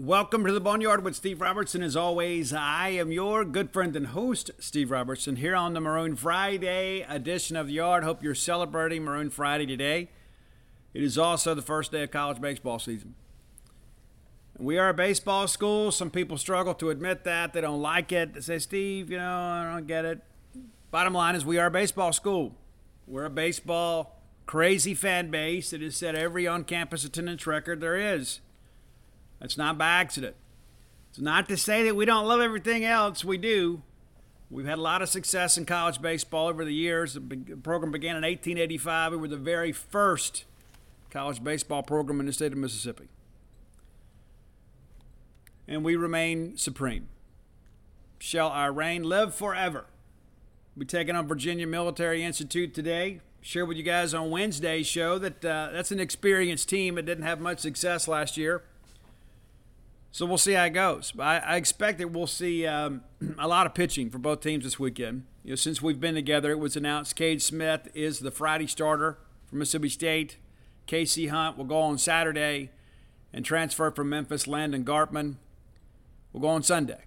Welcome 0.00 0.46
to 0.46 0.52
the 0.52 0.60
Boneyard 0.60 1.02
with 1.02 1.16
Steve 1.16 1.40
Robertson. 1.40 1.82
As 1.82 1.96
always, 1.96 2.52
I 2.52 2.90
am 2.90 3.10
your 3.10 3.44
good 3.44 3.72
friend 3.72 3.96
and 3.96 4.06
host, 4.06 4.52
Steve 4.60 4.92
Robertson, 4.92 5.34
here 5.34 5.56
on 5.56 5.74
the 5.74 5.80
Maroon 5.80 6.14
Friday 6.14 7.00
edition 7.00 7.56
of 7.56 7.66
the 7.66 7.72
Yard. 7.72 8.04
Hope 8.04 8.22
you're 8.22 8.32
celebrating 8.32 9.02
Maroon 9.02 9.28
Friday 9.28 9.66
today. 9.66 10.08
It 10.94 11.02
is 11.02 11.18
also 11.18 11.52
the 11.52 11.62
first 11.62 11.90
day 11.90 12.04
of 12.04 12.12
college 12.12 12.40
baseball 12.40 12.78
season. 12.78 13.16
We 14.56 14.78
are 14.78 14.90
a 14.90 14.94
baseball 14.94 15.48
school. 15.48 15.90
Some 15.90 16.12
people 16.12 16.38
struggle 16.38 16.74
to 16.74 16.90
admit 16.90 17.24
that. 17.24 17.52
They 17.52 17.60
don't 17.60 17.82
like 17.82 18.12
it. 18.12 18.34
They 18.34 18.40
say, 18.40 18.60
Steve, 18.60 19.10
you 19.10 19.18
know, 19.18 19.34
I 19.34 19.68
don't 19.72 19.88
get 19.88 20.04
it. 20.04 20.20
Bottom 20.92 21.12
line 21.12 21.34
is, 21.34 21.44
we 21.44 21.58
are 21.58 21.66
a 21.66 21.72
baseball 21.72 22.12
school. 22.12 22.54
We're 23.08 23.24
a 23.24 23.30
baseball 23.30 24.22
crazy 24.46 24.94
fan 24.94 25.32
base 25.32 25.70
that 25.70 25.82
has 25.82 25.96
set 25.96 26.14
every 26.14 26.46
on 26.46 26.62
campus 26.62 27.04
attendance 27.04 27.48
record 27.48 27.80
there 27.80 27.96
is. 27.96 28.38
That's 29.40 29.56
not 29.56 29.78
by 29.78 29.88
accident. 29.88 30.36
It's 31.10 31.20
not 31.20 31.48
to 31.48 31.56
say 31.56 31.82
that 31.84 31.96
we 31.96 32.04
don't 32.04 32.26
love 32.26 32.40
everything 32.40 32.84
else. 32.84 33.24
We 33.24 33.38
do. 33.38 33.82
We've 34.50 34.66
had 34.66 34.78
a 34.78 34.82
lot 34.82 35.02
of 35.02 35.08
success 35.08 35.58
in 35.58 35.66
college 35.66 36.00
baseball 36.00 36.48
over 36.48 36.64
the 36.64 36.72
years. 36.72 37.14
The 37.14 37.20
program 37.62 37.92
began 37.92 38.16
in 38.16 38.22
1885. 38.22 39.12
We 39.12 39.18
were 39.18 39.28
the 39.28 39.36
very 39.36 39.72
first 39.72 40.44
college 41.10 41.42
baseball 41.44 41.82
program 41.82 42.20
in 42.20 42.26
the 42.26 42.32
state 42.32 42.52
of 42.52 42.58
Mississippi. 42.58 43.08
And 45.66 45.84
we 45.84 45.96
remain 45.96 46.56
supreme. 46.56 47.08
Shall 48.18 48.48
our 48.48 48.72
reign 48.72 49.04
live 49.04 49.34
forever? 49.34 49.84
We're 50.76 50.84
taking 50.84 51.14
on 51.14 51.28
Virginia 51.28 51.66
Military 51.66 52.22
Institute 52.22 52.74
today. 52.74 53.20
Share 53.40 53.66
with 53.66 53.76
you 53.76 53.82
guys 53.82 54.14
on 54.14 54.30
Wednesday's 54.30 54.86
show 54.86 55.18
that 55.18 55.44
uh, 55.44 55.70
that's 55.72 55.92
an 55.92 56.00
experienced 56.00 56.68
team 56.68 56.94
that 56.94 57.04
didn't 57.04 57.24
have 57.24 57.40
much 57.40 57.58
success 57.60 58.08
last 58.08 58.36
year. 58.36 58.62
So 60.10 60.26
we'll 60.26 60.38
see 60.38 60.52
how 60.52 60.64
it 60.64 60.70
goes. 60.70 61.12
I, 61.18 61.38
I 61.38 61.56
expect 61.56 61.98
that 61.98 62.10
we'll 62.10 62.26
see 62.26 62.66
um, 62.66 63.02
a 63.38 63.46
lot 63.46 63.66
of 63.66 63.74
pitching 63.74 64.10
for 64.10 64.18
both 64.18 64.40
teams 64.40 64.64
this 64.64 64.78
weekend. 64.78 65.24
You 65.44 65.50
know, 65.50 65.56
since 65.56 65.80
we've 65.80 66.00
been 66.00 66.14
together, 66.14 66.50
it 66.50 66.58
was 66.58 66.76
announced 66.76 67.16
Cade 67.16 67.42
Smith 67.42 67.88
is 67.94 68.20
the 68.20 68.30
Friday 68.30 68.66
starter 68.66 69.18
for 69.46 69.56
Mississippi 69.56 69.88
State. 69.88 70.36
Casey 70.86 71.28
Hunt 71.28 71.56
will 71.56 71.64
go 71.64 71.78
on 71.78 71.98
Saturday 71.98 72.70
and 73.32 73.44
transfer 73.44 73.90
from 73.90 74.08
Memphis. 74.08 74.46
Landon 74.46 74.84
Gartman 74.84 75.36
will 76.32 76.40
go 76.40 76.48
on 76.48 76.62
Sunday. 76.62 77.04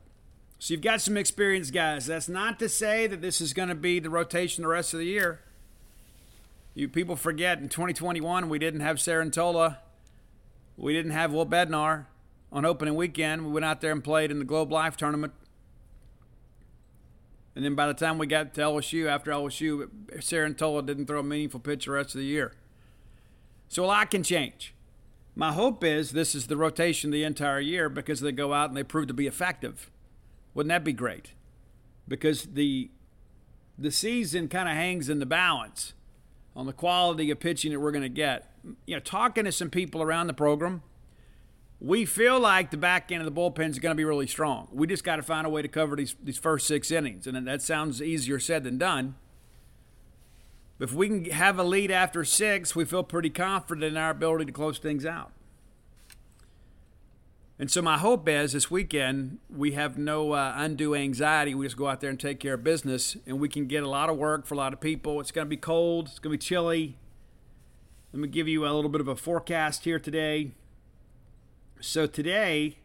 So 0.59 0.73
you've 0.73 0.81
got 0.81 1.01
some 1.01 1.17
experienced 1.17 1.73
guys. 1.73 2.05
That's 2.05 2.29
not 2.29 2.59
to 2.59 2.69
say 2.69 3.07
that 3.07 3.21
this 3.21 3.41
is 3.41 3.51
going 3.51 3.69
to 3.69 3.75
be 3.75 3.99
the 3.99 4.11
rotation 4.11 4.61
the 4.61 4.67
rest 4.67 4.93
of 4.93 4.99
the 4.99 5.07
year. 5.07 5.41
You 6.75 6.87
people 6.87 7.15
forget 7.15 7.57
in 7.57 7.67
2021 7.67 8.47
we 8.47 8.59
didn't 8.59 8.81
have 8.81 8.97
Cerantola, 8.97 9.77
we 10.77 10.93
didn't 10.93 11.11
have 11.11 11.33
Will 11.33 11.47
Bednar, 11.47 12.05
on 12.51 12.65
opening 12.65 12.95
weekend. 12.95 13.45
We 13.45 13.51
went 13.51 13.65
out 13.65 13.81
there 13.81 13.91
and 13.91 14.03
played 14.03 14.31
in 14.31 14.39
the 14.39 14.45
Globe 14.45 14.71
Life 14.71 14.97
tournament. 14.97 15.33
And 17.55 17.65
then 17.65 17.75
by 17.75 17.87
the 17.87 17.93
time 17.93 18.17
we 18.17 18.27
got 18.27 18.53
to 18.53 18.61
LSU, 18.61 19.07
after 19.07 19.31
LSU, 19.31 19.89
Cerantola 20.17 20.85
didn't 20.85 21.05
throw 21.05 21.19
a 21.19 21.23
meaningful 21.23 21.59
pitch 21.59 21.85
the 21.85 21.91
rest 21.91 22.15
of 22.15 22.19
the 22.19 22.25
year. 22.25 22.53
So 23.67 23.83
a 23.83 23.87
lot 23.87 24.11
can 24.11 24.23
change. 24.23 24.73
My 25.35 25.53
hope 25.53 25.83
is 25.83 26.11
this 26.11 26.35
is 26.35 26.47
the 26.47 26.57
rotation 26.57 27.11
the 27.11 27.23
entire 27.23 27.59
year 27.59 27.89
because 27.89 28.19
they 28.19 28.31
go 28.31 28.53
out 28.53 28.69
and 28.69 28.77
they 28.77 28.83
prove 28.83 29.07
to 29.07 29.13
be 29.13 29.27
effective. 29.27 29.89
Wouldn't 30.53 30.69
that 30.69 30.83
be 30.83 30.93
great? 30.93 31.33
Because 32.07 32.43
the 32.43 32.91
the 33.77 33.91
season 33.91 34.47
kind 34.47 34.69
of 34.69 34.75
hangs 34.75 35.09
in 35.09 35.19
the 35.19 35.25
balance 35.25 35.93
on 36.55 36.65
the 36.65 36.73
quality 36.73 37.31
of 37.31 37.39
pitching 37.39 37.71
that 37.71 37.79
we're 37.79 37.91
going 37.91 38.03
to 38.03 38.09
get. 38.09 38.51
You 38.85 38.95
know, 38.95 38.99
talking 38.99 39.45
to 39.45 39.51
some 39.51 39.69
people 39.69 40.01
around 40.01 40.27
the 40.27 40.33
program, 40.33 40.83
we 41.81 42.05
feel 42.05 42.39
like 42.39 42.69
the 42.69 42.77
back 42.77 43.11
end 43.11 43.25
of 43.25 43.33
the 43.33 43.41
bullpen 43.41 43.71
is 43.71 43.79
going 43.79 43.91
to 43.91 43.97
be 43.97 44.05
really 44.05 44.27
strong. 44.27 44.67
We 44.71 44.85
just 44.85 45.03
got 45.03 45.15
to 45.15 45.23
find 45.23 45.47
a 45.47 45.49
way 45.49 45.63
to 45.63 45.67
cover 45.67 45.95
these, 45.95 46.15
these 46.23 46.37
first 46.37 46.67
six 46.67 46.91
innings. 46.91 47.25
And 47.25 47.47
that 47.47 47.63
sounds 47.63 48.03
easier 48.03 48.39
said 48.39 48.63
than 48.63 48.77
done. 48.77 49.15
But 50.77 50.89
if 50.89 50.95
we 50.95 51.07
can 51.07 51.25
have 51.31 51.57
a 51.57 51.63
lead 51.63 51.89
after 51.89 52.23
six, 52.23 52.75
we 52.75 52.85
feel 52.85 53.03
pretty 53.03 53.31
confident 53.31 53.83
in 53.83 53.97
our 53.97 54.11
ability 54.11 54.45
to 54.45 54.51
close 54.51 54.77
things 54.77 55.07
out. 55.07 55.31
And 57.57 57.69
so 57.69 57.81
my 57.81 57.97
hope 57.97 58.27
is 58.29 58.53
this 58.53 58.69
weekend 58.69 59.39
we 59.49 59.71
have 59.71 59.97
no 59.97 60.33
uh, 60.33 60.53
undue 60.55 60.93
anxiety. 60.93 61.55
We 61.55 61.65
just 61.65 61.77
go 61.77 61.87
out 61.87 61.99
there 61.99 62.09
and 62.11 62.19
take 62.19 62.39
care 62.39 62.55
of 62.55 62.63
business, 62.63 63.17
and 63.25 63.39
we 63.39 63.49
can 63.49 63.65
get 63.65 63.83
a 63.83 63.89
lot 63.89 64.09
of 64.09 64.17
work 64.17 64.45
for 64.45 64.53
a 64.53 64.57
lot 64.57 64.73
of 64.73 64.79
people. 64.79 65.19
It's 65.19 65.31
going 65.31 65.45
to 65.45 65.49
be 65.49 65.57
cold. 65.57 66.07
It's 66.09 66.19
going 66.19 66.31
to 66.31 66.37
be 66.37 66.43
chilly. 66.43 66.97
Let 68.13 68.19
me 68.19 68.27
give 68.27 68.47
you 68.47 68.65
a 68.65 68.71
little 68.73 68.89
bit 68.89 69.01
of 69.01 69.07
a 69.07 69.15
forecast 69.15 69.83
here 69.83 69.99
today. 69.99 70.51
So 71.81 72.05
today, 72.05 72.77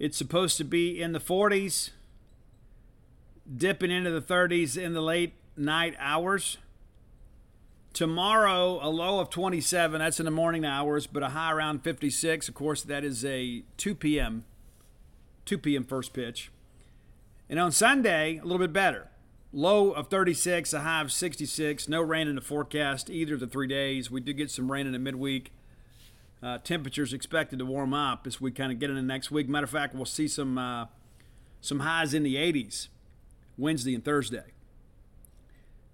it's 0.00 0.18
supposed 0.18 0.56
to 0.56 0.64
be 0.64 1.00
in 1.00 1.12
the 1.12 1.20
40s, 1.20 1.90
dipping 3.56 3.92
into 3.92 4.10
the 4.10 4.20
30s 4.20 4.76
in 4.76 4.94
the 4.94 5.00
late 5.00 5.34
night 5.56 5.94
hours. 6.00 6.58
Tomorrow, 7.92 8.80
a 8.82 8.90
low 8.90 9.20
of 9.20 9.30
27. 9.30 10.00
That's 10.00 10.18
in 10.18 10.24
the 10.24 10.32
morning 10.32 10.64
hours, 10.64 11.06
but 11.06 11.22
a 11.22 11.28
high 11.28 11.52
around 11.52 11.84
56. 11.84 12.48
Of 12.48 12.54
course, 12.54 12.82
that 12.82 13.04
is 13.04 13.24
a 13.24 13.62
2 13.76 13.94
p.m. 13.94 14.44
2 15.44 15.56
p.m. 15.58 15.84
first 15.84 16.12
pitch. 16.12 16.50
And 17.48 17.60
on 17.60 17.70
Sunday, 17.70 18.38
a 18.38 18.42
little 18.42 18.58
bit 18.58 18.72
better. 18.72 19.06
Low 19.52 19.92
of 19.92 20.08
36, 20.08 20.72
a 20.72 20.80
high 20.80 21.00
of 21.00 21.12
66. 21.12 21.88
No 21.88 22.02
rain 22.02 22.26
in 22.26 22.34
the 22.34 22.40
forecast 22.40 23.08
either 23.08 23.34
of 23.34 23.40
the 23.40 23.46
three 23.46 23.68
days. 23.68 24.10
We 24.10 24.20
do 24.20 24.32
get 24.32 24.50
some 24.50 24.70
rain 24.70 24.86
in 24.86 24.92
the 24.92 24.98
midweek. 24.98 25.52
Uh, 26.40 26.58
temperatures 26.58 27.12
expected 27.12 27.58
to 27.58 27.66
warm 27.66 27.92
up 27.92 28.26
as 28.26 28.40
we 28.40 28.52
kind 28.52 28.70
of 28.70 28.78
get 28.78 28.90
into 28.90 29.02
next 29.02 29.30
week. 29.30 29.48
Matter 29.48 29.64
of 29.64 29.70
fact, 29.70 29.94
we'll 29.94 30.04
see 30.04 30.28
some 30.28 30.56
uh, 30.56 30.86
some 31.60 31.80
highs 31.80 32.14
in 32.14 32.22
the 32.22 32.36
80s 32.36 32.88
Wednesday 33.56 33.94
and 33.94 34.04
Thursday, 34.04 34.52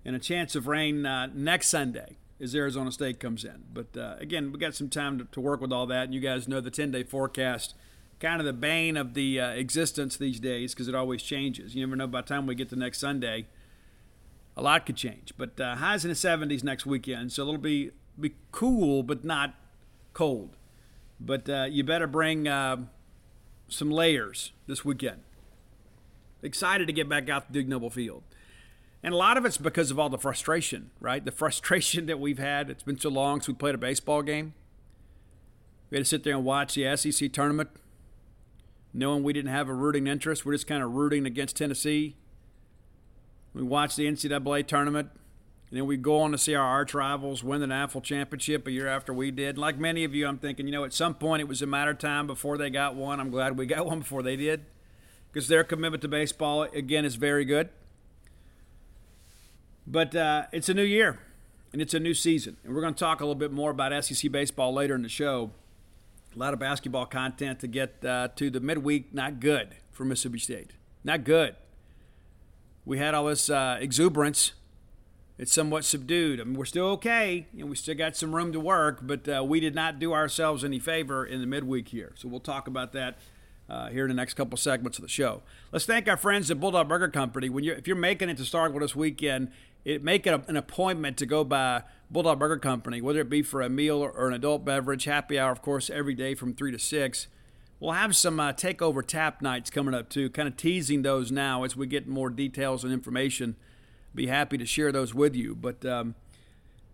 and 0.04 0.14
a 0.14 0.18
chance 0.18 0.54
of 0.54 0.66
rain 0.66 1.06
uh, 1.06 1.28
next 1.32 1.68
Sunday 1.68 2.18
as 2.40 2.54
Arizona 2.54 2.92
State 2.92 3.18
comes 3.18 3.44
in. 3.44 3.64
But 3.72 3.96
uh, 3.96 4.16
again, 4.18 4.52
we 4.52 4.58
got 4.58 4.74
some 4.74 4.90
time 4.90 5.18
to, 5.18 5.24
to, 5.24 5.40
work 5.40 5.62
with 5.62 5.72
all 5.72 5.86
that, 5.86 6.04
and 6.04 6.14
you 6.14 6.20
guys 6.20 6.46
know 6.46 6.60
the 6.60 6.70
10-day 6.70 7.04
forecast, 7.04 7.74
kind 8.20 8.38
of 8.40 8.44
the 8.44 8.52
bane 8.52 8.98
of 8.98 9.14
the 9.14 9.40
uh, 9.40 9.50
existence 9.50 10.18
these 10.18 10.40
days 10.40 10.74
because 10.74 10.88
it 10.88 10.94
always 10.94 11.22
changes. 11.22 11.74
You 11.74 11.86
never 11.86 11.96
know 11.96 12.06
by 12.06 12.20
the 12.20 12.28
time 12.28 12.46
we 12.46 12.54
get 12.54 12.68
to 12.68 12.76
next 12.76 12.98
Sunday. 12.98 13.46
A 14.56 14.62
lot 14.62 14.86
could 14.86 14.96
change, 14.96 15.32
but 15.36 15.58
uh, 15.58 15.76
highs 15.76 16.04
in 16.04 16.10
the 16.10 16.14
70s 16.14 16.62
next 16.62 16.86
weekend, 16.86 17.32
so 17.32 17.42
it'll 17.42 17.58
be 17.58 17.90
be 18.20 18.34
cool, 18.52 19.02
but 19.02 19.24
not 19.24 19.54
cold. 20.14 20.56
But 21.20 21.48
uh, 21.48 21.66
you 21.70 21.84
better 21.84 22.06
bring 22.06 22.48
uh, 22.48 22.76
some 23.68 23.90
layers 23.90 24.52
this 24.66 24.84
weekend. 24.84 25.20
Excited 26.42 26.86
to 26.86 26.92
get 26.92 27.08
back 27.08 27.28
out 27.28 27.46
to 27.46 27.52
Dudy 27.52 27.68
Noble 27.68 27.90
Field. 27.90 28.22
And 29.02 29.12
a 29.12 29.16
lot 29.16 29.36
of 29.36 29.44
it's 29.44 29.58
because 29.58 29.90
of 29.90 29.98
all 29.98 30.08
the 30.08 30.18
frustration, 30.18 30.90
right? 30.98 31.22
The 31.22 31.30
frustration 31.30 32.06
that 32.06 32.18
we've 32.18 32.38
had. 32.38 32.70
It's 32.70 32.82
been 32.82 32.98
so 32.98 33.10
long 33.10 33.40
since 33.40 33.48
we 33.48 33.54
played 33.54 33.74
a 33.74 33.78
baseball 33.78 34.22
game. 34.22 34.54
We 35.90 35.98
had 35.98 36.04
to 36.04 36.08
sit 36.08 36.24
there 36.24 36.34
and 36.34 36.44
watch 36.44 36.74
the 36.74 36.96
SEC 36.96 37.32
tournament, 37.32 37.70
knowing 38.92 39.22
we 39.22 39.32
didn't 39.32 39.50
have 39.50 39.68
a 39.68 39.74
rooting 39.74 40.06
interest. 40.06 40.44
We're 40.44 40.54
just 40.54 40.66
kind 40.66 40.82
of 40.82 40.92
rooting 40.92 41.26
against 41.26 41.56
Tennessee. 41.56 42.16
We 43.52 43.62
watched 43.62 43.96
the 43.96 44.06
NCAA 44.06 44.66
tournament, 44.66 45.10
and 45.74 45.80
then 45.80 45.88
we 45.88 45.96
go 45.96 46.20
on 46.20 46.30
to 46.30 46.38
see 46.38 46.54
our 46.54 46.64
arch 46.64 46.94
rivals 46.94 47.42
win 47.42 47.60
the 47.60 47.66
national 47.66 48.00
championship 48.00 48.64
a 48.68 48.70
year 48.70 48.86
after 48.86 49.12
we 49.12 49.32
did. 49.32 49.58
Like 49.58 49.76
many 49.76 50.04
of 50.04 50.14
you, 50.14 50.24
I'm 50.28 50.38
thinking, 50.38 50.68
you 50.68 50.72
know, 50.72 50.84
at 50.84 50.92
some 50.92 51.14
point 51.16 51.40
it 51.40 51.48
was 51.48 51.62
a 51.62 51.66
matter 51.66 51.90
of 51.90 51.98
time 51.98 52.28
before 52.28 52.56
they 52.56 52.70
got 52.70 52.94
one. 52.94 53.18
I'm 53.18 53.28
glad 53.28 53.58
we 53.58 53.66
got 53.74 53.84
one 53.84 53.98
before 53.98 54.22
they 54.22 54.36
did 54.36 54.66
because 55.32 55.48
their 55.48 55.64
commitment 55.64 56.00
to 56.02 56.06
baseball, 56.06 56.62
again, 56.62 57.04
is 57.04 57.16
very 57.16 57.44
good. 57.44 57.70
But 59.84 60.14
uh, 60.14 60.44
it's 60.52 60.68
a 60.68 60.74
new 60.74 60.84
year 60.84 61.18
and 61.72 61.82
it's 61.82 61.92
a 61.92 61.98
new 61.98 62.14
season. 62.14 62.56
And 62.62 62.72
we're 62.72 62.80
going 62.80 62.94
to 62.94 63.00
talk 63.00 63.20
a 63.20 63.24
little 63.24 63.34
bit 63.34 63.50
more 63.50 63.72
about 63.72 64.04
SEC 64.04 64.30
baseball 64.30 64.72
later 64.72 64.94
in 64.94 65.02
the 65.02 65.08
show. 65.08 65.50
A 66.36 66.38
lot 66.38 66.54
of 66.54 66.60
basketball 66.60 67.06
content 67.06 67.58
to 67.58 67.66
get 67.66 68.04
uh, 68.04 68.28
to 68.36 68.48
the 68.48 68.60
midweek. 68.60 69.12
Not 69.12 69.40
good 69.40 69.74
for 69.90 70.04
Mississippi 70.04 70.38
State. 70.38 70.70
Not 71.02 71.24
good. 71.24 71.56
We 72.84 72.98
had 72.98 73.12
all 73.14 73.24
this 73.24 73.50
uh, 73.50 73.78
exuberance 73.80 74.52
it's 75.38 75.52
somewhat 75.52 75.84
subdued. 75.84 76.40
I 76.40 76.44
mean, 76.44 76.54
we're 76.54 76.64
still 76.64 76.86
okay, 76.90 77.46
and 77.58 77.68
we 77.68 77.76
still 77.76 77.96
got 77.96 78.16
some 78.16 78.34
room 78.34 78.52
to 78.52 78.60
work, 78.60 79.00
but 79.02 79.28
uh, 79.28 79.44
we 79.44 79.58
did 79.60 79.74
not 79.74 79.98
do 79.98 80.12
ourselves 80.12 80.62
any 80.62 80.78
favor 80.78 81.26
in 81.26 81.40
the 81.40 81.46
midweek 81.46 81.88
here. 81.88 82.12
So 82.16 82.28
we'll 82.28 82.40
talk 82.40 82.68
about 82.68 82.92
that 82.92 83.18
uh, 83.68 83.88
here 83.88 84.04
in 84.04 84.08
the 84.08 84.14
next 84.14 84.34
couple 84.34 84.56
segments 84.56 84.98
of 84.98 85.02
the 85.02 85.08
show. 85.08 85.42
Let's 85.72 85.86
thank 85.86 86.08
our 86.08 86.16
friends 86.16 86.50
at 86.50 86.60
Bulldog 86.60 86.88
Burger 86.88 87.08
Company. 87.08 87.48
When 87.48 87.64
you're, 87.64 87.76
if 87.76 87.88
you're 87.88 87.96
making 87.96 88.28
it 88.28 88.36
to 88.36 88.42
Starkville 88.44 88.80
this 88.80 88.94
weekend, 88.94 89.50
it, 89.84 90.04
make 90.04 90.26
it 90.26 90.30
a, 90.30 90.42
an 90.48 90.56
appointment 90.56 91.16
to 91.18 91.26
go 91.26 91.44
by 91.44 91.82
Bulldog 92.10 92.38
Burger 92.38 92.58
Company, 92.58 93.00
whether 93.00 93.20
it 93.20 93.30
be 93.30 93.42
for 93.42 93.60
a 93.60 93.68
meal 93.68 93.98
or, 93.98 94.10
or, 94.10 94.28
an 94.28 94.34
adult 94.34 94.64
beverage. 94.64 95.04
Happy 95.04 95.38
hour, 95.38 95.50
of 95.50 95.62
course, 95.62 95.90
every 95.90 96.14
day 96.14 96.34
from 96.34 96.54
3 96.54 96.72
to 96.72 96.78
6. 96.78 97.26
We'll 97.80 97.92
have 97.92 98.14
some 98.14 98.38
uh, 98.38 98.52
takeover 98.52 99.04
tap 99.04 99.42
nights 99.42 99.68
coming 99.68 99.94
up 99.94 100.08
too, 100.08 100.30
kind 100.30 100.46
of 100.46 100.56
teasing 100.56 101.02
those 101.02 101.32
now 101.32 101.64
as 101.64 101.76
we 101.76 101.86
get 101.86 102.06
more 102.06 102.30
details 102.30 102.84
and 102.84 102.92
information. 102.92 103.56
Be 104.14 104.26
happy 104.26 104.58
to 104.58 104.66
share 104.66 104.92
those 104.92 105.14
with 105.14 105.34
you. 105.34 105.54
But 105.54 105.84
um, 105.84 106.14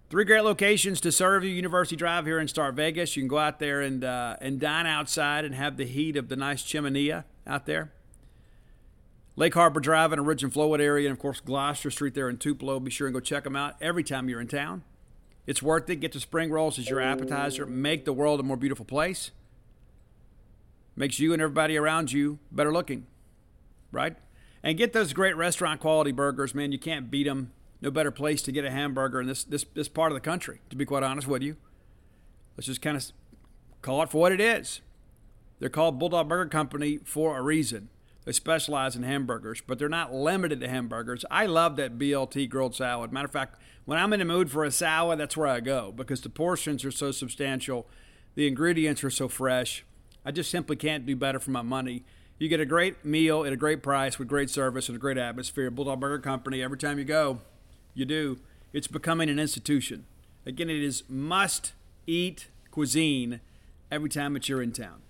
three 0.09 0.25
great 0.25 0.43
locations 0.43 1.01
to 1.03 1.13
serve 1.13 1.45
you 1.45 1.51
University 1.51 1.97
Drive 1.97 2.27
here 2.27 2.39
in 2.39 2.49
Star 2.49 2.73
Vegas. 2.73 3.17
You 3.17 3.23
can 3.23 3.29
go 3.29 3.39
out 3.39 3.59
there 3.59 3.81
and, 3.81 4.03
uh, 4.03 4.37
and 4.41 4.59
dine 4.59 4.87
outside 4.87 5.45
and 5.45 5.55
have 5.55 5.77
the 5.77 5.87
heat 5.87 6.17
of 6.17 6.29
the 6.29 6.37
nice 6.37 6.63
chimenea 6.63 7.25
out 7.47 7.67
there. 7.67 7.93
Lake 9.37 9.55
Harbor 9.55 9.81
Drive 9.81 10.13
in 10.13 10.25
Ridge 10.25 10.43
and 10.43 10.53
Flowood 10.53 10.81
area, 10.81 11.09
and 11.09 11.17
of 11.17 11.19
course 11.19 11.41
Gloster 11.41 11.91
Street 11.91 12.15
there 12.15 12.29
in 12.29 12.37
Tupelo. 12.37 12.79
Be 12.81 12.91
sure 12.91 13.07
and 13.07 13.15
go 13.15 13.21
check 13.21 13.45
them 13.45 13.57
out 13.57 13.75
every 13.81 14.05
time 14.05 14.29
you're 14.29 14.41
in 14.41 14.49
town. 14.49 14.83
It's 15.47 15.63
worth 15.63 15.89
it. 15.89 15.97
Get 15.97 16.13
the 16.13 16.21
spring 16.21 16.51
rolls 16.51 16.79
as 16.79 16.91
your 16.91 17.01
appetizer. 17.01 17.65
Make 17.67 18.05
the 18.05 18.13
world 18.13 18.41
a 18.41 18.43
more 18.43 18.57
beautiful 18.57 18.85
place. 18.85 19.31
Makes 20.95 21.19
you 21.19 21.33
and 21.33 21.41
everybody 21.41 21.77
around 21.77 22.13
you 22.13 22.39
better 22.53 22.73
looking, 22.73 23.07
right? 23.91 24.17
And 24.63 24.77
get 24.77 24.93
those 24.93 25.13
great 25.13 25.37
restaurant 25.37 25.81
quality 25.81 26.13
burgers, 26.13 26.55
man. 26.55 26.73
You 26.73 26.79
can't 26.79 27.11
beat 27.11 27.25
them. 27.25 27.53
No 27.81 27.91
better 27.91 28.11
place 28.11 28.43
to 28.43 28.53
get 28.53 28.65
a 28.65 28.71
hamburger 28.71 29.21
in 29.21 29.27
this 29.27 29.43
this 29.43 29.65
this 29.75 29.89
part 29.89 30.13
of 30.13 30.15
the 30.15 30.21
country. 30.21 30.61
To 30.69 30.77
be 30.77 30.85
quite 30.85 31.03
honest 31.03 31.27
with 31.27 31.43
you, 31.43 31.57
let's 32.57 32.67
just 32.67 32.83
kind 32.83 32.97
of 32.97 33.07
call 33.81 34.03
it 34.03 34.11
for 34.11 34.21
what 34.21 34.33
it 34.33 34.41
is. 34.41 34.83
They're 35.59 35.71
called 35.71 35.99
Bulldog 35.99 36.29
Burger 36.29 36.49
Company 36.51 36.99
for 37.05 37.39
a 37.39 37.43
reason. 37.43 37.89
They 38.25 38.33
specialize 38.33 38.97
in 38.97 39.03
hamburgers, 39.03 39.63
but 39.67 39.79
they're 39.79 39.89
not 39.89 40.13
limited 40.13 40.61
to 40.61 40.69
hamburgers. 40.69 41.25
I 41.31 41.47
love 41.47 41.77
that 41.77 41.99
BLT 41.99 42.49
grilled 42.51 42.75
salad. 42.75 43.13
Matter 43.13 43.27
of 43.27 43.33
fact, 43.33 43.59
when 43.87 43.99
I'm 43.99 44.13
in 44.13 44.21
the 44.21 44.27
mood 44.27 44.51
for 44.51 44.65
a 44.65 44.71
salad, 44.71 45.19
that's 45.19 45.37
where 45.37 45.47
I 45.47 45.61
go 45.61 45.91
because 45.91 46.21
the 46.21 46.29
portions 46.29 46.85
are 46.85 46.91
so 46.91 47.13
substantial, 47.13 47.89
the 48.35 48.47
ingredients 48.47 49.03
are 49.05 49.11
so 49.11 49.27
fresh. 49.29 49.85
I 50.25 50.33
just 50.33 50.51
simply 50.51 50.77
can't 50.77 51.07
do 51.07 51.17
better 51.17 51.41
for 51.41 51.51
my 51.51 51.63
money. 51.63 52.05
You 52.41 52.49
get 52.49 52.59
a 52.59 52.65
great 52.65 53.05
meal 53.05 53.45
at 53.45 53.53
a 53.53 53.57
great 53.57 53.83
price 53.83 54.19
with 54.19 54.27
great 54.27 54.49
service 54.49 54.89
and 54.89 54.97
a 54.97 54.99
great 54.99 55.19
atmosphere. 55.19 55.71
Bulldog 55.71 56.01
Burger 56.01 56.19
Company, 56.19 56.63
every 56.63 56.79
time 56.79 56.99
you 56.99 57.05
go, 57.05 57.41
you 57.93 58.07
do. 58.07 58.39
It's 58.73 58.87
becoming 58.87 59.29
an 59.29 59.39
institution. 59.39 60.07
Again, 60.47 60.71
it 60.71 60.83
is 60.83 61.03
must 61.07 61.75
eat 62.07 62.49
cuisine 62.71 63.41
every 63.93 64.09
time 64.09 64.33
that 64.33 64.49
you're 64.49 64.63
in 64.63 64.73
town. 64.73 65.03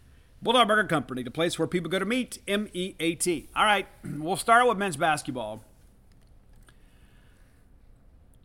Bulldog 0.42 0.66
Burger 0.66 0.88
Company, 0.88 1.22
the 1.22 1.30
place 1.30 1.56
where 1.56 1.68
people 1.68 1.88
go 1.88 2.00
to 2.00 2.04
meet. 2.04 2.40
M 2.48 2.68
E 2.72 2.94
A 2.98 3.14
T. 3.14 3.48
All 3.54 3.64
right, 3.64 3.86
we'll 4.04 4.34
start 4.34 4.66
with 4.66 4.76
men's 4.76 4.96
basketball. 4.96 5.62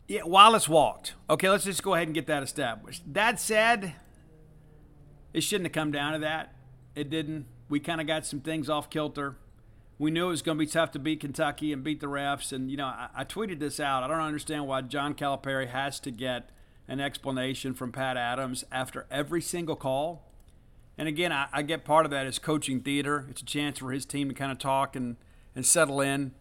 Yeah, 0.06 0.22
Wallace 0.22 0.68
walked. 0.68 1.14
Okay, 1.28 1.50
let's 1.50 1.64
just 1.64 1.82
go 1.82 1.94
ahead 1.94 2.06
and 2.06 2.14
get 2.14 2.28
that 2.28 2.44
established. 2.44 3.02
That 3.12 3.40
said, 3.40 3.94
it 5.32 5.40
shouldn't 5.40 5.66
have 5.66 5.72
come 5.72 5.90
down 5.90 6.12
to 6.12 6.20
that. 6.20 6.54
It 6.94 7.10
didn't. 7.10 7.46
We 7.68 7.80
kind 7.80 8.00
of 8.00 8.06
got 8.06 8.26
some 8.26 8.40
things 8.40 8.70
off 8.70 8.90
kilter. 8.90 9.36
We 9.98 10.10
knew 10.10 10.26
it 10.26 10.30
was 10.30 10.42
going 10.42 10.58
to 10.58 10.64
be 10.64 10.70
tough 10.70 10.90
to 10.92 10.98
beat 10.98 11.20
Kentucky 11.20 11.72
and 11.72 11.82
beat 11.82 12.00
the 12.00 12.06
refs. 12.06 12.52
And, 12.52 12.70
you 12.70 12.76
know, 12.76 12.86
I, 12.86 13.08
I 13.14 13.24
tweeted 13.24 13.58
this 13.58 13.80
out. 13.80 14.02
I 14.02 14.08
don't 14.08 14.20
understand 14.20 14.66
why 14.66 14.82
John 14.82 15.14
Calipari 15.14 15.68
has 15.68 15.98
to 16.00 16.10
get 16.10 16.50
an 16.86 17.00
explanation 17.00 17.74
from 17.74 17.92
Pat 17.92 18.16
Adams 18.16 18.64
after 18.70 19.06
every 19.10 19.40
single 19.42 19.76
call. 19.76 20.30
And 20.98 21.08
again, 21.08 21.32
I, 21.32 21.48
I, 21.52 21.62
get 21.62 21.84
part 21.84 22.06
of 22.06 22.10
that 22.10 22.26
is 22.26 22.38
coaching 22.38 22.80
theater. 22.80 23.26
It's 23.30 23.42
a 23.42 23.44
chance 23.44 23.78
for 23.78 23.90
his 23.90 24.06
team 24.06 24.28
to 24.28 24.34
kind 24.34 24.52
of 24.52 24.58
talk 24.58 24.96
and, 24.96 25.16
and 25.54 25.66
settle 25.66 26.00
in. 26.00 26.32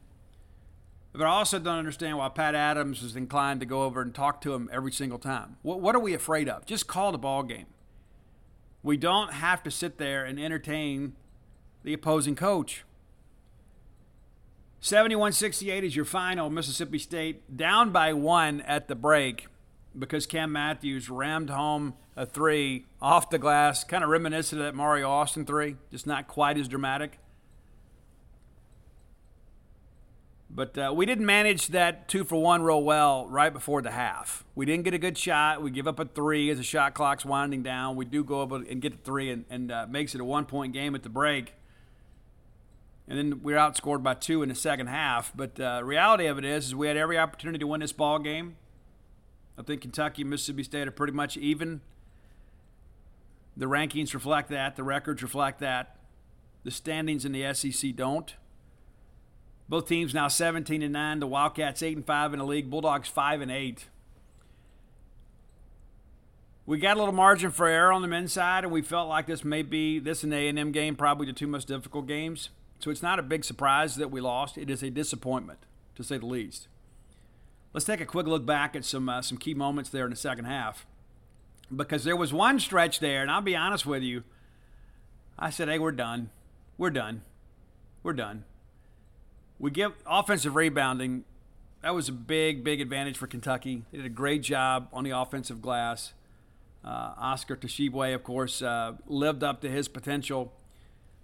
But 1.11 1.23
I 1.23 1.29
also 1.29 1.59
don't 1.59 1.77
understand 1.77 2.17
why 2.17 2.29
Pat 2.29 2.55
Adams 2.55 3.01
is 3.01 3.15
inclined 3.15 3.61
to 3.61 3.65
go 3.65 3.83
over 3.83 4.01
and 4.01 4.13
talk 4.13 4.41
to 4.41 4.53
him 4.53 4.69
every 4.71 4.91
single 4.91 5.19
time. 5.19 5.57
What, 5.61 5.79
what 5.79 5.95
are 5.95 5.99
we 5.99 6.13
afraid 6.13 6.49
of? 6.49 6.65
Just 6.65 6.87
call 6.87 7.11
the 7.11 7.17
ball 7.17 7.43
game. 7.43 7.67
We 8.85 8.97
don't 8.97 9.33
have 9.33 9.63
to 9.63 9.71
sit 9.71 9.97
there 9.97 10.25
and 10.25 10.39
entertain 10.39 11.15
the 11.83 11.91
opposing 11.93 12.35
coach. 12.35 12.83
71 14.79 15.31
68 15.31 15.83
is 15.83 15.95
your 15.95 16.05
final. 16.05 16.51
Mississippi 16.51 16.99
State 16.99 17.57
down 17.57 17.89
by 17.89 18.13
one 18.13 18.61
at 18.61 18.87
the 18.87 18.93
break 18.93 19.47
because 19.97 20.27
Cam 20.27 20.51
Matthews 20.51 21.09
rammed 21.09 21.49
home 21.49 21.95
a 22.15 22.27
three 22.27 22.85
off 23.01 23.31
the 23.31 23.39
glass, 23.39 23.83
kind 23.83 24.03
of 24.03 24.11
reminiscent 24.11 24.61
of 24.61 24.67
that 24.67 24.75
Mario 24.75 25.09
Austin 25.09 25.47
three, 25.47 25.77
just 25.89 26.05
not 26.05 26.27
quite 26.27 26.55
as 26.55 26.67
dramatic. 26.67 27.17
But 30.55 30.77
uh, 30.77 30.93
we 30.95 31.05
didn't 31.05 31.25
manage 31.25 31.67
that 31.67 32.07
two 32.07 32.23
for 32.23 32.41
one 32.41 32.63
real 32.63 32.81
well 32.81 33.27
right 33.27 33.51
before 33.51 33.81
the 33.81 33.91
half. 33.91 34.45
We 34.55 34.65
didn't 34.65 34.85
get 34.85 34.93
a 34.93 34.97
good 34.97 35.17
shot. 35.17 35.61
We 35.61 35.69
give 35.69 35.85
up 35.85 35.99
a 35.99 36.05
three 36.05 36.49
as 36.49 36.57
the 36.57 36.63
shot 36.63 36.93
clock's 36.93 37.25
winding 37.25 37.61
down. 37.61 37.97
We 37.97 38.05
do 38.05 38.23
go 38.23 38.41
up 38.41 38.53
and 38.53 38.81
get 38.81 38.93
the 38.93 39.03
three 39.03 39.29
and, 39.29 39.43
and 39.49 39.69
uh, 39.69 39.85
makes 39.89 40.15
it 40.15 40.21
a 40.21 40.23
one 40.23 40.45
point 40.45 40.71
game 40.71 40.95
at 40.95 41.03
the 41.03 41.09
break. 41.09 41.55
And 43.05 43.17
then 43.17 43.43
we 43.43 43.53
are 43.53 43.57
outscored 43.57 44.01
by 44.01 44.13
two 44.13 44.43
in 44.43 44.49
the 44.49 44.55
second 44.55 44.87
half. 44.87 45.33
But 45.35 45.59
uh, 45.59 45.81
reality 45.83 46.25
of 46.25 46.37
it 46.37 46.45
is, 46.45 46.67
is 46.67 46.75
we 46.75 46.87
had 46.87 46.95
every 46.95 47.19
opportunity 47.19 47.59
to 47.59 47.67
win 47.67 47.81
this 47.81 47.91
ball 47.91 48.17
game. 48.19 48.55
I 49.57 49.61
think 49.61 49.81
Kentucky 49.81 50.21
and 50.21 50.31
Mississippi 50.31 50.63
State 50.63 50.87
are 50.87 50.91
pretty 50.91 51.13
much 51.13 51.35
even. 51.35 51.81
The 53.57 53.65
rankings 53.65 54.13
reflect 54.13 54.49
that. 54.49 54.77
The 54.77 54.83
records 54.83 55.21
reflect 55.21 55.59
that. 55.59 55.97
The 56.63 56.71
standings 56.71 57.25
in 57.25 57.33
the 57.33 57.53
SEC 57.53 57.93
don't. 57.93 58.35
Both 59.67 59.87
teams 59.87 60.13
now 60.13 60.27
17 60.27 60.81
and 60.81 60.93
9. 60.93 61.19
The 61.19 61.27
Wildcats 61.27 61.81
8 61.81 61.97
and 61.97 62.05
5 62.05 62.33
in 62.33 62.39
the 62.39 62.45
league. 62.45 62.69
Bulldogs 62.69 63.07
5 63.07 63.41
and 63.41 63.51
8. 63.51 63.85
We 66.67 66.79
got 66.79 66.97
a 66.97 66.99
little 66.99 67.13
margin 67.13 67.51
for 67.51 67.67
error 67.67 67.91
on 67.91 68.01
the 68.01 68.07
men's 68.07 68.33
side, 68.33 68.63
and 68.63 68.73
we 68.73 68.81
felt 68.81 69.07
like 69.07 69.27
this 69.27 69.43
may 69.43 69.61
be 69.61 69.99
this 69.99 70.23
and 70.23 70.31
the 70.31 70.37
A&M 70.37 70.71
game 70.71 70.95
probably 70.95 71.27
the 71.27 71.33
two 71.33 71.45
most 71.45 71.67
difficult 71.67 72.07
games. 72.07 72.49
So 72.79 72.89
it's 72.89 73.03
not 73.03 73.19
a 73.19 73.23
big 73.23 73.43
surprise 73.43 73.95
that 73.97 74.09
we 74.09 74.19
lost. 74.19 74.57
It 74.57 74.69
is 74.69 74.81
a 74.81 74.89
disappointment, 74.89 75.59
to 75.95 76.03
say 76.03 76.17
the 76.17 76.25
least. 76.25 76.67
Let's 77.71 77.85
take 77.85 78.01
a 78.01 78.05
quick 78.05 78.25
look 78.25 78.45
back 78.45 78.75
at 78.75 78.83
some 78.83 79.09
uh, 79.09 79.21
some 79.21 79.37
key 79.37 79.53
moments 79.53 79.89
there 79.89 80.05
in 80.05 80.09
the 80.09 80.15
second 80.15 80.45
half 80.45 80.87
because 81.75 82.03
there 82.03 82.15
was 82.15 82.33
one 82.33 82.59
stretch 82.59 82.99
there, 82.99 83.21
and 83.21 83.29
I'll 83.29 83.41
be 83.41 83.55
honest 83.55 83.85
with 83.85 84.01
you. 84.01 84.23
I 85.37 85.49
said, 85.49 85.67
hey, 85.67 85.79
we're 85.79 85.91
done. 85.91 86.29
We're 86.77 86.89
done. 86.89 87.21
We're 88.01 88.13
done. 88.13 88.45
We 89.59 89.71
give 89.71 89.93
offensive 90.05 90.55
rebounding. 90.55 91.23
That 91.81 91.93
was 91.93 92.09
a 92.09 92.13
big, 92.13 92.63
big 92.63 92.81
advantage 92.81 93.17
for 93.17 93.27
Kentucky. 93.27 93.83
They 93.91 93.97
did 93.99 94.05
a 94.05 94.09
great 94.09 94.41
job 94.41 94.89
on 94.91 95.03
the 95.03 95.11
offensive 95.11 95.61
glass. 95.61 96.13
Uh, 96.83 97.13
Oscar 97.17 97.55
Tshiebwe, 97.55 98.13
of 98.13 98.23
course, 98.23 98.61
uh, 98.61 98.93
lived 99.07 99.43
up 99.43 99.61
to 99.61 99.69
his 99.69 99.87
potential. 99.87 100.53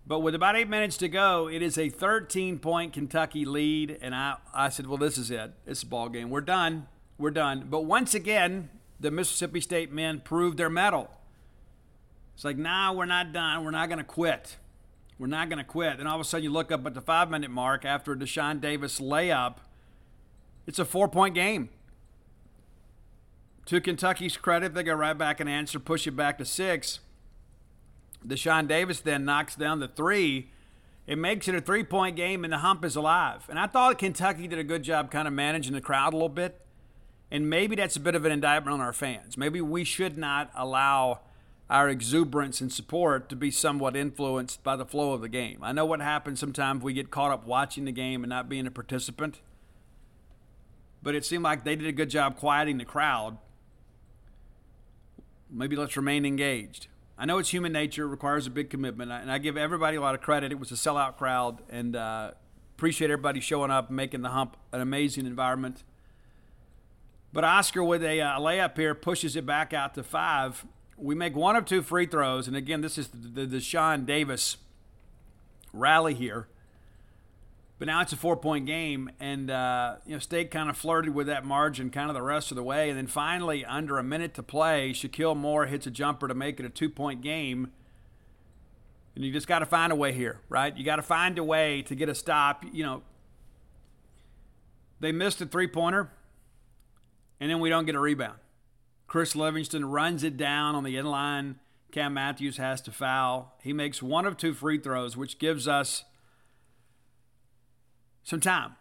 But 0.08 0.20
with 0.20 0.34
about 0.34 0.56
eight 0.56 0.70
minutes 0.70 0.98
to 0.98 1.08
go, 1.08 1.48
it 1.48 1.62
is 1.62 1.78
a 1.78 1.90
13 1.90 2.60
point 2.60 2.94
Kentucky 2.94 3.46
lead. 3.46 3.98
And 4.02 4.16
I, 4.16 4.38
I 4.54 4.70
said, 4.70 4.88
well, 4.88 4.98
this 4.98 5.18
is 5.18 5.30
it. 5.30 5.52
It's 5.68 5.84
a 5.84 5.86
ball 5.86 6.10
game. 6.10 6.30
We're 6.30 6.42
done. 6.42 6.88
We're 7.18 7.32
done. 7.32 7.68
But 7.70 7.82
once 7.82 8.14
again, 8.14 8.70
the 9.00 9.12
Mississippi 9.12 9.62
State 9.62 9.92
men 9.92 10.22
proved 10.22 10.58
their 10.58 10.70
mettle. 10.70 11.10
It's 12.34 12.44
like, 12.44 12.58
nah, 12.58 12.92
we're 12.94 13.06
not 13.06 13.34
done. 13.34 13.64
We're 13.64 13.72
not 13.72 13.90
going 13.90 14.00
to 14.00 14.04
quit. 14.04 14.58
We're 15.22 15.28
not 15.28 15.50
going 15.50 15.60
to 15.60 15.63
quit. 15.63 16.00
And 16.00 16.08
all 16.08 16.16
of 16.16 16.22
a 16.22 16.24
sudden, 16.24 16.46
you 16.46 16.50
look 16.50 16.72
up 16.72 16.84
at 16.84 16.96
the 16.96 17.00
five 17.00 17.30
minute 17.30 17.51
mark 17.51 17.86
after 17.86 18.13
a 18.13 18.16
Dashawn 18.16 18.60
Davis 18.60 19.00
layup. 19.00 19.58
It's 20.66 20.80
a 20.80 20.84
four 20.84 21.08
point 21.08 21.36
game. 21.36 21.70
To 23.68 23.80
Kentucky's 23.80 24.36
credit, 24.36 24.74
they 24.74 24.82
go 24.82 24.96
right 24.96 25.16
back 25.16 25.40
and 25.40 25.48
answer, 25.48 25.78
push 25.78 26.08
it 26.08 26.16
back 26.16 26.40
to 26.40 26.46
six. 26.46 27.01
Dashawn 28.25 28.68
Davis 28.68 29.00
then 29.00 29.24
knocks 29.24 29.56
down 29.56 29.80
the 29.80 29.88
three. 29.88 30.50
It 31.06 31.20
makes 31.20 31.48
it 31.48 31.54
a 31.54 31.62
three 31.62 31.84
point 31.84 32.16
game, 32.16 32.44
and 32.44 32.51
the 32.51 32.58
hump 32.58 32.84
is 32.84 32.96
alive. 32.96 33.46
And 33.48 33.60
I 33.60 33.68
thought 33.68 34.00
Kentucky 34.00 34.48
did 34.48 34.58
a 34.58 34.63
good 34.63 34.82
job 34.82 35.12
kind 35.12 35.28
of 35.28 35.36
managing 35.36 35.74
the 35.74 35.82
crowd 35.82 36.13
a 36.13 36.16
little 36.16 36.30
bit. 36.30 36.66
And 37.30 37.48
maybe 37.48 37.75
that's 37.75 37.96
a 37.96 38.00
bit 38.00 38.16
of 38.16 38.25
an 38.25 38.32
indictment 38.32 38.74
on 38.74 38.82
our 38.82 38.92
fans. 38.92 39.38
Maybe 39.38 39.62
we 39.62 39.84
should 39.84 40.18
not 40.18 40.50
allow 40.56 41.20
our 41.72 41.88
exuberance 41.88 42.60
and 42.60 42.72
support 42.72 43.30
to 43.30 43.36
be 43.36 43.50
somewhat 43.50 43.96
influenced 43.96 44.62
by 44.62 44.75
the 44.75 44.86
flow 44.86 45.13
of 45.13 45.22
the 45.22 45.30
game. 45.30 45.60
I 45.62 45.72
know 45.72 45.86
what 45.86 46.01
happens 46.01 46.38
sometimes 46.38 46.84
we 46.84 46.92
get 46.92 47.10
caught 47.10 47.32
up 47.32 47.48
watching 47.48 47.86
the 47.86 47.94
game 47.94 48.24
and 48.24 48.30
not 48.30 48.50
being 48.50 48.68
a 48.68 48.72
participant. 48.72 49.40
But 51.01 51.16
it 51.16 51.24
seemed 51.24 51.46
like 51.46 51.63
they 51.63 51.78
did 51.78 51.88
a 51.88 51.94
good 51.94 52.10
job 52.10 52.36
quieting 52.36 52.78
the 52.78 52.84
crowd. 52.84 53.38
Maybe 55.50 55.78
let's 55.78 55.96
remain 55.96 56.25
engaged. 56.25 56.88
I 57.18 57.24
know 57.24 57.38
it's 57.38 57.50
human 57.50 57.72
nature, 57.72 58.06
requires 58.06 58.46
a 58.48 58.50
big 58.50 58.70
commitment, 58.70 59.10
and 59.10 59.32
I 59.32 59.38
give 59.38 59.56
everybody 59.56 59.96
a 59.96 60.01
lot 60.01 60.13
of 60.13 60.20
credit. 60.20 60.51
It 60.51 60.60
was 60.60 60.72
a 60.72 60.75
sellout 60.75 61.16
crowd, 61.16 61.60
and 61.70 61.96
uh, 61.96 62.32
appreciate 62.75 63.10
everybody 63.12 63.40
showing 63.40 63.72
up 63.72 63.90
making 63.90 64.24
the 64.24 64.30
hump 64.30 64.58
an 64.74 64.82
amazing 64.82 65.25
environment. 65.25 65.84
But 67.32 67.46
Oscar, 67.46 67.82
with 67.82 68.04
a 68.04 68.20
uh, 68.20 68.40
layup 68.40 68.75
here, 68.75 68.94
pushes 68.94 69.38
it 69.38 69.46
back 69.46 69.72
out 69.72 69.94
to 69.94 70.04
five. 70.04 70.66
We 71.01 71.15
make 71.15 71.36
one 71.36 71.55
of 71.55 71.65
two 71.65 71.81
free 71.81 72.05
throws. 72.05 72.48
And 72.48 72.55
again, 72.55 72.81
this 72.81 72.98
is 72.98 73.08
the, 73.08 73.27
the, 73.27 73.46
the 73.46 73.60
Sean 73.60 74.05
Davis 74.05 74.58
rally 75.74 76.13
here. 76.13 76.48
But 77.81 77.88
now 77.88 78.01
it's 78.01 78.13
a 78.13 78.15
four 78.15 78.38
point 78.38 78.67
game, 78.67 79.10
and 79.20 79.50
uh, 79.50 79.96
you 80.05 80.13
know 80.13 80.20
State 80.20 80.51
kind 80.51 80.70
of 80.70 80.77
flirted 80.77 81.15
with 81.15 81.25
that 81.25 81.43
margin 81.43 81.89
kind 81.89 82.12
of 82.12 82.13
the 82.13 82.22
rest 82.22 82.51
of 82.51 82.55
the 82.55 82.62
way, 82.62 82.89
and 82.89 82.96
then 82.96 83.08
finally, 83.08 83.65
under 83.65 83.98
a 83.98 84.03
minute 84.03 84.36
to 84.36 84.43
play, 84.43 84.91
Shakeel 84.91 85.36
Moore 85.36 85.65
hits 85.65 85.88
a 85.88 85.89
jumper 85.89 86.27
to 86.27 86.36
make 86.36 86.60
it 86.60 86.65
a 86.67 86.70
two 86.70 86.91
point 86.91 87.22
game. 87.22 87.72
And 89.15 89.25
you 89.25 89.34
just 89.34 89.48
got 89.48 89.60
to 89.60 89.65
find 89.65 89.91
a 89.91 89.96
way 89.96 90.13
here, 90.13 90.41
right? 90.48 90.77
You 90.77 90.86
got 90.86 90.98
to 90.98 91.01
find 91.01 91.39
a 91.39 91.43
way 91.43 91.81
to 91.81 91.96
get 91.96 92.08
a 92.08 92.13
stop. 92.13 92.63
You 92.72 92.84
know, 92.84 93.01
they 95.00 95.12
missed 95.12 95.41
a 95.41 95.48
three 95.48 95.67
pointer, 95.67 96.12
and 97.39 97.50
then 97.50 97.60
we 97.60 97.70
don't 97.70 97.86
get 97.86 97.96
a 97.96 98.00
rebound. 98.00 98.38
Chris 99.12 99.36
Livingston 99.36 99.84
runs 99.84 100.24
it 100.24 100.38
down 100.38 100.74
on 100.74 100.86
the 100.86 100.98
end 100.98 101.12
line. 101.12 101.60
Cam 101.91 102.13
Matthews 102.13 102.56
has 102.56 102.80
to 102.84 102.94
foul. 102.94 103.58
He 103.62 103.74
makes 103.74 104.01
one 104.01 104.25
of 104.25 104.38
two 104.38 104.53
free 104.53 104.77
throws, 104.77 105.18
which 105.18 105.38
gives 105.38 105.68
us 105.68 106.06
some 108.24 108.39
time. 108.39 108.77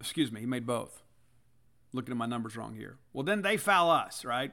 Excuse 0.00 0.32
me, 0.32 0.40
he 0.40 0.46
made 0.46 0.66
both. 0.66 1.02
Looking 1.92 2.12
at 2.12 2.16
my 2.16 2.24
numbers 2.24 2.56
wrong 2.56 2.74
here. 2.74 2.96
Well, 3.12 3.24
then 3.24 3.42
they 3.42 3.58
foul 3.58 3.90
us, 3.90 4.24
right? 4.24 4.52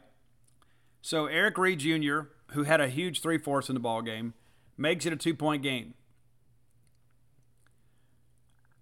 So 1.02 1.28
Eric 1.28 1.58
Reed 1.58 1.80
Jr., 1.80 2.24
who 2.48 2.64
had 2.64 2.82
a 2.82 2.90
huge 2.90 3.22
three 3.22 3.38
fourths 3.38 3.70
in 3.70 3.76
the 3.76 3.80
ball 3.80 4.02
game, 4.02 4.34
makes 4.78 5.06
it 5.06 5.14
a 5.14 5.16
two 5.16 5.36
point 5.36 5.64
game. 5.64 5.94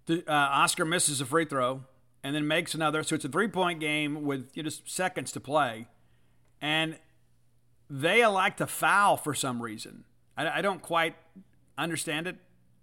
The, 0.06 0.28
uh, 0.28 0.32
Oscar 0.32 0.84
misses 0.84 1.20
a 1.20 1.24
free 1.24 1.44
throw 1.44 1.84
and 2.26 2.34
then 2.34 2.44
makes 2.44 2.74
another. 2.74 3.04
So 3.04 3.14
it's 3.14 3.24
a 3.24 3.28
three 3.28 3.46
point 3.46 3.78
game 3.78 4.24
with 4.24 4.50
you 4.54 4.64
know, 4.64 4.68
just 4.68 4.90
seconds 4.90 5.30
to 5.32 5.40
play. 5.40 5.86
And 6.60 6.98
they 7.88 8.20
elect 8.20 8.58
to 8.58 8.66
foul 8.66 9.16
for 9.16 9.32
some 9.32 9.62
reason. 9.62 10.02
I, 10.36 10.58
I 10.58 10.60
don't 10.60 10.82
quite 10.82 11.14
understand 11.78 12.26
it 12.26 12.36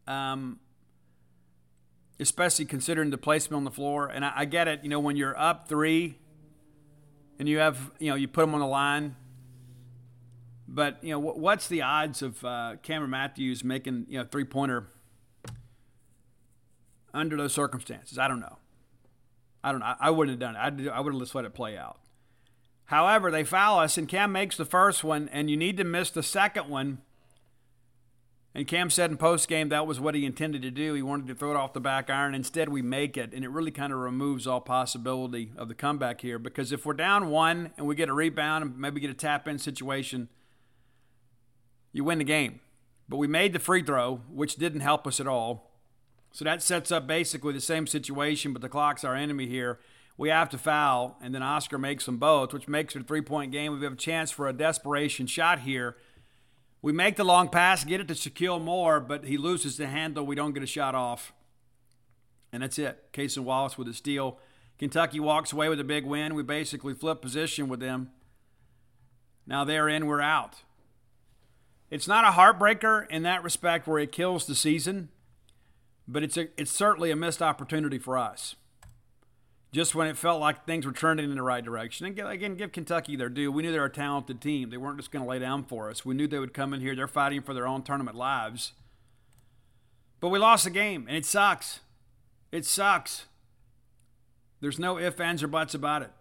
um, 0.07 0.59
especially 2.19 2.65
considering 2.65 3.09
the 3.09 3.17
placement 3.17 3.57
on 3.57 3.63
the 3.65 3.71
floor. 3.71 4.07
And 4.07 4.23
I, 4.23 4.31
I, 4.37 4.45
get 4.45 4.67
it, 4.67 4.81
you 4.83 4.89
know, 4.89 4.99
when 4.99 5.15
you're 5.15 5.37
up 5.37 5.67
three 5.67 6.17
and 7.39 7.49
you 7.49 7.59
have, 7.59 7.91
you 7.99 8.09
know, 8.09 8.15
you 8.15 8.27
put 8.27 8.41
them 8.41 8.53
on 8.53 8.59
the 8.59 8.67
line. 8.67 9.15
But, 10.67 11.03
you 11.03 11.11
know, 11.11 11.19
what's 11.19 11.67
the 11.67 11.81
odds 11.81 12.21
of 12.21 12.43
uh, 12.43 12.75
Cameron 12.81 13.11
Matthews 13.11 13.63
making, 13.63 14.05
you 14.09 14.17
know, 14.17 14.25
three 14.25 14.45
pointer 14.45 14.87
under 17.13 17.37
those 17.37 17.53
circumstances? 17.53 18.17
I 18.17 18.27
don't 18.27 18.39
know. 18.39 18.57
I 19.63 19.71
don't 19.71 19.79
know. 19.79 19.95
I, 19.99 20.09
wouldn't 20.09 20.39
have 20.39 20.39
done 20.39 20.55
it. 20.55 20.89
I, 20.89 20.97
I 20.97 20.99
would 20.99 21.13
have 21.13 21.21
just 21.21 21.35
let 21.35 21.45
it 21.45 21.53
play 21.53 21.77
out. 21.77 21.99
However, 22.85 23.31
they 23.31 23.43
foul 23.43 23.79
us, 23.79 23.97
and 23.97 24.09
Cam 24.09 24.31
makes 24.31 24.57
the 24.57 24.65
first 24.65 25.03
one, 25.03 25.29
and 25.31 25.49
you 25.49 25.55
need 25.55 25.77
to 25.77 25.83
miss 25.83 26.09
the 26.09 26.23
second 26.23 26.67
one 26.67 26.99
and 28.55 28.67
Cam 28.67 28.89
said 28.91 29.09
in 29.09 29.17
post 29.17 29.47
game 29.47 29.69
that 29.69 29.87
was 29.87 29.99
what 29.99 30.13
he 30.13 30.25
intended 30.25 30.61
to 30.61 30.69
do. 30.69 30.93
He 30.93 31.01
wanted 31.01 31.27
to 31.27 31.35
throw 31.35 31.51
it 31.51 31.57
off 31.57 31.73
the 31.73 31.81
back 31.81 32.09
iron. 32.09 32.35
Instead, 32.35 32.69
we 32.69 32.83
make 32.83 33.17
it, 33.17 33.33
and 33.33 33.43
it 33.43 33.49
really 33.49 33.71
kind 33.71 33.91
of 33.91 33.99
removes 33.99 34.45
all 34.45 34.61
possibility 34.61 35.51
of 35.57 35.69
the 35.69 35.73
comeback 35.73 36.21
here. 36.21 36.37
Because 36.37 36.71
if 36.71 36.85
we're 36.85 36.93
down 36.93 37.29
one 37.29 37.71
and 37.77 37.87
we 37.87 37.95
get 37.95 38.09
a 38.09 38.13
rebound 38.13 38.63
and 38.63 38.77
maybe 38.77 38.99
get 38.99 39.09
a 39.09 39.15
tap 39.15 39.47
in 39.47 39.57
situation, 39.57 40.29
you 41.91 42.03
win 42.03 42.19
the 42.19 42.23
game. 42.23 42.59
But 43.09 43.17
we 43.17 43.27
made 43.27 43.53
the 43.53 43.59
free 43.59 43.81
throw, 43.81 44.21
which 44.29 44.55
didn't 44.55 44.81
help 44.81 45.07
us 45.07 45.19
at 45.19 45.27
all. 45.27 45.71
So 46.33 46.43
that 46.43 46.61
sets 46.61 46.91
up 46.91 47.07
basically 47.07 47.53
the 47.53 47.61
same 47.61 47.87
situation, 47.87 48.51
but 48.51 48.61
the 48.61 48.67
clock's 48.67 49.05
our 49.05 49.15
enemy 49.15 49.47
here. 49.47 49.79
We 50.17 50.29
have 50.29 50.49
to 50.49 50.57
foul, 50.57 51.17
and 51.21 51.33
then 51.33 51.41
Oscar 51.41 51.77
makes 51.77 52.05
them 52.05 52.17
both, 52.17 52.53
which 52.53 52.67
makes 52.67 52.95
it 52.95 53.03
a 53.03 53.05
three 53.05 53.21
point 53.21 53.53
game. 53.53 53.71
We 53.71 53.83
have 53.85 53.93
a 53.93 53.95
chance 53.95 54.29
for 54.29 54.49
a 54.49 54.53
desperation 54.53 55.27
shot 55.27 55.59
here 55.59 55.95
we 56.83 56.91
make 56.91 57.15
the 57.15 57.23
long 57.23 57.47
pass, 57.47 57.85
get 57.85 58.01
it 58.01 58.09
to 58.09 58.13
Shakeel 58.13 58.61
Moore, 58.61 58.99
but 58.99 59.23
he 59.23 59.37
loses 59.37 59.77
the 59.77 59.87
handle. 59.87 60.25
We 60.25 60.35
don't 60.35 60.51
get 60.51 60.63
a 60.63 60.67
shot 60.67 60.93
off. 60.93 61.31
And 62.51 62.61
that's 62.61 62.77
it. 62.77 63.11
Cason 63.13 63.45
Wallace 63.45 63.77
with 63.77 63.87
a 63.87 63.93
steal. 63.93 64.37
Kentucky 64.77 65.21
walks 65.21 65.53
away 65.53 65.69
with 65.69 65.79
a 65.79 65.85
big 65.85 66.05
win. 66.05 66.35
We 66.35 66.43
basically 66.43 66.93
flip 66.93 67.21
position 67.21 67.69
with 67.69 67.79
them. 67.79 68.11
Now 69.47 69.63
they're 69.63 69.87
in, 69.87 70.07
we're 70.07 70.19
out. 70.19 70.63
It's 71.89 72.07
not 72.07 72.25
a 72.25 72.37
heartbreaker 72.37 73.09
in 73.09 73.23
that 73.23 73.43
respect 73.43 73.87
where 73.87 73.99
it 73.99 74.11
kills 74.11 74.45
the 74.45 74.55
season, 74.55 75.07
but 76.07 76.23
it's, 76.23 76.37
a, 76.37 76.47
it's 76.57 76.71
certainly 76.71 77.11
a 77.11 77.15
missed 77.15 77.41
opportunity 77.41 77.97
for 77.97 78.17
us 78.17 78.55
just 79.73 79.95
when 79.95 80.07
it 80.07 80.15
felt 80.15 80.39
like 80.39 80.65
things 80.65 80.85
were 80.85 80.91
trending 80.91 81.29
in 81.29 81.35
the 81.35 81.41
right 81.41 81.65
direction. 81.65 82.05
And 82.05 82.19
again, 82.19 82.55
give 82.55 82.71
Kentucky 82.71 83.15
their 83.15 83.27
due. 83.27 83.51
We 83.51 83.63
knew 83.63 83.71
they 83.71 83.79
were 83.79 83.85
a 83.85 83.91
talented 83.91 84.39
team. 84.39 84.69
They 84.69 84.77
weren't 84.77 84.97
just 84.97 85.11
going 85.11 85.25
to 85.25 85.29
lay 85.29 85.39
down 85.39 85.63
for 85.63 85.89
us. 85.89 86.05
We 86.05 86.13
knew 86.13 86.27
they 86.27 86.37
would 86.37 86.53
come 86.53 86.73
in 86.75 86.79
here. 86.79 86.95
They're 86.95 87.07
fighting 87.07 87.41
for 87.41 87.55
their 87.55 87.67
own 87.67 87.81
tournament 87.81 88.15
lives. 88.15 88.73
But 90.19 90.29
we 90.29 90.37
lost 90.37 90.63
the 90.65 90.69
game, 90.69 91.05
and 91.07 91.17
it 91.17 91.25
sucks. 91.25 91.79
It 92.51 92.65
sucks. 92.65 93.25
There's 94.61 94.79
no 94.79 94.99
ifs, 94.99 95.19
ands, 95.19 95.41
or 95.41 95.47
buts 95.47 95.73
about 95.73 96.03
it. 96.03 96.11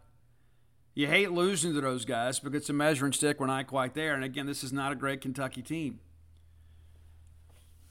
You 0.95 1.07
hate 1.07 1.31
losing 1.31 1.75
to 1.75 1.81
those 1.83 2.07
guys 2.07 2.41
because 2.41 2.63
it's 2.63 2.71
a 2.71 2.75
measuring 2.75 3.13
stick. 3.13 3.39
We're 3.39 3.47
not 3.47 3.67
quite 3.67 3.95
there. 3.95 4.15
And 4.15 4.25
again, 4.25 4.47
this 4.47 4.65
is 4.65 4.73
not 4.73 4.93
a 4.93 4.97
great 4.97 5.21
Kentucky 5.21 5.63
team. 5.63 6.01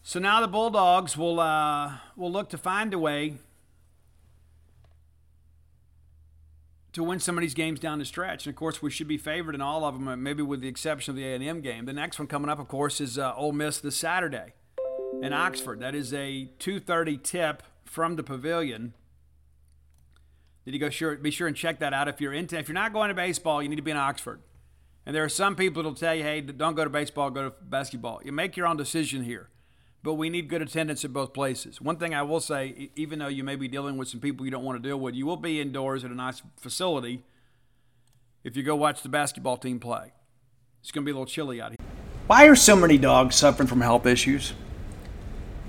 So 0.03 0.19
now 0.19 0.41
the 0.41 0.47
Bulldogs 0.47 1.15
will 1.15 1.39
uh, 1.39 1.93
will 2.15 2.31
look 2.31 2.49
to 2.49 2.57
find 2.57 2.93
a 2.93 2.99
way 2.99 3.35
to 6.93 7.03
win 7.03 7.19
some 7.19 7.37
of 7.37 7.41
these 7.41 7.53
games 7.53 7.79
down 7.79 7.99
the 7.99 8.05
stretch. 8.05 8.45
And 8.45 8.53
of 8.53 8.57
course, 8.57 8.81
we 8.81 8.89
should 8.89 9.07
be 9.07 9.17
favored 9.17 9.55
in 9.55 9.61
all 9.61 9.85
of 9.85 9.93
them, 9.93 10.23
maybe 10.23 10.41
with 10.41 10.61
the 10.61 10.67
exception 10.67 11.11
of 11.11 11.15
the 11.15 11.25
A&M 11.25 11.61
game. 11.61 11.85
The 11.85 11.93
next 11.93 12.19
one 12.19 12.27
coming 12.27 12.49
up, 12.49 12.59
of 12.59 12.67
course, 12.67 12.99
is 12.99 13.17
uh, 13.17 13.33
Ole 13.35 13.53
Miss 13.53 13.79
this 13.79 13.95
Saturday 13.95 14.53
in 15.21 15.33
Oxford. 15.33 15.79
That 15.79 15.93
is 15.93 16.13
a 16.13 16.49
2:30 16.57 17.21
tip 17.21 17.63
from 17.85 18.15
the 18.15 18.23
Pavilion. 18.23 18.93
Did 20.65 20.73
you 20.73 20.79
go 20.79 20.89
sure? 20.89 21.15
Be 21.15 21.29
sure 21.29 21.47
and 21.47 21.55
check 21.55 21.77
that 21.79 21.93
out. 21.93 22.07
If 22.07 22.19
you're 22.19 22.33
into, 22.33 22.57
if 22.57 22.67
you're 22.67 22.73
not 22.73 22.91
going 22.91 23.09
to 23.09 23.15
baseball, 23.15 23.61
you 23.61 23.69
need 23.69 23.75
to 23.75 23.81
be 23.83 23.91
in 23.91 23.97
Oxford. 23.97 24.41
And 25.05 25.15
there 25.15 25.23
are 25.23 25.29
some 25.29 25.55
people 25.55 25.83
that'll 25.83 25.95
tell 25.95 26.15
you, 26.15 26.23
"Hey, 26.23 26.41
don't 26.41 26.75
go 26.75 26.83
to 26.83 26.89
baseball, 26.89 27.29
go 27.29 27.49
to 27.49 27.55
basketball." 27.61 28.21
You 28.25 28.31
make 28.31 28.57
your 28.57 28.65
own 28.65 28.77
decision 28.77 29.23
here 29.23 29.50
but 30.03 30.15
we 30.15 30.29
need 30.29 30.49
good 30.49 30.61
attendance 30.61 31.05
at 31.05 31.13
both 31.13 31.33
places. 31.33 31.79
One 31.79 31.97
thing 31.97 32.13
I 32.13 32.23
will 32.23 32.39
say, 32.39 32.89
even 32.95 33.19
though 33.19 33.27
you 33.27 33.43
may 33.43 33.55
be 33.55 33.67
dealing 33.67 33.97
with 33.97 34.07
some 34.07 34.19
people 34.19 34.45
you 34.45 34.51
don't 34.51 34.63
want 34.63 34.81
to 34.81 34.87
deal 34.87 34.99
with, 34.99 35.15
you 35.15 35.25
will 35.25 35.37
be 35.37 35.61
indoors 35.61 36.03
at 36.03 36.11
a 36.11 36.15
nice 36.15 36.41
facility 36.57 37.23
if 38.43 38.57
you 38.57 38.63
go 38.63 38.75
watch 38.75 39.03
the 39.03 39.09
basketball 39.09 39.57
team 39.57 39.79
play. 39.79 40.11
It's 40.81 40.91
going 40.91 41.03
to 41.03 41.05
be 41.05 41.11
a 41.11 41.13
little 41.13 41.27
chilly 41.27 41.61
out 41.61 41.71
here. 41.71 41.77
Why 42.27 42.47
are 42.47 42.55
so 42.55 42.75
many 42.75 42.97
dogs 42.97 43.35
suffering 43.35 43.67
from 43.67 43.81
health 43.81 44.05
issues? 44.05 44.53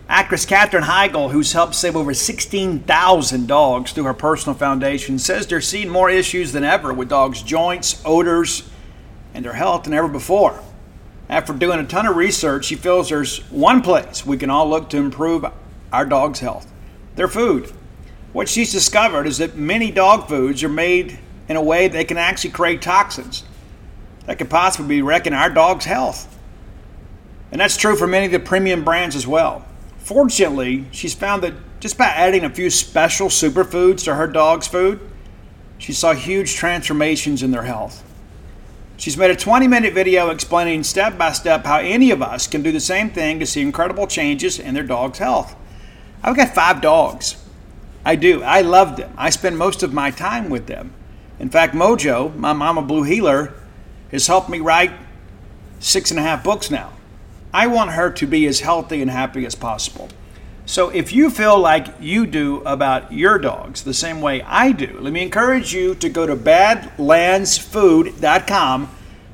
Actress 0.08 0.46
Katherine 0.46 0.84
Heigl, 0.84 1.30
who's 1.30 1.52
helped 1.52 1.74
save 1.74 1.96
over 1.96 2.14
16,000 2.14 3.46
dogs 3.46 3.92
through 3.92 4.04
her 4.04 4.14
personal 4.14 4.56
foundation, 4.56 5.18
says 5.18 5.46
they're 5.46 5.60
seeing 5.60 5.88
more 5.88 6.10
issues 6.10 6.52
than 6.52 6.64
ever 6.64 6.92
with 6.92 7.08
dogs' 7.08 7.42
joints, 7.42 8.00
odors, 8.04 8.68
and 9.34 9.44
their 9.44 9.54
health 9.54 9.84
than 9.84 9.94
ever 9.94 10.08
before. 10.08 10.62
After 11.32 11.54
doing 11.54 11.80
a 11.80 11.84
ton 11.86 12.06
of 12.06 12.16
research, 12.16 12.66
she 12.66 12.74
feels 12.74 13.08
there's 13.08 13.38
one 13.50 13.80
place 13.80 14.26
we 14.26 14.36
can 14.36 14.50
all 14.50 14.68
look 14.68 14.90
to 14.90 14.98
improve 14.98 15.46
our 15.90 16.04
dog's 16.04 16.40
health 16.40 16.70
their 17.16 17.26
food. 17.26 17.72
What 18.34 18.50
she's 18.50 18.70
discovered 18.70 19.26
is 19.26 19.38
that 19.38 19.56
many 19.56 19.90
dog 19.90 20.28
foods 20.28 20.62
are 20.62 20.68
made 20.68 21.18
in 21.48 21.56
a 21.56 21.62
way 21.62 21.88
that 21.88 22.08
can 22.08 22.18
actually 22.18 22.50
create 22.50 22.82
toxins 22.82 23.44
that 24.26 24.36
could 24.36 24.50
possibly 24.50 24.96
be 24.96 25.02
wrecking 25.02 25.32
our 25.32 25.48
dog's 25.48 25.86
health. 25.86 26.38
And 27.50 27.62
that's 27.62 27.78
true 27.78 27.96
for 27.96 28.06
many 28.06 28.26
of 28.26 28.32
the 28.32 28.38
premium 28.38 28.84
brands 28.84 29.16
as 29.16 29.26
well. 29.26 29.64
Fortunately, 30.00 30.84
she's 30.90 31.14
found 31.14 31.42
that 31.44 31.54
just 31.80 31.96
by 31.96 32.08
adding 32.08 32.44
a 32.44 32.50
few 32.50 32.68
special 32.68 33.28
superfoods 33.28 34.04
to 34.04 34.16
her 34.16 34.26
dog's 34.26 34.66
food, 34.66 35.00
she 35.78 35.94
saw 35.94 36.12
huge 36.12 36.56
transformations 36.56 37.42
in 37.42 37.52
their 37.52 37.62
health. 37.62 38.04
She's 38.96 39.16
made 39.16 39.30
a 39.30 39.36
20 39.36 39.66
minute 39.66 39.94
video 39.94 40.30
explaining 40.30 40.84
step 40.84 41.18
by 41.18 41.32
step 41.32 41.64
how 41.64 41.78
any 41.78 42.10
of 42.10 42.22
us 42.22 42.46
can 42.46 42.62
do 42.62 42.72
the 42.72 42.80
same 42.80 43.10
thing 43.10 43.40
to 43.40 43.46
see 43.46 43.60
incredible 43.60 44.06
changes 44.06 44.58
in 44.58 44.74
their 44.74 44.82
dog's 44.84 45.18
health. 45.18 45.56
I've 46.22 46.36
got 46.36 46.54
five 46.54 46.80
dogs. 46.80 47.36
I 48.04 48.16
do. 48.16 48.42
I 48.42 48.60
love 48.60 48.96
them. 48.96 49.12
I 49.16 49.30
spend 49.30 49.58
most 49.58 49.82
of 49.82 49.92
my 49.92 50.10
time 50.10 50.50
with 50.50 50.66
them. 50.66 50.92
In 51.38 51.48
fact, 51.48 51.74
Mojo, 51.74 52.34
my 52.36 52.52
mama 52.52 52.82
blue 52.82 53.02
heeler, 53.02 53.54
has 54.10 54.26
helped 54.26 54.48
me 54.48 54.60
write 54.60 54.92
six 55.80 56.10
and 56.10 56.20
a 56.20 56.22
half 56.22 56.44
books 56.44 56.70
now. 56.70 56.92
I 57.52 57.66
want 57.66 57.92
her 57.92 58.10
to 58.10 58.26
be 58.26 58.46
as 58.46 58.60
healthy 58.60 59.02
and 59.02 59.10
happy 59.10 59.44
as 59.44 59.54
possible. 59.54 60.08
So 60.64 60.90
if 60.90 61.12
you 61.12 61.28
feel 61.28 61.58
like 61.58 61.88
you 62.00 62.24
do 62.26 62.62
about 62.64 63.12
your 63.12 63.36
dogs 63.38 63.82
the 63.82 63.94
same 63.94 64.20
way 64.20 64.42
I 64.42 64.70
do, 64.72 64.98
let 65.00 65.12
me 65.12 65.22
encourage 65.22 65.74
you 65.74 65.94
to 65.96 66.08
go 66.08 66.24
to 66.26 66.36
badlandsfood.com 66.36 68.90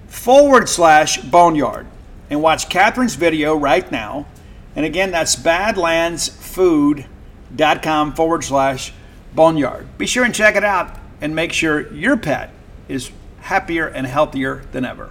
forward 0.06 0.68
slash 0.68 1.18
boneyard 1.18 1.86
and 2.30 2.42
watch 2.42 2.68
Katherine's 2.68 3.14
video 3.14 3.54
right 3.54 3.88
now. 3.92 4.26
And 4.74 4.84
again, 4.86 5.10
that's 5.10 5.36
badlandsfood.com 5.36 8.14
forward 8.14 8.44
slash 8.44 8.92
Boneyard. 9.34 9.98
Be 9.98 10.06
sure 10.06 10.24
and 10.24 10.34
check 10.34 10.56
it 10.56 10.64
out 10.64 10.96
and 11.20 11.34
make 11.34 11.52
sure 11.52 11.92
your 11.92 12.16
pet 12.16 12.50
is 12.88 13.10
happier 13.40 13.86
and 13.86 14.06
healthier 14.06 14.62
than 14.72 14.84
ever. 14.84 15.10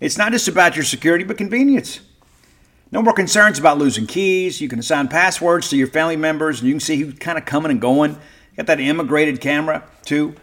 It's 0.00 0.16
not 0.16 0.32
just 0.32 0.48
about 0.48 0.76
your 0.76 0.84
security, 0.84 1.24
but 1.24 1.36
convenience. 1.36 2.00
No 2.90 3.02
more 3.02 3.12
concerns 3.12 3.58
about 3.58 3.78
losing 3.78 4.06
keys. 4.06 4.60
You 4.60 4.68
can 4.68 4.78
assign 4.78 5.08
passwords 5.08 5.68
to 5.68 5.76
your 5.76 5.86
family 5.86 6.16
members 6.16 6.60
and 6.60 6.68
you 6.68 6.74
can 6.74 6.80
see 6.80 6.96
who's 6.96 7.14
kind 7.14 7.38
of 7.38 7.44
coming 7.44 7.70
and 7.70 7.80
going. 7.80 8.18
Got 8.56 8.66
that 8.66 8.80
immigrated 8.80 9.40
camera 9.40 9.84
too. 10.04 10.34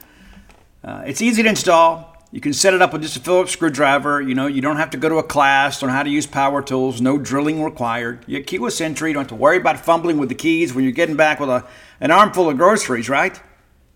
Uh, 0.84 1.04
it's 1.06 1.22
easy 1.22 1.44
to 1.44 1.50
install. 1.50 2.16
You 2.32 2.40
can 2.40 2.54
set 2.54 2.74
it 2.74 2.82
up 2.82 2.94
with 2.94 3.02
just 3.02 3.18
a 3.18 3.20
Phillips 3.20 3.52
screwdriver. 3.52 4.22
You 4.22 4.36
know, 4.36 4.48
you 4.48 4.62
don't 4.62 4.78
have 4.78 4.92
to 4.92 4.98
go 4.98 5.10
to 5.10 5.16
a 5.16 5.24
class 5.24 5.82
on 5.82 5.90
how 5.90 6.04
to 6.04 6.10
use 6.10 6.26
power 6.26 6.62
tools. 6.62 7.02
No 7.02 7.18
drilling 7.18 7.64
required. 7.64 8.24
You 8.28 8.38
get 8.38 8.48
keyless 8.48 8.80
entry. 8.80 9.10
You 9.10 9.14
don't 9.16 9.24
have 9.24 9.30
to 9.30 9.36
worry 9.36 9.58
about 9.58 9.80
fumbling 9.80 10.18
with 10.18 10.30
the 10.30 10.36
keys 10.36 10.74
when 10.74 10.84
you're 10.84 10.94
getting 10.94 11.16
back 11.16 11.40
with 11.40 11.50
a, 11.50 11.66
an 12.00 12.12
armful 12.12 12.50
of 12.50 12.58
groceries, 12.58 13.10
right? 13.10 13.42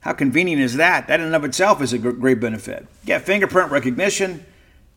How 0.02 0.13
convenient 0.13 0.62
is 0.62 0.76
that? 0.76 1.08
That 1.08 1.19
in 1.19 1.28
and 1.28 1.36
of 1.36 1.45
itself 1.45 1.82
is 1.82 1.93
a 1.93 2.00
great 2.00 2.39
benefit. 2.39 2.82
You 3.04 3.08
get 3.08 3.21
fingerprint 3.21 3.71
recognition. 3.71 4.45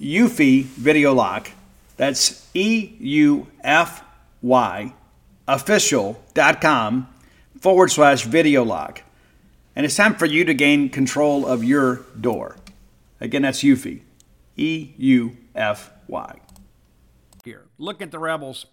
Eufy 0.00 0.64
Video 0.64 1.12
Lock. 1.12 1.50
That's 1.96 2.48
E 2.54 2.96
U 2.98 3.46
F 3.62 4.02
Y 4.42 4.92
official.com 5.46 7.08
forward 7.60 7.90
slash 7.90 8.24
video 8.24 8.64
lock. 8.64 9.02
And 9.76 9.84
it's 9.84 9.96
time 9.96 10.14
for 10.14 10.26
you 10.26 10.44
to 10.44 10.54
gain 10.54 10.88
control 10.88 11.46
of 11.46 11.64
your 11.64 12.02
door. 12.18 12.56
Again, 13.20 13.42
that's 13.42 13.62
Eufy. 13.62 14.02
E 14.56 14.92
U 14.96 15.36
F 15.54 15.90
Y. 16.06 16.40
Here, 17.44 17.66
look 17.78 18.00
at 18.00 18.10
the 18.10 18.18
Rebels. 18.18 18.66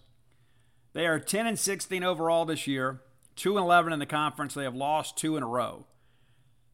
They 0.94 1.08
are 1.08 1.20
10 1.20 1.48
and 1.48 1.58
16 1.58 2.04
overall 2.04 2.46
this 2.46 2.68
year, 2.68 3.02
2 3.38 3.58
and 3.58 3.66
11 3.66 3.94
in 3.94 4.00
the 4.00 4.06
conference. 4.06 4.54
They 4.54 4.64
have 4.64 4.76
lost 4.76 5.18
two 5.18 5.38
in 5.38 5.44
a 5.44 5.48
row. 5.48 5.86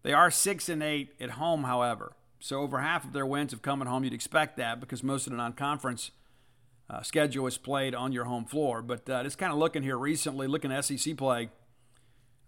They 0.03 0.11
are 0.11 0.31
6 0.31 0.69
and 0.69 0.83
8 0.83 1.13
at 1.19 1.31
home, 1.31 1.63
however. 1.63 2.13
So 2.39 2.61
over 2.61 2.79
half 2.79 3.03
of 3.03 3.13
their 3.13 3.25
wins 3.25 3.51
have 3.51 3.61
come 3.61 3.81
at 3.81 3.87
home. 3.87 4.03
You'd 4.03 4.13
expect 4.13 4.57
that 4.57 4.79
because 4.79 5.03
most 5.03 5.27
of 5.27 5.31
the 5.31 5.37
non-conference 5.37 6.11
uh, 6.89 7.01
schedule 7.01 7.47
is 7.47 7.57
played 7.57 7.95
on 7.95 8.11
your 8.11 8.25
home 8.25 8.45
floor. 8.45 8.81
But 8.81 9.09
uh, 9.09 9.23
just 9.23 9.37
kind 9.37 9.51
of 9.51 9.57
looking 9.57 9.83
here 9.83 9.97
recently, 9.97 10.47
looking 10.47 10.71
at 10.71 10.85
SEC 10.85 11.17
play, 11.17 11.49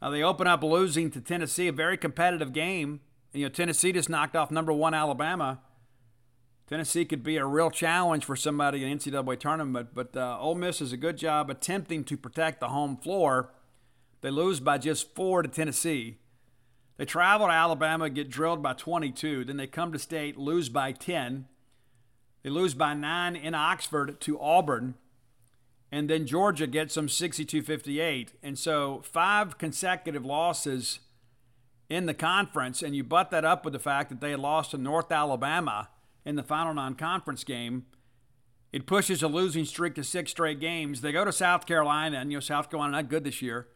uh, 0.02 0.10
they 0.10 0.24
open 0.24 0.48
up 0.48 0.64
losing 0.64 1.12
to 1.12 1.22
Tennessee, 1.22 1.68
a 1.68 1.74
very 1.74 1.98
competitive 1.98 2.54
game. 2.54 3.02
And, 3.34 3.42
You 3.42 3.48
know, 3.48 3.50
Tennessee 3.50 3.92
just 3.92 4.10
knocked 4.10 4.36
off 4.36 4.52
number 4.52 4.72
one 4.72 4.94
Alabama. 4.94 5.60
Tennessee 6.68 7.04
could 7.04 7.24
be 7.24 7.38
a 7.38 7.46
real 7.46 7.72
challenge 7.72 8.24
for 8.24 8.36
somebody 8.36 8.84
in 8.84 9.00
NCAA 9.00 9.40
tournament, 9.40 9.90
but 9.96 10.16
uh, 10.16 10.38
Ole 10.40 10.54
Miss 10.54 10.78
does 10.78 10.94
a 10.94 10.98
good 10.98 11.18
job 11.18 11.50
attempting 11.50 12.04
to 12.04 12.16
protect 12.16 12.60
the 12.60 12.68
home 12.68 12.96
floor. 12.96 13.52
They 14.22 14.30
lose 14.30 14.60
by 14.60 14.78
just 14.78 15.16
four 15.16 15.42
to 15.42 15.50
Tennessee. 15.50 16.18
They 17.00 17.06
travel 17.06 17.48
to 17.48 17.54
Alabama, 17.54 18.10
get 18.10 18.30
drilled 18.30 18.62
by 18.62 18.74
22. 18.74 19.46
Then 19.46 19.56
they 19.56 19.68
come 19.68 19.94
to 19.94 19.98
state, 19.98 20.38
lose 20.38 20.68
by 20.68 20.92
10. 20.92 21.48
They 22.44 22.50
lose 22.50 22.74
by 22.74 22.94
nine 22.94 23.38
in 23.38 23.56
Oxford 23.56 24.20
to 24.20 24.38
Auburn. 24.38 24.96
And 25.94 26.10
then 26.10 26.28
Georgia 26.28 26.68
gets 26.68 26.96
them 26.96 27.08
62 27.08 27.64
58. 27.64 28.34
And 28.44 28.60
so 28.60 29.02
five 29.06 29.58
consecutive 29.58 30.26
losses 30.26 31.00
in 31.90 32.06
the 32.06 32.14
conference. 32.14 32.84
And 32.84 32.94
you 32.94 33.06
butt 33.06 33.32
that 33.32 33.46
up 33.46 33.64
with 33.64 33.72
the 33.72 33.80
fact 33.80 34.10
that 34.10 34.20
they 34.20 34.36
lost 34.36 34.72
to 34.72 34.78
North 34.78 35.10
Alabama 35.10 35.88
in 36.26 36.36
the 36.36 36.44
final 36.44 36.74
non 36.74 36.96
conference 36.96 37.46
game. 37.46 37.86
It 38.74 38.86
pushes 38.86 39.24
a 39.24 39.30
losing 39.30 39.64
streak 39.64 39.96
to 39.96 40.04
six 40.04 40.32
straight 40.32 40.60
games. 40.60 41.00
They 41.00 41.14
go 41.14 41.24
to 41.24 41.32
South 41.32 41.66
Carolina, 41.66 42.18
and 42.18 42.30
you 42.30 42.38
know, 42.38 42.42
South 42.42 42.70
Carolina 42.70 42.92
not 42.92 43.10
good 43.10 43.24
this 43.24 43.42
year. 43.42 43.68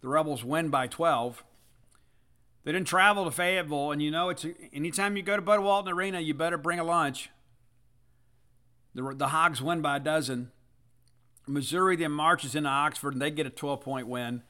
The 0.00 0.08
Rebels 0.08 0.44
win 0.44 0.68
by 0.68 0.88
12. 0.88 1.44
They 2.64 2.72
didn't 2.72 2.86
travel 2.86 3.24
to 3.24 3.30
Fayetteville, 3.30 3.90
and 3.90 4.00
you 4.00 4.10
know 4.10 4.28
it's 4.28 4.46
anytime 4.72 5.16
you 5.16 5.22
go 5.22 5.36
to 5.36 5.42
Bud 5.42 5.60
Walton 5.60 5.92
Arena, 5.92 6.20
you 6.20 6.32
better 6.32 6.58
bring 6.58 6.78
a 6.78 6.84
lunch. 6.84 7.30
The, 8.94 9.14
the 9.16 9.28
Hogs 9.28 9.60
win 9.60 9.80
by 9.80 9.96
a 9.96 10.00
dozen. 10.00 10.52
Missouri 11.46 11.96
then 11.96 12.12
marches 12.12 12.54
into 12.54 12.68
Oxford 12.68 13.14
and 13.14 13.22
they 13.22 13.30
get 13.30 13.46
a 13.46 13.50
12 13.50 13.80
point 13.80 14.06
win. 14.06 14.42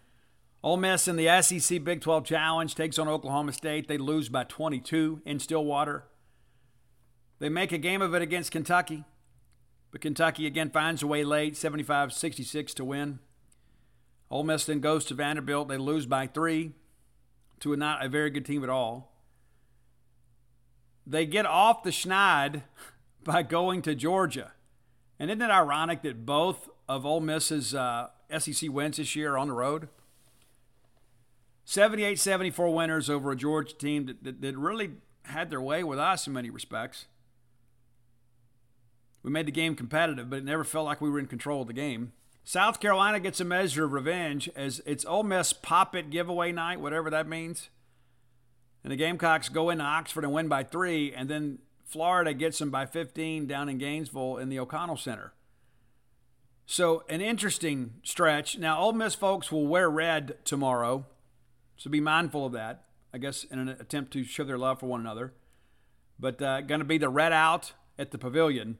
Ole 0.62 0.76
Miss 0.76 1.08
in 1.08 1.16
the 1.16 1.42
SEC 1.42 1.82
Big 1.82 2.00
12 2.00 2.24
Challenge 2.24 2.74
takes 2.74 2.98
on 2.98 3.08
Oklahoma 3.08 3.52
State. 3.52 3.88
They 3.88 3.98
lose 3.98 4.28
by 4.28 4.44
22 4.44 5.22
in 5.24 5.38
Stillwater. 5.38 6.04
They 7.38 7.48
make 7.48 7.72
a 7.72 7.78
game 7.78 8.02
of 8.02 8.14
it 8.14 8.22
against 8.22 8.52
Kentucky, 8.52 9.04
but 9.90 10.00
Kentucky 10.00 10.46
again 10.46 10.70
finds 10.70 11.02
a 11.02 11.06
way 11.06 11.24
late, 11.24 11.56
75 11.56 12.12
66 12.12 12.74
to 12.74 12.84
win. 12.84 13.18
Ole 14.30 14.44
Miss 14.44 14.66
then 14.66 14.80
goes 14.80 15.04
to 15.06 15.14
Vanderbilt. 15.14 15.68
They 15.68 15.78
lose 15.78 16.06
by 16.06 16.26
three 16.26 16.72
to 17.62 17.72
a 17.72 17.76
not 17.76 18.04
a 18.04 18.08
very 18.08 18.30
good 18.30 18.44
team 18.44 18.62
at 18.62 18.70
all. 18.70 19.12
They 21.06 21.26
get 21.26 21.46
off 21.46 21.82
the 21.82 21.90
schneid 21.90 22.62
by 23.24 23.42
going 23.42 23.82
to 23.82 23.94
Georgia. 23.94 24.52
And 25.18 25.30
isn't 25.30 25.42
it 25.42 25.50
ironic 25.50 26.02
that 26.02 26.26
both 26.26 26.68
of 26.88 27.06
Ole 27.06 27.20
Miss's 27.20 27.74
uh, 27.74 28.08
SEC 28.36 28.70
wins 28.70 28.96
this 28.96 29.14
year 29.14 29.34
are 29.34 29.38
on 29.38 29.48
the 29.48 29.54
road? 29.54 29.88
78 31.64 32.18
74 32.18 32.74
winners 32.74 33.08
over 33.08 33.30
a 33.30 33.36
Georgia 33.36 33.74
team 33.74 34.06
that, 34.06 34.24
that, 34.24 34.42
that, 34.42 34.58
really 34.58 34.90
had 35.26 35.48
their 35.48 35.60
way 35.60 35.84
with 35.84 35.98
us 35.98 36.26
in 36.26 36.32
many 36.32 36.50
respects. 36.50 37.06
We 39.22 39.30
made 39.30 39.46
the 39.46 39.52
game 39.52 39.76
competitive, 39.76 40.28
but 40.28 40.40
it 40.40 40.44
never 40.44 40.64
felt 40.64 40.86
like 40.86 41.00
we 41.00 41.08
were 41.08 41.20
in 41.20 41.26
control 41.26 41.62
of 41.62 41.68
the 41.68 41.72
game. 41.72 42.12
South 42.44 42.80
Carolina 42.80 43.20
gets 43.20 43.40
a 43.40 43.44
measure 43.44 43.84
of 43.84 43.92
revenge 43.92 44.50
as 44.56 44.82
it's 44.84 45.04
Ole 45.04 45.22
Miss 45.22 45.52
pop 45.52 45.94
it 45.94 46.10
giveaway 46.10 46.52
night, 46.52 46.80
whatever 46.80 47.08
that 47.10 47.28
means. 47.28 47.68
And 48.82 48.90
the 48.90 48.96
Gamecocks 48.96 49.48
go 49.48 49.70
into 49.70 49.84
Oxford 49.84 50.24
and 50.24 50.32
win 50.32 50.48
by 50.48 50.64
three, 50.64 51.14
and 51.14 51.28
then 51.28 51.58
Florida 51.84 52.34
gets 52.34 52.58
them 52.58 52.70
by 52.70 52.84
15 52.86 53.46
down 53.46 53.68
in 53.68 53.78
Gainesville 53.78 54.38
in 54.38 54.48
the 54.48 54.58
O'Connell 54.58 54.96
Center. 54.96 55.32
So, 56.66 57.04
an 57.08 57.20
interesting 57.20 57.94
stretch. 58.02 58.58
Now, 58.58 58.80
Ole 58.80 58.92
Miss 58.92 59.14
folks 59.14 59.52
will 59.52 59.66
wear 59.66 59.90
red 59.90 60.36
tomorrow, 60.44 61.04
so 61.76 61.90
be 61.90 62.00
mindful 62.00 62.46
of 62.46 62.52
that, 62.52 62.84
I 63.12 63.18
guess, 63.18 63.44
in 63.44 63.58
an 63.58 63.68
attempt 63.68 64.12
to 64.14 64.24
show 64.24 64.44
their 64.44 64.58
love 64.58 64.80
for 64.80 64.86
one 64.86 65.00
another. 65.00 65.32
But 66.18 66.40
uh, 66.40 66.60
going 66.62 66.78
to 66.80 66.84
be 66.84 66.98
the 66.98 67.08
red 67.08 67.32
out 67.32 67.72
at 67.98 68.10
the 68.10 68.18
pavilion. 68.18 68.78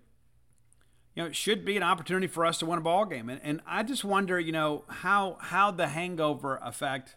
You 1.15 1.23
know, 1.23 1.29
it 1.29 1.37
should 1.37 1.65
be 1.65 1.77
an 1.77 1.83
opportunity 1.83 2.27
for 2.27 2.47
us 2.47 2.59
to 2.59 2.67
win 2.67 2.79
a 2.79 2.83
ball 2.83 3.05
game. 3.05 3.29
And, 3.29 3.41
and 3.43 3.61
I 3.67 3.83
just 3.83 4.05
wonder, 4.05 4.41
you 4.41 4.53
know, 4.53 4.85
how, 4.89 5.37
how 5.41 5.71
the 5.71 5.89
hangover 5.89 6.59
effect 6.63 7.17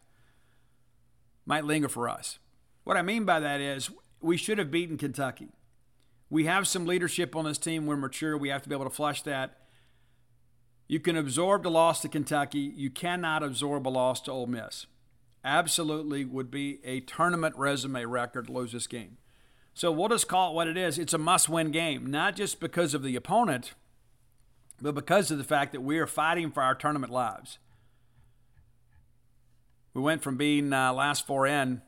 might 1.45 1.63
linger 1.63 1.87
for 1.87 2.09
us. 2.09 2.39
What 2.83 2.97
I 2.97 3.01
mean 3.01 3.25
by 3.25 3.39
that 3.39 3.61
is 3.61 3.89
we 4.19 4.37
should 4.37 4.57
have 4.57 4.71
beaten 4.71 4.97
Kentucky. 4.97 5.49
We 6.29 6.45
have 6.45 6.67
some 6.67 6.85
leadership 6.85 7.35
on 7.35 7.45
this 7.45 7.57
team. 7.57 7.85
We're 7.85 7.95
mature. 7.95 8.37
We 8.37 8.49
have 8.49 8.63
to 8.63 8.69
be 8.69 8.75
able 8.75 8.85
to 8.85 8.91
flush 8.91 9.21
that. 9.21 9.59
You 10.87 10.99
can 10.99 11.15
absorb 11.15 11.63
the 11.63 11.71
loss 11.71 12.01
to 12.01 12.09
Kentucky. 12.09 12.59
You 12.75 12.89
cannot 12.89 13.43
absorb 13.43 13.87
a 13.87 13.89
loss 13.89 14.21
to 14.21 14.31
Ole 14.31 14.47
Miss. 14.47 14.87
Absolutely 15.43 16.25
would 16.25 16.51
be 16.51 16.79
a 16.83 16.99
tournament 17.01 17.55
resume 17.55 18.03
record 18.05 18.47
to 18.47 18.53
lose 18.53 18.71
this 18.71 18.87
game. 18.87 19.17
So 19.73 19.91
we'll 19.91 20.09
just 20.09 20.27
call 20.27 20.51
it 20.51 20.55
what 20.55 20.67
it 20.67 20.77
is. 20.77 20.97
It's 20.97 21.13
a 21.13 21.19
must 21.19 21.49
win 21.49 21.71
game, 21.71 22.07
not 22.07 22.35
just 22.35 22.59
because 22.59 22.93
of 22.93 23.03
the 23.03 23.15
opponent, 23.15 23.73
but 24.81 24.95
because 24.95 25.31
of 25.31 25.37
the 25.37 25.43
fact 25.43 25.71
that 25.71 25.81
we 25.81 25.99
are 25.99 26.07
fighting 26.07 26.51
for 26.51 26.61
our 26.61 26.75
tournament 26.75 27.11
lives. 27.11 27.59
We 29.93 30.01
went 30.01 30.21
from 30.21 30.35
being 30.35 30.73
uh, 30.73 30.91
last 30.93 31.25
four 31.25 31.47
in 31.47 31.81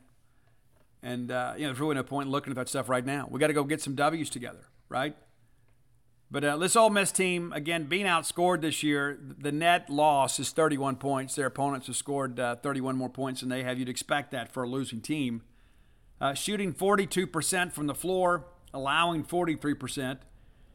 and, 1.02 1.30
uh, 1.30 1.54
you 1.56 1.62
know, 1.62 1.68
there's 1.68 1.80
really 1.80 1.94
no 1.94 2.02
point 2.02 2.26
in 2.26 2.32
looking 2.32 2.50
at 2.50 2.56
that 2.56 2.68
stuff 2.68 2.88
right 2.88 3.04
now. 3.04 3.28
We 3.30 3.38
got 3.38 3.48
to 3.48 3.52
go 3.52 3.64
get 3.64 3.80
some 3.80 3.94
W's 3.94 4.30
together, 4.30 4.64
right? 4.88 5.16
But 6.30 6.44
uh, 6.44 6.56
this 6.58 6.76
Ole 6.76 6.90
Miss 6.90 7.12
team, 7.12 7.52
again, 7.52 7.84
being 7.84 8.04
outscored 8.04 8.60
this 8.60 8.82
year, 8.82 9.18
the 9.20 9.52
net 9.52 9.88
loss 9.88 10.38
is 10.38 10.50
31 10.50 10.96
points. 10.96 11.34
Their 11.34 11.46
opponents 11.46 11.86
have 11.86 11.96
scored 11.96 12.38
uh, 12.38 12.56
31 12.56 12.96
more 12.96 13.08
points 13.08 13.40
than 13.40 13.48
they 13.48 13.62
have. 13.62 13.78
You'd 13.78 13.88
expect 13.88 14.32
that 14.32 14.52
for 14.52 14.64
a 14.64 14.68
losing 14.68 15.00
team. 15.00 15.42
Uh, 16.20 16.34
shooting 16.34 16.74
42% 16.74 17.72
from 17.72 17.86
the 17.86 17.94
floor, 17.94 18.44
allowing 18.74 19.24
43%. 19.24 20.18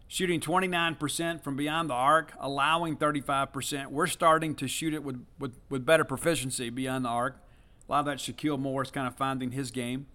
Shooting 0.07 0.39
29% 0.39 1.43
from 1.43 1.55
beyond 1.55 1.89
the 1.89 1.95
arc, 1.95 2.33
allowing 2.39 2.97
35%. 2.97 3.87
We're 3.87 4.05
starting 4.07 4.53
to 4.55 4.67
shoot 4.67 4.93
it 4.93 5.03
with, 5.03 5.25
with, 5.39 5.55
with 5.69 5.85
better 5.85 6.03
proficiency 6.03 6.69
beyond 6.69 7.05
the 7.05 7.09
arc. 7.09 7.37
A 7.87 7.91
lot 7.91 7.99
of 8.01 8.05
that 8.05 8.17
Shaquille 8.17 8.59
Morris 8.59 8.91
kind 8.91 9.07
of 9.07 9.15
finding 9.15 9.51
his 9.51 9.71
game. 9.71 10.07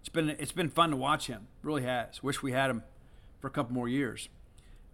It's 0.00 0.08
been 0.08 0.30
it's 0.30 0.52
been 0.52 0.68
fun 0.68 0.90
to 0.90 0.96
watch 0.96 1.26
him. 1.26 1.48
Really 1.62 1.82
has. 1.82 2.22
Wish 2.22 2.42
we 2.42 2.52
had 2.52 2.70
him 2.70 2.82
for 3.40 3.46
a 3.46 3.50
couple 3.50 3.74
more 3.74 3.88
years. 3.88 4.28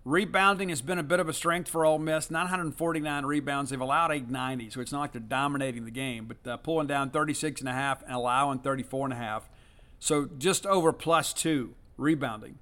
Rebounding 0.05 0.69
has 0.69 0.83
been 0.83 0.99
a 0.99 1.03
bit 1.03 1.19
of 1.19 1.29
a 1.29 1.33
strength 1.33 1.69
for 1.69 1.87
Ole 1.87 1.99
Miss. 1.99 2.31
949 2.31 3.25
rebounds. 3.25 3.71
They've 3.71 3.81
allowed 3.81 4.11
890, 4.11 4.71
so 4.71 4.81
it's 4.83 4.93
not 4.93 5.01
like 5.01 5.13
they're 5.13 5.21
dominating 5.21 5.87
the 5.87 5.91
game, 5.91 6.27
but 6.27 6.51
uh, 6.51 6.57
pulling 6.59 6.87
down 6.87 7.11
36 7.11 7.61
and 7.61 7.71
a 7.71 7.73
half 7.73 8.03
and 8.03 8.13
allowing 8.13 8.59
34 8.59 9.07
and 9.07 9.13
a 9.15 9.17
half. 9.17 9.49
So 9.99 10.29
just 10.37 10.67
over 10.67 10.93
plus 10.93 11.33
two 11.33 11.75
rebounding. 11.97 12.59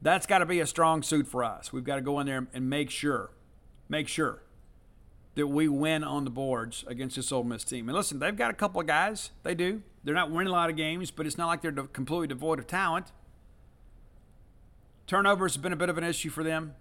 That's 0.00 0.26
got 0.26 0.38
to 0.38 0.46
be 0.46 0.60
a 0.60 0.66
strong 0.66 1.02
suit 1.02 1.26
for 1.26 1.42
us. 1.42 1.72
We've 1.72 1.84
got 1.84 1.96
to 1.96 2.02
go 2.02 2.20
in 2.20 2.26
there 2.26 2.46
and 2.54 2.70
make 2.70 2.90
sure, 2.90 3.30
make 3.88 4.06
sure 4.08 4.42
that 5.34 5.46
we 5.46 5.68
win 5.68 6.04
on 6.04 6.24
the 6.24 6.30
boards 6.30 6.84
against 6.86 7.16
this 7.16 7.32
Ole 7.32 7.44
Miss 7.44 7.64
team. 7.64 7.88
And 7.88 7.96
listen, 7.96 8.18
they've 8.18 8.36
got 8.36 8.50
a 8.50 8.54
couple 8.54 8.80
of 8.80 8.86
guys. 8.86 9.30
They 9.42 9.54
do. 9.54 9.82
They're 10.04 10.14
not 10.14 10.30
winning 10.30 10.48
a 10.48 10.52
lot 10.52 10.70
of 10.70 10.76
games, 10.76 11.10
but 11.10 11.26
it's 11.26 11.38
not 11.38 11.46
like 11.46 11.62
they're 11.62 11.72
completely 11.72 12.28
devoid 12.28 12.58
of 12.58 12.66
talent. 12.66 13.12
Turnovers 15.06 15.54
have 15.54 15.62
been 15.62 15.72
a 15.72 15.76
bit 15.76 15.88
of 15.88 15.98
an 15.98 16.04
issue 16.04 16.30
for 16.30 16.44
them. 16.44 16.74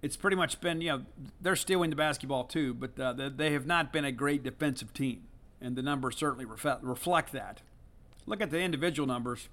It's 0.00 0.16
pretty 0.16 0.36
much 0.36 0.60
been, 0.60 0.80
you 0.80 0.90
know, 0.90 1.02
they're 1.40 1.56
stealing 1.56 1.90
the 1.90 1.96
basketball 1.96 2.44
too, 2.44 2.72
but 2.74 2.98
uh, 2.98 3.30
they 3.34 3.52
have 3.52 3.66
not 3.66 3.92
been 3.92 4.04
a 4.04 4.12
great 4.12 4.42
defensive 4.42 4.92
team. 4.92 5.24
And 5.60 5.74
the 5.74 5.82
numbers 5.82 6.16
certainly 6.16 6.44
reflect 6.44 7.32
that. 7.32 7.62
Look 8.26 8.40
at 8.40 8.50
the 8.50 8.60
individual 8.60 9.08
numbers. 9.08 9.48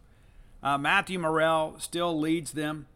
Uh, 0.65 0.79
Matthew 0.79 1.19
Murrell 1.19 1.75
still 1.77 2.19
leads 2.19 2.53
them. 2.53 2.87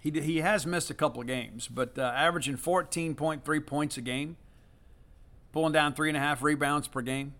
He, 0.00 0.10
he 0.10 0.38
has 0.38 0.66
missed 0.66 0.88
a 0.88 0.94
couple 0.94 1.20
of 1.20 1.26
games, 1.26 1.68
but 1.68 1.98
uh, 1.98 2.12
averaging 2.16 2.56
14.3 2.56 3.66
points 3.66 3.98
a 3.98 4.00
game 4.00 4.38
pulling 5.52 5.74
down 5.74 5.92
three 5.92 6.08
and 6.08 6.16
a 6.16 6.20
half 6.20 6.42
rebounds 6.42 6.88
per 6.88 7.02
game. 7.02 7.34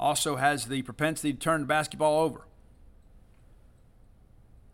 Also 0.00 0.34
has 0.34 0.66
the 0.66 0.82
propensity 0.82 1.32
to 1.32 1.38
turn 1.38 1.60
the 1.60 1.66
basketball 1.66 2.20
over. 2.20 2.40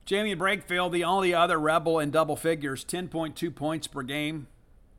Jaemyn 0.06 0.38
Brakefield, 0.38 0.92
the 0.92 1.04
only 1.04 1.34
other 1.34 1.60
Rebel 1.60 1.98
in 1.98 2.10
double 2.10 2.36
figures, 2.36 2.82
10.2 2.82 3.54
points 3.54 3.86
per 3.86 4.02
game. 4.02 4.46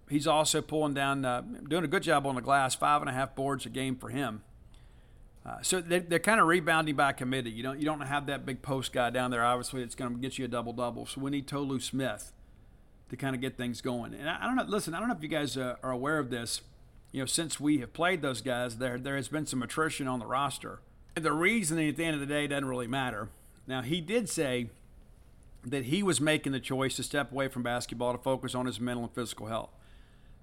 He's 0.07 0.27
also 0.27 0.61
pulling 0.61 0.93
down, 0.93 1.25
uh, 1.25 1.41
doing 1.41 1.83
a 1.83 1.87
good 1.87 2.03
job 2.03 2.27
on 2.27 2.35
the 2.35 2.41
glass, 2.41 2.75
five 2.75 3.01
and 3.01 3.09
a 3.09 3.13
half 3.13 3.35
boards 3.35 3.65
a 3.65 3.69
game 3.69 3.95
for 3.95 4.09
him. 4.09 4.43
Uh, 5.47 5.61
so 5.61 5.79
they're, 5.79 6.01
they're, 6.01 6.19
kind 6.19 6.41
of 6.41 6.47
rebounding 6.47 6.95
by 6.95 7.13
committee. 7.13 7.49
You 7.49 7.63
don't 7.63 7.79
you 7.79 7.85
don't 7.85 8.01
have 8.01 8.25
that 8.25 8.45
big 8.45 8.61
post 8.61 8.91
guy 8.91 9.09
down 9.09 9.31
there. 9.31 9.45
Obviously, 9.45 9.81
it's 9.81 9.95
going 9.95 10.13
to 10.13 10.19
get 10.19 10.37
you 10.37 10.43
a 10.43 10.47
double 10.49 10.73
double. 10.73 11.05
So 11.05 11.21
we 11.21 11.31
need 11.31 11.47
Tolu 11.47 11.79
Smith 11.79 12.33
to 13.09 13.15
kind 13.15 13.33
of 13.33 13.39
get 13.39 13.55
things 13.55 13.79
going. 13.79 14.13
And 14.13 14.29
I, 14.29 14.39
I 14.41 14.45
don't 14.45 14.57
know. 14.57 14.65
Listen, 14.67 14.93
I 14.93 14.99
don't 14.99 15.07
know 15.07 15.15
if 15.15 15.23
you 15.23 15.29
guys 15.29 15.55
uh, 15.55 15.77
are 15.81 15.91
aware 15.91 16.19
of 16.19 16.29
this. 16.29 16.61
You 17.13 17.21
know, 17.21 17.25
since 17.25 17.61
we 17.61 17.77
have 17.77 17.93
played 17.93 18.21
those 18.21 18.41
guys, 18.41 18.77
there 18.77 18.97
there 18.97 19.15
has 19.15 19.29
been 19.29 19.45
some 19.45 19.63
attrition 19.63 20.05
on 20.05 20.19
the 20.19 20.25
roster. 20.25 20.81
And 21.15 21.23
the 21.23 21.31
reasoning 21.31 21.87
at 21.87 21.95
the 21.95 22.03
end 22.03 22.15
of 22.15 22.19
the 22.19 22.25
day 22.25 22.45
doesn't 22.47 22.65
really 22.65 22.87
matter. 22.87 23.29
Now 23.65 23.81
he 23.81 24.01
did 24.01 24.27
say 24.27 24.69
that 25.63 25.85
he 25.85 26.03
was 26.03 26.19
making 26.19 26.51
the 26.51 26.59
choice 26.59 26.97
to 26.97 27.03
step 27.03 27.31
away 27.31 27.47
from 27.47 27.63
basketball 27.63 28.11
to 28.11 28.17
focus 28.17 28.53
on 28.53 28.65
his 28.65 28.81
mental 28.81 29.05
and 29.05 29.13
physical 29.13 29.47
health. 29.47 29.69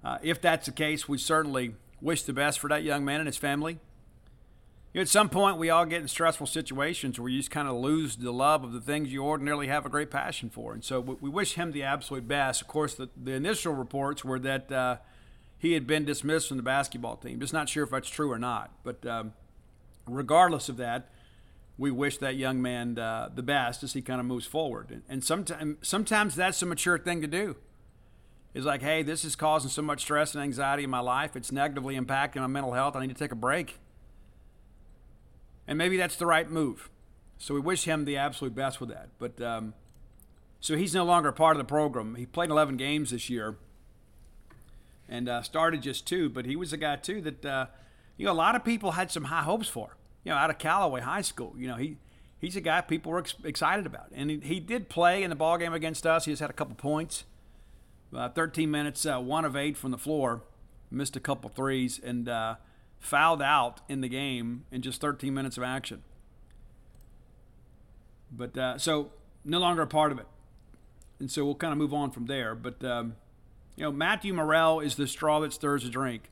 Uh, 0.03 0.19
if 0.23 0.41
that's 0.41 0.67
the 0.67 0.73
case, 0.73 1.09
we 1.09 1.19
certainly 1.19 1.75
wish 2.01 2.23
the 2.23 2.33
best 2.33 2.59
for 2.59 2.69
that 2.69 2.83
young 2.83 3.05
man 3.05 3.21
and 3.21 3.27
his 3.27 3.37
family. 3.37 3.79
Know, 4.95 5.01
at 5.01 5.09
some 5.09 5.29
point, 5.29 5.59
we 5.59 5.71
all 5.71 5.85
get 5.87 6.03
in 6.03 6.09
stressful 6.09 6.47
situations 6.47 7.19
where 7.19 7.29
you 7.29 7.39
just 7.39 7.51
kind 7.51 7.67
of 7.67 7.75
lose 7.75 8.17
the 8.17 8.33
love 8.33 8.63
of 8.63 8.73
the 8.73 8.81
things 8.81 9.13
you 9.13 9.25
ordinarily 9.25 9.67
have 9.67 9.85
a 9.85 9.89
great 9.89 10.11
passion 10.11 10.51
for. 10.51 10.73
And 10.73 10.85
so 10.85 11.01
we 11.01 11.29
wish 11.29 11.55
him 11.55 11.73
the 11.73 11.83
absolute 11.83 12.29
best. 12.29 12.63
Of 12.63 12.69
course, 12.69 12.95
the, 12.95 13.09
the 13.21 13.33
initial 13.33 13.75
reports 13.75 14.25
were 14.25 14.39
that 14.39 14.71
uh, 14.71 14.97
he 15.59 15.73
had 15.73 15.87
been 15.87 16.05
dismissed 16.05 16.49
from 16.49 16.59
the 16.59 16.63
basketball 16.63 17.17
team. 17.17 17.41
Just 17.41 17.53
not 17.53 17.69
sure 17.69 17.83
if 17.83 17.91
that's 17.91 18.09
true 18.09 18.31
or 18.31 18.39
not. 18.39 18.71
But 18.85 19.05
um, 19.05 19.33
regardless 20.07 20.69
of 20.69 20.77
that, 20.77 21.09
we 21.77 21.91
wish 21.91 22.19
that 22.19 22.37
young 22.37 22.63
man 22.63 22.97
uh, 22.97 23.31
the 23.35 23.43
best 23.43 23.83
as 23.83 23.95
he 23.95 24.01
kind 24.01 24.21
of 24.21 24.27
moves 24.27 24.47
forward. 24.47 24.91
And, 24.91 25.03
and 25.09 25.25
sometimes, 25.25 25.77
sometimes 25.83 26.37
that's 26.37 26.63
a 26.63 26.67
mature 26.67 26.99
thing 26.99 27.21
to 27.21 27.27
do. 27.27 27.57
Is 28.53 28.65
like, 28.65 28.83
hey, 28.83 29.03
this 29.03 29.25
is 29.25 29.35
causing 29.35 29.71
so 29.71 29.83
much 29.83 30.03
stress 30.03 30.37
and 30.37 30.45
anxiety 30.45 30.85
in 30.85 30.91
my 30.91 31.01
life. 31.01 31.35
It's 31.35 31.51
negatively 31.51 31.99
impacting 31.99 32.37
my 32.37 32.47
mental 32.47 32.75
health. 32.75 32.95
I 32.95 33.01
need 33.01 33.09
to 33.09 33.19
take 33.19 33.33
a 33.33 33.37
break. 33.37 33.81
And 35.67 35.79
maybe 35.79 35.97
that's 35.97 36.17
the 36.17 36.27
right 36.27 36.51
move. 36.51 36.91
So 37.39 37.55
we 37.55 37.61
wish 37.61 37.85
him 37.85 38.05
the 38.05 38.17
absolute 38.17 38.55
best 38.55 38.81
with 38.81 38.91
that. 38.91 39.09
But 39.19 39.41
um, 39.41 39.75
so 40.61 40.77
he's 40.77 40.95
no 40.95 41.05
longer 41.05 41.33
part 41.33 41.57
of 41.57 41.59
the 41.59 41.65
program. 41.65 42.15
He 42.15 42.27
played 42.27 42.51
11 42.51 42.77
games 42.77 43.11
this 43.11 43.29
year 43.29 43.57
and 45.09 45.29
uh, 45.29 45.43
started 45.43 45.83
just 45.83 46.07
two, 46.07 46.29
but 46.29 46.47
he 46.47 46.57
was 46.57 46.73
a 46.73 46.77
guy 46.77 46.97
too 46.97 47.21
that 47.23 47.45
uh, 47.45 47.67
you 48.17 48.27
know 48.27 48.33
a 48.33 48.35
lot 48.35 48.55
of 48.55 48.65
people 48.65 48.93
had 48.93 49.11
some 49.11 49.25
high 49.25 49.43
hopes 49.43 49.69
for. 49.69 49.97
You 50.25 50.31
know, 50.33 50.39
out 50.39 50.49
of 50.49 50.59
Callaway 50.59 51.03
High 51.03 51.21
School, 51.21 51.55
you 51.59 51.69
know 51.69 51.77
he 51.77 51.99
he's 52.41 52.57
a 52.57 52.61
guy 52.61 52.81
people 52.81 53.13
were 53.13 53.19
ex- 53.19 53.35
excited 53.45 53.87
about. 53.87 54.09
And 54.15 54.31
he, 54.31 54.39
he, 54.41 54.61
did 54.61 54.89
play 54.89 55.23
in 55.23 55.31
the 55.31 55.37
ball 55.37 55.59
game 55.59 55.73
against 55.73 56.07
us. 56.07 56.25
He 56.25 56.33
just 56.33 56.41
had 56.41 56.51
a 56.51 56.55
couple 56.55 56.75
points. 56.75 57.25
Uh, 58.15 58.29
13 58.29 58.71
minutes, 58.71 59.05
uh, 59.07 59.19
one 59.19 59.45
of 59.45 59.57
eight 59.57 59.77
from 59.77 59.91
the 59.91 59.99
floor, 59.99 60.43
missed 60.91 61.17
a 61.17 61.21
couple 61.21 61.51
threes, 61.51 62.01
and 62.03 62.29
uh, 62.29 62.55
fouled 63.05 63.43
out 63.43 63.81
in 63.89 64.01
the 64.01 64.09
game 64.09 64.65
in 64.73 64.83
just 64.83 65.01
13 65.01 65.33
minutes 65.33 65.57
of 65.57 65.63
action. 65.63 66.03
But 68.31 68.57
uh, 68.57 68.79
so 68.79 69.13
no 69.45 69.59
longer 69.59 69.83
a 69.83 69.87
part 69.87 70.11
of 70.11 70.19
it, 70.19 70.27
and 71.21 71.31
so 71.31 71.45
we'll 71.45 71.55
kind 71.55 71.73
of 71.73 71.79
move 71.79 71.95
on 71.95 72.11
from 72.11 72.27
there. 72.27 72.55
But 72.55 72.83
um, 72.85 73.17
you 73.77 73.85
know, 73.85 73.93
Matthew 73.93 74.35
Murrell 74.35 74.81
is 74.81 74.97
the 74.97 75.07
straw 75.07 75.41
that 75.41 75.53
stirs 75.53 75.85
the 75.85 75.91
drink. 75.91 76.31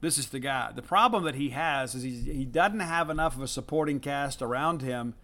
This 0.00 0.18
is 0.18 0.28
the 0.28 0.38
guy. 0.38 0.70
The 0.74 0.82
problem 0.82 1.24
that 1.24 1.34
he 1.34 1.50
has 1.50 1.94
is 1.94 2.02
he 2.02 2.44
doesn't 2.44 2.80
have 2.80 3.10
enough 3.10 3.36
of 3.36 3.42
a 3.42 3.48
supporting 3.48 4.00
cast 4.00 4.42
around 4.42 4.82
him 4.82 5.14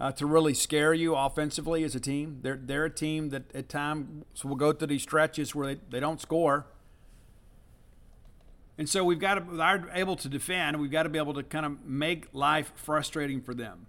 uh, 0.00 0.12
to 0.12 0.26
really 0.26 0.54
scare 0.54 0.92
you 0.92 1.14
offensively 1.14 1.84
as 1.84 1.94
a 1.94 2.00
team. 2.00 2.40
They're 2.42 2.60
they're 2.62 2.86
a 2.86 2.90
team 2.90 3.30
that 3.30 3.54
at 3.54 3.68
times 3.68 4.44
will 4.44 4.56
go 4.56 4.72
through 4.72 4.88
these 4.88 5.02
stretches 5.02 5.54
where 5.54 5.74
they, 5.74 5.80
they 5.90 6.00
don't 6.00 6.20
score. 6.20 6.66
And 8.76 8.88
so 8.88 9.04
we've 9.04 9.20
got 9.20 9.34
to, 9.34 9.60
are 9.62 9.88
able 9.92 10.16
to 10.16 10.28
defend. 10.28 10.80
We've 10.80 10.90
got 10.90 11.04
to 11.04 11.08
be 11.08 11.18
able 11.18 11.34
to 11.34 11.42
kind 11.42 11.64
of 11.64 11.84
make 11.84 12.28
life 12.32 12.72
frustrating 12.74 13.40
for 13.40 13.54
them. 13.54 13.86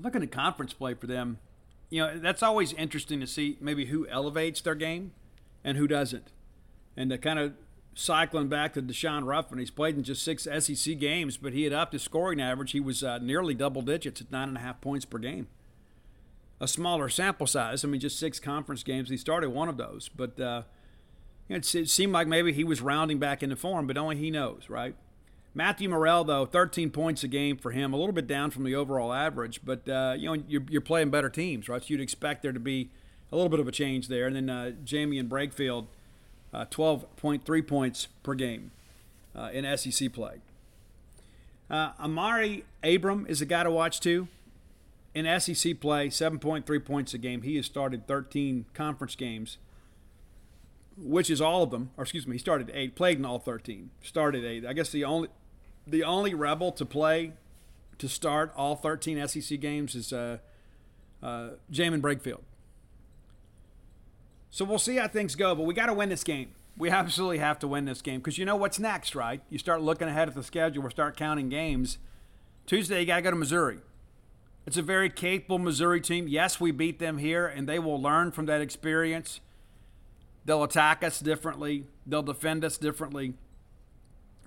Looking 0.00 0.22
at 0.22 0.30
conference 0.30 0.72
play 0.72 0.94
for 0.94 1.06
them, 1.06 1.38
you 1.90 2.02
know, 2.02 2.18
that's 2.18 2.42
always 2.42 2.72
interesting 2.74 3.20
to 3.20 3.26
see 3.26 3.56
maybe 3.60 3.86
who 3.86 4.06
elevates 4.08 4.60
their 4.60 4.74
game 4.74 5.12
and 5.64 5.76
who 5.76 5.86
doesn't. 5.86 6.32
And 6.96 7.10
to 7.10 7.18
kind 7.18 7.38
of 7.38 7.54
cycling 7.94 8.48
back 8.48 8.74
to 8.74 8.82
Daeshun 8.82 9.24
Ruffin, 9.24 9.58
he's 9.58 9.70
played 9.70 9.96
in 9.96 10.02
just 10.02 10.22
six 10.22 10.44
SEC 10.44 10.98
games, 10.98 11.36
but 11.36 11.52
he 11.52 11.64
had 11.64 11.72
upped 11.72 11.92
his 11.92 12.02
scoring 12.02 12.40
average. 12.40 12.72
He 12.72 12.80
was 12.80 13.02
uh, 13.02 13.18
nearly 13.18 13.54
double 13.54 13.82
digits 13.82 14.20
at 14.20 14.30
nine 14.30 14.48
and 14.48 14.56
a 14.58 14.60
half 14.60 14.80
points 14.80 15.04
per 15.04 15.18
game. 15.18 15.48
A 16.60 16.68
smaller 16.68 17.08
sample 17.08 17.46
size. 17.46 17.84
I 17.84 17.88
mean, 17.88 18.00
just 18.00 18.18
six 18.18 18.38
conference 18.40 18.82
games. 18.82 19.10
He 19.10 19.16
started 19.16 19.50
one 19.50 19.68
of 19.68 19.76
those, 19.76 20.08
but 20.08 20.40
uh, 20.40 20.62
it 21.48 21.64
seemed 21.64 22.12
like 22.12 22.26
maybe 22.26 22.52
he 22.52 22.64
was 22.64 22.80
rounding 22.80 23.18
back 23.18 23.42
into 23.42 23.56
form, 23.56 23.86
but 23.86 23.96
only 23.96 24.16
he 24.16 24.30
knows, 24.30 24.68
right? 24.68 24.94
Matthew 25.54 25.88
Murrell, 25.88 26.24
though, 26.24 26.44
13 26.44 26.90
points 26.90 27.24
a 27.24 27.28
game 27.28 27.56
for 27.56 27.70
him, 27.70 27.94
a 27.94 27.96
little 27.96 28.12
bit 28.12 28.26
down 28.26 28.50
from 28.50 28.64
the 28.64 28.74
overall 28.74 29.12
average, 29.12 29.60
but 29.64 29.88
uh, 29.88 30.14
you 30.16 30.26
know 30.26 30.42
you're, 30.46 30.64
you're, 30.68 30.82
playing 30.82 31.10
better 31.10 31.30
teams, 31.30 31.68
right? 31.68 31.80
So 31.80 31.86
you'd 31.88 32.00
expect 32.00 32.42
there 32.42 32.52
to 32.52 32.60
be 32.60 32.90
a 33.32 33.36
little 33.36 33.48
bit 33.48 33.58
of 33.58 33.66
a 33.66 33.72
change 33.72 34.08
there. 34.08 34.26
And 34.26 34.36
then 34.36 34.50
uh, 34.50 34.64
and 34.64 35.30
Brakefield, 35.30 35.86
uh, 36.52 36.66
12.3 36.66 37.66
points 37.66 38.08
per 38.22 38.34
game 38.34 38.70
uh, 39.34 39.48
in 39.52 39.76
SEC 39.78 40.12
play. 40.12 40.40
Uh, 41.70 41.92
Amaree 41.94 42.64
Abram 42.84 43.26
is 43.26 43.40
a 43.40 43.46
guy 43.46 43.64
to 43.64 43.70
watch 43.70 44.00
too. 44.00 44.28
In 45.14 45.40
SEC 45.40 45.80
play, 45.80 46.08
7.3 46.08 46.84
points 46.84 47.14
a 47.14 47.18
game. 47.18 47.40
He 47.40 47.56
has 47.56 47.64
started 47.64 48.06
13 48.06 48.66
conference 48.74 49.16
games 49.16 49.56
which 50.96 51.30
is 51.30 51.40
all 51.40 51.62
of 51.62 51.70
them. 51.70 51.90
Or 51.96 52.02
excuse 52.02 52.26
me, 52.26 52.34
he 52.34 52.38
started 52.38 52.70
eight, 52.72 52.94
played 52.94 53.18
in 53.18 53.24
all 53.24 53.38
13. 53.38 53.90
Started 54.02 54.44
eight. 54.44 54.64
I 54.66 54.72
guess 54.72 54.90
the 54.90 55.04
only 55.04 55.28
the 55.86 56.02
only 56.02 56.34
rebel 56.34 56.72
to 56.72 56.84
play 56.84 57.32
to 57.98 58.08
start 58.08 58.52
all 58.56 58.74
13 58.76 59.26
SEC 59.28 59.60
games 59.60 59.94
is 59.94 60.12
uh, 60.12 60.38
uh, 61.22 61.50
Jaemyn 61.72 62.00
Brakefield. 62.00 62.40
So 64.50 64.64
we'll 64.64 64.78
see 64.78 64.96
how 64.96 65.08
things 65.08 65.34
go, 65.34 65.54
but 65.54 65.64
we 65.64 65.74
got 65.74 65.86
to 65.86 65.94
win 65.94 66.08
this 66.08 66.24
game. 66.24 66.50
We 66.76 66.90
absolutely 66.90 67.38
have 67.38 67.58
to 67.60 67.68
win 67.68 67.84
this 67.84 68.02
game 68.02 68.20
because 68.20 68.38
you 68.38 68.44
know 68.44 68.56
what's 68.56 68.78
next, 68.78 69.14
right? 69.14 69.40
You 69.48 69.58
start 69.58 69.80
looking 69.82 70.08
ahead 70.08 70.28
at 70.28 70.34
the 70.34 70.42
schedule, 70.42 70.82
we 70.82 70.90
start 70.90 71.16
counting 71.16 71.48
games. 71.48 71.98
Tuesday, 72.66 73.00
you 73.00 73.06
got 73.06 73.16
to 73.16 73.22
go 73.22 73.30
to 73.30 73.36
Missouri. 73.36 73.78
It's 74.66 74.76
a 74.76 74.82
very 74.82 75.08
capable 75.08 75.60
Missouri 75.60 76.00
team. 76.00 76.26
Yes, 76.26 76.58
we 76.58 76.72
beat 76.72 76.98
them 76.98 77.18
here, 77.18 77.46
and 77.46 77.68
they 77.68 77.78
will 77.78 78.02
learn 78.02 78.32
from 78.32 78.46
that 78.46 78.60
experience. 78.60 79.40
They'll 80.46 80.64
attack 80.64 81.04
us 81.04 81.20
differently, 81.20 81.84
they'll 82.06 82.22
defend 82.22 82.64
us 82.64 82.78
differently 82.78 83.34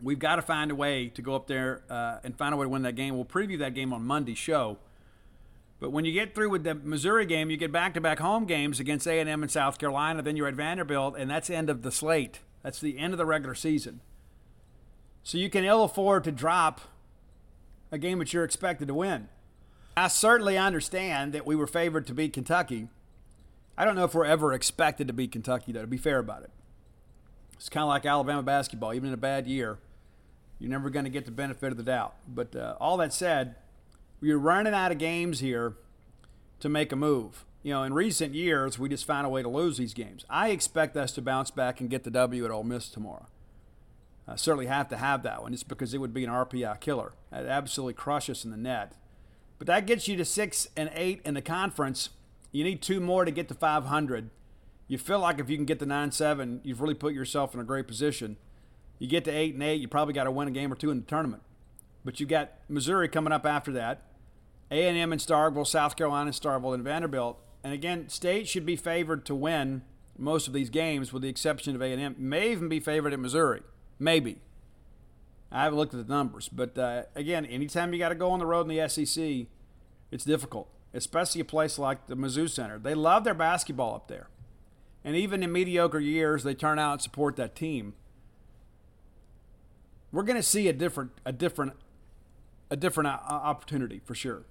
we've 0.01 0.19
got 0.19 0.37
to 0.37 0.41
find 0.41 0.71
a 0.71 0.75
way 0.75 1.09
to 1.09 1.21
go 1.21 1.35
up 1.35 1.47
there 1.47 1.83
uh, 1.89 2.17
and 2.23 2.37
find 2.37 2.53
a 2.53 2.57
way 2.57 2.65
to 2.65 2.69
win 2.69 2.81
that 2.83 2.95
game. 2.95 3.15
We'll 3.15 3.25
preview 3.25 3.59
that 3.59 3.73
game 3.73 3.93
on 3.93 4.03
Monday's 4.03 4.37
show. 4.37 4.77
But 5.79 5.91
when 5.91 6.03
you 6.03 6.11
get 6.11 6.35
through 6.35 6.49
with 6.49 6.63
the 6.63 6.75
Missouri 6.75 7.25
game, 7.25 7.49
you 7.49 7.57
get 7.57 7.71
back-to-back 7.71 8.19
home 8.19 8.45
games 8.45 8.79
against 8.79 9.07
A&M 9.07 9.41
and 9.41 9.51
South 9.51 9.77
Carolina. 9.77 10.21
Then 10.21 10.35
you're 10.35 10.47
at 10.47 10.55
Vanderbilt, 10.55 11.15
and 11.17 11.29
that's 11.29 11.47
the 11.47 11.55
end 11.55 11.69
of 11.69 11.83
the 11.83 11.91
slate. 11.91 12.39
That's 12.63 12.81
the 12.81 12.97
end 12.97 13.13
of 13.13 13.17
the 13.17 13.25
regular 13.25 13.55
season. 13.55 14.01
So 15.23 15.37
you 15.37 15.49
can 15.49 15.63
ill 15.63 15.83
afford 15.83 16.25
to 16.25 16.31
drop 16.31 16.81
a 17.91 17.97
game 17.97 18.19
that 18.19 18.33
you're 18.33 18.43
expected 18.43 18.89
to 18.89 18.93
win. 18.93 19.29
I 19.95 20.09
certainly 20.09 20.57
understand 20.57 21.33
that 21.33 21.45
we 21.45 21.55
were 21.55 21.67
favored 21.67 22.07
to 22.07 22.13
beat 22.13 22.33
Kentucky. 22.33 22.89
I 23.79 23.85
don't 23.85 23.95
know 23.95 24.03
if 24.03 24.13
we're 24.13 24.25
ever 24.25 24.51
expected 24.51 25.07
to 25.07 25.13
beat 25.13 25.31
Kentucky, 25.31 25.71
though, 25.71 25.79
to 25.79 25.87
be 25.87 25.95
fair 25.95 26.19
about 26.19 26.43
it. 26.43 26.51
It's 27.53 27.69
kind 27.69 27.83
of 27.83 27.87
like 27.87 28.05
Alabama 28.05 28.43
basketball. 28.43 28.93
Even 28.93 29.07
in 29.07 29.13
a 29.13 29.17
bad 29.17 29.47
year, 29.47 29.77
you're 30.59 30.69
never 30.69 30.89
going 30.89 31.05
to 31.05 31.09
get 31.09 31.23
the 31.23 31.31
benefit 31.31 31.71
of 31.71 31.77
the 31.77 31.83
doubt. 31.83 32.13
But 32.27 32.53
uh, 32.57 32.75
all 32.81 32.97
that 32.97 33.13
said, 33.13 33.55
we're 34.19 34.37
running 34.37 34.73
out 34.73 34.91
of 34.91 34.97
games 34.97 35.39
here 35.39 35.75
to 36.59 36.67
make 36.67 36.91
a 36.91 36.97
move. 36.97 37.45
You 37.63 37.73
know, 37.73 37.83
in 37.83 37.93
recent 37.93 38.35
years, 38.35 38.77
we 38.77 38.89
just 38.89 39.05
found 39.05 39.25
a 39.25 39.29
way 39.29 39.41
to 39.41 39.49
lose 39.49 39.77
these 39.77 39.93
games. 39.93 40.25
I 40.29 40.49
expect 40.49 40.97
us 40.97 41.13
to 41.13 41.21
bounce 41.21 41.49
back 41.49 41.79
and 41.79 41.89
get 41.89 42.03
the 42.03 42.11
W 42.11 42.43
at 42.43 42.51
Ole 42.51 42.65
Miss 42.65 42.89
tomorrow. 42.89 43.27
I 44.27 44.35
certainly 44.35 44.65
have 44.65 44.89
to 44.89 44.97
have 44.97 45.23
that 45.23 45.41
one, 45.41 45.53
just 45.53 45.69
because 45.69 45.93
it 45.93 45.99
would 45.99 46.13
be 46.13 46.25
an 46.25 46.29
RPI 46.29 46.81
killer. 46.81 47.13
It'd 47.31 47.47
absolutely 47.47 47.93
crush 47.93 48.29
us 48.29 48.43
in 48.43 48.51
the 48.51 48.57
net. 48.57 48.91
But 49.57 49.67
that 49.67 49.87
gets 49.87 50.09
you 50.09 50.17
to 50.17 50.25
six 50.25 50.67
and 50.75 50.91
eight 50.93 51.21
in 51.23 51.33
the 51.33 51.41
conference. 51.41 52.09
You 52.51 52.63
need 52.63 52.81
two 52.81 52.99
more 52.99 53.25
to 53.25 53.31
get 53.31 53.47
to 53.49 53.53
500. 53.53 54.29
You 54.87 54.97
feel 54.97 55.19
like 55.19 55.39
if 55.39 55.49
you 55.49 55.55
can 55.55 55.65
get 55.65 55.79
to 55.79 55.85
nine 55.85 56.11
seven, 56.11 56.61
you've 56.63 56.81
really 56.81 56.95
put 56.95 57.13
yourself 57.13 57.53
in 57.53 57.59
a 57.59 57.63
great 57.63 57.87
position. 57.87 58.37
You 58.97 59.07
get 59.07 59.23
to 59.25 59.31
eight 59.31 59.53
and 59.53 59.63
eight, 59.63 59.79
you 59.79 59.87
probably 59.87 60.13
got 60.13 60.23
to 60.23 60.31
win 60.31 60.47
a 60.47 60.51
game 60.51 60.73
or 60.73 60.75
two 60.75 60.89
in 60.89 60.99
the 60.99 61.05
tournament. 61.05 61.43
But 62.03 62.19
you've 62.19 62.29
got 62.29 62.53
Missouri 62.67 63.07
coming 63.07 63.31
up 63.31 63.45
after 63.45 63.71
that, 63.73 64.01
A 64.71 64.87
and 64.87 65.13
Starkville, 65.13 65.67
South 65.67 65.95
Carolina 65.95 66.27
and 66.27 66.35
Starkville, 66.35 66.73
and 66.73 66.83
Vanderbilt. 66.83 67.37
And 67.63 67.73
again, 67.73 68.09
State 68.09 68.47
should 68.47 68.65
be 68.65 68.75
favored 68.75 69.25
to 69.25 69.35
win 69.35 69.83
most 70.17 70.47
of 70.47 70.53
these 70.53 70.69
games, 70.69 71.13
with 71.13 71.21
the 71.21 71.29
exception 71.29 71.75
of 71.75 71.81
A 71.81 71.91
and 71.91 72.01
M. 72.01 72.15
May 72.17 72.51
even 72.51 72.67
be 72.67 72.79
favored 72.79 73.13
at 73.13 73.19
Missouri, 73.19 73.61
maybe. 73.99 74.39
I 75.51 75.63
haven't 75.63 75.79
looked 75.79 75.93
at 75.93 76.05
the 76.05 76.13
numbers, 76.13 76.49
but 76.49 76.77
uh, 76.77 77.03
again, 77.15 77.45
anytime 77.45 77.93
you 77.93 77.99
got 77.99 78.09
to 78.09 78.15
go 78.15 78.31
on 78.31 78.39
the 78.39 78.45
road 78.45 78.69
in 78.69 78.75
the 78.75 78.87
SEC, 78.87 79.47
it's 80.11 80.23
difficult, 80.23 80.67
especially 80.93 81.41
a 81.41 81.45
place 81.45 81.77
like 81.77 82.07
the 82.07 82.15
Mizzou 82.15 82.49
Center. 82.49 82.79
They 82.79 82.95
love 82.95 83.23
their 83.23 83.33
basketball 83.33 83.95
up 83.95 84.07
there, 84.07 84.29
and 85.03 85.15
even 85.15 85.43
in 85.43 85.51
mediocre 85.51 85.99
years, 85.99 86.43
they 86.43 86.53
turn 86.53 86.79
out 86.79 86.93
and 86.93 87.01
support 87.01 87.35
that 87.37 87.55
team 87.55 87.93
we're 90.11 90.23
going 90.23 90.35
to 90.35 90.43
see 90.43 90.67
a 90.67 90.73
different 90.73 91.11
a 91.25 91.31
different 91.31 91.73
a 92.69 92.75
different 92.75 93.07
uh, 93.07 93.19
opportunity 93.27 94.01
for 94.03 94.15
sure 94.15 94.43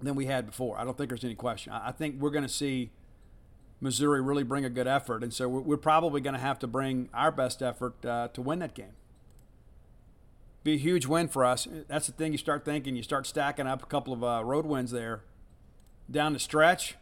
than 0.00 0.14
we 0.14 0.26
had 0.26 0.46
before. 0.46 0.78
I 0.78 0.84
don't 0.84 0.96
think 0.96 1.08
there's 1.08 1.24
any 1.24 1.34
question. 1.34 1.72
I 1.72 1.90
think 1.90 2.20
we're 2.20 2.30
going 2.30 2.44
to 2.44 2.52
see 2.52 2.90
Missouri 3.80 4.20
really 4.20 4.42
bring 4.42 4.64
a 4.64 4.70
good 4.70 4.86
effort, 4.86 5.22
and 5.22 5.32
so 5.32 5.48
we're 5.48 5.76
probably 5.76 6.20
going 6.20 6.34
to 6.34 6.40
have 6.40 6.58
to 6.60 6.66
bring 6.66 7.08
our 7.14 7.32
best 7.32 7.62
effort 7.62 8.04
uh, 8.04 8.28
to 8.28 8.42
win 8.42 8.58
that 8.60 8.74
game. 8.74 8.94
Be 10.62 10.74
a 10.74 10.78
huge 10.78 11.06
win 11.06 11.28
for 11.28 11.44
us. 11.44 11.66
That's 11.88 12.06
the 12.06 12.12
thing. 12.12 12.32
You 12.32 12.38
start 12.38 12.64
thinking, 12.64 12.96
you 12.96 13.02
start 13.02 13.26
stacking 13.26 13.66
up 13.66 13.82
a 13.82 13.86
couple 13.86 14.12
of 14.12 14.22
uh, 14.22 14.44
road 14.44 14.66
wins 14.66 14.90
there 14.90 15.22
down 16.10 16.32
the 16.32 16.38
stretch. 16.38 16.96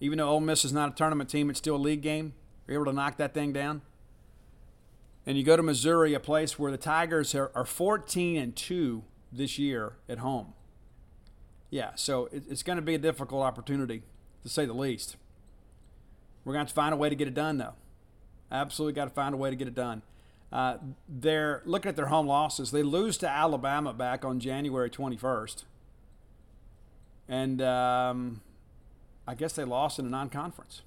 Even 0.00 0.18
though 0.18 0.28
Ole 0.28 0.40
Miss 0.40 0.64
is 0.64 0.72
not 0.72 0.92
a 0.92 0.94
tournament 0.94 1.28
team, 1.28 1.50
it's 1.50 1.58
still 1.58 1.76
a 1.76 1.76
league 1.76 2.02
game. 2.02 2.34
You're 2.66 2.76
able 2.76 2.86
to 2.86 2.92
knock 2.92 3.16
that 3.16 3.34
thing 3.34 3.52
down 3.52 3.82
and 5.28 5.36
you 5.36 5.44
go 5.44 5.58
to 5.58 5.62
Missouri, 5.62 6.14
a 6.14 6.20
place 6.20 6.58
where 6.58 6.72
the 6.72 6.78
Tigers 6.78 7.34
are, 7.34 7.52
are 7.54 7.66
14 7.66 8.38
and 8.38 8.56
2 8.56 9.04
this 9.30 9.58
year 9.58 9.92
at 10.08 10.20
home. 10.20 10.54
Yeah, 11.68 11.90
so 11.96 12.30
it, 12.32 12.44
it's 12.48 12.62
going 12.62 12.76
to 12.76 12.82
be 12.82 12.94
a 12.94 12.98
difficult 12.98 13.42
opportunity, 13.42 14.04
to 14.42 14.48
say 14.48 14.64
the 14.64 14.72
least. 14.72 15.16
We're 16.44 16.54
going 16.54 16.64
to 16.64 16.68
have 16.68 16.68
to 16.68 16.74
find 16.74 16.94
a 16.94 16.96
way 16.96 17.10
to 17.10 17.14
get 17.14 17.28
it 17.28 17.34
done, 17.34 17.58
though. 17.58 17.74
Absolutely 18.50 18.94
got 18.94 19.04
to 19.04 19.10
find 19.10 19.34
a 19.34 19.36
way 19.36 19.50
to 19.50 19.56
get 19.56 19.68
it 19.68 19.74
done. 19.74 20.00
Uh, 20.50 20.78
they're 21.06 21.60
looking 21.66 21.90
at 21.90 21.96
their 21.96 22.06
home 22.06 22.26
losses. 22.26 22.70
They 22.70 22.82
lose 22.82 23.18
to 23.18 23.28
Alabama 23.28 23.92
back 23.92 24.24
on 24.24 24.40
January 24.40 24.88
21st. 24.88 25.64
And 27.28 27.60
um, 27.60 28.40
I 29.26 29.34
guess 29.34 29.52
they 29.52 29.64
lost 29.64 29.98
in 29.98 30.06
a 30.06 30.08
non 30.08 30.30
conference. 30.30 30.82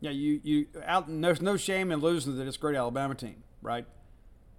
Yeah, 0.00 0.10
you 0.10 0.40
you 0.42 0.66
out. 0.84 1.06
There's 1.08 1.42
no 1.42 1.56
shame 1.56 1.92
in 1.92 2.00
losing 2.00 2.36
to 2.36 2.44
this 2.44 2.56
great 2.56 2.76
Alabama 2.76 3.14
team, 3.14 3.42
right? 3.62 3.86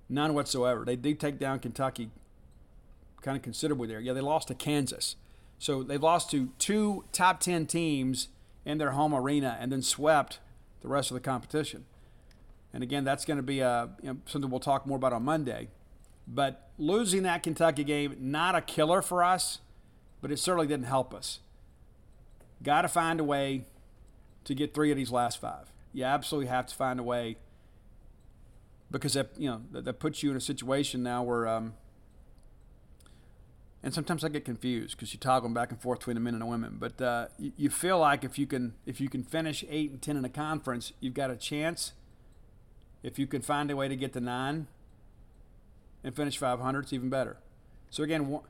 None 0.09 0.33
whatsoever. 0.33 0.85
They 0.85 0.95
did 0.95 1.19
take 1.19 1.39
down 1.39 1.59
Kentucky, 1.59 2.11
kind 3.21 3.35
of 3.35 3.43
considerably 3.43 3.87
there. 3.87 3.99
Yeah, 3.99 4.13
they 4.13 4.21
lost 4.21 4.47
to 4.49 4.55
Kansas, 4.55 5.15
so 5.57 5.83
they 5.83 5.97
lost 5.97 6.31
to 6.31 6.49
two 6.59 7.05
top 7.11 7.39
ten 7.39 7.65
teams 7.65 8.29
in 8.65 8.77
their 8.77 8.91
home 8.91 9.13
arena, 9.13 9.57
and 9.59 9.71
then 9.71 9.81
swept 9.81 10.39
the 10.81 10.87
rest 10.87 11.11
of 11.11 11.15
the 11.15 11.21
competition. 11.21 11.85
And 12.73 12.83
again, 12.83 13.03
that's 13.03 13.23
going 13.23 13.37
to 13.37 13.43
be 13.43 13.61
a, 13.61 13.89
you 14.01 14.09
know, 14.09 14.17
something 14.25 14.51
we'll 14.51 14.59
talk 14.59 14.85
more 14.85 14.97
about 14.97 15.13
on 15.13 15.23
Monday. 15.23 15.69
But 16.27 16.69
losing 16.77 17.23
that 17.23 17.41
Kentucky 17.41 17.83
game, 17.83 18.17
not 18.19 18.53
a 18.53 18.61
killer 18.61 19.01
for 19.01 19.23
us. 19.23 19.59
But 20.25 20.31
it 20.31 20.39
certainly 20.39 20.65
didn't 20.65 20.88
help 20.88 21.13
us. 21.13 21.38
Got 22.63 22.81
to 22.81 22.88
find 22.88 23.19
a 23.19 23.23
way 23.23 23.65
to 24.45 24.55
get 24.55 24.73
three 24.73 24.89
of 24.89 24.97
these 24.97 25.11
last 25.11 25.39
five. 25.39 25.71
You 25.93 26.05
absolutely 26.05 26.47
have 26.47 26.65
to 26.65 26.73
find 26.73 26.99
a 26.99 27.03
way 27.03 27.38
because 28.89 29.13
that 29.13 29.29
you 29.38 29.47
know 29.47 29.61
that, 29.71 29.85
that 29.85 29.99
puts 29.99 30.23
you 30.23 30.31
in 30.31 30.35
a 30.35 30.41
situation 30.41 31.03
now 31.03 31.21
where 31.21 31.47
um, 31.47 31.75
and 33.83 33.93
sometimes 33.93 34.23
I 34.23 34.29
get 34.29 34.45
confused 34.45 34.97
because 34.97 35.13
you 35.13 35.19
toggle 35.19 35.47
them 35.47 35.53
back 35.53 35.69
and 35.69 35.79
forth 35.79 35.99
between 35.99 36.15
the 36.15 36.21
men 36.21 36.33
and 36.33 36.41
the 36.41 36.47
women. 36.47 36.77
But 36.79 36.99
uh, 36.99 37.27
you, 37.38 37.51
you, 37.55 37.69
feel 37.69 37.99
like 37.99 38.23
if 38.23 38.39
you 38.39 38.47
can 38.47 38.73
if 38.88 38.99
you 38.99 39.09
can 39.09 39.21
finish 39.21 39.63
eight 39.69 39.91
and 39.91 40.01
ten 40.01 40.17
in 40.17 40.25
a 40.25 40.29
conference, 40.29 40.91
you've 40.99 41.13
got 41.13 41.29
a 41.29 41.35
chance. 41.35 41.93
If 43.03 43.19
you 43.19 43.27
can 43.27 43.43
find 43.43 43.69
a 43.69 43.75
way 43.75 43.89
to 43.89 43.95
get 43.95 44.13
to 44.13 44.21
nine 44.21 44.65
and 46.03 46.15
finish 46.15 46.39
500, 46.39 46.79
it's 46.79 46.93
even 46.93 47.09
better. 47.09 47.38
So 47.91 48.01
again, 48.01 48.27
one, 48.27 48.41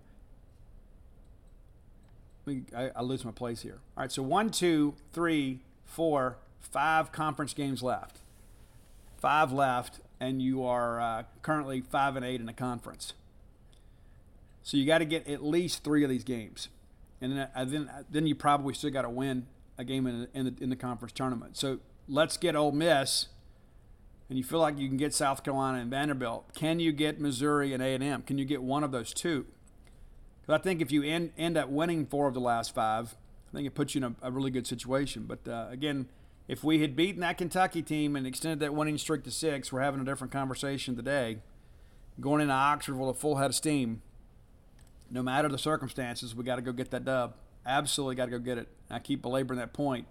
I, 2.47 2.91
I 2.95 3.01
lose 3.01 3.25
my 3.25 3.31
place 3.31 3.61
here. 3.61 3.79
All 3.97 4.03
right, 4.03 4.11
so 4.11 4.21
one, 4.21 4.49
two, 4.49 4.95
three, 5.13 5.59
four, 5.83 6.37
five 6.59 7.11
conference 7.11 7.53
games 7.53 7.81
left. 7.81 8.19
Five 9.17 9.51
left, 9.51 9.99
and 10.19 10.41
you 10.41 10.63
are 10.63 11.01
uh, 11.01 11.23
currently 11.41 11.81
five 11.81 12.15
and 12.15 12.25
eight 12.25 12.39
in 12.39 12.45
the 12.45 12.53
conference. 12.53 13.13
So 14.61 14.77
you 14.77 14.85
got 14.85 14.99
to 14.99 15.05
get 15.05 15.27
at 15.27 15.43
least 15.43 15.83
three 15.83 16.03
of 16.03 16.09
these 16.09 16.23
games, 16.23 16.69
and 17.21 17.37
then 17.37 17.47
uh, 17.55 17.65
then, 17.65 17.89
uh, 17.89 18.03
then 18.09 18.27
you 18.27 18.35
probably 18.35 18.73
still 18.73 18.91
got 18.91 19.03
to 19.03 19.09
win 19.09 19.47
a 19.77 19.83
game 19.83 20.07
in, 20.07 20.27
in, 20.33 20.45
the, 20.45 20.63
in 20.63 20.69
the 20.69 20.75
conference 20.75 21.11
tournament. 21.11 21.57
So 21.57 21.79
let's 22.07 22.37
get 22.37 22.55
Ole 22.55 22.71
Miss, 22.71 23.27
and 24.29 24.37
you 24.37 24.43
feel 24.43 24.59
like 24.59 24.77
you 24.77 24.87
can 24.87 24.97
get 24.97 25.13
South 25.13 25.43
Carolina 25.43 25.79
and 25.79 25.89
Vanderbilt. 25.89 26.53
Can 26.55 26.79
you 26.79 26.91
get 26.91 27.19
Missouri 27.19 27.73
and 27.73 27.81
A 27.83 27.93
and 27.93 28.03
M? 28.03 28.21
Can 28.21 28.37
you 28.37 28.45
get 28.45 28.63
one 28.63 28.83
of 28.83 28.91
those 28.91 29.13
two? 29.13 29.45
Because 30.45 30.59
I 30.59 30.63
think 30.63 30.81
if 30.81 30.91
you 30.91 31.03
end, 31.03 31.31
end 31.37 31.57
up 31.57 31.69
winning 31.69 32.05
four 32.05 32.27
of 32.27 32.33
the 32.33 32.39
last 32.39 32.73
five, 32.73 33.15
I 33.51 33.57
think 33.57 33.67
it 33.67 33.75
puts 33.75 33.95
you 33.95 34.05
in 34.05 34.15
a, 34.21 34.27
a 34.27 34.31
really 34.31 34.51
good 34.51 34.67
situation. 34.67 35.25
But 35.27 35.47
uh, 35.47 35.67
again, 35.69 36.07
if 36.47 36.63
we 36.63 36.81
had 36.81 36.95
beaten 36.95 37.21
that 37.21 37.37
Kentucky 37.37 37.81
team 37.81 38.15
and 38.15 38.27
extended 38.27 38.59
that 38.59 38.73
winning 38.73 38.97
streak 38.97 39.23
to 39.23 39.31
six, 39.31 39.71
we're 39.71 39.81
having 39.81 40.01
a 40.01 40.05
different 40.05 40.31
conversation 40.31 40.95
today. 40.95 41.37
Going 42.19 42.41
into 42.41 42.53
Oxford 42.53 42.95
with 42.95 43.09
a 43.09 43.13
full 43.13 43.35
head 43.37 43.47
of 43.47 43.55
steam 43.55 44.01
no 45.09 45.21
matter 45.21 45.47
the 45.47 45.57
circumstances, 45.57 46.35
we 46.35 46.43
got 46.43 46.55
to 46.55 46.61
go 46.61 46.71
get 46.71 46.91
that 46.91 47.05
dub. 47.05 47.35
Absolutely 47.65 48.15
got 48.15 48.25
to 48.25 48.31
go 48.31 48.39
get 48.39 48.57
it. 48.57 48.67
I 48.89 48.99
keep 48.99 49.21
belaboring 49.21 49.59
that 49.59 49.73
point. 49.73 50.07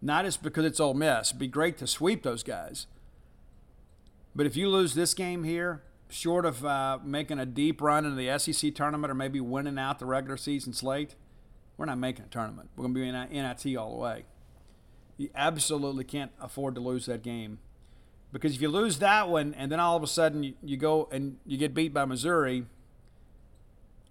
Not 0.00 0.24
just 0.24 0.42
because 0.42 0.64
it's 0.64 0.80
Ole 0.80 0.94
Miss. 0.94 1.30
It'd 1.30 1.38
be 1.38 1.48
great 1.48 1.78
to 1.78 1.86
sweep 1.86 2.22
those 2.22 2.42
guys. 2.42 2.86
But 4.34 4.46
if 4.46 4.56
you 4.56 4.68
lose 4.68 4.94
this 4.94 5.14
game 5.14 5.44
here, 5.44 5.82
short 6.10 6.44
of 6.44 6.64
uh, 6.64 6.98
making 7.04 7.38
a 7.38 7.46
deep 7.46 7.80
run 7.80 8.04
into 8.04 8.16
the 8.16 8.38
SEC 8.38 8.74
tournament 8.74 9.10
or 9.10 9.14
maybe 9.14 9.40
winning 9.40 9.78
out 9.78 9.98
the 9.98 10.06
regular 10.06 10.36
season 10.36 10.72
slate, 10.72 11.14
we're 11.76 11.86
not 11.86 11.98
making 11.98 12.24
a 12.24 12.28
tournament. 12.28 12.70
We're 12.76 12.82
going 12.82 12.94
to 12.94 13.00
be 13.00 13.08
in 13.08 13.44
NIT 13.44 13.76
all 13.76 13.92
the 13.92 13.98
way. 13.98 14.24
You 15.16 15.30
absolutely 15.34 16.04
can't 16.04 16.32
afford 16.40 16.74
to 16.76 16.80
lose 16.80 17.06
that 17.06 17.22
game. 17.22 17.58
Because 18.32 18.54
if 18.54 18.60
you 18.60 18.68
lose 18.68 18.98
that 18.98 19.28
one 19.28 19.54
and 19.54 19.72
then 19.72 19.80
all 19.80 19.96
of 19.96 20.02
a 20.02 20.06
sudden 20.06 20.42
you, 20.42 20.54
you 20.62 20.76
go 20.76 21.08
and 21.10 21.38
you 21.46 21.56
get 21.56 21.74
beat 21.74 21.94
by 21.94 22.04
Missouri– 22.04 22.66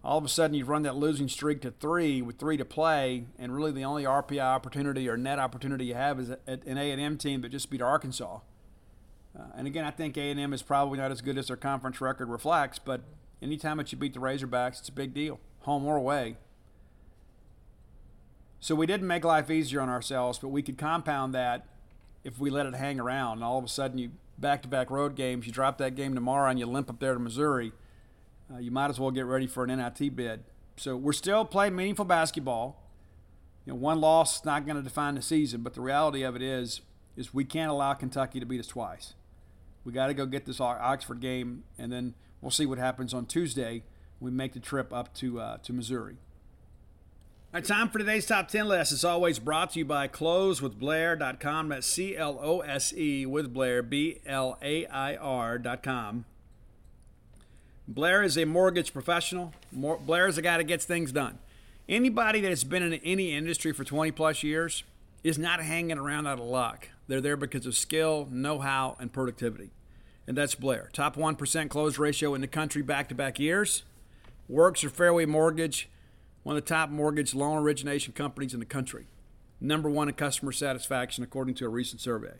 all 0.07 0.17
of 0.17 0.23
a 0.23 0.29
sudden 0.29 0.53
you've 0.53 0.69
run 0.69 0.83
that 0.83 0.95
losing 0.95 1.27
streak 1.27 1.61
to 1.61 1.71
three 1.71 2.21
with 2.21 2.37
three 2.37 2.55
to 2.55 2.63
play, 2.63 3.25
and 3.37 3.53
really 3.53 3.73
the 3.73 3.83
only 3.83 4.05
RPI 4.05 4.41
opportunity 4.41 5.09
or 5.09 5.17
net 5.17 5.37
opportunity 5.37 5.85
you 5.85 5.95
have 5.95 6.17
is 6.17 6.29
an 6.29 6.77
A&M 6.77 7.17
team 7.17 7.41
that 7.41 7.49
just 7.49 7.69
beat 7.69 7.81
Arkansas. 7.81 8.39
Uh, 9.37 9.43
and 9.55 9.67
again, 9.67 9.85
I 9.85 9.91
think 9.91 10.17
A&M 10.17 10.53
is 10.53 10.63
probably 10.63 10.97
not 10.97 11.11
as 11.11 11.21
good 11.21 11.37
as 11.37 11.47
their 11.47 11.57
conference 11.57 12.01
record 12.01 12.29
reflects, 12.29 12.79
but 12.79 13.01
anytime 13.41 13.77
that 13.77 13.91
you 13.91 13.97
beat 13.97 14.13
the 14.13 14.19
Razorbacks, 14.19 14.79
it's 14.79 14.89
a 14.89 14.93
big 14.93 15.13
deal, 15.13 15.39
home 15.61 15.85
or 15.85 15.95
away. 15.95 16.37
So 18.59 18.73
we 18.73 18.87
didn't 18.87 19.07
make 19.07 19.23
life 19.23 19.51
easier 19.51 19.81
on 19.81 19.89
ourselves, 19.89 20.39
but 20.39 20.47
we 20.47 20.63
could 20.63 20.77
compound 20.77 21.35
that 21.35 21.67
if 22.23 22.39
we 22.39 22.49
let 22.49 22.65
it 22.65 22.73
hang 22.73 22.99
around. 22.99 23.37
And 23.37 23.43
all 23.43 23.59
of 23.59 23.63
a 23.63 23.67
sudden, 23.67 23.99
you 23.99 24.11
back-to-back 24.39 24.89
road 24.89 25.15
games, 25.15 25.45
you 25.45 25.53
drop 25.53 25.77
that 25.77 25.95
game 25.95 26.15
tomorrow, 26.15 26.49
and 26.49 26.57
you 26.57 26.65
limp 26.65 26.89
up 26.89 26.99
there 26.99 27.13
to 27.13 27.19
Missouri– 27.19 27.73
uh, 28.53 28.59
you 28.59 28.71
might 28.71 28.89
as 28.89 28.99
well 28.99 29.11
get 29.11 29.25
ready 29.25 29.47
for 29.47 29.63
an 29.63 29.77
NIT 29.77 30.15
bid. 30.15 30.43
So 30.77 30.95
we're 30.95 31.13
still 31.13 31.43
playing 31.43 31.75
meaningful 31.75 32.05
basketball. 32.05 32.81
You 33.65 33.73
know, 33.73 33.79
one 33.79 33.99
loss 33.99 34.37
is 34.37 34.45
not 34.45 34.65
going 34.65 34.77
to 34.77 34.83
define 34.83 35.15
the 35.15 35.21
season, 35.21 35.61
but 35.61 35.73
the 35.73 35.81
reality 35.81 36.23
of 36.23 36.35
it 36.35 36.41
is, 36.41 36.81
is 37.15 37.33
we 37.33 37.43
can't 37.43 37.69
allow 37.69 37.93
Kentucky 37.93 38.39
to 38.39 38.45
beat 38.45 38.59
us 38.59 38.67
twice. 38.67 39.15
We 39.87 39.93
got 39.93 40.07
to 40.07 40.13
go 40.13 40.25
get 40.25 40.45
this 40.45 40.59
Oxford 40.59 41.21
game, 41.21 41.63
and 41.79 41.89
then 41.93 42.13
we'll 42.41 42.51
see 42.51 42.65
what 42.65 42.77
happens 42.77 43.13
on 43.13 43.25
Tuesday. 43.25 43.83
We 44.19 44.31
make 44.31 44.51
the 44.51 44.59
trip 44.59 44.91
up 44.91 45.13
to 45.15 45.39
uh, 45.39 45.57
to 45.59 45.71
Missouri. 45.71 46.17
All 47.53 47.61
right, 47.61 47.63
time 47.63 47.87
for 47.87 47.97
today's 47.97 48.25
top 48.25 48.49
10 48.49 48.67
list. 48.67 48.91
As 48.91 49.05
always, 49.05 49.39
brought 49.39 49.71
to 49.71 49.79
you 49.79 49.85
by 49.85 50.09
closewithblair.com. 50.09 51.69
That's 51.69 51.87
C 51.87 52.17
L 52.17 52.37
O 52.41 52.59
S 52.59 52.93
E 52.97 53.25
with 53.25 53.53
Blair, 53.53 53.81
B 53.81 54.19
L 54.25 54.57
A 54.61 54.85
I 54.87 55.15
R.com. 55.15 56.25
Blair 57.87 58.23
is 58.23 58.37
a 58.37 58.45
mortgage 58.45 58.91
professional. 58.91 59.53
Blair 59.71 60.27
is 60.27 60.37
a 60.37 60.41
guy 60.41 60.57
that 60.57 60.65
gets 60.65 60.83
things 60.83 61.13
done. 61.13 61.39
Anybody 61.87 62.41
that 62.41 62.49
has 62.49 62.65
been 62.65 62.83
in 62.83 62.95
any 62.95 63.33
industry 63.33 63.71
for 63.71 63.85
20 63.85 64.11
plus 64.11 64.43
years 64.43 64.83
is 65.23 65.39
not 65.39 65.61
hanging 65.61 65.97
around 65.97 66.27
out 66.27 66.39
of 66.39 66.45
luck. 66.45 66.89
They're 67.07 67.21
there 67.21 67.37
because 67.37 67.65
of 67.65 67.77
skill, 67.77 68.27
know 68.29 68.59
how, 68.59 68.97
and 68.99 69.13
productivity. 69.13 69.69
And 70.27 70.37
that's 70.37 70.55
Blair. 70.55 70.89
Top 70.91 71.15
1% 71.15 71.69
close 71.69 71.97
ratio 71.97 72.35
in 72.35 72.41
the 72.41 72.47
country 72.47 72.81
back 72.81 73.07
to 73.09 73.15
back 73.15 73.39
years. 73.39 73.83
Works 74.49 74.81
for 74.81 74.89
Fairway 74.89 75.25
Mortgage, 75.25 75.89
one 76.43 76.57
of 76.57 76.63
the 76.63 76.67
top 76.67 76.89
mortgage 76.89 77.33
loan 77.33 77.57
origination 77.57 78.13
companies 78.13 78.53
in 78.53 78.59
the 78.59 78.65
country. 78.65 79.07
Number 79.59 79.89
one 79.89 80.07
in 80.07 80.13
customer 80.13 80.51
satisfaction, 80.51 81.23
according 81.23 81.55
to 81.55 81.65
a 81.65 81.69
recent 81.69 82.01
survey. 82.01 82.35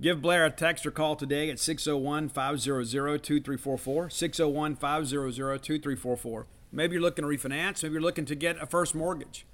Give 0.00 0.20
Blair 0.20 0.44
a 0.44 0.50
text 0.50 0.84
or 0.84 0.90
call 0.90 1.14
today 1.14 1.48
at 1.48 1.60
601 1.60 2.28
500 2.28 3.22
2344. 3.22 4.10
601 4.10 4.76
500 4.76 5.62
2344. 5.62 6.46
Maybe 6.72 6.94
you're 6.94 7.02
looking 7.02 7.22
to 7.22 7.28
refinance. 7.28 7.82
Maybe 7.82 7.92
you're 7.92 8.02
looking 8.02 8.24
to 8.24 8.34
get 8.34 8.60
a 8.60 8.66
first 8.66 8.94
mortgage. 8.94 9.46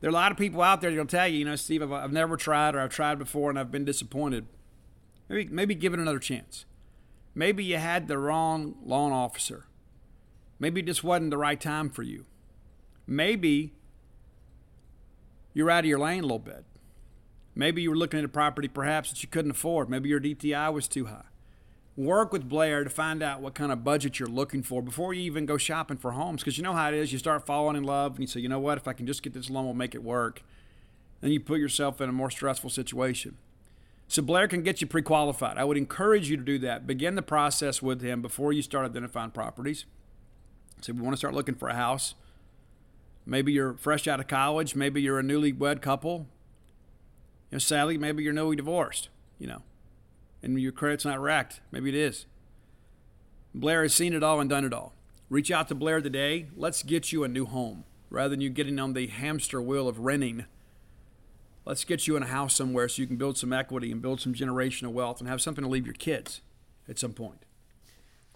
There 0.00 0.08
are 0.08 0.10
a 0.10 0.14
lot 0.14 0.32
of 0.32 0.38
people 0.38 0.62
out 0.62 0.80
there 0.80 0.90
that'll 0.90 1.06
tell 1.06 1.28
you, 1.28 1.38
you 1.38 1.44
know, 1.44 1.54
Steve, 1.54 1.80
I've, 1.80 1.92
I've 1.92 2.12
never 2.12 2.36
tried 2.36 2.74
or 2.74 2.80
I've 2.80 2.90
tried 2.90 3.20
before 3.20 3.50
and 3.50 3.58
I've 3.58 3.70
been 3.70 3.84
disappointed. 3.84 4.46
Maybe, 5.32 5.48
maybe 5.50 5.74
give 5.74 5.94
it 5.94 6.00
another 6.00 6.18
chance. 6.18 6.66
Maybe 7.34 7.64
you 7.64 7.78
had 7.78 8.06
the 8.06 8.18
wrong 8.18 8.74
loan 8.84 9.12
officer. 9.12 9.64
Maybe 10.58 10.80
it 10.80 10.86
just 10.86 11.02
wasn't 11.02 11.30
the 11.30 11.38
right 11.38 11.58
time 11.58 11.88
for 11.88 12.02
you. 12.02 12.26
Maybe 13.06 13.72
you're 15.54 15.70
out 15.70 15.84
of 15.84 15.86
your 15.86 15.98
lane 15.98 16.20
a 16.20 16.22
little 16.22 16.38
bit. 16.38 16.64
Maybe 17.54 17.80
you 17.80 17.90
were 17.90 17.96
looking 17.96 18.18
at 18.18 18.26
a 18.26 18.28
property 18.28 18.68
perhaps 18.68 19.08
that 19.10 19.22
you 19.22 19.28
couldn't 19.28 19.52
afford. 19.52 19.88
Maybe 19.88 20.10
your 20.10 20.20
DTI 20.20 20.70
was 20.70 20.86
too 20.86 21.06
high. 21.06 21.24
Work 21.96 22.32
with 22.32 22.46
Blair 22.48 22.84
to 22.84 22.90
find 22.90 23.22
out 23.22 23.40
what 23.40 23.54
kind 23.54 23.72
of 23.72 23.82
budget 23.82 24.18
you're 24.18 24.28
looking 24.28 24.62
for 24.62 24.82
before 24.82 25.14
you 25.14 25.22
even 25.22 25.46
go 25.46 25.56
shopping 25.56 25.96
for 25.96 26.12
homes. 26.12 26.42
Because 26.42 26.58
you 26.58 26.64
know 26.64 26.74
how 26.74 26.88
it 26.88 26.94
is. 26.94 27.10
You 27.10 27.18
start 27.18 27.46
falling 27.46 27.76
in 27.76 27.84
love 27.84 28.12
and 28.12 28.20
you 28.20 28.26
say, 28.26 28.40
you 28.40 28.50
know 28.50 28.60
what, 28.60 28.76
if 28.76 28.86
I 28.86 28.92
can 28.92 29.06
just 29.06 29.22
get 29.22 29.32
this 29.32 29.48
loan, 29.48 29.64
we'll 29.64 29.74
make 29.74 29.94
it 29.94 30.02
work. 30.02 30.42
Then 31.22 31.30
you 31.30 31.40
put 31.40 31.58
yourself 31.58 32.02
in 32.02 32.10
a 32.10 32.12
more 32.12 32.30
stressful 32.30 32.68
situation. 32.68 33.38
So 34.12 34.20
Blair 34.20 34.46
can 34.46 34.62
get 34.62 34.80
you 34.80 34.86
pre 34.86 35.00
qualified. 35.00 35.56
I 35.56 35.64
would 35.64 35.78
encourage 35.78 36.28
you 36.28 36.36
to 36.36 36.42
do 36.42 36.58
that. 36.58 36.86
Begin 36.86 37.14
the 37.14 37.22
process 37.22 37.80
with 37.80 38.02
him 38.02 38.20
before 38.20 38.52
you 38.52 38.60
start 38.60 38.84
identifying 38.84 39.30
properties. 39.30 39.86
So 40.82 40.92
we 40.92 41.00
want 41.00 41.14
to 41.14 41.16
start 41.16 41.32
looking 41.32 41.54
for 41.54 41.68
a 41.68 41.74
house. 41.74 42.14
Maybe 43.24 43.52
you're 43.52 43.74
fresh 43.74 44.06
out 44.06 44.20
of 44.20 44.26
college. 44.26 44.74
Maybe 44.74 45.00
you're 45.00 45.18
a 45.18 45.22
newlywed 45.22 45.80
couple 45.80 46.26
you 47.52 47.56
know, 47.56 47.58
sadly, 47.58 47.98
maybe 47.98 48.22
you're 48.22 48.32
newly 48.32 48.56
divorced, 48.56 49.10
you 49.38 49.46
know, 49.46 49.62
and 50.42 50.58
your 50.58 50.72
credit's 50.72 51.04
not 51.04 51.20
racked. 51.20 51.60
Maybe 51.70 51.90
it 51.90 51.94
is. 51.94 52.24
Blair 53.54 53.82
has 53.82 53.94
seen 53.94 54.14
it 54.14 54.22
all 54.22 54.40
and 54.40 54.48
done 54.48 54.64
it 54.64 54.72
all. 54.72 54.94
Reach 55.28 55.50
out 55.50 55.68
to 55.68 55.74
Blair 55.74 56.00
today. 56.00 56.46
Let's 56.56 56.82
get 56.82 57.12
you 57.12 57.24
a 57.24 57.28
new 57.28 57.44
home 57.44 57.84
rather 58.08 58.30
than 58.30 58.40
you 58.40 58.48
getting 58.48 58.78
on 58.78 58.94
the 58.94 59.06
hamster 59.06 59.60
wheel 59.60 59.86
of 59.86 59.98
renting. 59.98 60.46
Let's 61.64 61.84
get 61.84 62.06
you 62.06 62.16
in 62.16 62.22
a 62.22 62.26
house 62.26 62.56
somewhere 62.56 62.88
so 62.88 63.02
you 63.02 63.06
can 63.06 63.16
build 63.16 63.38
some 63.38 63.52
equity 63.52 63.92
and 63.92 64.02
build 64.02 64.20
some 64.20 64.34
generational 64.34 64.92
wealth 64.92 65.20
and 65.20 65.28
have 65.28 65.40
something 65.40 65.62
to 65.62 65.70
leave 65.70 65.86
your 65.86 65.94
kids 65.94 66.40
at 66.88 66.98
some 66.98 67.12
point. 67.12 67.44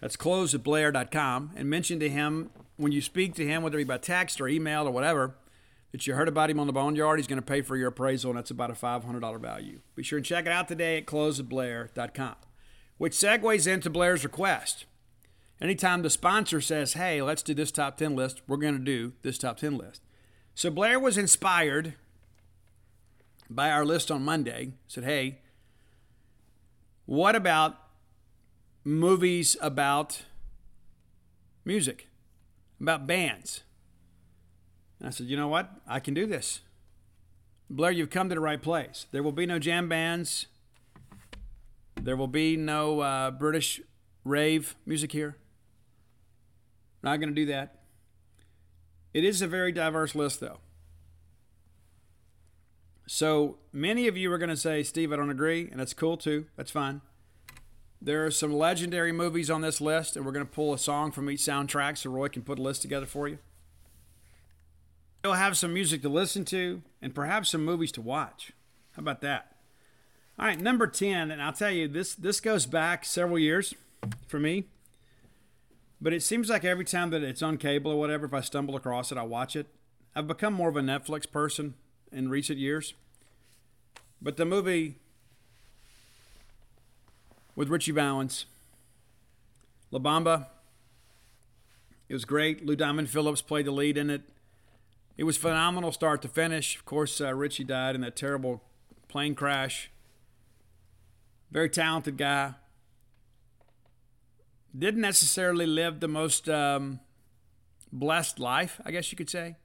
That's 0.00 0.16
close 0.16 0.54
at 0.54 0.62
blair.com 0.62 1.52
and 1.56 1.70
mention 1.70 1.98
to 2.00 2.08
him 2.08 2.50
when 2.76 2.92
you 2.92 3.00
speak 3.00 3.34
to 3.34 3.46
him, 3.46 3.62
whether 3.62 3.78
it 3.78 3.84
be 3.84 3.88
by 3.88 3.98
text 3.98 4.40
or 4.40 4.48
email 4.48 4.86
or 4.86 4.90
whatever, 4.90 5.34
that 5.92 6.06
you 6.06 6.14
heard 6.14 6.28
about 6.28 6.50
him 6.50 6.60
on 6.60 6.66
the 6.66 6.72
Boneyard. 6.72 7.18
He's 7.18 7.26
going 7.26 7.40
to 7.40 7.46
pay 7.46 7.62
for 7.62 7.76
your 7.76 7.88
appraisal, 7.88 8.30
and 8.30 8.38
that's 8.38 8.50
about 8.50 8.70
a 8.70 8.74
$500 8.74 9.40
value. 9.40 9.80
Be 9.94 10.02
sure 10.02 10.18
and 10.18 10.26
check 10.26 10.46
it 10.46 10.52
out 10.52 10.68
today 10.68 10.98
at 10.98 11.06
closeatblair.com, 11.06 12.34
which 12.98 13.14
segues 13.14 13.66
into 13.66 13.90
Blair's 13.90 14.22
request. 14.22 14.84
Anytime 15.60 16.02
the 16.02 16.10
sponsor 16.10 16.60
says, 16.60 16.92
hey, 16.92 17.22
let's 17.22 17.42
do 17.42 17.54
this 17.54 17.70
top 17.70 17.96
10 17.96 18.14
list, 18.14 18.42
we're 18.46 18.58
going 18.58 18.76
to 18.76 18.84
do 18.84 19.14
this 19.22 19.38
top 19.38 19.56
10 19.56 19.78
list. 19.78 20.02
So 20.54 20.70
Blair 20.70 21.00
was 21.00 21.16
inspired 21.16 21.94
by 23.48 23.70
our 23.70 23.84
list 23.84 24.10
on 24.10 24.22
Monday. 24.22 24.72
Said, 24.88 25.04
hey, 25.04 25.38
what 27.04 27.36
about 27.36 27.76
movies 28.84 29.56
about 29.60 30.22
music, 31.64 32.08
about 32.80 33.06
bands? 33.06 33.62
And 34.98 35.08
I 35.08 35.10
said, 35.10 35.26
you 35.26 35.36
know 35.36 35.48
what? 35.48 35.70
I 35.86 36.00
can 36.00 36.14
do 36.14 36.26
this. 36.26 36.60
Blair, 37.68 37.90
you've 37.90 38.10
come 38.10 38.28
to 38.28 38.34
the 38.34 38.40
right 38.40 38.62
place. 38.62 39.06
There 39.10 39.22
will 39.22 39.32
be 39.32 39.46
no 39.46 39.58
jam 39.58 39.88
bands. 39.88 40.46
There 42.00 42.16
will 42.16 42.28
be 42.28 42.56
no 42.56 43.00
uh, 43.00 43.30
British 43.32 43.80
rave 44.24 44.76
music 44.86 45.12
here. 45.12 45.36
Not 47.02 47.18
going 47.18 47.28
to 47.28 47.34
do 47.34 47.46
that. 47.46 47.80
It 49.12 49.24
is 49.24 49.42
a 49.42 49.46
very 49.46 49.72
diverse 49.72 50.14
list, 50.14 50.40
though. 50.40 50.58
So 53.06 53.58
many 53.72 54.08
of 54.08 54.16
you 54.16 54.32
are 54.32 54.38
going 54.38 54.50
to 54.50 54.56
say, 54.56 54.82
Steve, 54.82 55.12
I 55.12 55.16
don't 55.16 55.30
agree, 55.30 55.68
and 55.70 55.78
that's 55.78 55.94
cool 55.94 56.16
too. 56.16 56.46
That's 56.56 56.72
fine. 56.72 57.00
There 58.02 58.26
are 58.26 58.30
some 58.30 58.52
legendary 58.52 59.12
movies 59.12 59.48
on 59.48 59.60
this 59.60 59.80
list, 59.80 60.16
and 60.16 60.26
we're 60.26 60.32
going 60.32 60.44
to 60.44 60.52
pull 60.52 60.74
a 60.74 60.78
song 60.78 61.12
from 61.12 61.30
each 61.30 61.40
soundtrack 61.40 61.98
so 61.98 62.10
Roy 62.10 62.28
can 62.28 62.42
put 62.42 62.58
a 62.58 62.62
list 62.62 62.82
together 62.82 63.06
for 63.06 63.28
you. 63.28 63.38
You'll 65.24 65.34
have 65.34 65.56
some 65.56 65.72
music 65.72 66.02
to 66.02 66.08
listen 66.08 66.44
to 66.46 66.82
and 67.00 67.14
perhaps 67.14 67.50
some 67.50 67.64
movies 67.64 67.92
to 67.92 68.02
watch. 68.02 68.52
How 68.92 69.00
about 69.00 69.22
that? 69.22 69.52
All 70.38 70.46
right, 70.46 70.60
number 70.60 70.86
10, 70.86 71.30
and 71.30 71.40
I'll 71.40 71.52
tell 71.52 71.70
you, 71.70 71.88
this, 71.88 72.14
this 72.14 72.40
goes 72.40 72.66
back 72.66 73.04
several 73.04 73.38
years 73.38 73.74
for 74.26 74.38
me. 74.38 74.64
But 76.00 76.12
it 76.12 76.22
seems 76.22 76.50
like 76.50 76.64
every 76.64 76.84
time 76.84 77.10
that 77.10 77.22
it's 77.22 77.42
on 77.42 77.56
cable 77.56 77.92
or 77.92 77.98
whatever, 77.98 78.26
if 78.26 78.34
I 78.34 78.40
stumble 78.40 78.76
across 78.76 79.10
it, 79.10 79.16
I 79.16 79.22
watch 79.22 79.56
it. 79.56 79.66
I've 80.14 80.26
become 80.26 80.52
more 80.52 80.68
of 80.68 80.76
a 80.76 80.82
Netflix 80.82 81.30
person 81.30 81.74
in 82.12 82.28
recent 82.28 82.58
years. 82.58 82.94
But 84.20 84.36
the 84.36 84.44
movie 84.44 84.96
with 87.54 87.68
Ritchie 87.68 87.92
Valens, 87.92 88.46
La 89.90 89.98
Bamba, 89.98 90.46
it 92.08 92.12
was 92.12 92.24
great. 92.24 92.64
Lou 92.64 92.76
Diamond 92.76 93.10
Phillips 93.10 93.42
played 93.42 93.66
the 93.66 93.70
lead 93.70 93.96
in 93.96 94.10
it. 94.10 94.22
It 95.16 95.24
was 95.24 95.36
phenomenal 95.36 95.92
start 95.92 96.22
to 96.22 96.28
finish. 96.28 96.76
Of 96.76 96.84
course, 96.84 97.20
uh, 97.20 97.34
Ritchie 97.34 97.64
died 97.64 97.94
in 97.94 98.02
that 98.02 98.16
terrible 98.16 98.62
plane 99.08 99.34
crash. 99.34 99.90
Very 101.50 101.70
talented 101.70 102.16
guy. 102.16 102.54
Didn't 104.78 105.00
necessarily 105.00 105.66
live 105.66 106.00
the 106.00 106.08
most 106.08 106.48
um, 106.48 107.00
blessed 107.90 108.38
life, 108.38 108.80
I 108.84 108.90
guess 108.90 109.10
you 109.10 109.16
could 109.16 109.30
say. 109.30 109.56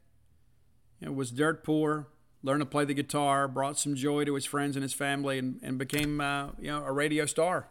Know, 1.01 1.11
was 1.11 1.31
dirt 1.31 1.63
poor, 1.63 2.07
learned 2.43 2.61
to 2.61 2.65
play 2.65 2.85
the 2.85 2.93
guitar, 2.93 3.47
brought 3.47 3.77
some 3.77 3.95
joy 3.95 4.25
to 4.25 4.35
his 4.35 4.45
friends 4.45 4.75
and 4.75 4.83
his 4.83 4.93
family, 4.93 5.37
and, 5.37 5.59
and 5.61 5.77
became 5.77 6.21
uh, 6.21 6.49
you 6.59 6.67
know 6.67 6.83
a 6.83 6.91
radio 6.91 7.25
star. 7.25 7.67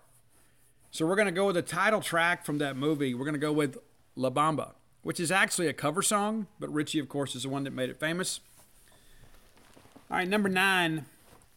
So 0.91 1.07
we're 1.07 1.17
to 1.27 1.33
go 1.33 1.47
with 1.47 1.55
the 1.55 1.63
title 1.63 2.01
track 2.01 2.45
from 2.45 2.59
that 2.59 2.77
movie. 2.77 3.15
We're 3.15 3.25
to 3.35 3.39
go 3.39 3.53
with 3.53 3.79
La 4.17 4.31
Bamba, 4.31 4.73
which 5.03 5.21
is 5.21 5.31
actually 5.31 5.69
a 5.69 5.73
cover 5.73 6.03
song, 6.03 6.49
but 6.59 6.73
Ritchie, 6.73 6.99
of 6.99 7.09
course, 7.09 7.37
is 7.37 7.45
the 7.45 7.49
one 7.49 7.65
that 7.65 7.73
made 7.73 7.91
it 7.91 8.01
famous. 8.01 8.41
All 10.11 10.17
right, 10.17 10.29
number 10.29 10.49
nine. 10.49 11.07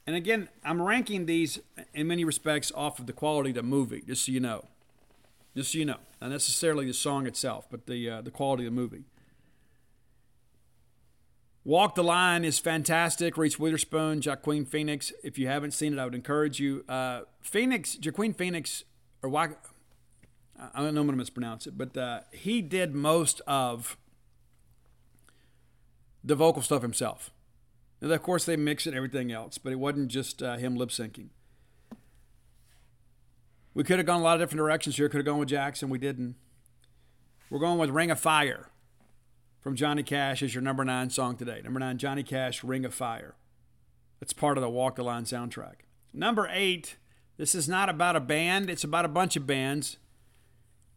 And 0.05 0.15
again, 0.15 0.49
I'm 0.63 0.81
ranking 0.81 1.25
these 1.25 1.59
in 1.93 2.07
many 2.07 2.25
respects 2.25 2.71
off 2.75 2.99
of 2.99 3.07
the 3.07 3.13
quality 3.13 3.49
of 3.51 3.55
the 3.55 3.63
movie, 3.63 4.03
just 4.05 4.25
so 4.25 4.31
you 4.31 4.39
know. 4.39 4.65
Just 5.55 5.71
so 5.71 5.77
you 5.79 5.85
know. 5.85 5.97
Not 6.21 6.29
necessarily 6.29 6.85
the 6.85 6.93
song 6.93 7.25
itself, 7.25 7.67
but 7.71 7.87
the, 7.87 8.09
uh, 8.09 8.21
the 8.21 8.31
quality 8.31 8.67
of 8.67 8.73
the 8.73 8.79
movie. 8.79 9.03
Walk 11.65 11.95
the 11.95 12.03
Line 12.03 12.43
is 12.43 12.59
fantastic. 12.59 13.37
Reese 13.37 13.57
Witherspoon, 13.57 14.21
Joaquin 14.25 14.65
Phoenix. 14.65 15.13
If 15.23 15.37
you 15.37 15.47
haven't 15.47 15.71
seen 15.71 15.93
it, 15.93 15.99
I 15.99 16.03
would 16.03 16.15
encourage 16.15 16.59
you. 16.59 16.83
Uh, 16.89 17.21
Phoenix, 17.41 17.97
Joaquin 18.03 18.33
Phoenix, 18.33 18.83
or 19.21 19.29
why, 19.29 19.49
I 20.59 20.81
don't 20.81 20.93
know 20.93 21.01
I'm 21.01 21.07
going 21.07 21.09
to 21.09 21.13
mispronounce 21.13 21.65
it, 21.65 21.77
but 21.77 21.95
uh, 21.95 22.21
he 22.31 22.61
did 22.61 22.93
most 22.93 23.39
of 23.47 23.97
the 26.21 26.35
vocal 26.35 26.61
stuff 26.61 26.81
himself. 26.81 27.31
And 28.01 28.11
of 28.11 28.21
course, 28.21 28.43
they 28.43 28.57
mix 28.57 28.85
it 28.85 28.93
everything 28.93 29.31
else, 29.31 29.57
but 29.57 29.71
it 29.71 29.77
wasn't 29.77 30.09
just 30.09 30.43
uh, 30.43 30.57
him 30.57 30.75
lip 30.75 30.89
syncing. 30.89 31.29
We 33.73 33.85
could 33.85 33.99
have 33.99 34.05
gone 34.05 34.19
a 34.19 34.23
lot 34.23 34.33
of 34.35 34.41
different 34.41 34.59
directions 34.59 34.97
here. 34.97 35.07
Could 35.07 35.19
have 35.19 35.25
gone 35.25 35.39
with 35.39 35.49
Jackson. 35.49 35.89
We 35.89 35.97
didn't. 35.97 36.35
We're 37.49 37.59
going 37.59 37.79
with 37.79 37.89
Ring 37.89 38.11
of 38.11 38.19
Fire 38.19 38.69
from 39.63 39.75
Johnny 39.77 40.03
Cash 40.03 40.43
is 40.43 40.53
your 40.53 40.61
number 40.61 40.83
nine 40.83 41.09
song 41.09 41.37
today. 41.37 41.61
Number 41.63 41.79
nine, 41.79 41.97
Johnny 41.97 42.21
Cash, 42.21 42.65
Ring 42.65 42.83
of 42.83 42.93
Fire. 42.93 43.35
That's 44.19 44.33
part 44.33 44.57
of 44.57 44.61
the 44.61 44.69
Walk 44.69 44.97
the 44.97 45.03
Line 45.03 45.23
soundtrack. 45.23 45.85
Number 46.13 46.49
eight, 46.51 46.97
this 47.37 47.55
is 47.55 47.69
not 47.69 47.87
about 47.87 48.17
a 48.17 48.19
band, 48.19 48.69
it's 48.69 48.83
about 48.83 49.05
a 49.05 49.09
bunch 49.09 49.37
of 49.37 49.47
bands. 49.47 49.97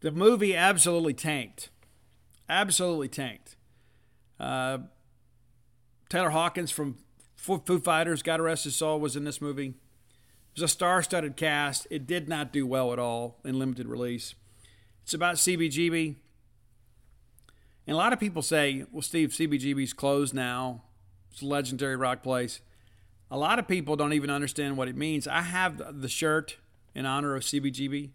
The 0.01 0.11
movie 0.11 0.53
absolutely 0.53 1.13
tanked. 1.13 1.69
Absolutely 2.49 3.07
tanked. 3.07 3.55
Uh, 4.37 4.79
Taylor 6.09 6.29
Hawkins 6.29 6.69
from 6.69 6.97
Foo 7.37 7.79
Fighters, 7.79 8.21
God 8.21 8.41
rest 8.41 8.65
his 8.65 8.75
soul, 8.75 8.99
was 8.99 9.15
in 9.15 9.23
this 9.23 9.41
movie. 9.41 9.67
It 9.67 10.61
was 10.61 10.63
a 10.63 10.67
star 10.67 11.01
studded 11.01 11.37
cast. 11.37 11.87
It 11.89 12.05
did 12.05 12.27
not 12.27 12.51
do 12.51 12.67
well 12.67 12.91
at 12.91 12.99
all 12.99 13.39
in 13.45 13.57
limited 13.57 13.87
release. 13.87 14.35
It's 15.03 15.13
about 15.13 15.35
CBGB. 15.35 16.15
And 17.87 17.93
a 17.93 17.97
lot 17.97 18.11
of 18.11 18.19
people 18.19 18.41
say, 18.41 18.83
well, 18.91 19.01
Steve, 19.01 19.29
CBGB's 19.29 19.93
closed 19.93 20.33
now. 20.33 20.83
It's 21.31 21.41
a 21.41 21.45
legendary 21.45 21.95
rock 21.95 22.21
place. 22.21 22.59
A 23.31 23.37
lot 23.37 23.59
of 23.59 23.67
people 23.67 23.95
don't 23.95 24.13
even 24.13 24.29
understand 24.29 24.77
what 24.77 24.89
it 24.89 24.95
means. 24.95 25.27
I 25.27 25.41
have 25.41 26.01
the 26.01 26.09
shirt 26.09 26.57
in 26.93 27.05
honor 27.05 27.35
of 27.35 27.43
CBGB. 27.43 28.11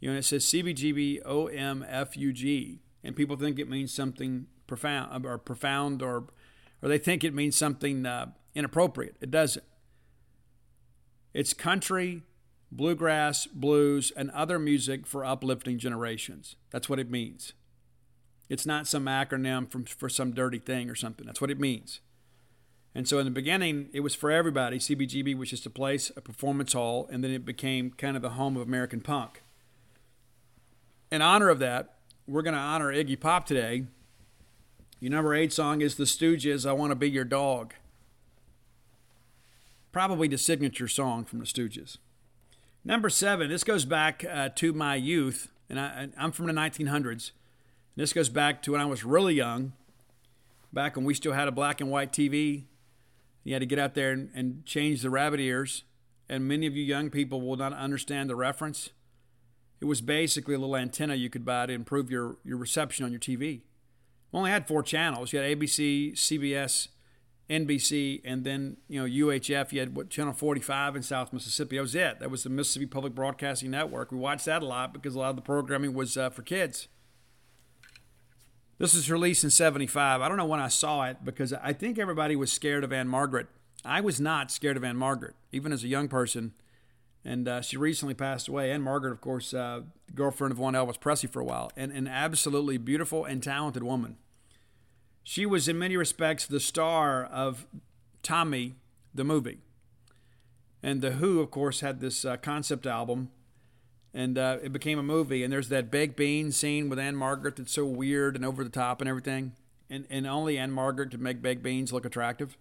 You 0.00 0.10
know, 0.10 0.18
it 0.18 0.24
says 0.24 0.44
CBGB 0.44 1.24
OMFUG. 1.24 2.78
And 3.04 3.14
people 3.14 3.36
think 3.36 3.60
it 3.60 3.68
means 3.68 3.94
something 3.94 4.48
profound 4.66 5.24
or 5.24 5.38
profound 5.38 6.02
or 6.02 6.24
or 6.82 6.88
they 6.88 6.98
think 6.98 7.24
it 7.24 7.34
means 7.34 7.56
something 7.56 8.04
uh, 8.04 8.32
inappropriate. 8.54 9.16
It 9.20 9.30
doesn't. 9.30 9.64
It's 11.32 11.54
country, 11.54 12.22
bluegrass, 12.70 13.46
blues, 13.46 14.12
and 14.14 14.30
other 14.32 14.58
music 14.58 15.06
for 15.06 15.24
uplifting 15.24 15.78
generations. 15.78 16.56
That's 16.70 16.88
what 16.88 16.98
it 16.98 17.10
means. 17.10 17.54
It's 18.48 18.66
not 18.66 18.86
some 18.86 19.06
acronym 19.06 19.70
from, 19.70 19.84
for 19.84 20.08
some 20.08 20.32
dirty 20.32 20.58
thing 20.58 20.88
or 20.88 20.94
something. 20.94 21.26
That's 21.26 21.40
what 21.40 21.50
it 21.50 21.58
means. 21.58 22.00
And 22.94 23.06
so 23.06 23.18
in 23.18 23.26
the 23.26 23.30
beginning, 23.30 23.90
it 23.92 24.00
was 24.00 24.14
for 24.14 24.30
everybody. 24.30 24.78
CBGB 24.78 25.36
was 25.36 25.50
just 25.50 25.66
a 25.66 25.70
place, 25.70 26.10
a 26.16 26.20
performance 26.20 26.72
hall, 26.72 27.06
and 27.10 27.22
then 27.22 27.30
it 27.30 27.44
became 27.44 27.90
kind 27.90 28.16
of 28.16 28.22
the 28.22 28.30
home 28.30 28.56
of 28.56 28.62
American 28.62 29.00
punk. 29.00 29.42
In 31.10 31.20
honor 31.20 31.50
of 31.50 31.58
that, 31.58 31.96
we're 32.26 32.42
going 32.42 32.54
to 32.54 32.60
honor 32.60 32.92
Iggy 32.92 33.20
Pop 33.20 33.46
today. 33.46 33.84
Your 34.98 35.10
number 35.10 35.34
eight 35.34 35.52
song 35.52 35.82
is 35.82 35.96
The 35.96 36.04
Stooges, 36.04 36.66
I 36.66 36.72
Want 36.72 36.90
to 36.90 36.96
Be 36.96 37.10
Your 37.10 37.24
Dog. 37.24 37.74
Probably 39.92 40.26
the 40.26 40.38
signature 40.38 40.88
song 40.88 41.24
from 41.24 41.38
The 41.38 41.44
Stooges. 41.44 41.98
Number 42.82 43.10
seven, 43.10 43.50
this 43.50 43.62
goes 43.62 43.84
back 43.84 44.24
uh, 44.24 44.48
to 44.54 44.72
my 44.72 44.94
youth, 44.94 45.48
and 45.68 45.78
I, 45.78 46.08
I'm 46.16 46.32
from 46.32 46.46
the 46.46 46.52
1900s. 46.52 47.32
This 47.96 48.12
goes 48.12 48.28
back 48.28 48.62
to 48.62 48.72
when 48.72 48.80
I 48.80 48.84
was 48.84 49.04
really 49.04 49.34
young, 49.34 49.72
back 50.70 50.96
when 50.96 51.06
we 51.06 51.14
still 51.14 51.32
had 51.32 51.48
a 51.48 51.52
black 51.52 51.80
and 51.80 51.90
white 51.90 52.12
TV. 52.12 52.64
You 53.42 53.54
had 53.54 53.60
to 53.60 53.66
get 53.66 53.78
out 53.78 53.94
there 53.94 54.12
and, 54.12 54.30
and 54.34 54.66
change 54.66 55.00
the 55.00 55.08
rabbit 55.08 55.40
ears. 55.40 55.84
And 56.28 56.46
many 56.46 56.66
of 56.66 56.76
you 56.76 56.84
young 56.84 57.08
people 57.08 57.40
will 57.40 57.56
not 57.56 57.72
understand 57.72 58.28
the 58.28 58.36
reference. 58.36 58.90
It 59.80 59.86
was 59.86 60.00
basically 60.02 60.54
a 60.54 60.58
little 60.58 60.76
antenna 60.76 61.14
you 61.14 61.30
could 61.30 61.44
buy 61.44 61.66
to 61.66 61.72
improve 61.72 62.10
your, 62.10 62.36
your 62.44 62.58
reception 62.58 63.04
on 63.04 63.12
your 63.12 63.20
TV. 63.20 63.62
We 64.32 64.38
only 64.38 64.50
had 64.50 64.66
four 64.66 64.82
channels. 64.82 65.32
You 65.32 65.38
had 65.38 65.58
ABC, 65.58 66.12
CBS, 66.14 66.88
NBC, 67.48 68.20
and 68.24 68.44
then 68.44 68.78
you 68.88 69.00
know 69.00 69.28
UHF. 69.28 69.72
You 69.72 69.80
had 69.80 69.96
what 69.96 70.10
channel 70.10 70.32
45 70.32 70.96
in 70.96 71.02
South 71.02 71.32
Mississippi. 71.32 71.76
That 71.76 71.82
was 71.82 71.94
it. 71.94 72.20
That 72.20 72.30
was 72.30 72.42
the 72.42 72.50
Mississippi 72.50 72.86
Public 72.86 73.14
Broadcasting 73.14 73.70
Network. 73.70 74.10
We 74.10 74.18
watched 74.18 74.46
that 74.46 74.62
a 74.62 74.66
lot 74.66 74.92
because 74.92 75.14
a 75.14 75.18
lot 75.18 75.30
of 75.30 75.36
the 75.36 75.42
programming 75.42 75.94
was 75.94 76.16
uh, 76.16 76.30
for 76.30 76.42
kids. 76.42 76.88
This 78.78 78.94
was 78.94 79.10
released 79.10 79.42
in 79.42 79.50
75. 79.50 80.20
I 80.20 80.28
don't 80.28 80.36
know 80.36 80.44
when 80.44 80.60
I 80.60 80.68
saw 80.68 81.04
it 81.04 81.24
because 81.24 81.52
I 81.52 81.72
think 81.72 81.98
everybody 81.98 82.36
was 82.36 82.52
scared 82.52 82.84
of 82.84 82.92
Ann-Margret. 82.92 83.46
I 83.84 84.00
was 84.00 84.20
not 84.20 84.50
scared 84.50 84.76
of 84.76 84.84
Ann-Margret, 84.84 85.34
even 85.50 85.72
as 85.72 85.82
a 85.82 85.88
young 85.88 86.08
person. 86.08 86.52
And 87.24 87.48
uh, 87.48 87.60
she 87.62 87.76
recently 87.76 88.14
passed 88.14 88.48
away. 88.48 88.70
Ann-Margret, 88.70 89.12
of 89.12 89.20
course, 89.20 89.54
uh, 89.54 89.82
girlfriend 90.14 90.52
of 90.52 90.58
one 90.58 90.74
Elvis 90.74 91.00
Presley 91.00 91.28
for 91.28 91.40
a 91.40 91.44
while, 91.44 91.72
and 91.76 91.90
an 91.90 92.06
absolutely 92.06 92.76
beautiful 92.76 93.24
and 93.24 93.42
talented 93.42 93.82
woman. 93.82 94.16
She 95.22 95.46
was, 95.46 95.66
in 95.66 95.78
many 95.78 95.96
respects, 95.96 96.46
the 96.46 96.60
star 96.60 97.24
of 97.24 97.66
Tommy, 98.22 98.76
the 99.14 99.24
movie. 99.24 99.58
And 100.82 101.00
The 101.00 101.12
Who, 101.12 101.40
of 101.40 101.50
course, 101.50 101.80
had 101.80 102.00
this 102.00 102.24
uh, 102.24 102.36
concept 102.36 102.86
album 102.86 103.30
and 104.16 104.38
uh, 104.38 104.56
it 104.62 104.72
became 104.72 104.98
a 104.98 105.02
movie. 105.02 105.44
And 105.44 105.52
there's 105.52 105.68
that 105.68 105.90
baked 105.90 106.16
bean 106.16 106.50
scene 106.50 106.88
with 106.88 106.98
Ann-Margret 106.98 107.56
that's 107.56 107.72
so 107.72 107.84
weird 107.84 108.34
and 108.34 108.46
over 108.46 108.64
the 108.64 108.70
top 108.70 109.02
and 109.02 109.08
everything, 109.08 109.52
and 109.90 110.06
and 110.08 110.26
only 110.26 110.56
Ann-Margret 110.56 111.10
to 111.10 111.18
make 111.18 111.42
baked 111.42 111.62
beans 111.62 111.92
look 111.92 112.06
attractive. 112.06 112.56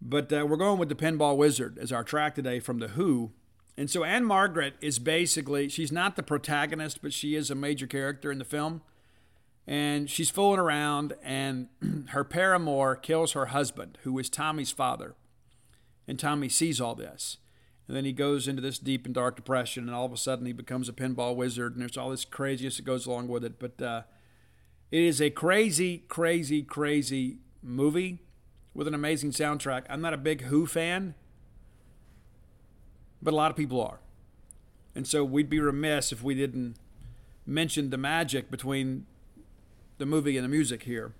But 0.00 0.32
uh, 0.32 0.46
we're 0.48 0.56
going 0.56 0.78
with 0.78 0.88
the 0.88 0.94
Pinball 0.94 1.36
Wizard 1.36 1.76
as 1.78 1.90
our 1.90 2.04
track 2.04 2.36
today 2.36 2.60
from 2.60 2.78
the 2.78 2.88
Who. 2.88 3.32
And 3.76 3.90
so 3.90 4.04
Ann-Margret 4.04 4.74
is 4.80 4.98
basically 4.98 5.68
she's 5.68 5.90
not 5.90 6.14
the 6.14 6.22
protagonist, 6.22 7.02
but 7.02 7.12
she 7.12 7.34
is 7.34 7.50
a 7.50 7.54
major 7.56 7.86
character 7.86 8.30
in 8.30 8.38
the 8.38 8.44
film. 8.44 8.82
and 9.66 10.08
she's 10.08 10.30
fooling 10.30 10.60
around, 10.60 11.14
and 11.22 11.66
her 12.10 12.22
paramour 12.22 12.94
kills 12.94 13.32
her 13.32 13.46
husband, 13.46 13.98
who 14.04 14.16
is 14.18 14.28
Tommy's 14.30 14.70
father. 14.70 15.16
And 16.06 16.18
Tommy 16.18 16.48
sees 16.48 16.80
all 16.80 16.94
this. 16.94 17.38
And 17.88 17.96
then 17.96 18.04
he 18.04 18.12
goes 18.12 18.48
into 18.48 18.60
this 18.60 18.78
deep 18.78 19.06
and 19.06 19.14
dark 19.14 19.36
depression, 19.36 19.84
and 19.84 19.94
all 19.94 20.06
of 20.06 20.12
a 20.12 20.16
sudden 20.16 20.46
he 20.46 20.52
becomes 20.52 20.88
a 20.88 20.92
pinball 20.92 21.36
wizard, 21.36 21.72
and 21.72 21.80
there's 21.80 21.96
all 21.96 22.10
this 22.10 22.24
craziness 22.24 22.78
that 22.78 22.84
goes 22.84 23.06
along 23.06 23.28
with 23.28 23.44
it. 23.44 23.58
But 23.58 23.80
uh, 23.80 24.02
it 24.90 25.02
is 25.02 25.20
a 25.20 25.30
crazy, 25.30 25.98
crazy, 26.08 26.62
crazy 26.62 27.38
movie 27.62 28.18
with 28.74 28.88
an 28.88 28.94
amazing 28.94 29.30
soundtrack. 29.30 29.84
I'm 29.88 30.00
not 30.00 30.14
a 30.14 30.18
big 30.18 30.42
Who 30.42 30.66
fan, 30.66 31.14
but 33.22 33.32
a 33.32 33.36
lot 33.36 33.50
of 33.50 33.56
people 33.56 33.80
are. 33.80 34.00
And 34.94 35.06
so 35.06 35.24
we'd 35.24 35.50
be 35.50 35.60
remiss 35.60 36.10
if 36.10 36.22
we 36.22 36.34
didn't 36.34 36.76
mention 37.46 37.90
the 37.90 37.98
magic 37.98 38.50
between 38.50 39.06
the 39.98 40.06
movie 40.06 40.36
and 40.36 40.44
the 40.44 40.48
music 40.48 40.82
here. 40.82 41.12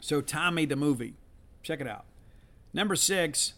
So, 0.00 0.20
Tommy 0.20 0.66
the 0.66 0.76
movie, 0.76 1.14
check 1.62 1.80
it 1.80 1.86
out. 1.86 2.04
Number 2.74 2.94
six, 2.94 3.54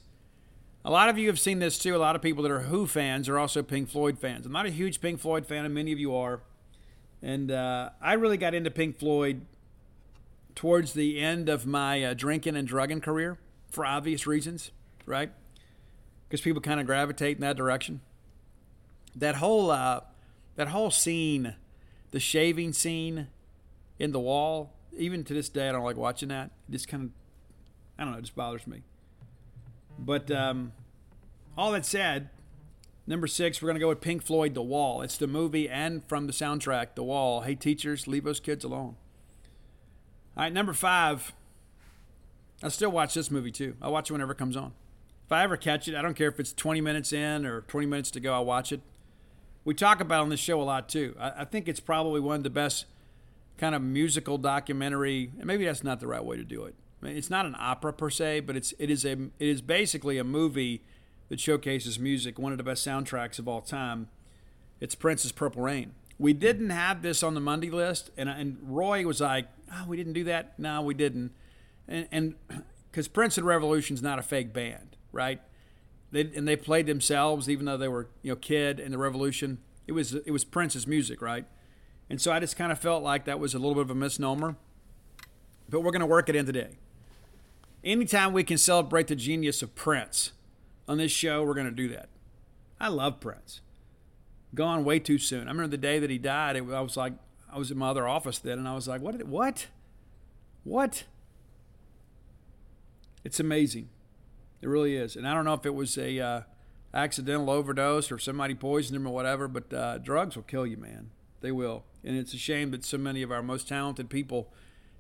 a 0.87 0.91
lot 0.91 1.09
of 1.09 1.19
you 1.19 1.27
have 1.27 1.41
seen 1.41 1.59
this 1.59 1.79
too. 1.81 1.97
A 1.97 1.99
lot 1.99 2.15
of 2.15 2.23
people 2.23 2.45
that 2.45 2.53
are 2.53 2.61
Who 2.61 2.87
fans 2.87 3.29
are 3.29 3.41
also 3.41 3.61
Pink 3.61 3.89
Floyd 3.89 4.21
fans. 4.21 4.47
I'm 4.47 4.53
not 4.53 4.67
a 4.67 4.71
huge 4.71 5.01
Pink 5.01 5.19
Floyd 5.19 5.45
fan, 5.45 5.65
and 5.65 5.75
many 5.75 5.91
of 5.91 5.99
you 5.99 6.15
are. 6.15 6.43
And 7.21 7.51
uh, 7.51 7.91
I 8.01 8.13
really 8.13 8.37
got 8.37 8.55
into 8.55 8.71
Pink 8.71 8.97
Floyd 8.97 9.45
towards 10.55 10.93
the 10.93 11.21
end 11.21 11.49
of 11.49 11.67
my 11.67 12.05
uh, 12.05 12.15
drinking 12.15 12.55
and 12.55 12.69
drugging 12.69 13.01
career 13.01 13.37
for 13.69 13.85
obvious 13.85 14.29
reasons, 14.29 14.71
right? 15.07 15.33
Because 16.29 16.41
people 16.41 16.63
kind 16.63 16.79
of 16.79 16.87
gravitate 16.87 17.37
in 17.37 17.41
that 17.41 17.57
direction. 17.57 18.01
That 19.17 19.35
whole 19.35 19.73
uh, 19.73 20.03
that 20.55 20.69
whole 20.69 20.93
scene, 20.93 21.57
the 22.13 22.21
shaving 22.21 22.73
scene 22.73 23.27
in 23.99 24.13
the 24.13 24.21
wall, 24.21 24.73
even 24.97 25.25
to 25.25 25.35
this 25.35 25.49
day, 25.49 25.69
I 25.69 25.73
don't 25.73 25.83
like 25.83 25.97
watching 25.97 26.29
that. 26.29 26.53
It 26.69 26.73
just 26.73 26.87
kind 26.87 27.03
of, 27.03 27.11
I 27.99 28.05
don't 28.05 28.13
know, 28.13 28.19
it 28.19 28.23
just 28.23 28.37
bothers 28.37 28.69
me. 28.69 28.83
But 29.99 30.31
um, 30.31 30.73
all 31.57 31.73
that 31.73 31.87
said, 31.87 32.29
number 33.07 33.27
six, 33.27 33.61
we're 33.61 33.67
going 33.67 33.77
to 33.77 33.81
go 33.81 33.89
with 33.89 34.01
Pink 34.01 34.23
Floyd, 34.23 34.55
The 34.55 34.63
Wall. 34.63 35.03
It's 35.03 35.17
the 35.17 35.27
movie 35.27 35.69
and 35.69 36.07
from 36.09 36.27
the 36.27 36.33
soundtrack, 36.33 36.95
The 36.95 37.03
Wall. 37.03 37.43
Hey, 37.43 37.55
teachers, 37.55 38.07
leave 38.07 38.25
those 38.25 38.41
kids 38.41 38.65
alone. 38.65 38.97
All 40.37 40.43
right, 40.43 40.53
number 40.53 40.75
five, 40.75 41.33
I 42.63 42.69
still 42.69 42.91
watch 42.91 43.15
this 43.15 43.31
movie 43.31 43.51
too. 43.51 43.77
I 43.81 43.89
watch 43.89 44.11
it 44.11 44.13
whenever 44.13 44.33
it 44.33 44.39
comes 44.39 44.57
on. 44.57 44.73
If 45.25 45.33
I 45.33 45.43
ever 45.43 45.57
catch 45.57 45.89
it, 45.89 45.95
I 45.95 46.03
don't 46.03 46.15
care 46.15 46.29
if 46.29 46.39
it's 46.39 46.53
20 46.53 46.81
minutes 46.81 47.13
in 47.13 47.47
or 47.47 47.63
20 47.63 47.87
minutes 47.87 48.11
to 48.13 48.21
go, 48.21 48.35
I'll 48.35 48.45
watch 48.45 48.71
it. 48.71 48.81
We 49.65 49.75
talk 49.75 50.01
about 50.01 50.23
on 50.23 50.29
this 50.29 50.39
show 50.39 50.61
a 50.61 50.63
lot 50.63 50.89
too. 50.89 51.17
I, 51.19 51.33
I 51.39 51.45
think 51.45 51.69
it's 51.69 51.81
probably 51.81 52.21
one 52.21 52.37
of 52.37 52.43
the 52.45 52.51
best 52.51 52.87
kind 53.59 53.75
of 53.75 53.83
musical 53.83 54.39
documentary, 54.39 55.33
and 55.39 55.47
maybe 55.47 55.65
that's 55.65 55.83
not 55.83 55.99
the 55.99 56.07
right 56.07 56.25
way 56.25 56.37
to 56.37 56.45
do 56.45 56.65
it 56.65 56.75
it's 57.03 57.31
not 57.31 57.47
an 57.47 57.55
opera 57.59 57.93
per 57.93 58.11
se, 58.11 58.41
but 58.41 58.57
it's 58.57 58.73
it 58.79 58.91
is 58.91 59.05
a 59.05 59.13
it 59.13 59.31
is 59.39 59.61
basically 59.61 60.19
a 60.19 60.25
movie 60.25 60.83
that 61.29 61.41
showcases 61.41 61.99
music, 61.99 62.39
one 62.39 62.53
of 62.53 62.59
the 62.59 62.65
best 62.65 62.87
soundtracks 62.87 63.39
of 63.39 63.49
all 63.49 63.61
time. 63.61 64.09
It's 64.81 64.95
Prince's 64.95 65.33
Purple 65.33 65.63
Rain. 65.63 65.95
We 66.19 66.33
didn't 66.33 66.71
have 66.71 67.03
this 67.03 67.23
on 67.23 67.35
the 67.35 67.41
Monday 67.41 67.71
list, 67.71 68.11
and 68.17 68.29
and 68.29 68.59
Roy 68.63 69.07
was 69.07 69.21
like, 69.21 69.49
"Oh, 69.73 69.85
we 69.87 69.97
didn't 69.97 70.15
do 70.15 70.25
that." 70.25 70.59
No, 70.59 70.81
we 70.81 70.95
didn't, 70.95 71.33
and 71.87 72.35
because 72.91 73.09
Prince 73.13 73.37
and 73.37 73.47
Revolution's 73.47 74.03
not 74.03 74.19
a 74.19 74.23
fake 74.23 74.53
band, 74.53 74.97
right? 75.13 75.41
They 76.13 76.31
and 76.35 76.49
they 76.49 76.57
played 76.57 76.87
themselves, 76.87 77.49
even 77.49 77.67
though 77.67 77.77
they 77.77 77.89
were 77.89 78.09
you 78.23 78.33
know 78.33 78.37
Kid 78.37 78.81
and 78.81 78.93
the 78.93 78.99
Revolution. 78.99 79.59
It 79.87 79.93
was 79.93 80.15
it 80.15 80.31
was 80.31 80.45
Prince's 80.45 80.87
music, 80.87 81.21
right? 81.21 81.45
And 82.09 82.21
so 82.21 82.33
I 82.33 82.41
just 82.41 82.57
kind 82.57 82.73
of 82.73 82.79
felt 82.79 83.03
like 83.03 83.25
that 83.27 83.39
was 83.39 83.55
a 83.55 83.59
little 83.59 83.75
bit 83.75 83.83
of 83.83 83.91
a 83.91 83.95
misnomer. 83.95 84.57
But 85.69 85.81
we're 85.81 85.91
going 85.91 86.01
to 86.01 86.07
work 86.07 86.29
it 86.29 86.37
in 86.37 86.47
today 86.47 86.79
anytime 87.87 88.33
we 88.33 88.45
can 88.45 88.59
celebrate 88.59 89.07
the 89.07 89.17
genius 89.17 89.63
of 89.63 89.75
Prince 89.75 90.33
on 90.89 90.99
this 90.99 91.13
show, 91.13 91.43
we're 91.45 91.55
going 91.55 91.67
to 91.67 91.73
do 91.73 91.89
that. 91.89 92.09
I 92.79 92.89
love 92.89 93.21
Prince. 93.21 93.61
Gone 94.55 94.85
way 94.85 94.99
too 94.99 95.19
soon. 95.19 95.49
I 95.49 95.51
remember 95.51 95.69
the 95.69 95.79
day 95.79 95.99
that 95.99 96.11
he 96.11 96.19
died. 96.19 96.57
It, 96.57 96.65
I 96.71 96.81
was 96.81 96.97
like, 96.97 97.15
I 97.51 97.59
was 97.59 97.71
in 97.71 97.79
my 97.79 97.89
other 97.89 98.07
office 98.07 98.39
then, 98.39 98.59
and 98.59 98.69
I 98.69 98.75
was 98.75 98.89
like, 98.89 99.01
what? 99.01 99.23
What? 99.27 99.69
What? 100.65 101.05
It's 103.25 103.41
amazing. 103.41 103.89
It 104.61 104.69
really 104.69 104.97
is. 104.97 105.17
And 105.17 105.27
I 105.27 105.35
don't 105.35 105.45
know 105.45 105.55
if 105.55 105.65
it 105.65 105.75
was 105.75 105.97
a 105.97 106.19
uh, 106.19 106.41
accidental 106.93 107.51
overdose 107.51 108.11
or 108.11 108.19
somebody 108.19 108.55
poisoned 108.55 108.97
him 108.97 109.07
or 109.07 109.15
whatever, 109.15 109.49
but 109.49 109.73
uh, 109.73 109.99
drugs 109.99 110.37
will 110.37 110.43
kill 110.43 110.67
you, 110.67 110.77
man. 110.77 111.11
They 111.41 111.53
will. 111.53 111.85
And 112.05 112.17
it's 112.17 112.35
a 112.35 112.39
shame 112.39 112.71
that 112.71 112.85
so 112.85 112.99
many 112.99 113.23
of 113.23 113.31
our 113.31 113.43
most 113.43 113.69
talented 113.69 114.11
people 114.11 114.53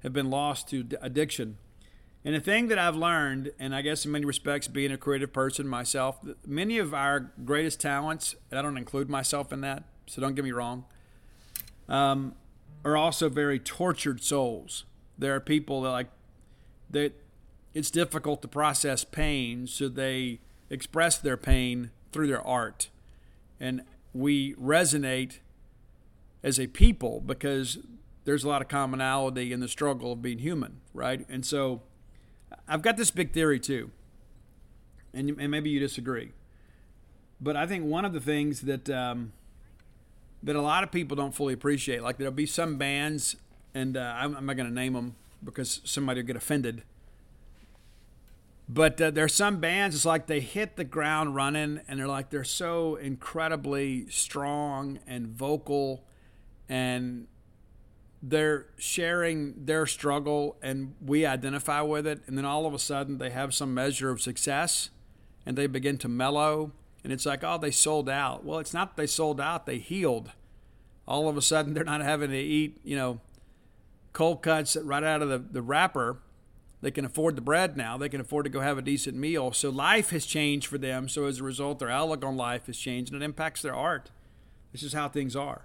have 0.02 0.12
been 0.12 0.30
lost 0.30 0.68
to 0.68 0.86
addiction 1.00 1.56
and 2.26 2.34
the 2.34 2.40
thing 2.40 2.66
that 2.66 2.78
I've 2.78 2.96
learned, 2.96 3.52
and 3.56 3.72
I 3.72 3.82
guess 3.82 4.04
in 4.04 4.10
many 4.10 4.24
respects, 4.24 4.66
being 4.66 4.90
a 4.90 4.98
creative 4.98 5.32
person 5.32 5.68
myself, 5.68 6.18
many 6.44 6.76
of 6.76 6.92
our 6.92 7.30
greatest 7.44 7.80
talents, 7.80 8.34
and 8.50 8.58
I 8.58 8.62
don't 8.62 8.76
include 8.76 9.08
myself 9.08 9.52
in 9.52 9.60
that, 9.60 9.84
so 10.08 10.20
don't 10.20 10.34
get 10.34 10.44
me 10.44 10.50
wrong, 10.50 10.86
um, 11.88 12.34
are 12.84 12.96
also 12.96 13.28
very 13.28 13.60
tortured 13.60 14.24
souls. 14.24 14.82
There 15.16 15.36
are 15.36 15.40
people 15.40 15.82
that 15.82 15.90
like 15.90 16.08
that. 16.90 17.12
It's 17.74 17.92
difficult 17.92 18.42
to 18.42 18.48
process 18.48 19.04
pain, 19.04 19.68
so 19.68 19.88
they 19.88 20.40
express 20.68 21.18
their 21.18 21.36
pain 21.36 21.92
through 22.10 22.26
their 22.26 22.44
art, 22.44 22.90
and 23.60 23.82
we 24.12 24.54
resonate 24.54 25.38
as 26.42 26.58
a 26.58 26.66
people 26.66 27.20
because 27.20 27.78
there's 28.24 28.42
a 28.42 28.48
lot 28.48 28.62
of 28.62 28.66
commonality 28.66 29.52
in 29.52 29.60
the 29.60 29.68
struggle 29.68 30.10
of 30.10 30.22
being 30.22 30.38
human, 30.38 30.80
right? 30.92 31.24
And 31.28 31.46
so 31.46 31.82
I've 32.68 32.82
got 32.82 32.96
this 32.96 33.10
big 33.10 33.32
theory 33.32 33.60
too, 33.60 33.90
and, 35.12 35.30
and 35.38 35.50
maybe 35.50 35.70
you 35.70 35.80
disagree, 35.80 36.32
but 37.40 37.56
I 37.56 37.66
think 37.66 37.84
one 37.84 38.04
of 38.04 38.12
the 38.12 38.20
things 38.20 38.62
that 38.62 38.88
um, 38.90 39.32
that 40.42 40.56
a 40.56 40.62
lot 40.62 40.82
of 40.82 40.92
people 40.92 41.16
don't 41.16 41.34
fully 41.34 41.54
appreciate, 41.54 42.02
like 42.02 42.18
there'll 42.18 42.32
be 42.32 42.46
some 42.46 42.76
bands, 42.76 43.36
and 43.74 43.96
uh, 43.96 44.14
I'm, 44.16 44.36
I'm, 44.36 44.46
not 44.46 44.56
going 44.56 44.68
to 44.68 44.74
name 44.74 44.92
them 44.92 45.16
because 45.44 45.80
somebody 45.84 46.20
will 46.20 46.26
get 46.26 46.36
offended. 46.36 46.82
But 48.68 49.00
uh, 49.00 49.10
there 49.10 49.24
are 49.24 49.28
some 49.28 49.58
bands, 49.58 49.94
it's 49.94 50.04
like 50.04 50.26
they 50.26 50.40
hit 50.40 50.76
the 50.76 50.84
ground 50.84 51.34
running, 51.34 51.80
and 51.88 51.98
they're 51.98 52.08
like 52.08 52.30
they're 52.30 52.44
so 52.44 52.96
incredibly 52.96 54.08
strong 54.08 54.98
and 55.06 55.28
vocal, 55.28 56.04
and 56.68 57.26
they're 58.28 58.66
sharing 58.76 59.66
their 59.66 59.86
struggle 59.86 60.56
and 60.60 60.94
we 61.04 61.24
identify 61.24 61.80
with 61.80 62.06
it. 62.06 62.22
And 62.26 62.36
then 62.36 62.44
all 62.44 62.66
of 62.66 62.74
a 62.74 62.78
sudden 62.78 63.18
they 63.18 63.30
have 63.30 63.54
some 63.54 63.72
measure 63.72 64.10
of 64.10 64.20
success 64.20 64.90
and 65.44 65.56
they 65.56 65.68
begin 65.68 65.96
to 65.98 66.08
mellow. 66.08 66.72
And 67.04 67.12
it's 67.12 67.24
like 67.24 67.44
oh 67.44 67.56
they 67.56 67.70
sold 67.70 68.08
out. 68.08 68.44
Well 68.44 68.58
it's 68.58 68.74
not 68.74 68.96
that 68.96 69.00
they 69.00 69.06
sold 69.06 69.40
out 69.40 69.66
they 69.66 69.78
healed. 69.78 70.32
All 71.06 71.28
of 71.28 71.36
a 71.36 71.42
sudden 71.42 71.72
they're 71.72 71.84
not 71.84 72.00
having 72.00 72.30
to 72.30 72.36
eat 72.36 72.80
you 72.82 72.96
know 72.96 73.20
cold 74.12 74.42
cuts 74.42 74.76
right 74.76 75.04
out 75.04 75.22
of 75.22 75.28
the, 75.28 75.38
the 75.38 75.62
wrapper. 75.62 76.18
They 76.82 76.90
can 76.90 77.04
afford 77.04 77.36
the 77.36 77.42
bread 77.42 77.76
now. 77.76 77.96
They 77.96 78.08
can 78.08 78.20
afford 78.20 78.44
to 78.44 78.50
go 78.50 78.60
have 78.60 78.76
a 78.76 78.82
decent 78.82 79.16
meal. 79.16 79.52
So 79.52 79.70
life 79.70 80.10
has 80.10 80.26
changed 80.26 80.66
for 80.66 80.78
them. 80.78 81.08
So 81.08 81.26
as 81.26 81.38
a 81.38 81.44
result 81.44 81.78
their 81.78 81.90
outlook 81.90 82.24
on 82.24 82.36
life 82.36 82.66
has 82.66 82.76
changed 82.76 83.12
and 83.12 83.22
it 83.22 83.24
impacts 83.24 83.62
their 83.62 83.74
art 83.74 84.10
this 84.72 84.82
is 84.82 84.92
how 84.92 85.08
things 85.08 85.36
are 85.36 85.64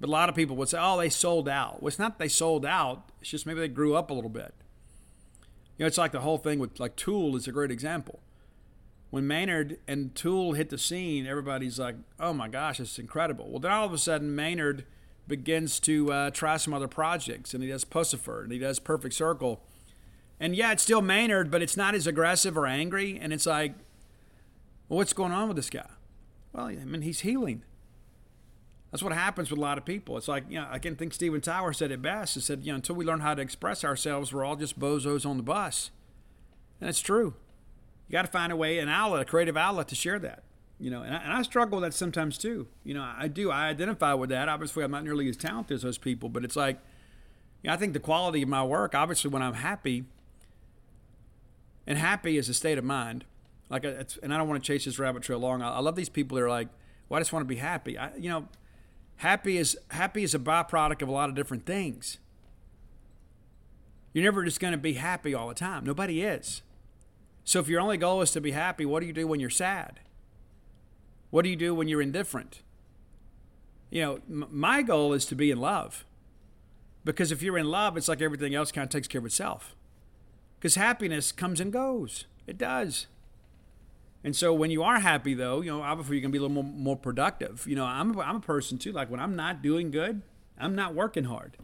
but 0.00 0.08
a 0.08 0.12
lot 0.12 0.28
of 0.28 0.34
people 0.34 0.56
would 0.56 0.68
say, 0.68 0.78
oh, 0.80 0.98
they 0.98 1.08
sold 1.08 1.48
out. 1.48 1.82
Well, 1.82 1.88
it's 1.88 1.98
not 1.98 2.18
they 2.18 2.28
sold 2.28 2.64
out. 2.64 3.10
It's 3.20 3.30
just 3.30 3.46
maybe 3.46 3.60
they 3.60 3.68
grew 3.68 3.96
up 3.96 4.10
a 4.10 4.14
little 4.14 4.30
bit. 4.30 4.54
You 5.76 5.84
know, 5.84 5.86
it's 5.86 5.98
like 5.98 6.12
the 6.12 6.20
whole 6.20 6.38
thing 6.38 6.58
with 6.58 6.78
like 6.80 6.96
Tool 6.96 7.36
is 7.36 7.46
a 7.48 7.52
great 7.52 7.70
example. 7.70 8.20
When 9.10 9.26
Maynard 9.26 9.78
and 9.88 10.14
Tool 10.14 10.52
hit 10.52 10.68
the 10.68 10.78
scene, 10.78 11.26
everybody's 11.26 11.78
like, 11.78 11.96
oh 12.20 12.32
my 12.32 12.48
gosh, 12.48 12.78
it's 12.78 12.98
incredible. 12.98 13.48
Well, 13.48 13.60
then 13.60 13.72
all 13.72 13.86
of 13.86 13.92
a 13.92 13.98
sudden, 13.98 14.34
Maynard 14.34 14.84
begins 15.26 15.80
to 15.80 16.12
uh, 16.12 16.30
try 16.30 16.56
some 16.58 16.74
other 16.74 16.88
projects, 16.88 17.54
and 17.54 17.62
he 17.62 17.68
does 17.68 17.84
Puscifer, 17.84 18.42
and 18.42 18.52
he 18.52 18.58
does 18.58 18.78
Perfect 18.78 19.14
Circle. 19.14 19.62
And 20.40 20.54
yeah, 20.54 20.72
it's 20.72 20.82
still 20.82 21.02
Maynard, 21.02 21.50
but 21.50 21.62
it's 21.62 21.76
not 21.76 21.94
as 21.94 22.06
aggressive 22.06 22.56
or 22.56 22.66
angry. 22.66 23.18
And 23.20 23.32
it's 23.32 23.46
like, 23.46 23.74
well, 24.88 24.98
what's 24.98 25.12
going 25.12 25.32
on 25.32 25.48
with 25.48 25.56
this 25.56 25.70
guy? 25.70 25.88
Well, 26.52 26.66
I 26.66 26.74
mean, 26.76 27.02
he's 27.02 27.20
healing. 27.20 27.62
That's 28.90 29.02
what 29.02 29.12
happens 29.12 29.50
with 29.50 29.58
a 29.58 29.62
lot 29.62 29.76
of 29.76 29.84
people. 29.84 30.16
It's 30.16 30.28
like, 30.28 30.44
you 30.48 30.58
know, 30.58 30.66
I 30.70 30.78
can 30.78 30.96
think 30.96 31.12
Steven 31.12 31.40
Tyler 31.40 31.72
said 31.72 31.90
it 31.90 32.00
best. 32.00 32.34
He 32.34 32.40
said, 32.40 32.64
you 32.64 32.72
know, 32.72 32.76
until 32.76 32.94
we 32.94 33.04
learn 33.04 33.20
how 33.20 33.34
to 33.34 33.42
express 33.42 33.84
ourselves, 33.84 34.32
we're 34.32 34.44
all 34.44 34.56
just 34.56 34.78
bozos 34.80 35.26
on 35.26 35.36
the 35.36 35.42
bus. 35.42 35.90
And 36.80 36.88
it's 36.88 37.00
true. 37.00 37.34
You 38.08 38.12
got 38.12 38.22
to 38.22 38.30
find 38.30 38.50
a 38.50 38.56
way, 38.56 38.78
an 38.78 38.88
outlet, 38.88 39.20
a 39.20 39.24
creative 39.26 39.56
outlet 39.56 39.88
to 39.88 39.94
share 39.94 40.18
that. 40.20 40.44
You 40.80 40.90
know, 40.90 41.02
and 41.02 41.14
I, 41.14 41.18
and 41.18 41.32
I 41.32 41.42
struggle 41.42 41.80
with 41.80 41.90
that 41.90 41.96
sometimes 41.96 42.38
too. 42.38 42.68
You 42.84 42.94
know, 42.94 43.02
I 43.02 43.28
do. 43.28 43.50
I 43.50 43.66
identify 43.66 44.14
with 44.14 44.30
that. 44.30 44.48
Obviously, 44.48 44.84
I'm 44.84 44.92
not 44.92 45.04
nearly 45.04 45.28
as 45.28 45.36
talented 45.36 45.74
as 45.74 45.82
those 45.82 45.98
people, 45.98 46.28
but 46.28 46.44
it's 46.44 46.56
like, 46.56 46.78
you 47.62 47.68
know, 47.68 47.74
I 47.74 47.76
think 47.76 47.92
the 47.92 48.00
quality 48.00 48.42
of 48.42 48.48
my 48.48 48.64
work, 48.64 48.94
obviously, 48.94 49.28
when 49.28 49.42
I'm 49.42 49.54
happy, 49.54 50.04
and 51.86 51.98
happy 51.98 52.38
is 52.38 52.48
a 52.48 52.54
state 52.54 52.78
of 52.78 52.84
mind. 52.84 53.24
Like, 53.68 53.84
and 53.84 54.32
I 54.32 54.38
don't 54.38 54.48
want 54.48 54.62
to 54.62 54.66
chase 54.66 54.84
this 54.84 54.98
rabbit 54.98 55.24
trail 55.24 55.40
long. 55.40 55.60
I, 55.60 55.74
I 55.74 55.80
love 55.80 55.96
these 55.96 56.08
people 56.08 56.36
that 56.36 56.44
are 56.44 56.48
like, 56.48 56.68
well, 57.08 57.18
I 57.18 57.20
just 57.20 57.32
want 57.32 57.42
to 57.42 57.48
be 57.48 57.56
happy. 57.56 57.98
I, 57.98 58.14
you 58.14 58.30
know, 58.30 58.48
happy 59.18 59.58
is 59.58 59.76
happy 59.90 60.22
is 60.22 60.34
a 60.34 60.38
byproduct 60.38 61.02
of 61.02 61.08
a 61.08 61.12
lot 61.12 61.28
of 61.28 61.34
different 61.34 61.66
things. 61.66 62.18
You're 64.12 64.24
never 64.24 64.44
just 64.44 64.60
going 64.60 64.72
to 64.72 64.78
be 64.78 64.94
happy 64.94 65.34
all 65.34 65.48
the 65.48 65.54
time. 65.54 65.84
Nobody 65.84 66.22
is. 66.22 66.62
So 67.44 67.60
if 67.60 67.68
your 67.68 67.80
only 67.80 67.96
goal 67.96 68.20
is 68.20 68.30
to 68.32 68.40
be 68.40 68.50
happy, 68.52 68.84
what 68.84 69.00
do 69.00 69.06
you 69.06 69.12
do 69.12 69.26
when 69.26 69.40
you're 69.40 69.50
sad? 69.50 70.00
What 71.30 71.42
do 71.42 71.50
you 71.50 71.56
do 71.56 71.74
when 71.74 71.88
you're 71.88 72.02
indifferent? 72.02 72.62
You 73.90 74.02
know, 74.02 74.14
m- 74.28 74.48
my 74.50 74.82
goal 74.82 75.12
is 75.12 75.24
to 75.26 75.34
be 75.34 75.50
in 75.50 75.58
love. 75.58 76.04
Because 77.04 77.32
if 77.32 77.42
you're 77.42 77.58
in 77.58 77.70
love, 77.70 77.96
it's 77.96 78.08
like 78.08 78.20
everything 78.20 78.54
else 78.54 78.72
kind 78.72 78.84
of 78.84 78.90
takes 78.90 79.08
care 79.08 79.20
of 79.20 79.26
itself. 79.26 79.74
Because 80.58 80.74
happiness 80.74 81.32
comes 81.32 81.60
and 81.60 81.72
goes. 81.72 82.24
It 82.46 82.58
does. 82.58 83.06
And 84.24 84.34
so 84.34 84.52
when 84.52 84.70
you 84.70 84.82
are 84.82 84.98
happy, 84.98 85.34
though, 85.34 85.60
you 85.60 85.70
know, 85.70 85.82
obviously 85.82 86.16
you 86.16 86.22
can 86.22 86.30
be 86.30 86.38
a 86.38 86.40
little 86.40 86.62
more, 86.62 86.64
more 86.64 86.96
productive. 86.96 87.66
You 87.66 87.76
know, 87.76 87.84
I'm, 87.84 88.18
I'm 88.18 88.36
a 88.36 88.40
person 88.40 88.78
too. 88.78 88.92
Like 88.92 89.10
when 89.10 89.20
I'm 89.20 89.36
not 89.36 89.62
doing 89.62 89.90
good, 89.90 90.22
I'm 90.58 90.74
not 90.74 90.94
working 90.94 91.24
hard. 91.24 91.56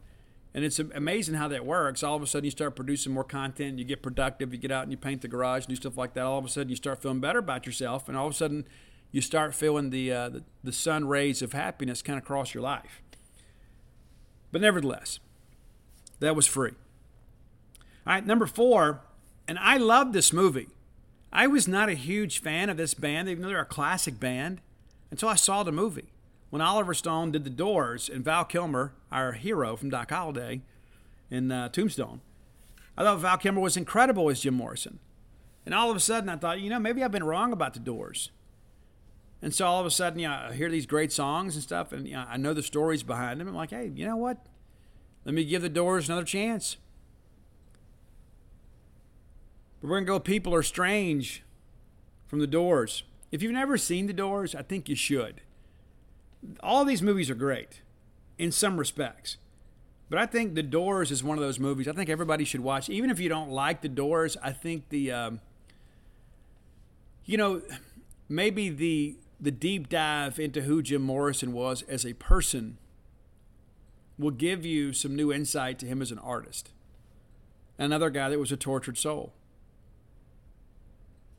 And 0.54 0.64
it's 0.64 0.78
amazing 0.78 1.34
how 1.34 1.48
that 1.48 1.66
works. 1.66 2.04
All 2.04 2.14
of 2.14 2.22
a 2.22 2.28
sudden, 2.28 2.44
you 2.44 2.50
start 2.52 2.76
producing 2.76 3.12
more 3.12 3.24
content, 3.24 3.76
you 3.76 3.84
get 3.84 4.02
productive, 4.02 4.52
you 4.52 4.58
get 4.58 4.70
out 4.70 4.84
and 4.84 4.92
you 4.92 4.96
paint 4.96 5.20
the 5.20 5.26
garage, 5.26 5.66
do 5.66 5.74
stuff 5.74 5.98
like 5.98 6.14
that. 6.14 6.24
All 6.24 6.38
of 6.38 6.44
a 6.44 6.48
sudden, 6.48 6.70
you 6.70 6.76
start 6.76 7.02
feeling 7.02 7.18
better 7.18 7.40
about 7.40 7.66
yourself, 7.66 8.08
and 8.08 8.16
all 8.16 8.28
of 8.28 8.32
a 8.34 8.36
sudden, 8.36 8.64
you 9.10 9.20
start 9.20 9.52
feeling 9.52 9.90
the, 9.90 10.12
uh, 10.12 10.28
the, 10.28 10.44
the 10.62 10.72
sun 10.72 11.06
rays 11.08 11.42
of 11.42 11.54
happiness 11.54 12.02
kind 12.02 12.18
of 12.18 12.24
cross 12.24 12.54
your 12.54 12.62
life. 12.62 13.02
But 14.52 14.60
nevertheless, 14.60 15.18
that 16.20 16.36
was 16.36 16.46
free. 16.46 16.74
All 18.06 18.14
right, 18.14 18.24
number 18.24 18.46
four, 18.46 19.00
and 19.48 19.58
I 19.58 19.76
love 19.76 20.12
this 20.12 20.32
movie. 20.32 20.68
I 21.34 21.48
was 21.48 21.66
not 21.66 21.88
a 21.88 21.94
huge 21.94 22.40
fan 22.40 22.70
of 22.70 22.76
this 22.76 22.94
band, 22.94 23.28
even 23.28 23.42
though 23.42 23.48
they're 23.48 23.60
a 23.60 23.64
classic 23.64 24.20
band, 24.20 24.60
until 25.10 25.28
I 25.28 25.34
saw 25.34 25.64
the 25.64 25.72
movie. 25.72 26.12
When 26.50 26.62
Oliver 26.62 26.94
Stone 26.94 27.32
did 27.32 27.42
The 27.42 27.50
Doors 27.50 28.08
and 28.08 28.24
Val 28.24 28.44
Kilmer, 28.44 28.92
our 29.10 29.32
hero 29.32 29.74
from 29.74 29.90
Doc 29.90 30.10
Holliday 30.10 30.62
in 31.28 31.50
uh, 31.50 31.70
Tombstone, 31.70 32.20
I 32.96 33.02
thought 33.02 33.18
Val 33.18 33.38
Kilmer 33.38 33.60
was 33.60 33.76
incredible 33.76 34.30
as 34.30 34.40
Jim 34.40 34.54
Morrison. 34.54 35.00
And 35.66 35.74
all 35.74 35.90
of 35.90 35.96
a 35.96 36.00
sudden, 36.00 36.28
I 36.28 36.36
thought, 36.36 36.60
you 36.60 36.70
know, 36.70 36.78
maybe 36.78 37.02
I've 37.02 37.10
been 37.10 37.24
wrong 37.24 37.52
about 37.52 37.74
The 37.74 37.80
Doors. 37.80 38.30
And 39.42 39.52
so 39.52 39.66
all 39.66 39.80
of 39.80 39.86
a 39.86 39.90
sudden, 39.90 40.20
you 40.20 40.28
know, 40.28 40.46
I 40.50 40.54
hear 40.54 40.70
these 40.70 40.86
great 40.86 41.12
songs 41.12 41.56
and 41.56 41.62
stuff, 41.64 41.92
and 41.92 42.06
you 42.06 42.14
know, 42.14 42.24
I 42.28 42.36
know 42.36 42.54
the 42.54 42.62
stories 42.62 43.02
behind 43.02 43.40
them. 43.40 43.48
I'm 43.48 43.54
like, 43.54 43.70
hey, 43.70 43.90
you 43.92 44.06
know 44.06 44.16
what? 44.16 44.38
Let 45.24 45.34
me 45.34 45.44
give 45.44 45.62
The 45.62 45.68
Doors 45.68 46.08
another 46.08 46.24
chance. 46.24 46.76
But 49.84 49.90
we're 49.90 49.96
going 49.96 50.06
to 50.06 50.12
go 50.12 50.18
People 50.18 50.54
Are 50.54 50.62
Strange 50.62 51.42
from 52.26 52.38
The 52.38 52.46
Doors. 52.46 53.02
If 53.30 53.42
you've 53.42 53.52
never 53.52 53.76
seen 53.76 54.06
The 54.06 54.14
Doors, 54.14 54.54
I 54.54 54.62
think 54.62 54.88
you 54.88 54.96
should. 54.96 55.42
All 56.60 56.86
these 56.86 57.02
movies 57.02 57.28
are 57.28 57.34
great 57.34 57.82
in 58.38 58.50
some 58.50 58.78
respects. 58.78 59.36
But 60.08 60.18
I 60.18 60.24
think 60.24 60.54
The 60.54 60.62
Doors 60.62 61.10
is 61.10 61.22
one 61.22 61.36
of 61.36 61.44
those 61.44 61.58
movies 61.58 61.86
I 61.86 61.92
think 61.92 62.08
everybody 62.08 62.46
should 62.46 62.62
watch. 62.62 62.88
Even 62.88 63.10
if 63.10 63.20
you 63.20 63.28
don't 63.28 63.50
like 63.50 63.82
The 63.82 63.90
Doors, 63.90 64.38
I 64.42 64.52
think 64.52 64.88
the, 64.88 65.12
um, 65.12 65.40
you 67.26 67.36
know, 67.36 67.60
maybe 68.26 68.70
the 68.70 69.18
the 69.38 69.50
deep 69.50 69.90
dive 69.90 70.38
into 70.38 70.62
who 70.62 70.80
Jim 70.80 71.02
Morrison 71.02 71.52
was 71.52 71.82
as 71.82 72.06
a 72.06 72.14
person 72.14 72.78
will 74.18 74.30
give 74.30 74.64
you 74.64 74.94
some 74.94 75.14
new 75.14 75.30
insight 75.30 75.78
to 75.80 75.86
him 75.86 76.00
as 76.00 76.10
an 76.10 76.18
artist. 76.20 76.72
Another 77.76 78.08
guy 78.08 78.30
that 78.30 78.38
was 78.38 78.50
a 78.50 78.56
tortured 78.56 78.96
soul. 78.96 79.34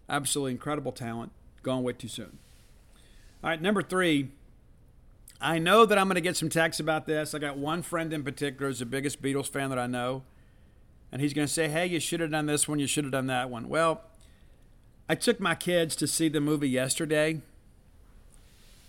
Absolutely 0.09 0.51
incredible 0.51 0.91
talent. 0.91 1.31
Gone 1.63 1.83
way 1.83 1.93
too 1.93 2.07
soon. 2.07 2.37
All 3.43 3.49
right, 3.49 3.61
number 3.61 3.81
three. 3.81 4.29
I 5.41 5.59
know 5.59 5.85
that 5.85 5.97
I'm 5.97 6.07
going 6.07 6.15
to 6.15 6.21
get 6.21 6.37
some 6.37 6.49
texts 6.49 6.79
about 6.79 7.05
this. 7.05 7.33
I 7.35 7.39
got 7.39 7.57
one 7.57 7.81
friend 7.81 8.13
in 8.13 8.23
particular 8.23 8.67
who's 8.67 8.79
the 8.79 8.85
biggest 8.85 9.21
Beatles 9.21 9.49
fan 9.49 9.69
that 9.69 9.79
I 9.79 9.87
know. 9.87 10.23
And 11.11 11.21
he's 11.21 11.33
going 11.33 11.47
to 11.47 11.53
say, 11.53 11.67
hey, 11.67 11.85
you 11.85 11.99
should 11.99 12.19
have 12.19 12.31
done 12.31 12.45
this 12.45 12.67
one, 12.67 12.79
you 12.79 12.87
should 12.87 13.03
have 13.03 13.11
done 13.11 13.27
that 13.27 13.49
one. 13.49 13.69
Well, 13.69 14.01
I 15.07 15.15
took 15.15 15.39
my 15.39 15.53
kids 15.53 15.95
to 15.97 16.07
see 16.07 16.29
the 16.29 16.41
movie 16.41 16.69
yesterday, 16.69 17.41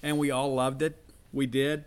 and 0.02 0.18
we 0.18 0.30
all 0.30 0.54
loved 0.54 0.82
it. 0.82 0.96
We 1.32 1.46
did. 1.46 1.84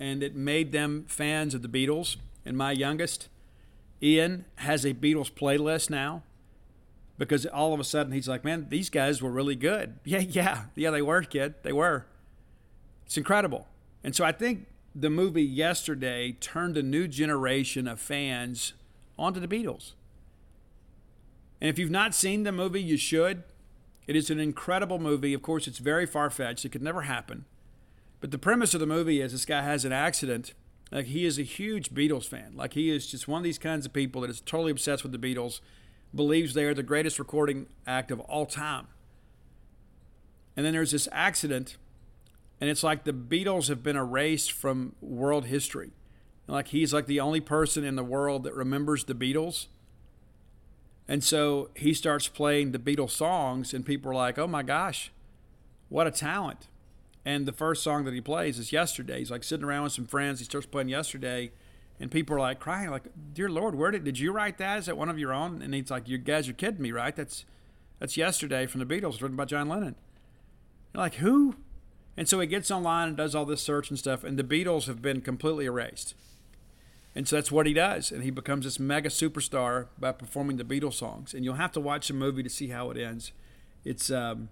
And 0.00 0.22
it 0.22 0.34
made 0.34 0.72
them 0.72 1.04
fans 1.08 1.54
of 1.54 1.62
the 1.62 1.68
Beatles. 1.68 2.16
And 2.46 2.56
my 2.56 2.72
youngest, 2.72 3.28
Ian, 4.02 4.46
has 4.56 4.84
a 4.84 4.94
Beatles 4.94 5.30
playlist 5.30 5.90
now 5.90 6.22
because 7.18 7.44
all 7.46 7.74
of 7.74 7.80
a 7.80 7.84
sudden 7.84 8.12
he's 8.12 8.28
like, 8.28 8.44
man, 8.44 8.66
these 8.70 8.88
guys 8.88 9.20
were 9.20 9.30
really 9.30 9.56
good. 9.56 9.98
Yeah, 10.04 10.20
yeah, 10.20 10.64
yeah, 10.74 10.90
they 10.90 11.02
were, 11.02 11.22
kid. 11.22 11.54
They 11.62 11.72
were. 11.72 12.06
It's 13.04 13.16
incredible. 13.16 13.66
And 14.02 14.14
so 14.14 14.24
I 14.24 14.32
think 14.32 14.66
the 14.94 15.10
movie 15.10 15.42
yesterday 15.42 16.32
turned 16.40 16.76
a 16.76 16.82
new 16.82 17.08
generation 17.08 17.86
of 17.86 18.00
fans 18.00 18.72
onto 19.18 19.40
the 19.40 19.48
Beatles. 19.48 19.92
And 21.60 21.68
if 21.68 21.78
you've 21.78 21.90
not 21.90 22.14
seen 22.14 22.44
the 22.44 22.52
movie, 22.52 22.82
you 22.82 22.96
should. 22.96 23.42
It 24.06 24.16
is 24.16 24.30
an 24.30 24.40
incredible 24.40 24.98
movie. 24.98 25.34
Of 25.34 25.42
course, 25.42 25.66
it's 25.66 25.78
very 25.78 26.06
far 26.06 26.30
fetched, 26.30 26.64
it 26.64 26.70
could 26.70 26.82
never 26.82 27.02
happen. 27.02 27.44
But 28.20 28.30
the 28.30 28.38
premise 28.38 28.74
of 28.74 28.80
the 28.80 28.86
movie 28.86 29.20
is 29.20 29.32
this 29.32 29.44
guy 29.44 29.62
has 29.62 29.84
an 29.84 29.92
accident. 29.92 30.54
Like, 30.90 31.06
he 31.06 31.24
is 31.24 31.38
a 31.38 31.42
huge 31.42 31.90
Beatles 31.90 32.26
fan. 32.26 32.52
Like, 32.56 32.72
he 32.72 32.90
is 32.90 33.06
just 33.06 33.28
one 33.28 33.38
of 33.38 33.44
these 33.44 33.58
kinds 33.58 33.84
of 33.84 33.92
people 33.92 34.22
that 34.22 34.30
is 34.30 34.40
totally 34.40 34.70
obsessed 34.70 35.02
with 35.02 35.12
the 35.12 35.18
Beatles 35.18 35.60
believes 36.14 36.54
they 36.54 36.64
are 36.64 36.74
the 36.74 36.82
greatest 36.82 37.18
recording 37.18 37.66
act 37.86 38.10
of 38.10 38.20
all 38.20 38.46
time. 38.46 38.86
And 40.56 40.64
then 40.64 40.72
there's 40.72 40.90
this 40.90 41.08
accident, 41.12 41.76
and 42.60 42.68
it's 42.68 42.82
like 42.82 43.04
the 43.04 43.12
Beatles 43.12 43.68
have 43.68 43.82
been 43.82 43.96
erased 43.96 44.50
from 44.50 44.94
world 45.00 45.46
history. 45.46 45.92
Like 46.46 46.68
he's 46.68 46.94
like 46.94 47.06
the 47.06 47.20
only 47.20 47.40
person 47.40 47.84
in 47.84 47.94
the 47.94 48.02
world 48.02 48.42
that 48.44 48.54
remembers 48.54 49.04
the 49.04 49.14
Beatles. 49.14 49.66
And 51.06 51.22
so 51.22 51.70
he 51.74 51.94
starts 51.94 52.26
playing 52.28 52.72
the 52.72 52.78
Beatles 52.78 53.10
songs, 53.10 53.72
and 53.72 53.84
people 53.84 54.10
are 54.10 54.14
like, 54.14 54.38
oh 54.38 54.46
my 54.46 54.62
gosh, 54.62 55.12
what 55.88 56.06
a 56.06 56.10
talent. 56.10 56.68
And 57.24 57.46
the 57.46 57.52
first 57.52 57.82
song 57.82 58.04
that 58.04 58.14
he 58.14 58.20
plays 58.20 58.58
is 58.58 58.72
Yesterday. 58.72 59.18
He's 59.18 59.30
like 59.30 59.44
sitting 59.44 59.64
around 59.64 59.84
with 59.84 59.92
some 59.92 60.06
friends. 60.06 60.38
He 60.38 60.44
starts 60.46 60.66
playing 60.66 60.88
Yesterday 60.88 61.50
and 62.00 62.10
people 62.10 62.36
are 62.36 62.40
like 62.40 62.60
crying, 62.60 62.90
like, 62.90 63.04
"Dear 63.32 63.48
Lord, 63.48 63.74
where 63.74 63.90
did 63.90 64.04
did 64.04 64.18
you 64.18 64.32
write 64.32 64.58
that? 64.58 64.78
Is 64.78 64.86
that 64.86 64.96
one 64.96 65.08
of 65.08 65.18
your 65.18 65.32
own?" 65.32 65.62
And 65.62 65.74
he's 65.74 65.90
like, 65.90 66.08
"You 66.08 66.18
guys 66.18 66.48
are 66.48 66.52
kidding 66.52 66.82
me, 66.82 66.92
right? 66.92 67.14
That's 67.14 67.44
that's 67.98 68.16
yesterday 68.16 68.66
from 68.66 68.80
the 68.80 68.86
Beatles, 68.86 69.20
written 69.20 69.36
by 69.36 69.44
John 69.44 69.68
Lennon." 69.68 69.96
You're 70.94 71.02
like, 71.02 71.14
who? 71.16 71.56
And 72.16 72.28
so 72.28 72.40
he 72.40 72.46
gets 72.46 72.70
online 72.70 73.08
and 73.08 73.16
does 73.16 73.34
all 73.34 73.44
this 73.44 73.62
search 73.62 73.90
and 73.90 73.98
stuff, 73.98 74.24
and 74.24 74.38
the 74.38 74.44
Beatles 74.44 74.86
have 74.86 75.00
been 75.00 75.20
completely 75.20 75.66
erased. 75.66 76.14
And 77.14 77.26
so 77.26 77.36
that's 77.36 77.52
what 77.52 77.66
he 77.66 77.72
does, 77.72 78.12
and 78.12 78.22
he 78.22 78.30
becomes 78.30 78.64
this 78.64 78.78
mega 78.78 79.08
superstar 79.08 79.86
by 79.98 80.12
performing 80.12 80.56
the 80.56 80.64
Beatles 80.64 80.94
songs. 80.94 81.34
And 81.34 81.44
you'll 81.44 81.54
have 81.54 81.72
to 81.72 81.80
watch 81.80 82.08
the 82.08 82.14
movie 82.14 82.42
to 82.42 82.50
see 82.50 82.68
how 82.68 82.90
it 82.90 82.96
ends. 82.96 83.32
It's 83.84 84.10
um, 84.10 84.50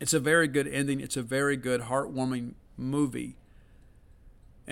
it's 0.00 0.12
a 0.12 0.20
very 0.20 0.48
good 0.48 0.66
ending. 0.66 1.00
It's 1.00 1.16
a 1.16 1.22
very 1.22 1.56
good, 1.56 1.82
heartwarming 1.82 2.54
movie 2.76 3.36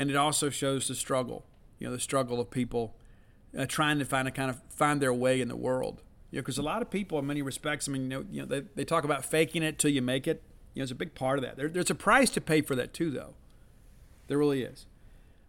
and 0.00 0.08
it 0.08 0.16
also 0.16 0.48
shows 0.48 0.88
the 0.88 0.94
struggle, 0.94 1.44
you 1.78 1.86
know, 1.86 1.92
the 1.92 2.00
struggle 2.00 2.40
of 2.40 2.50
people 2.50 2.94
uh, 3.56 3.66
trying 3.66 3.98
to 3.98 4.06
find 4.06 4.26
a 4.26 4.30
kind 4.30 4.48
of 4.48 4.58
find 4.70 4.98
their 4.98 5.12
way 5.12 5.42
in 5.42 5.48
the 5.48 5.56
world. 5.56 6.00
You 6.30 6.38
know, 6.38 6.40
because 6.40 6.56
a 6.56 6.62
lot 6.62 6.80
of 6.80 6.88
people, 6.88 7.18
in 7.18 7.26
many 7.26 7.42
respects, 7.42 7.86
I 7.86 7.92
mean, 7.92 8.04
you 8.04 8.08
know, 8.08 8.24
you 8.32 8.40
know, 8.40 8.46
they, 8.46 8.60
they 8.76 8.84
talk 8.86 9.04
about 9.04 9.26
faking 9.26 9.62
it 9.62 9.78
till 9.78 9.90
you 9.90 10.00
make 10.00 10.26
it. 10.26 10.42
You 10.72 10.80
know, 10.80 10.84
it's 10.84 10.92
a 10.92 10.94
big 10.94 11.14
part 11.14 11.38
of 11.38 11.44
that. 11.44 11.58
There, 11.58 11.68
there's 11.68 11.90
a 11.90 11.94
price 11.94 12.30
to 12.30 12.40
pay 12.40 12.62
for 12.62 12.74
that 12.76 12.94
too, 12.94 13.10
though. 13.10 13.34
There 14.26 14.38
really 14.38 14.62
is. 14.62 14.86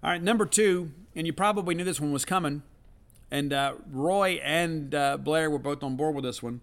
All 0.03 0.09
right, 0.09 0.21
number 0.21 0.45
two, 0.45 0.91
and 1.15 1.25
you 1.25 1.31
probably 1.31 1.73
knew 1.73 1.85
this 1.85 2.01
one 2.01 2.11
was 2.11 2.25
coming, 2.25 2.63
and 3.29 3.53
uh, 3.53 3.75
Roy 3.89 4.41
and 4.43 4.93
uh, 4.93 5.15
Blair 5.15 5.49
were 5.49 5.59
both 5.59 5.81
on 5.81 5.95
board 5.95 6.13
with 6.13 6.25
this 6.25 6.43
one. 6.43 6.59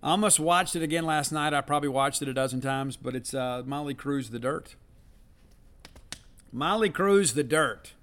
I 0.00 0.10
almost 0.10 0.38
watched 0.38 0.76
it 0.76 0.82
again 0.84 1.06
last 1.06 1.32
night. 1.32 1.54
I 1.54 1.60
probably 1.60 1.88
watched 1.88 2.22
it 2.22 2.28
a 2.28 2.34
dozen 2.34 2.60
times, 2.60 2.96
but 2.96 3.16
it's 3.16 3.34
uh, 3.34 3.64
Mötley 3.66 3.96
Crüe's 3.96 4.30
The 4.30 4.38
Dirt. 4.38 4.76
Mötley 6.54 6.92
Crüe's 6.92 7.32
The 7.32 7.42
Dirt. 7.42 7.94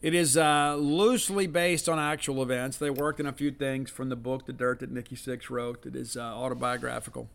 It 0.00 0.14
is 0.14 0.36
uh, 0.36 0.76
loosely 0.76 1.46
based 1.46 1.88
on 1.88 1.98
actual 1.98 2.42
events. 2.42 2.78
They 2.78 2.90
worked 2.90 3.20
in 3.20 3.26
a 3.26 3.32
few 3.32 3.50
things 3.50 3.90
from 3.90 4.08
the 4.08 4.16
book 4.16 4.46
The 4.46 4.52
Dirt 4.52 4.80
that 4.80 4.90
Nikki 4.90 5.16
Sixx 5.16 5.50
wrote. 5.50 5.84
It 5.84 5.96
is 5.96 6.16
uh, 6.16 6.20
autobiographical. 6.20 7.28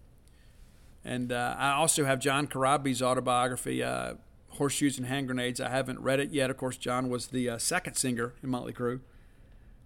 And 1.04 1.32
uh, 1.32 1.56
I 1.60 1.74
also 1.74 2.06
have 2.06 2.20
John 2.20 2.48
Corabi's 2.48 3.02
autobiography, 3.02 3.84
uh, 3.84 4.16
Horseshoes 4.52 4.98
and 4.98 5.06
Hand 5.06 5.28
Grenades. 5.28 5.62
I 5.62 5.70
haven't 5.70 6.00
read 6.00 6.20
it 6.20 6.32
yet. 6.32 6.50
Of 6.50 6.58
course, 6.58 6.78
John 6.78 7.10
was 7.10 7.28
the 7.28 7.50
uh, 7.50 7.58
second 7.60 7.96
singer 7.96 8.34
in 8.42 8.50
Mötley 8.50 8.74
Crüe. 8.74 9.02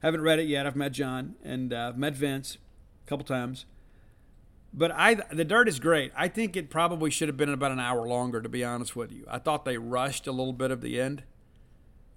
Haven't 0.01 0.21
read 0.21 0.39
it 0.39 0.47
yet. 0.47 0.65
I've 0.65 0.77
met 0.77 0.93
John 0.93 1.35
and 1.43 1.73
uh, 1.73 1.89
I've 1.89 1.97
met 1.97 2.15
Vince 2.15 2.57
a 3.05 3.09
couple 3.09 3.25
times. 3.25 3.65
But 4.73 4.91
I, 4.91 5.15
the 5.31 5.45
dirt 5.45 5.67
is 5.67 5.79
great. 5.79 6.11
I 6.15 6.27
think 6.27 6.55
it 6.55 6.69
probably 6.69 7.09
should 7.09 7.27
have 7.27 7.37
been 7.37 7.49
about 7.49 7.71
an 7.71 7.79
hour 7.79 8.07
longer, 8.07 8.41
to 8.41 8.49
be 8.49 8.63
honest 8.63 8.95
with 8.95 9.11
you. 9.11 9.25
I 9.27 9.39
thought 9.39 9.65
they 9.65 9.77
rushed 9.77 10.27
a 10.27 10.31
little 10.31 10.53
bit 10.53 10.71
of 10.71 10.81
the 10.81 11.01
end. 11.01 11.23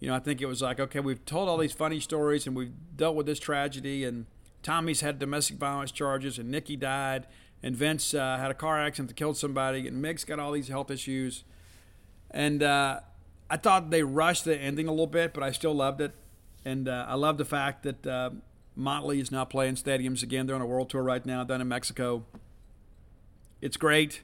You 0.00 0.08
know, 0.08 0.14
I 0.14 0.18
think 0.18 0.42
it 0.42 0.46
was 0.46 0.60
like, 0.60 0.78
okay, 0.78 1.00
we've 1.00 1.24
told 1.24 1.48
all 1.48 1.56
these 1.56 1.72
funny 1.72 2.00
stories 2.00 2.46
and 2.46 2.56
we've 2.56 2.72
dealt 2.96 3.16
with 3.16 3.24
this 3.26 3.38
tragedy, 3.38 4.04
and 4.04 4.26
Tommy's 4.62 5.00
had 5.00 5.18
domestic 5.18 5.56
violence 5.56 5.92
charges, 5.92 6.38
and 6.38 6.50
Nikki 6.50 6.76
died, 6.76 7.26
and 7.62 7.74
Vince 7.76 8.12
uh, 8.12 8.36
had 8.36 8.50
a 8.50 8.54
car 8.54 8.80
accident 8.80 9.08
that 9.08 9.14
killed 9.14 9.36
somebody, 9.36 9.86
and 9.86 10.02
Mick's 10.02 10.24
got 10.24 10.38
all 10.38 10.52
these 10.52 10.68
health 10.68 10.90
issues. 10.90 11.44
And 12.30 12.62
uh, 12.62 13.00
I 13.48 13.56
thought 13.56 13.90
they 13.90 14.02
rushed 14.02 14.44
the 14.44 14.56
ending 14.56 14.88
a 14.88 14.90
little 14.90 15.06
bit, 15.06 15.32
but 15.32 15.42
I 15.42 15.52
still 15.52 15.74
loved 15.74 16.00
it. 16.00 16.14
And 16.64 16.88
uh, 16.88 17.06
I 17.08 17.14
love 17.14 17.38
the 17.38 17.44
fact 17.44 17.82
that 17.84 18.06
uh, 18.06 18.30
Motley 18.74 19.20
is 19.20 19.30
now 19.30 19.44
playing 19.44 19.74
stadiums 19.74 20.22
again. 20.22 20.46
They're 20.46 20.56
on 20.56 20.62
a 20.62 20.66
world 20.66 20.90
tour 20.90 21.02
right 21.02 21.24
now 21.24 21.44
down 21.44 21.60
in 21.60 21.68
Mexico. 21.68 22.24
It's 23.60 23.76
great. 23.76 24.22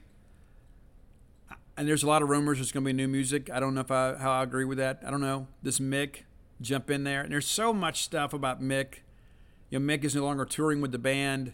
And 1.77 1.87
there's 1.87 2.03
a 2.03 2.07
lot 2.07 2.21
of 2.21 2.29
rumors 2.29 2.57
there's 2.57 2.71
going 2.71 2.83
to 2.83 2.89
be 2.89 2.93
new 2.93 3.07
music. 3.07 3.49
I 3.49 3.59
don't 3.59 3.73
know 3.73 3.81
if 3.81 3.91
I, 3.91 4.15
how 4.15 4.31
I 4.31 4.43
agree 4.43 4.65
with 4.65 4.77
that. 4.79 5.01
I 5.05 5.11
don't 5.11 5.21
know. 5.21 5.47
This 5.63 5.79
Mick 5.79 6.23
jump 6.61 6.89
in 6.89 7.03
there. 7.03 7.21
And 7.21 7.31
there's 7.31 7.47
so 7.47 7.71
much 7.71 8.03
stuff 8.03 8.33
about 8.33 8.61
Mick. 8.61 8.95
You 9.69 9.79
know, 9.79 9.93
Mick 9.93 10.03
is 10.03 10.15
no 10.15 10.23
longer 10.23 10.45
touring 10.45 10.81
with 10.81 10.91
the 10.91 10.99
band. 10.99 11.53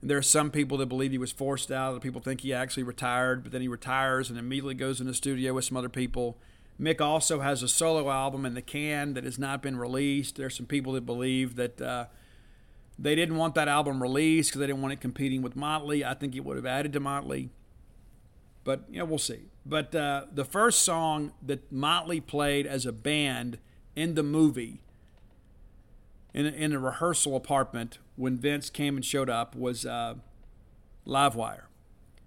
And 0.00 0.10
there 0.10 0.18
are 0.18 0.22
some 0.22 0.50
people 0.50 0.78
that 0.78 0.86
believe 0.86 1.10
he 1.10 1.18
was 1.18 1.32
forced 1.32 1.72
out. 1.72 1.90
Other 1.90 2.00
people 2.00 2.20
think 2.20 2.42
he 2.42 2.52
actually 2.52 2.82
retired, 2.82 3.42
but 3.42 3.52
then 3.52 3.60
he 3.60 3.68
retires 3.68 4.30
and 4.30 4.38
immediately 4.38 4.74
goes 4.74 5.00
in 5.00 5.06
the 5.06 5.14
studio 5.14 5.54
with 5.54 5.64
some 5.64 5.76
other 5.76 5.88
people. 5.88 6.38
Mick 6.82 7.00
also 7.00 7.40
has 7.40 7.62
a 7.62 7.68
solo 7.68 8.10
album 8.10 8.44
in 8.44 8.54
the 8.54 8.62
can 8.62 9.14
that 9.14 9.22
has 9.22 9.38
not 9.38 9.62
been 9.62 9.76
released. 9.76 10.36
There's 10.36 10.56
some 10.56 10.66
people 10.66 10.94
that 10.94 11.06
believe 11.06 11.54
that 11.54 11.80
uh, 11.80 12.06
they 12.98 13.14
didn't 13.14 13.36
want 13.36 13.54
that 13.54 13.68
album 13.68 14.02
released 14.02 14.50
because 14.50 14.60
they 14.60 14.66
didn't 14.66 14.82
want 14.82 14.92
it 14.92 15.00
competing 15.00 15.42
with 15.42 15.54
Motley. 15.54 16.04
I 16.04 16.14
think 16.14 16.34
it 16.34 16.40
would 16.40 16.56
have 16.56 16.66
added 16.66 16.92
to 16.94 17.00
Motley. 17.00 17.50
But, 18.64 18.84
you 18.90 18.98
know, 18.98 19.04
we'll 19.04 19.18
see. 19.18 19.50
But 19.64 19.94
uh, 19.94 20.26
the 20.32 20.44
first 20.44 20.82
song 20.82 21.32
that 21.40 21.70
Motley 21.70 22.20
played 22.20 22.66
as 22.66 22.84
a 22.84 22.92
band 22.92 23.58
in 23.94 24.14
the 24.14 24.22
movie 24.22 24.82
in 26.34 26.46
in 26.46 26.72
a 26.72 26.78
rehearsal 26.78 27.36
apartment 27.36 27.98
when 28.16 28.38
Vince 28.38 28.70
came 28.70 28.96
and 28.96 29.04
showed 29.04 29.28
up 29.28 29.54
was 29.54 29.84
uh, 29.84 30.14
Livewire. 31.06 31.64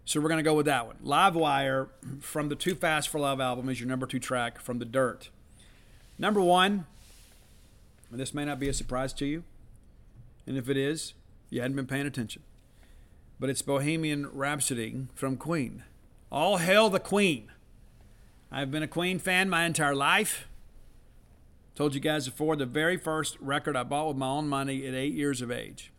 So 0.07 0.21
we're 0.21 0.29
going 0.29 0.37
to 0.37 0.43
go 0.43 0.53
with 0.53 0.67
that 0.67 0.85
one. 0.85 0.97
Live 1.01 1.33
Wire 1.35 1.89
from 2.21 2.49
the 2.49 2.55
Too 2.55 2.75
Fast 2.75 3.09
for 3.09 3.19
Love 3.19 3.41
album 3.41 3.69
is 3.69 3.79
your 3.79 3.89
number 3.89 4.05
two 4.05 4.19
track 4.19 4.59
from 4.59 4.77
The 4.77 4.85
Dirt. 4.85 5.31
Number 6.19 6.39
one, 6.39 6.85
and 8.11 8.19
this 8.19 8.31
may 8.31 8.45
not 8.45 8.59
be 8.59 8.69
a 8.69 8.73
surprise 8.73 9.13
to 9.13 9.25
you, 9.25 9.43
and 10.45 10.57
if 10.57 10.69
it 10.69 10.77
is, 10.77 11.15
you 11.49 11.59
hadn't 11.59 11.75
been 11.75 11.87
paying 11.87 12.05
attention. 12.05 12.43
But 13.39 13.49
it's 13.49 13.63
Bohemian 13.63 14.27
Rhapsody 14.31 15.07
from 15.15 15.37
Queen. 15.37 15.83
All 16.31 16.57
hail 16.57 16.91
the 16.91 16.99
Queen. 16.99 17.51
I've 18.51 18.69
been 18.69 18.83
a 18.83 18.87
Queen 18.87 19.17
fan 19.17 19.49
my 19.49 19.65
entire 19.65 19.95
life. 19.95 20.47
Told 21.73 21.95
you 21.95 21.99
guys 21.99 22.25
before, 22.29 22.55
the 22.55 22.67
very 22.67 22.95
first 22.95 23.37
record 23.39 23.75
I 23.75 23.81
bought 23.81 24.09
with 24.09 24.17
my 24.17 24.27
own 24.27 24.47
money 24.47 24.85
at 24.85 24.93
eight 24.93 25.15
years 25.15 25.41
of 25.41 25.49
age. 25.49 25.91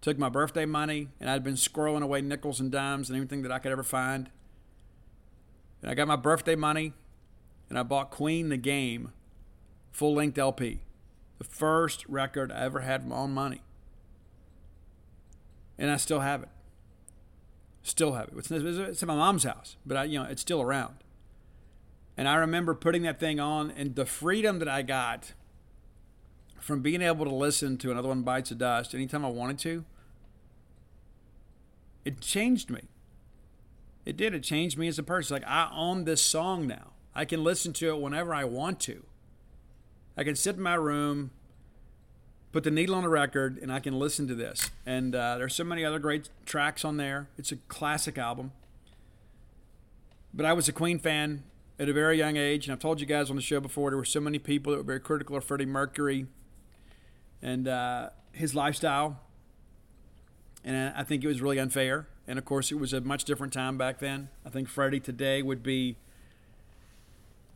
Took 0.00 0.18
my 0.18 0.28
birthday 0.28 0.64
money, 0.64 1.08
and 1.20 1.28
I'd 1.28 1.44
been 1.44 1.54
squirreling 1.54 2.02
away 2.02 2.22
nickels 2.22 2.58
and 2.58 2.70
dimes 2.70 3.10
and 3.10 3.16
everything 3.16 3.42
that 3.42 3.52
I 3.52 3.58
could 3.58 3.72
ever 3.72 3.82
find. 3.82 4.30
And 5.82 5.90
I 5.90 5.94
got 5.94 6.08
my 6.08 6.16
birthday 6.16 6.56
money, 6.56 6.94
and 7.68 7.78
I 7.78 7.82
bought 7.82 8.10
Queen 8.10 8.48
the 8.48 8.56
Game 8.56 9.12
full 9.90 10.14
length 10.14 10.38
LP. 10.38 10.80
The 11.38 11.44
first 11.44 12.06
record 12.06 12.50
I 12.52 12.64
ever 12.64 12.80
had 12.80 13.02
with 13.02 13.10
my 13.10 13.16
own 13.16 13.32
money. 13.32 13.62
And 15.78 15.90
I 15.90 15.96
still 15.96 16.20
have 16.20 16.42
it. 16.42 16.48
Still 17.82 18.12
have 18.12 18.28
it. 18.28 18.34
It's, 18.36 18.50
it's 18.50 19.02
in 19.02 19.08
my 19.08 19.14
mom's 19.14 19.44
house, 19.44 19.76
but 19.86 19.96
I, 19.96 20.04
you 20.04 20.18
know, 20.18 20.26
it's 20.26 20.42
still 20.42 20.60
around. 20.60 20.96
And 22.16 22.28
I 22.28 22.34
remember 22.36 22.74
putting 22.74 23.02
that 23.02 23.18
thing 23.18 23.40
on 23.40 23.70
and 23.70 23.94
the 23.94 24.04
freedom 24.04 24.58
that 24.58 24.68
I 24.68 24.82
got 24.82 25.32
from 26.60 26.80
being 26.80 27.02
able 27.02 27.24
to 27.24 27.34
listen 27.34 27.76
to 27.78 27.90
another 27.90 28.08
one 28.08 28.22
bites 28.22 28.50
of 28.50 28.58
dust 28.58 28.94
anytime 28.94 29.24
I 29.24 29.28
wanted 29.28 29.58
to. 29.60 29.84
It 32.04 32.20
changed 32.20 32.70
me. 32.70 32.82
It 34.06 34.16
did. 34.16 34.34
It 34.34 34.42
changed 34.42 34.78
me 34.78 34.88
as 34.88 34.98
a 34.98 35.02
person. 35.02 35.36
Like 35.36 35.46
I 35.46 35.70
own 35.74 36.04
this 36.04 36.22
song 36.22 36.66
now. 36.66 36.92
I 37.14 37.24
can 37.24 37.42
listen 37.44 37.72
to 37.74 37.88
it 37.88 38.00
whenever 38.00 38.34
I 38.34 38.44
want 38.44 38.80
to. 38.80 39.04
I 40.16 40.24
can 40.24 40.36
sit 40.36 40.56
in 40.56 40.62
my 40.62 40.74
room, 40.74 41.30
put 42.52 42.64
the 42.64 42.70
needle 42.70 42.94
on 42.94 43.02
the 43.02 43.08
record, 43.08 43.58
and 43.60 43.72
I 43.72 43.80
can 43.80 43.98
listen 43.98 44.26
to 44.28 44.34
this. 44.34 44.70
And 44.86 45.14
uh, 45.14 45.38
there's 45.38 45.54
so 45.54 45.64
many 45.64 45.84
other 45.84 45.98
great 45.98 46.28
tracks 46.46 46.84
on 46.84 46.96
there. 46.96 47.28
It's 47.38 47.52
a 47.52 47.56
classic 47.68 48.18
album. 48.18 48.52
But 50.32 50.46
I 50.46 50.52
was 50.52 50.68
a 50.68 50.72
Queen 50.72 50.98
fan 50.98 51.42
at 51.78 51.88
a 51.88 51.92
very 51.92 52.18
young 52.18 52.36
age, 52.36 52.66
and 52.66 52.72
I've 52.72 52.78
told 52.78 53.00
you 53.00 53.06
guys 53.06 53.30
on 53.30 53.36
the 53.36 53.42
show 53.42 53.58
before, 53.58 53.90
there 53.90 53.96
were 53.96 54.04
so 54.04 54.20
many 54.20 54.38
people 54.38 54.72
that 54.72 54.78
were 54.78 54.84
very 54.84 55.00
critical 55.00 55.36
of 55.36 55.44
Freddie 55.44 55.66
Mercury 55.66 56.26
and 57.42 57.68
uh, 57.68 58.10
his 58.32 58.54
lifestyle, 58.54 59.20
and 60.64 60.94
I 60.96 61.02
think 61.04 61.24
it 61.24 61.26
was 61.26 61.40
really 61.40 61.58
unfair. 61.58 62.06
And 62.26 62.38
of 62.38 62.44
course, 62.44 62.70
it 62.70 62.76
was 62.76 62.92
a 62.92 63.00
much 63.00 63.24
different 63.24 63.52
time 63.52 63.76
back 63.76 63.98
then. 63.98 64.28
I 64.46 64.50
think 64.50 64.68
Freddie 64.68 65.00
today 65.00 65.42
would 65.42 65.62
be 65.62 65.96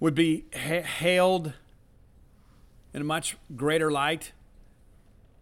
would 0.01 0.15
be 0.15 0.45
ha- 0.55 0.83
hailed 0.83 1.53
in 2.93 3.01
a 3.01 3.05
much 3.05 3.37
greater 3.57 3.91
light. 3.91 4.33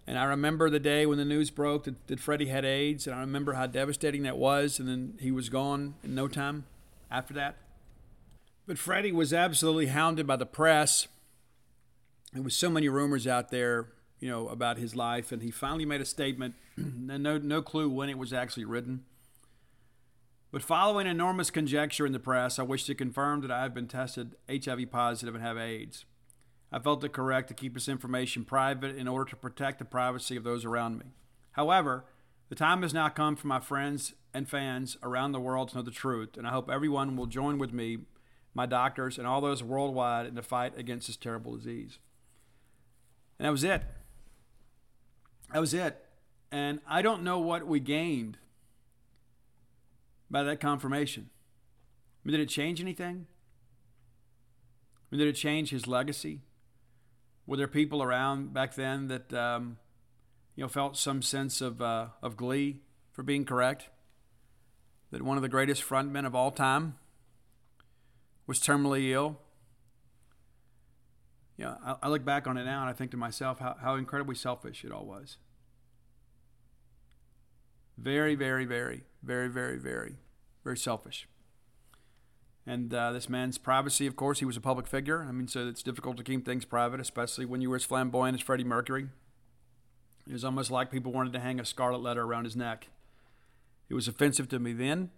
And 0.07 0.19
I 0.19 0.25
remember 0.25 0.69
the 0.69 0.81
day 0.81 1.07
when 1.07 1.19
the 1.19 1.25
news 1.25 1.51
broke 1.51 1.85
that, 1.85 2.07
that 2.09 2.21
Freddie 2.21 2.47
had 2.47 2.65
AIDS, 2.65 3.07
and 3.07 3.15
I 3.15 3.21
remember 3.21 3.53
how 3.55 3.67
devastating 3.67 4.23
that 4.25 4.37
was. 4.37 4.79
And 4.79 4.89
then 4.89 5.15
he 5.21 5.31
was 5.31 5.49
gone 5.49 5.95
in 6.03 6.15
no 6.15 6.29
time 6.29 6.67
after 7.11 7.33
that. 7.35 7.57
But 8.67 8.79
Freddie 8.79 9.13
was 9.13 9.33
absolutely 9.33 9.87
hounded 9.87 10.27
by 10.27 10.37
the 10.37 10.47
press. 10.47 11.09
There 12.33 12.43
was 12.43 12.57
so 12.57 12.71
many 12.71 12.89
rumors 12.89 13.27
out 13.27 13.51
there, 13.51 13.89
you 14.23 14.31
know, 14.31 14.47
about 14.49 14.79
his 14.79 14.95
life, 14.95 15.33
and 15.33 15.43
he 15.43 15.51
finally 15.51 15.85
made 15.85 16.01
a 16.01 16.05
statement. 16.05 16.55
no, 16.77 17.39
no 17.39 17.61
clue 17.61 17.91
when 17.91 18.09
it 18.09 18.17
was 18.17 18.33
actually 18.33 18.65
written. 18.65 19.03
But 20.53 20.63
following 20.63 21.09
enormous 21.09 21.51
conjecture 21.51 22.07
in 22.07 22.13
the 22.13 22.21
press, 22.21 22.59
I 22.61 22.63
wish 22.63 22.85
to 22.85 22.95
confirm 22.95 23.41
that 23.41 23.51
I 23.51 23.63
have 23.63 23.75
been 23.75 23.89
tested 23.89 24.37
HIV 24.49 24.93
positive 24.93 25.35
and 25.35 25.43
have 25.43 25.59
AIDS. 25.59 26.05
I 26.71 26.79
felt 26.79 27.03
it 27.03 27.13
correct 27.13 27.49
to 27.49 27.55
keep 27.55 27.75
this 27.75 27.89
information 27.89 28.45
private 28.45 28.97
in 28.97 29.09
order 29.09 29.29
to 29.31 29.37
protect 29.37 29.81
the 29.81 29.85
privacy 29.85 30.37
of 30.37 30.45
those 30.45 30.65
around 30.65 30.99
me. 30.99 31.07
However, 31.53 32.05
the 32.49 32.55
time 32.55 32.83
has 32.83 32.95
now 32.95 33.09
come 33.09 33.35
for 33.35 33.49
my 33.49 33.59
friends 33.59 34.15
and 34.33 34.49
fans 34.49 34.97
around 35.03 35.33
the 35.33 35.41
world 35.41 35.71
to 35.71 35.77
know 35.79 35.83
the 35.83 35.91
truth, 35.91 36.37
and 36.37 36.47
I 36.47 36.51
hope 36.51 36.71
everyone 36.71 37.17
will 37.17 37.27
join 37.27 37.59
with 37.59 37.73
me 37.73 37.99
my 38.55 38.67
doctors, 38.67 39.19
and 39.19 39.27
all 39.27 39.41
those 39.41 39.63
worldwide 39.63 40.27
in 40.27 40.35
the 40.35 40.43
fight 40.43 40.79
against 40.79 41.07
this 41.07 41.17
terrible 41.17 41.57
disease. 41.57 41.99
And 43.39 43.47
that 43.47 43.51
was 43.53 43.65
it. 43.65 43.83
That 45.53 45.61
was 45.61 45.75
it. 45.75 46.03
And 46.51 46.81
I 46.89 47.03
don't 47.03 47.23
know 47.23 47.39
what 47.39 47.67
we 47.67 47.81
gained 47.81 48.39
by 50.31 50.43
that 50.43 50.61
confirmation. 50.61 51.31
I 51.31 52.29
mean, 52.29 52.39
did 52.39 52.43
it 52.43 52.49
change 52.49 52.81
anything? 52.81 53.27
I 53.27 55.05
mean, 55.11 55.19
did 55.19 55.29
it 55.29 55.35
change 55.35 55.71
his 55.71 55.87
legacy? 55.87 56.41
Were 57.47 57.57
there 57.57 57.69
people 57.69 58.03
around 58.03 58.55
back 58.55 58.75
then 58.75 59.09
that 59.09 59.33
um, 59.35 59.79
you 60.57 60.63
know 60.63 60.69
felt 60.69 60.97
some 60.97 61.21
sense 61.21 61.61
of 61.61 61.83
uh, 61.83 62.09
of 62.23 62.37
glee 62.37 62.81
for 63.11 63.23
being 63.23 63.45
correct? 63.45 63.89
That 65.11 65.23
one 65.23 65.37
of 65.37 65.43
the 65.43 65.49
greatest 65.49 65.83
frontmen 65.83 66.27
of 66.27 66.35
all 66.35 66.51
time 66.51 66.97
was 68.47 68.59
terminally 68.59 69.11
ill. 69.11 69.41
Yeah, 71.57 71.75
I, 71.85 71.97
I 72.03 72.09
look 72.09 72.25
back 72.25 72.47
on 72.47 72.57
it 72.57 72.65
now 72.65 72.81
and 72.81 72.91
I 72.91 72.93
think 72.93 73.11
to 73.13 73.17
myself 73.17 73.59
how, 73.59 73.77
how 73.81 73.95
incredibly 73.97 74.35
selfish 74.35 74.85
it 74.85 74.93
all 74.93 75.05
was. 75.05 75.37
Very, 77.99 78.35
very, 78.35 78.65
very, 78.65 79.03
very, 79.23 79.49
very, 79.49 79.79
very, 79.79 80.17
very 80.65 80.77
selfish. 80.77 81.29
And 82.67 82.95
uh, 82.95 83.13
this 83.13 83.29
man's 83.29 83.59
privacy, 83.59 84.07
of 84.07 84.17
course, 84.17 84.39
he 84.39 84.45
was 84.45 84.57
a 84.57 84.61
public 84.61 84.87
figure. 84.87 85.27
I 85.29 85.33
mean, 85.33 85.49
so 85.49 85.67
it's 85.67 85.83
difficult 85.83 86.17
to 86.19 86.25
keep 86.25 86.45
things 86.45 86.65
private, 86.65 87.01
especially 87.01 87.45
when 87.45 87.61
you 87.61 87.71
were 87.71 87.77
as 87.77 87.85
flamboyant 87.85 88.37
as 88.37 88.41
Freddie 88.41 88.65
Mercury. 88.65 89.09
It 90.29 90.33
was 90.33 90.45
almost 90.45 90.71
like 90.71 90.91
people 90.91 91.13
wanted 91.13 91.33
to 91.33 91.41
hang 91.41 91.59
a 91.59 91.65
scarlet 91.65 92.01
letter 92.01 92.23
around 92.23 92.45
his 92.45 92.55
neck. 92.55 92.89
It 93.89 93.95
was 93.95 94.07
offensive 94.07 94.49
to 94.51 94.61
me 94.61 94.73
then. 94.73 95.11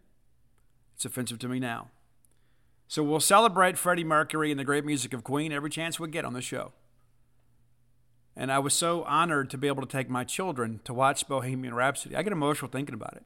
It's 0.94 1.04
offensive 1.04 1.38
to 1.40 1.48
me 1.48 1.60
now. 1.60 1.90
So 2.86 3.02
we'll 3.02 3.20
celebrate 3.20 3.78
Freddie 3.78 4.04
Mercury 4.04 4.50
and 4.50 4.60
the 4.60 4.64
great 4.64 4.84
music 4.84 5.12
of 5.12 5.24
Queen 5.24 5.52
every 5.52 5.70
chance 5.70 5.98
we 5.98 6.08
get 6.08 6.24
on 6.24 6.32
the 6.32 6.42
show. 6.42 6.72
And 8.36 8.50
I 8.50 8.58
was 8.58 8.74
so 8.74 9.04
honored 9.04 9.48
to 9.50 9.58
be 9.58 9.68
able 9.68 9.82
to 9.82 9.88
take 9.88 10.10
my 10.10 10.24
children 10.24 10.80
to 10.84 10.92
watch 10.92 11.28
Bohemian 11.28 11.74
Rhapsody. 11.74 12.16
I 12.16 12.22
get 12.22 12.32
emotional 12.32 12.70
thinking 12.70 12.94
about 12.94 13.14
it. 13.16 13.24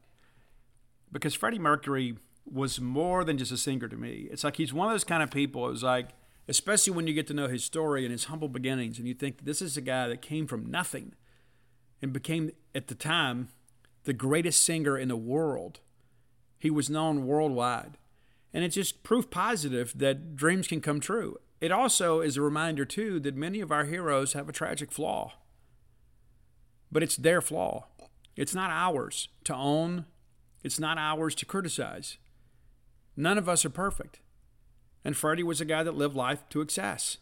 Because 1.10 1.34
Freddie 1.34 1.58
Mercury 1.58 2.16
was 2.50 2.80
more 2.80 3.24
than 3.24 3.38
just 3.38 3.52
a 3.52 3.56
singer 3.56 3.88
to 3.88 3.96
me. 3.96 4.28
It's 4.30 4.44
like 4.44 4.56
he's 4.56 4.72
one 4.72 4.88
of 4.88 4.92
those 4.92 5.04
kind 5.04 5.22
of 5.22 5.30
people. 5.30 5.66
It 5.66 5.72
was 5.72 5.82
like, 5.82 6.10
especially 6.46 6.92
when 6.92 7.06
you 7.06 7.14
get 7.14 7.26
to 7.28 7.34
know 7.34 7.48
his 7.48 7.64
story 7.64 8.04
and 8.04 8.12
his 8.12 8.24
humble 8.24 8.48
beginnings, 8.48 8.98
and 8.98 9.08
you 9.08 9.14
think 9.14 9.44
this 9.44 9.62
is 9.62 9.76
a 9.76 9.82
guy 9.82 10.08
that 10.08 10.22
came 10.22 10.46
from 10.46 10.70
nothing 10.70 11.14
and 12.00 12.12
became, 12.12 12.50
at 12.74 12.88
the 12.88 12.94
time, 12.94 13.48
the 14.04 14.12
greatest 14.12 14.62
singer 14.62 14.96
in 14.96 15.08
the 15.08 15.16
world. 15.16 15.80
He 16.58 16.70
was 16.70 16.88
known 16.88 17.26
worldwide. 17.26 17.98
And 18.52 18.64
it's 18.64 18.74
just 18.74 19.02
proof 19.02 19.30
positive 19.30 19.92
that 19.96 20.36
dreams 20.36 20.66
can 20.66 20.80
come 20.80 21.00
true. 21.00 21.38
It 21.60 21.72
also 21.72 22.20
is 22.20 22.36
a 22.36 22.42
reminder, 22.42 22.84
too, 22.84 23.20
that 23.20 23.34
many 23.34 23.60
of 23.60 23.72
our 23.72 23.84
heroes 23.84 24.32
have 24.32 24.48
a 24.48 24.52
tragic 24.52 24.92
flaw. 24.92 25.34
But 26.90 27.02
it's 27.02 27.16
their 27.16 27.40
flaw. 27.40 27.86
It's 28.36 28.54
not 28.54 28.70
ours 28.70 29.28
to 29.44 29.54
own, 29.54 30.06
it's 30.62 30.78
not 30.78 30.96
ours 30.96 31.34
to 31.36 31.46
criticize. 31.46 32.18
None 33.16 33.36
of 33.36 33.48
us 33.48 33.64
are 33.64 33.70
perfect. 33.70 34.20
And 35.04 35.16
Freddie 35.16 35.42
was 35.42 35.60
a 35.60 35.64
guy 35.64 35.82
that 35.82 35.96
lived 35.96 36.14
life 36.14 36.48
to 36.50 36.60
excess, 36.60 37.18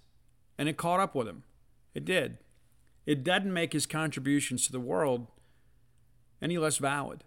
and 0.58 0.68
it 0.68 0.76
caught 0.76 1.00
up 1.00 1.14
with 1.14 1.26
him. 1.26 1.44
It 1.94 2.04
did. 2.04 2.38
It 3.06 3.24
doesn't 3.24 3.52
make 3.52 3.72
his 3.72 3.86
contributions 3.86 4.66
to 4.66 4.72
the 4.72 4.80
world 4.80 5.28
any 6.42 6.58
less 6.58 6.76
valid. 6.76 7.24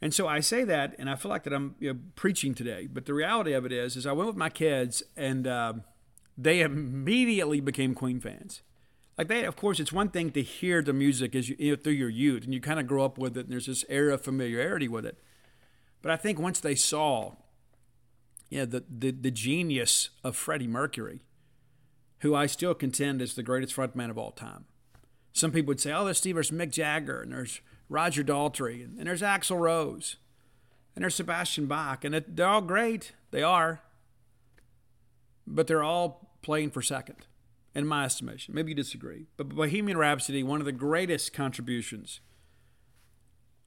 And 0.00 0.14
so 0.14 0.28
I 0.28 0.40
say 0.40 0.64
that, 0.64 0.94
and 0.98 1.10
I 1.10 1.16
feel 1.16 1.30
like 1.30 1.42
that 1.44 1.52
I'm 1.52 1.74
you 1.80 1.92
know, 1.92 1.98
preaching 2.14 2.54
today. 2.54 2.88
But 2.90 3.06
the 3.06 3.14
reality 3.14 3.52
of 3.52 3.66
it 3.66 3.72
is, 3.72 3.96
is 3.96 4.06
I 4.06 4.12
went 4.12 4.28
with 4.28 4.36
my 4.36 4.48
kids, 4.48 5.02
and 5.16 5.46
uh, 5.46 5.74
they 6.36 6.60
immediately 6.60 7.60
became 7.60 7.94
Queen 7.94 8.20
fans. 8.20 8.62
Like 9.16 9.26
they, 9.26 9.44
of 9.44 9.56
course, 9.56 9.80
it's 9.80 9.92
one 9.92 10.10
thing 10.10 10.30
to 10.30 10.42
hear 10.42 10.80
the 10.80 10.92
music 10.92 11.34
as 11.34 11.48
you, 11.48 11.56
you 11.58 11.70
know, 11.72 11.76
through 11.82 11.94
your 11.94 12.08
youth, 12.08 12.44
and 12.44 12.54
you 12.54 12.60
kind 12.60 12.78
of 12.78 12.86
grow 12.86 13.04
up 13.04 13.18
with 13.18 13.36
it, 13.36 13.46
and 13.46 13.52
there's 13.52 13.66
this 13.66 13.84
air 13.88 14.10
of 14.10 14.22
familiarity 14.22 14.86
with 14.86 15.04
it. 15.04 15.18
But 16.00 16.12
I 16.12 16.16
think 16.16 16.38
once 16.38 16.60
they 16.60 16.76
saw, 16.76 17.32
yeah, 18.48 18.64
the, 18.64 18.84
the 18.88 19.10
the 19.10 19.32
genius 19.32 20.10
of 20.22 20.36
Freddie 20.36 20.68
Mercury, 20.68 21.22
who 22.20 22.36
I 22.36 22.46
still 22.46 22.74
contend 22.74 23.20
is 23.20 23.34
the 23.34 23.42
greatest 23.42 23.74
frontman 23.74 24.10
of 24.10 24.18
all 24.18 24.30
time. 24.30 24.66
Some 25.32 25.50
people 25.50 25.72
would 25.72 25.80
say, 25.80 25.92
"Oh, 25.92 26.04
there's 26.04 26.18
Steve, 26.18 26.36
there's 26.36 26.52
Mick 26.52 26.70
Jagger, 26.70 27.20
and 27.20 27.32
there's 27.32 27.60
Roger 27.88 28.22
Daltrey, 28.22 28.84
and 28.84 29.06
there's 29.06 29.22
Axl 29.22 29.58
Rose, 29.58 30.16
and 30.94 31.02
there's 31.02 31.14
Sebastian 31.14 31.66
Bach, 31.66 32.04
and 32.04 32.14
they're 32.14 32.46
all 32.46 32.60
great. 32.60 33.12
They 33.30 33.42
are, 33.42 33.80
but 35.46 35.66
they're 35.66 35.82
all 35.82 36.32
playing 36.42 36.70
for 36.70 36.82
second, 36.82 37.26
in 37.74 37.86
my 37.86 38.04
estimation. 38.04 38.54
Maybe 38.54 38.72
you 38.72 38.76
disagree, 38.76 39.26
but 39.36 39.48
Bohemian 39.48 39.96
Rhapsody, 39.96 40.42
one 40.42 40.60
of 40.60 40.66
the 40.66 40.72
greatest 40.72 41.32
contributions 41.32 42.20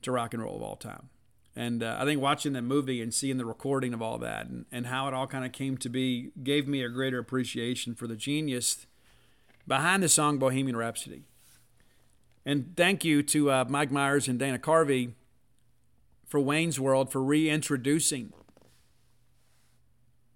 to 0.03 0.11
rock 0.11 0.34
and 0.34 0.43
roll 0.43 0.55
of 0.55 0.61
all 0.61 0.76
time. 0.76 1.09
And 1.55 1.84
uh, 1.84 1.97
I 1.99 2.05
think 2.05 2.22
watching 2.22 2.53
that 2.53 2.61
movie 2.61 3.01
and 3.01 3.13
seeing 3.13 3.38
the 3.38 3.45
recording 3.45 3.93
of 3.93 4.01
all 4.01 4.17
that 4.19 4.47
and, 4.47 4.65
and 4.72 4.88
how 4.88 5.07
it 5.07 5.13
all 5.13 5.28
kind 5.28 5.45
of 5.45 5.51
came 5.51 5.78
to 5.78 5.89
be 5.89 6.32
gave 6.41 6.67
me 6.67 6.82
a 6.82 6.89
greater 6.89 7.19
appreciation 7.19 7.93
for 7.93 8.07
the 8.07 8.15
genius 8.15 8.86
behind 9.67 10.01
the 10.01 10.09
song 10.09 10.38
Bohemian 10.38 10.78
Rhapsody. 10.78 11.24
And 12.45 12.73
thank 12.75 13.05
you 13.05 13.21
to 13.23 13.51
uh, 13.51 13.65
Mike 13.67 13.91
Myers 13.91 14.27
and 14.27 14.39
Dana 14.39 14.57
Carvey 14.57 15.13
for 16.25 16.39
Wayne's 16.39 16.79
World 16.79 17.11
for 17.11 17.21
reintroducing 17.21 18.33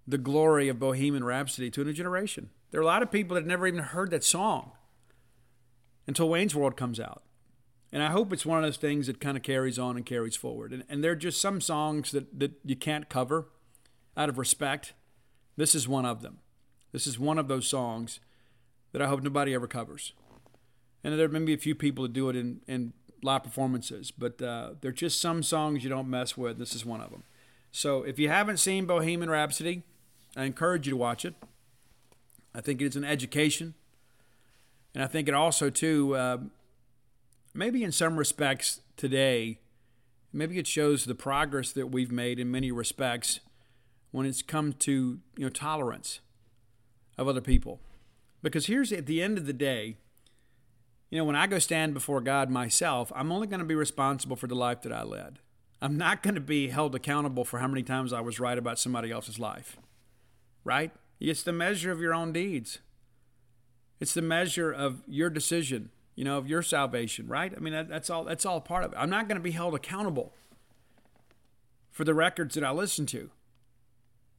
the 0.06 0.18
glory 0.18 0.68
of 0.68 0.78
Bohemian 0.78 1.24
Rhapsody 1.24 1.70
to 1.70 1.80
a 1.80 1.84
new 1.84 1.92
generation. 1.92 2.50
There 2.70 2.80
are 2.80 2.84
a 2.84 2.86
lot 2.86 3.02
of 3.02 3.10
people 3.10 3.34
that 3.34 3.46
never 3.46 3.66
even 3.66 3.80
heard 3.80 4.10
that 4.10 4.22
song 4.22 4.72
until 6.06 6.28
Wayne's 6.28 6.54
World 6.54 6.76
comes 6.76 7.00
out. 7.00 7.22
And 7.92 8.02
I 8.02 8.10
hope 8.10 8.32
it's 8.32 8.46
one 8.46 8.58
of 8.58 8.64
those 8.64 8.76
things 8.76 9.06
that 9.06 9.20
kind 9.20 9.36
of 9.36 9.42
carries 9.42 9.78
on 9.78 9.96
and 9.96 10.04
carries 10.04 10.36
forward. 10.36 10.72
And, 10.72 10.84
and 10.88 11.02
there 11.02 11.12
are 11.12 11.16
just 11.16 11.40
some 11.40 11.60
songs 11.60 12.10
that, 12.12 12.38
that 12.38 12.52
you 12.64 12.76
can't 12.76 13.08
cover 13.08 13.48
out 14.16 14.28
of 14.28 14.38
respect. 14.38 14.92
This 15.56 15.74
is 15.74 15.88
one 15.88 16.04
of 16.04 16.22
them. 16.22 16.38
This 16.92 17.06
is 17.06 17.18
one 17.18 17.38
of 17.38 17.48
those 17.48 17.66
songs 17.66 18.20
that 18.92 19.02
I 19.02 19.06
hope 19.06 19.22
nobody 19.22 19.54
ever 19.54 19.66
covers. 19.66 20.12
And 21.06 21.16
there 21.16 21.28
may 21.28 21.38
be 21.38 21.54
a 21.54 21.56
few 21.56 21.76
people 21.76 22.02
that 22.02 22.12
do 22.12 22.28
it 22.30 22.34
in, 22.34 22.62
in 22.66 22.92
live 23.22 23.44
performances, 23.44 24.10
but 24.10 24.42
uh, 24.42 24.70
there 24.80 24.88
are 24.88 24.92
just 24.92 25.20
some 25.20 25.40
songs 25.40 25.84
you 25.84 25.88
don't 25.88 26.10
mess 26.10 26.36
with. 26.36 26.58
This 26.58 26.74
is 26.74 26.84
one 26.84 27.00
of 27.00 27.12
them. 27.12 27.22
So 27.70 28.02
if 28.02 28.18
you 28.18 28.28
haven't 28.28 28.56
seen 28.56 28.86
Bohemian 28.86 29.30
Rhapsody, 29.30 29.84
I 30.36 30.46
encourage 30.46 30.88
you 30.88 30.90
to 30.90 30.96
watch 30.96 31.24
it. 31.24 31.36
I 32.52 32.60
think 32.60 32.82
it's 32.82 32.96
an 32.96 33.04
education. 33.04 33.74
And 34.96 35.04
I 35.04 35.06
think 35.06 35.28
it 35.28 35.34
also, 35.34 35.70
too, 35.70 36.16
uh, 36.16 36.38
maybe 37.54 37.84
in 37.84 37.92
some 37.92 38.16
respects 38.16 38.80
today, 38.96 39.60
maybe 40.32 40.58
it 40.58 40.66
shows 40.66 41.04
the 41.04 41.14
progress 41.14 41.70
that 41.70 41.86
we've 41.86 42.10
made 42.10 42.40
in 42.40 42.50
many 42.50 42.72
respects 42.72 43.38
when 44.10 44.26
it's 44.26 44.42
come 44.42 44.72
to 44.72 45.20
you 45.36 45.44
know 45.44 45.50
tolerance 45.50 46.18
of 47.16 47.28
other 47.28 47.40
people. 47.40 47.78
Because 48.42 48.66
here's 48.66 48.90
at 48.90 49.06
the 49.06 49.22
end 49.22 49.38
of 49.38 49.46
the 49.46 49.52
day, 49.52 49.98
you 51.16 51.22
know, 51.22 51.24
when 51.24 51.36
I 51.36 51.46
go 51.46 51.58
stand 51.58 51.94
before 51.94 52.20
God 52.20 52.50
myself, 52.50 53.10
I'm 53.14 53.32
only 53.32 53.46
going 53.46 53.60
to 53.60 53.66
be 53.66 53.74
responsible 53.74 54.36
for 54.36 54.46
the 54.46 54.54
life 54.54 54.82
that 54.82 54.92
I 54.92 55.02
led. 55.02 55.38
I'm 55.80 55.96
not 55.96 56.22
going 56.22 56.34
to 56.34 56.40
be 56.40 56.68
held 56.68 56.94
accountable 56.94 57.44
for 57.44 57.58
how 57.58 57.68
many 57.68 57.82
times 57.82 58.12
I 58.12 58.20
was 58.20 58.38
right 58.38 58.58
about 58.58 58.78
somebody 58.78 59.10
else's 59.10 59.38
life. 59.38 59.78
Right? 60.62 60.92
It's 61.18 61.42
the 61.42 61.52
measure 61.52 61.90
of 61.90 62.00
your 62.00 62.12
own 62.12 62.32
deeds. 62.32 62.80
It's 63.98 64.12
the 64.12 64.22
measure 64.22 64.70
of 64.70 65.02
your 65.06 65.30
decision 65.30 65.90
you 66.16 66.24
know, 66.24 66.38
of 66.38 66.48
your 66.48 66.62
salvation, 66.62 67.28
right? 67.28 67.52
I 67.54 67.60
mean, 67.60 67.74
that, 67.74 67.88
that's 67.88 68.08
all. 68.08 68.24
That's 68.24 68.46
all 68.46 68.60
part 68.60 68.84
of 68.84 68.92
it. 68.92 68.96
I'm 68.98 69.10
not 69.10 69.28
going 69.28 69.36
to 69.36 69.42
be 69.42 69.50
held 69.50 69.74
accountable 69.74 70.32
for 71.92 72.04
the 72.04 72.14
records 72.14 72.54
that 72.54 72.64
I 72.64 72.70
listen 72.70 73.04
to 73.06 73.30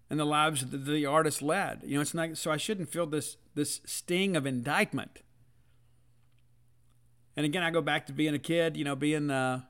and 0.09 0.19
the 0.19 0.25
lives 0.25 0.65
that 0.65 0.85
the 0.85 1.05
artist 1.05 1.41
led. 1.43 1.81
You 1.85 1.95
know, 1.95 2.01
it's 2.01 2.15
not. 2.15 2.35
So 2.35 2.51
I 2.51 2.57
shouldn't 2.57 2.89
feel 2.89 3.05
this 3.05 3.37
this 3.53 3.79
sting 3.85 4.35
of 4.35 4.47
indictment. 4.47 5.21
And 7.37 7.45
again, 7.45 7.63
I 7.63 7.69
go 7.69 7.81
back 7.81 8.07
to 8.07 8.13
being 8.13 8.33
a 8.33 8.39
kid. 8.39 8.75
You 8.75 8.83
know, 8.83 8.95
being 8.95 9.29
uh, 9.29 9.61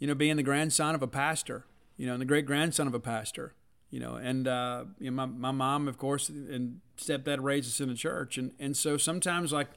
you 0.00 0.06
know, 0.06 0.14
being 0.14 0.36
the 0.36 0.42
grandson 0.42 0.94
of 0.94 1.02
a 1.02 1.06
pastor. 1.06 1.66
You 1.98 2.06
know, 2.06 2.14
and 2.14 2.20
the 2.20 2.26
great 2.26 2.46
grandson 2.46 2.88
of 2.88 2.94
a 2.94 3.00
pastor. 3.00 3.54
You 3.90 4.00
know, 4.00 4.14
and 4.16 4.48
uh, 4.48 4.86
you 4.98 5.10
know, 5.10 5.14
my 5.14 5.26
my 5.26 5.50
mom, 5.52 5.86
of 5.86 5.98
course, 5.98 6.28
and 6.28 6.80
stepdad 6.98 7.42
raised 7.42 7.68
us 7.68 7.80
in 7.80 7.88
the 7.88 7.94
church, 7.94 8.38
and 8.38 8.52
and 8.58 8.76
so 8.76 8.96
sometimes 8.96 9.52
like 9.52 9.68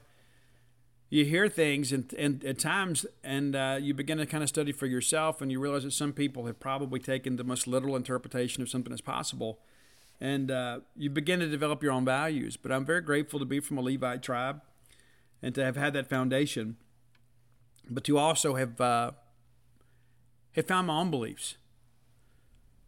you 1.10 1.24
hear 1.24 1.48
things 1.48 1.92
and, 1.92 2.14
and 2.16 2.44
at 2.44 2.58
times 2.58 3.04
and 3.24 3.56
uh, 3.56 3.76
you 3.80 3.92
begin 3.92 4.18
to 4.18 4.26
kind 4.26 4.42
of 4.42 4.48
study 4.48 4.70
for 4.70 4.86
yourself 4.86 5.42
and 5.42 5.50
you 5.50 5.58
realize 5.58 5.82
that 5.82 5.92
some 5.92 6.12
people 6.12 6.46
have 6.46 6.60
probably 6.60 7.00
taken 7.00 7.34
the 7.34 7.42
most 7.42 7.66
literal 7.66 7.96
interpretation 7.96 8.62
of 8.62 8.68
something 8.68 8.92
as 8.92 9.00
possible 9.00 9.58
and 10.20 10.52
uh, 10.52 10.78
you 10.96 11.10
begin 11.10 11.40
to 11.40 11.48
develop 11.48 11.82
your 11.82 11.90
own 11.90 12.04
values 12.04 12.56
but 12.56 12.70
i'm 12.70 12.86
very 12.86 13.00
grateful 13.00 13.40
to 13.40 13.44
be 13.44 13.58
from 13.58 13.76
a 13.76 13.80
levite 13.80 14.22
tribe 14.22 14.62
and 15.42 15.54
to 15.54 15.64
have 15.64 15.76
had 15.76 15.92
that 15.92 16.08
foundation 16.08 16.76
but 17.88 18.04
to 18.04 18.18
also 18.18 18.54
have 18.54 18.80
uh, 18.80 19.10
have 20.52 20.66
found 20.66 20.86
my 20.86 20.98
own 20.98 21.10
beliefs 21.10 21.56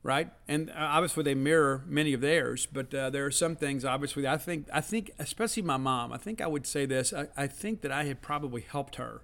right? 0.02 0.30
And 0.48 0.70
uh, 0.70 0.74
obviously 0.78 1.22
they 1.22 1.34
mirror 1.34 1.84
many 1.86 2.12
of 2.12 2.20
theirs, 2.20 2.66
but 2.66 2.92
uh, 2.92 3.10
there 3.10 3.24
are 3.24 3.30
some 3.30 3.56
things. 3.56 3.84
Obviously, 3.84 4.26
I 4.26 4.36
think 4.36 4.68
I 4.72 4.80
think 4.80 5.12
especially 5.18 5.62
my 5.62 5.76
mom. 5.76 6.12
I 6.12 6.18
think 6.18 6.40
I 6.40 6.46
would 6.46 6.66
say 6.66 6.86
this. 6.86 7.12
I, 7.12 7.28
I 7.36 7.46
think 7.46 7.82
that 7.82 7.92
I 7.92 8.04
had 8.04 8.20
probably 8.22 8.62
helped 8.62 8.96
her 8.96 9.22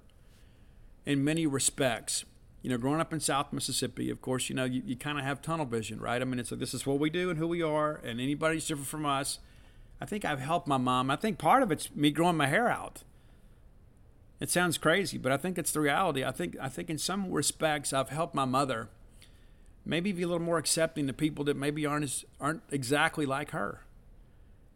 in 1.04 1.24
many 1.24 1.46
respects. 1.46 2.24
You 2.62 2.70
know, 2.70 2.78
growing 2.78 3.00
up 3.00 3.12
in 3.12 3.20
South 3.20 3.52
Mississippi, 3.52 4.10
of 4.10 4.20
course, 4.20 4.48
you 4.48 4.54
know 4.54 4.64
you, 4.64 4.82
you 4.84 4.96
kind 4.96 5.18
of 5.18 5.24
have 5.24 5.42
tunnel 5.42 5.66
vision, 5.66 6.00
right? 6.00 6.20
I 6.20 6.24
mean, 6.24 6.38
it's 6.38 6.50
like 6.50 6.60
this 6.60 6.74
is 6.74 6.86
what 6.86 6.98
we 6.98 7.10
do 7.10 7.30
and 7.30 7.38
who 7.38 7.48
we 7.48 7.62
are, 7.62 8.00
and 8.04 8.20
anybody's 8.20 8.66
different 8.66 8.88
from 8.88 9.06
us. 9.06 9.38
I 10.00 10.06
think 10.06 10.24
I've 10.24 10.40
helped 10.40 10.68
my 10.68 10.76
mom. 10.76 11.10
I 11.10 11.16
think 11.16 11.38
part 11.38 11.62
of 11.62 11.72
it's 11.72 11.94
me 11.94 12.10
growing 12.12 12.36
my 12.36 12.46
hair 12.46 12.68
out. 12.68 13.02
It 14.40 14.50
sounds 14.50 14.78
crazy, 14.78 15.18
but 15.18 15.32
I 15.32 15.36
think 15.36 15.58
it's 15.58 15.72
the 15.72 15.80
reality. 15.80 16.24
I 16.24 16.30
think 16.30 16.56
I 16.60 16.68
think 16.68 16.90
in 16.90 16.98
some 16.98 17.30
respects 17.30 17.92
I've 17.92 18.10
helped 18.10 18.34
my 18.34 18.44
mother 18.44 18.88
maybe 19.84 20.12
be 20.12 20.22
a 20.22 20.26
little 20.28 20.44
more 20.44 20.58
accepting 20.58 21.06
to 21.06 21.12
people 21.12 21.44
that 21.46 21.56
maybe 21.56 21.86
aren't 21.86 22.04
as, 22.04 22.24
aren't 22.40 22.62
exactly 22.70 23.26
like 23.26 23.50
her. 23.50 23.82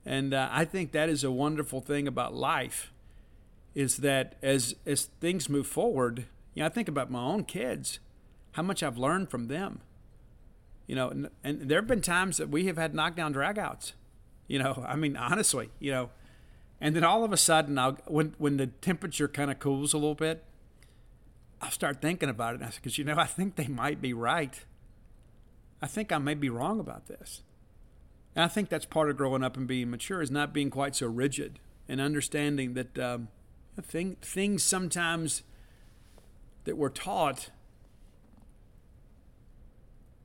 And 0.05 0.35
uh, 0.35 0.49
I 0.51 0.65
think 0.65 0.93
that 0.93 1.09
is 1.09 1.23
a 1.23 1.31
wonderful 1.31 1.81
thing 1.81 2.09
about 2.09 2.35
life, 2.35 2.93
is 3.75 3.99
that 3.99 4.35
as 4.43 4.75
as 4.85 5.05
things 5.21 5.49
move 5.49 5.67
forward, 5.67 6.27
you 6.55 6.63
know, 6.63 6.67
I 6.67 6.69
think 6.69 6.89
about 6.89 7.11
my 7.11 7.23
own 7.23 7.45
kids, 7.45 8.01
how 8.53 8.63
much 8.63 8.83
I've 8.83 8.99
learned 8.99 9.31
from 9.31 9.47
them. 9.47 9.81
You 10.89 10.97
know, 10.97 11.09
and, 11.09 11.31
and 11.45 11.69
there 11.69 11.79
have 11.79 11.87
been 11.87 12.01
times 12.01 12.39
that 12.39 12.49
we 12.49 12.67
have 12.67 12.77
had 12.77 12.95
knockdown 12.95 13.33
dragouts. 13.33 13.93
You 14.49 14.59
know, 14.59 14.85
I 14.87 14.97
mean, 14.97 15.17
honestly, 15.17 15.71
you 15.79 15.93
know, 15.93 16.11
and 16.83 16.97
then 16.97 17.05
all 17.05 17.23
of 17.23 17.33
a 17.33 17.37
sudden, 17.37 17.79
I'll, 17.79 17.97
when 18.09 18.35
when 18.39 18.57
the 18.57 18.67
temperature 18.67 19.29
kind 19.29 19.53
of 19.53 19.61
cools 19.61 19.93
a 19.93 19.99
little 19.99 20.17
bit, 20.17 20.43
I'll 21.61 21.71
start 21.71 22.03
thinking 22.03 22.29
about 22.29 22.55
it. 22.55 22.57
And 22.57 22.65
I 22.65 22.71
said, 22.71 22.83
because 22.83 22.99
you 22.99 23.05
know, 23.05 23.17
I 23.17 23.25
think 23.25 23.55
they 23.55 23.69
might 23.69 24.03
be 24.03 24.13
right. 24.13 24.65
I 25.81 25.87
think 25.87 26.11
I 26.11 26.19
may 26.19 26.35
be 26.35 26.51
wrong 26.51 26.81
about 26.81 27.07
this. 27.07 27.43
And 28.35 28.45
I 28.45 28.49
think 28.49 28.69
that's 28.69 28.85
part 28.85 29.11
of 29.11 29.17
growing 29.17 29.45
up 29.45 29.57
and 29.57 29.69
being 29.69 29.91
mature 29.93 30.23
is 30.23 30.31
not 30.31 30.53
being 30.53 30.71
quite 30.71 30.97
so 30.97 31.07
rigid 31.07 31.61
and 31.89 32.01
understanding 32.01 32.75
that 32.75 32.99
um, 32.99 33.29
thing, 33.81 34.17
things 34.21 34.65
sometimes 34.65 35.43
that 36.65 36.77
we're 36.77 36.89
taught 36.89 37.51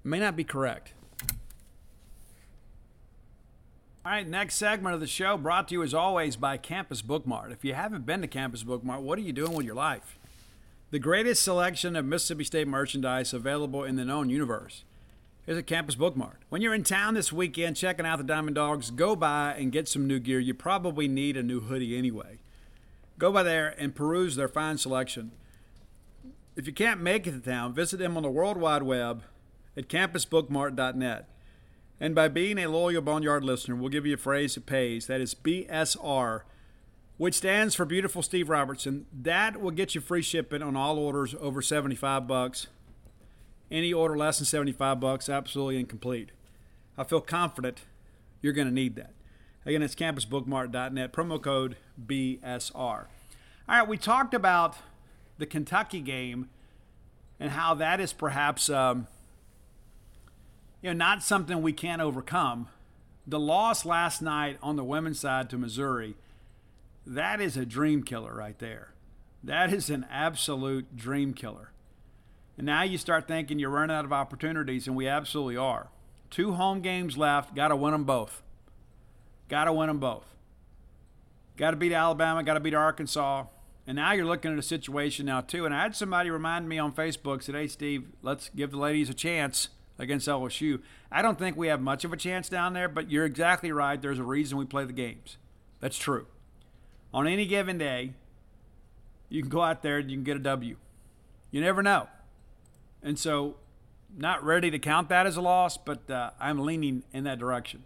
may 0.03 0.19
not 0.19 0.35
be 0.35 0.43
correct. 0.43 0.93
All 4.07 4.13
right, 4.13 4.25
next 4.25 4.55
segment 4.55 4.95
of 4.95 5.01
the 5.01 5.05
show 5.05 5.35
brought 5.35 5.67
to 5.67 5.73
you 5.73 5.83
as 5.83 5.93
always 5.93 6.37
by 6.37 6.55
Campus 6.55 7.01
Bookmart. 7.01 7.51
If 7.51 7.65
you 7.65 7.73
haven't 7.73 8.05
been 8.05 8.21
to 8.21 8.27
Campus 8.27 8.63
Bookmart, 8.63 9.01
what 9.01 9.19
are 9.19 9.21
you 9.21 9.33
doing 9.33 9.51
with 9.51 9.65
your 9.65 9.75
life? 9.75 10.17
The 10.91 10.97
greatest 10.97 11.43
selection 11.43 11.93
of 11.97 12.05
Mississippi 12.05 12.45
State 12.45 12.69
merchandise 12.69 13.33
available 13.33 13.83
in 13.83 13.97
the 13.97 14.05
known 14.05 14.29
universe 14.29 14.85
is 15.45 15.57
at 15.57 15.67
Campus 15.67 15.97
Bookmart. 15.97 16.37
When 16.47 16.61
you're 16.61 16.73
in 16.73 16.85
town 16.85 17.15
this 17.15 17.33
weekend 17.33 17.75
checking 17.75 18.05
out 18.05 18.17
the 18.17 18.23
Diamond 18.23 18.55
Dogs, 18.55 18.91
go 18.91 19.13
by 19.13 19.55
and 19.57 19.73
get 19.73 19.89
some 19.89 20.07
new 20.07 20.19
gear. 20.19 20.39
You 20.39 20.53
probably 20.53 21.09
need 21.09 21.35
a 21.35 21.43
new 21.43 21.59
hoodie 21.59 21.97
anyway. 21.97 22.37
Go 23.19 23.33
by 23.33 23.43
there 23.43 23.75
and 23.77 23.93
peruse 23.93 24.37
their 24.37 24.47
fine 24.47 24.77
selection. 24.77 25.31
If 26.55 26.65
you 26.65 26.71
can't 26.71 27.01
make 27.01 27.27
it 27.27 27.31
to 27.31 27.41
town, 27.41 27.73
visit 27.73 27.97
them 27.97 28.15
on 28.15 28.23
the 28.23 28.31
World 28.31 28.55
Wide 28.55 28.83
Web 28.83 29.23
at 29.75 29.89
campusbookmart.net. 29.89 31.27
And 31.99 32.13
by 32.13 32.27
being 32.27 32.57
a 32.59 32.67
loyal 32.67 33.01
Boneyard 33.01 33.43
listener, 33.43 33.75
we'll 33.75 33.89
give 33.89 34.05
you 34.05 34.13
a 34.13 34.17
phrase 34.17 34.55
that 34.55 34.65
pays. 34.65 35.07
That 35.07 35.21
is 35.21 35.33
BSR 35.33 36.41
which 37.17 37.33
stands 37.35 37.73
for 37.73 37.83
Beautiful 37.83 38.21
Steve 38.21 38.49
Robertson. 38.49 39.07
That 39.11 39.59
will 39.59 39.71
get 39.71 39.95
you 39.95 40.01
free 40.01 40.21
shipping 40.21 40.61
on 40.61 40.75
all 40.75 40.97
orders 40.99 41.35
over 41.39 41.61
75 41.61 42.27
bucks. 42.27 42.67
Any 43.69 43.91
order 43.91 44.15
less 44.15 44.37
than 44.37 44.45
75 44.45 44.99
bucks, 44.99 45.27
absolutely 45.27 45.79
incomplete. 45.79 46.31
I 46.97 47.03
feel 47.03 47.21
confident 47.21 47.81
you're 48.41 48.53
going 48.53 48.67
to 48.67 48.73
need 48.73 48.95
that. 48.95 49.13
Again, 49.65 49.81
it's 49.81 49.95
campusbookmart.net, 49.95 51.11
promo 51.11 51.41
code 51.41 51.75
BSR. 52.05 52.71
All 52.79 53.05
right, 53.67 53.87
we 53.87 53.97
talked 53.97 54.33
about 54.33 54.77
the 55.37 55.45
Kentucky 55.45 55.99
game 55.99 56.49
and 57.39 57.51
how 57.51 57.73
that 57.73 57.99
is 57.99 58.13
perhaps 58.13 58.69
um, 58.69 59.07
you 60.81 60.89
know 60.89 60.97
not 60.97 61.23
something 61.23 61.61
we 61.61 61.73
can't 61.73 62.01
overcome. 62.01 62.67
The 63.25 63.39
loss 63.39 63.85
last 63.85 64.21
night 64.21 64.57
on 64.61 64.75
the 64.75 64.83
women's 64.83 65.19
side 65.19 65.49
to 65.49 65.57
Missouri, 65.57 66.15
that 67.05 67.41
is 67.41 67.57
a 67.57 67.65
dream 67.65 68.03
killer 68.03 68.33
right 68.33 68.57
there. 68.59 68.93
That 69.43 69.73
is 69.73 69.89
an 69.89 70.05
absolute 70.09 70.95
dream 70.95 71.33
killer. 71.33 71.71
And 72.57 72.65
now 72.65 72.83
you 72.83 72.97
start 72.97 73.27
thinking 73.27 73.59
you're 73.59 73.69
running 73.69 73.95
out 73.95 74.05
of 74.05 74.13
opportunities, 74.13 74.87
and 74.87 74.95
we 74.95 75.07
absolutely 75.07 75.57
are. 75.57 75.89
Two 76.29 76.53
home 76.53 76.81
games 76.81 77.17
left, 77.17 77.55
got 77.55 77.67
to 77.69 77.75
win 77.75 77.91
them 77.91 78.03
both. 78.03 78.41
Got 79.47 79.65
to 79.65 79.73
win 79.73 79.87
them 79.87 79.99
both. 79.99 80.25
Got 81.55 81.71
to 81.71 81.77
beat 81.77 81.93
Alabama, 81.93 82.43
got 82.43 82.55
to 82.55 82.59
beat 82.59 82.73
Arkansas. 82.73 83.45
And 83.85 83.95
now 83.95 84.11
you're 84.11 84.25
looking 84.25 84.51
at 84.51 84.59
a 84.59 84.63
situation 84.63 85.25
now, 85.27 85.41
too. 85.41 85.65
And 85.65 85.73
I 85.73 85.83
had 85.83 85.95
somebody 85.95 86.29
remind 86.29 86.67
me 86.67 86.77
on 86.77 86.93
Facebook, 86.93 87.41
said, 87.41 87.55
hey, 87.55 87.67
Steve, 87.67 88.07
let's 88.21 88.49
give 88.49 88.71
the 88.71 88.77
ladies 88.77 89.09
a 89.09 89.13
chance 89.13 89.69
against 89.99 90.27
LSU. 90.27 90.81
I 91.11 91.21
don't 91.21 91.39
think 91.39 91.57
we 91.57 91.67
have 91.67 91.81
much 91.81 92.03
of 92.03 92.13
a 92.13 92.17
chance 92.17 92.49
down 92.49 92.73
there, 92.73 92.87
but 92.87 93.11
you're 93.11 93.25
exactly 93.25 93.71
right. 93.71 94.01
There's 94.01 94.19
a 94.19 94.23
reason 94.23 94.57
we 94.57 94.65
play 94.65 94.85
the 94.85 94.93
games. 94.93 95.37
That's 95.79 95.97
true. 95.97 96.27
On 97.13 97.27
any 97.27 97.45
given 97.45 97.77
day, 97.77 98.13
you 99.29 99.41
can 99.41 99.49
go 99.49 99.61
out 99.61 99.81
there 99.81 99.97
and 99.97 100.09
you 100.09 100.17
can 100.17 100.23
get 100.23 100.37
a 100.37 100.41
W. 100.41 100.77
You 101.51 101.61
never 101.61 101.81
know. 101.81 102.07
And 103.01 103.17
so, 103.17 103.55
not 104.15 104.43
ready 104.43 104.71
to 104.71 104.79
count 104.79 105.09
that 105.09 105.25
as 105.25 105.37
a 105.37 105.41
loss, 105.41 105.77
but 105.77 106.09
uh, 106.09 106.31
I'm 106.39 106.59
leaning 106.59 107.03
in 107.13 107.23
that 107.25 107.39
direction. 107.39 107.83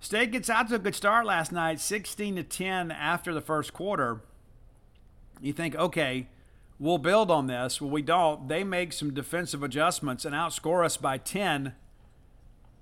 State 0.00 0.30
gets 0.30 0.50
out 0.50 0.68
to 0.68 0.76
a 0.76 0.78
good 0.78 0.94
start 0.94 1.26
last 1.26 1.52
night, 1.52 1.80
16 1.80 2.36
to 2.36 2.42
10 2.42 2.90
after 2.90 3.32
the 3.32 3.40
first 3.40 3.72
quarter. 3.72 4.20
You 5.40 5.52
think, 5.52 5.74
okay, 5.74 6.28
we'll 6.78 6.98
build 6.98 7.30
on 7.30 7.46
this. 7.46 7.80
Well, 7.80 7.90
we 7.90 8.02
don't. 8.02 8.48
They 8.48 8.64
make 8.64 8.92
some 8.92 9.14
defensive 9.14 9.62
adjustments 9.62 10.24
and 10.24 10.34
outscore 10.34 10.84
us 10.84 10.96
by 10.96 11.18
10 11.18 11.74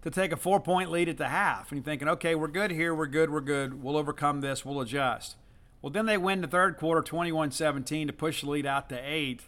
to 0.03 0.11
take 0.11 0.33
a 0.33 0.37
four 0.37 0.61
point 0.61 0.91
lead 0.91 1.09
at 1.09 1.17
the 1.17 1.29
half. 1.29 1.71
And 1.71 1.79
you're 1.79 1.85
thinking, 1.85 2.09
okay, 2.09 2.35
we're 2.35 2.49
good 2.49 2.71
here. 2.71 2.95
We're 2.95 3.07
good. 3.07 3.31
We're 3.31 3.41
good. 3.41 3.83
We'll 3.83 3.97
overcome 3.97 4.41
this. 4.41 4.65
We'll 4.65 4.81
adjust. 4.81 5.37
Well, 5.81 5.91
then 5.91 6.07
they 6.07 6.17
win 6.17 6.41
the 6.41 6.47
third 6.47 6.77
quarter 6.77 7.03
21 7.03 7.51
17 7.51 8.07
to 8.07 8.13
push 8.13 8.43
the 8.43 8.51
lead 8.51 8.67
out 8.67 8.89
to 8.89 8.99
eight. 8.99 9.43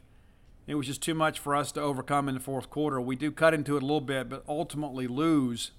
It 0.66 0.74
was 0.74 0.86
just 0.86 1.02
too 1.02 1.14
much 1.14 1.38
for 1.38 1.54
us 1.54 1.70
to 1.72 1.80
overcome 1.80 2.28
in 2.28 2.34
the 2.34 2.40
fourth 2.40 2.70
quarter. 2.70 3.00
We 3.00 3.16
do 3.16 3.30
cut 3.30 3.54
into 3.54 3.76
it 3.76 3.82
a 3.82 3.86
little 3.86 4.00
bit, 4.00 4.28
but 4.28 4.44
ultimately 4.48 5.06
lose 5.06 5.70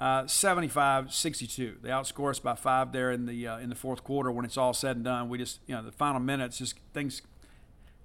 uh, 0.00 0.22
75-62. 0.22 1.82
They 1.82 1.90
outscore 1.90 2.30
us 2.30 2.38
by 2.38 2.54
five 2.54 2.90
there 2.90 3.12
in 3.12 3.26
the 3.26 3.46
uh, 3.46 3.58
in 3.58 3.68
the 3.68 3.76
fourth 3.76 4.02
quarter. 4.02 4.32
When 4.32 4.46
it's 4.46 4.56
all 4.56 4.72
said 4.72 4.96
and 4.96 5.04
done, 5.04 5.28
we 5.28 5.36
just 5.36 5.60
you 5.66 5.74
know 5.74 5.82
the 5.82 5.92
final 5.92 6.20
minutes 6.20 6.56
just 6.58 6.74
things 6.94 7.20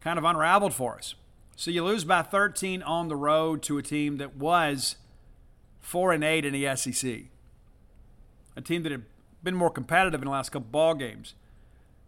kind 0.01 0.19
of 0.19 0.25
unraveled 0.25 0.73
for 0.73 0.95
us. 0.95 1.15
So 1.55 1.71
you 1.71 1.85
lose 1.85 2.03
by 2.03 2.21
13 2.21 2.83
on 2.83 3.07
the 3.07 3.15
road 3.15 3.63
to 3.63 3.77
a 3.77 3.81
team 3.81 4.17
that 4.17 4.35
was 4.35 4.97
four 5.79 6.11
and 6.11 6.21
eight 6.21 6.43
in 6.43 6.51
the 6.51 6.75
SEC, 6.75 7.21
a 8.57 8.61
team 8.61 8.83
that 8.83 8.91
had 8.91 9.03
been 9.41 9.55
more 9.55 9.69
competitive 9.69 10.21
in 10.21 10.25
the 10.25 10.31
last 10.31 10.49
couple 10.49 10.67
ball 10.69 10.95
games. 10.95 11.33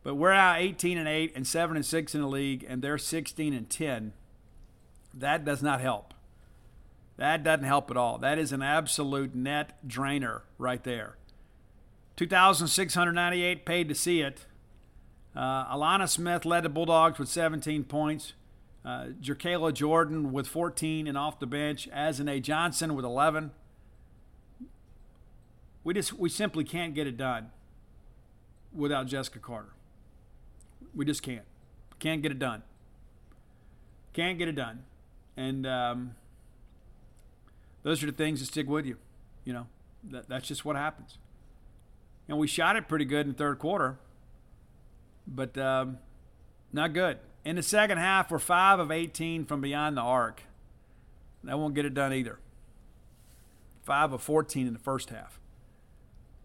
But 0.03 0.15
we're 0.15 0.33
now 0.33 0.55
18 0.55 0.97
and 0.97 1.07
8 1.07 1.33
and 1.35 1.47
7 1.47 1.75
and 1.75 1.85
6 1.85 2.15
in 2.15 2.21
the 2.21 2.27
league, 2.27 2.65
and 2.67 2.81
they're 2.81 2.97
16 2.97 3.53
and 3.53 3.69
10. 3.69 4.13
That 5.13 5.45
does 5.45 5.63
not 5.63 5.81
help. 5.81 6.13
That 7.17 7.43
doesn't 7.43 7.65
help 7.65 7.89
at 7.91 7.97
all. 7.97 8.17
That 8.19 8.37
is 8.37 8.51
an 8.51 8.61
absolute 8.61 9.35
net 9.35 9.77
drainer 9.85 10.43
right 10.57 10.83
there. 10.83 11.17
2,698 12.15 13.65
paid 13.65 13.89
to 13.89 13.95
see 13.95 14.21
it. 14.21 14.45
Uh, 15.35 15.75
Ahlana 15.75 16.07
Smith 16.09 16.45
led 16.45 16.63
the 16.63 16.69
Bulldogs 16.69 17.19
with 17.19 17.29
17 17.29 17.83
points. 17.83 18.33
Uh, 18.85 19.07
Jordan 19.19 20.31
with 20.31 20.47
14 20.47 21.07
and 21.07 21.17
off 21.17 21.39
the 21.39 21.45
bench. 21.45 21.89
A. 22.27 22.39
Johnson 22.39 22.95
with 22.95 23.05
11. 23.05 23.51
We 25.83 25.93
just 25.93 26.13
we 26.13 26.29
simply 26.29 26.63
can't 26.63 26.93
get 26.93 27.07
it 27.07 27.17
done 27.17 27.51
without 28.73 29.07
Jessika 29.07 29.41
Carter. 29.41 29.73
We 30.95 31.05
just 31.05 31.21
can't. 31.21 31.45
Can't 31.99 32.21
get 32.21 32.31
it 32.31 32.39
done. 32.39 32.63
Can't 34.13 34.37
get 34.37 34.47
it 34.47 34.55
done. 34.55 34.83
And 35.35 35.65
um, 35.65 36.15
those 37.87 38.03
are 38.03 38.07
the 38.07 38.11
things 38.11 38.41
that 38.41 38.47
stick 38.47 38.67
with 38.67 38.85
you. 38.85 38.97
You 39.45 39.53
know, 39.53 39.67
that, 40.11 40.27
that's 40.27 40.45
just 40.45 40.65
what 40.65 40.75
happens. 40.75 41.17
And 42.27 42.37
we 42.37 42.45
shot 42.45 42.75
it 42.75 42.89
pretty 42.89 43.05
good 43.05 43.21
in 43.25 43.31
the 43.31 43.37
third 43.37 43.59
quarter, 43.59 43.97
but 45.25 45.57
um, 45.57 45.99
not 46.73 46.91
good. 46.91 47.17
In 47.45 47.55
the 47.55 47.63
second 47.63 47.97
half, 47.97 48.29
we're 48.29 48.39
5 48.39 48.79
of 48.79 48.91
18 48.91 49.45
from 49.45 49.61
beyond 49.61 49.95
the 49.95 50.01
arc. 50.01 50.43
That 51.45 51.57
won't 51.57 51.75
get 51.75 51.85
it 51.85 51.93
done 51.93 52.11
either. 52.11 52.39
5 53.83 54.11
of 54.11 54.21
14 54.21 54.67
in 54.67 54.73
the 54.73 54.79
first 54.79 55.09
half. 55.09 55.39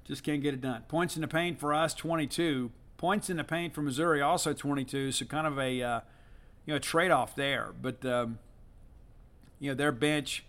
Just 0.04 0.22
can't 0.22 0.42
get 0.42 0.54
it 0.54 0.60
done. 0.60 0.82
Points 0.86 1.16
in 1.16 1.22
the 1.22 1.28
paint 1.28 1.58
for 1.58 1.74
us, 1.74 1.92
22. 1.92 2.70
Points 2.98 3.28
in 3.28 3.36
the 3.36 3.42
paint 3.42 3.74
for 3.74 3.82
Missouri, 3.82 4.22
also 4.22 4.52
22. 4.52 5.10
So 5.10 5.24
kind 5.24 5.48
of 5.48 5.58
a 5.58 5.82
uh, 5.82 6.00
you 6.66 6.74
know 6.74 6.78
trade 6.78 7.10
off 7.10 7.34
there. 7.34 7.74
But 7.82 8.04
um, 8.06 8.38
you 9.58 9.70
know 9.70 9.74
their 9.74 9.90
bench 9.90 10.44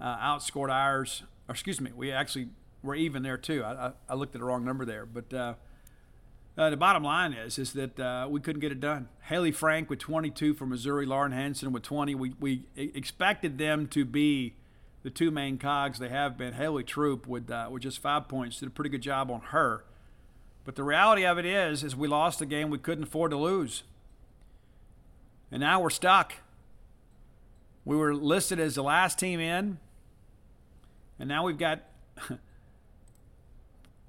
uh, 0.00 0.16
outscored 0.18 0.70
ours. 0.70 1.22
Or 1.48 1.52
excuse 1.52 1.80
me, 1.80 1.90
we 1.94 2.12
actually 2.12 2.48
were 2.82 2.94
even 2.94 3.22
there 3.22 3.36
too. 3.36 3.62
I, 3.64 3.88
I, 3.88 3.92
I 4.08 4.14
looked 4.14 4.34
at 4.34 4.40
the 4.40 4.46
wrong 4.46 4.64
number 4.64 4.84
there, 4.84 5.06
but 5.06 5.32
uh, 5.34 5.54
uh, 6.56 6.70
the 6.70 6.76
bottom 6.76 7.02
line 7.02 7.32
is 7.32 7.58
is 7.58 7.72
that 7.74 7.98
uh, 7.98 8.26
we 8.28 8.40
couldn't 8.40 8.60
get 8.60 8.72
it 8.72 8.80
done. 8.80 9.08
Hayley 9.22 9.52
Frank 9.52 9.88
with 9.88 9.98
22 9.98 10.54
for 10.54 10.66
Missouri, 10.66 11.06
Lauren 11.06 11.32
Hansen 11.32 11.72
with 11.72 11.82
20. 11.82 12.14
We 12.14 12.34
we 12.40 12.64
expected 12.76 13.58
them 13.58 13.86
to 13.88 14.04
be 14.04 14.54
the 15.02 15.10
two 15.10 15.30
main 15.30 15.58
cogs 15.58 15.98
they 15.98 16.08
have 16.08 16.36
been. 16.36 16.54
Haley 16.54 16.84
Troop 16.84 17.26
with 17.26 17.50
uh, 17.50 17.68
with 17.70 17.82
just 17.82 18.00
five 18.00 18.28
points 18.28 18.60
did 18.60 18.68
a 18.68 18.70
pretty 18.70 18.90
good 18.90 19.02
job 19.02 19.30
on 19.30 19.40
her. 19.40 19.84
But 20.64 20.76
the 20.76 20.84
reality 20.84 21.24
of 21.24 21.38
it 21.38 21.46
is, 21.46 21.82
is 21.82 21.96
we 21.96 22.06
lost 22.06 22.42
a 22.42 22.46
game 22.46 22.68
we 22.68 22.78
couldn't 22.78 23.04
afford 23.04 23.30
to 23.30 23.36
lose, 23.36 23.82
and 25.50 25.60
now 25.60 25.80
we're 25.80 25.90
stuck. 25.90 26.34
We 27.84 27.96
were 27.96 28.14
listed 28.14 28.60
as 28.60 28.74
the 28.74 28.82
last 28.82 29.18
team 29.18 29.40
in, 29.40 29.78
and 31.20 31.28
now 31.28 31.44
we've 31.44 31.58
got 31.58 31.82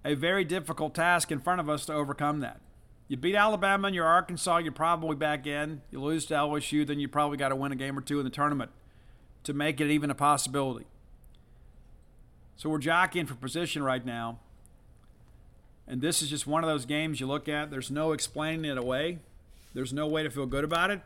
a 0.05 0.15
very 0.15 0.45
difficult 0.45 0.95
task 0.95 1.31
in 1.31 1.39
front 1.39 1.59
of 1.59 1.69
us 1.69 1.85
to 1.85 1.93
overcome 1.93 2.39
that. 2.39 2.61
You 3.09 3.17
beat 3.17 3.35
Alabama 3.35 3.87
and 3.87 3.95
you're 3.95 4.05
Arkansas, 4.05 4.59
you're 4.59 4.71
probably 4.71 5.17
back 5.17 5.45
in. 5.45 5.81
You 5.91 6.01
lose 6.01 6.25
to 6.27 6.33
LSU, 6.33 6.87
then 6.87 6.99
you 6.99 7.09
probably 7.09 7.37
got 7.37 7.49
to 7.49 7.55
win 7.57 7.73
a 7.73 7.75
game 7.75 7.97
or 7.97 8.01
two 8.01 8.19
in 8.19 8.23
the 8.23 8.31
tournament 8.31 8.71
to 9.43 9.53
make 9.53 9.81
it 9.81 9.91
even 9.91 10.09
a 10.09 10.15
possibility. 10.15 10.85
So 12.55 12.69
we're 12.69 12.77
jockeying 12.77 13.25
for 13.25 13.35
position 13.35 13.83
right 13.83 14.05
now. 14.05 14.39
And 15.87 15.99
this 15.99 16.21
is 16.21 16.29
just 16.29 16.47
one 16.47 16.63
of 16.63 16.69
those 16.69 16.85
games 16.85 17.19
you 17.19 17.27
look 17.27 17.49
at, 17.49 17.69
there's 17.69 17.91
no 17.91 18.13
explaining 18.13 18.63
it 18.63 18.77
away. 18.77 19.19
There's 19.73 19.91
no 19.91 20.07
way 20.07 20.23
to 20.23 20.29
feel 20.29 20.45
good 20.45 20.63
about 20.63 20.91
it. 20.91 21.01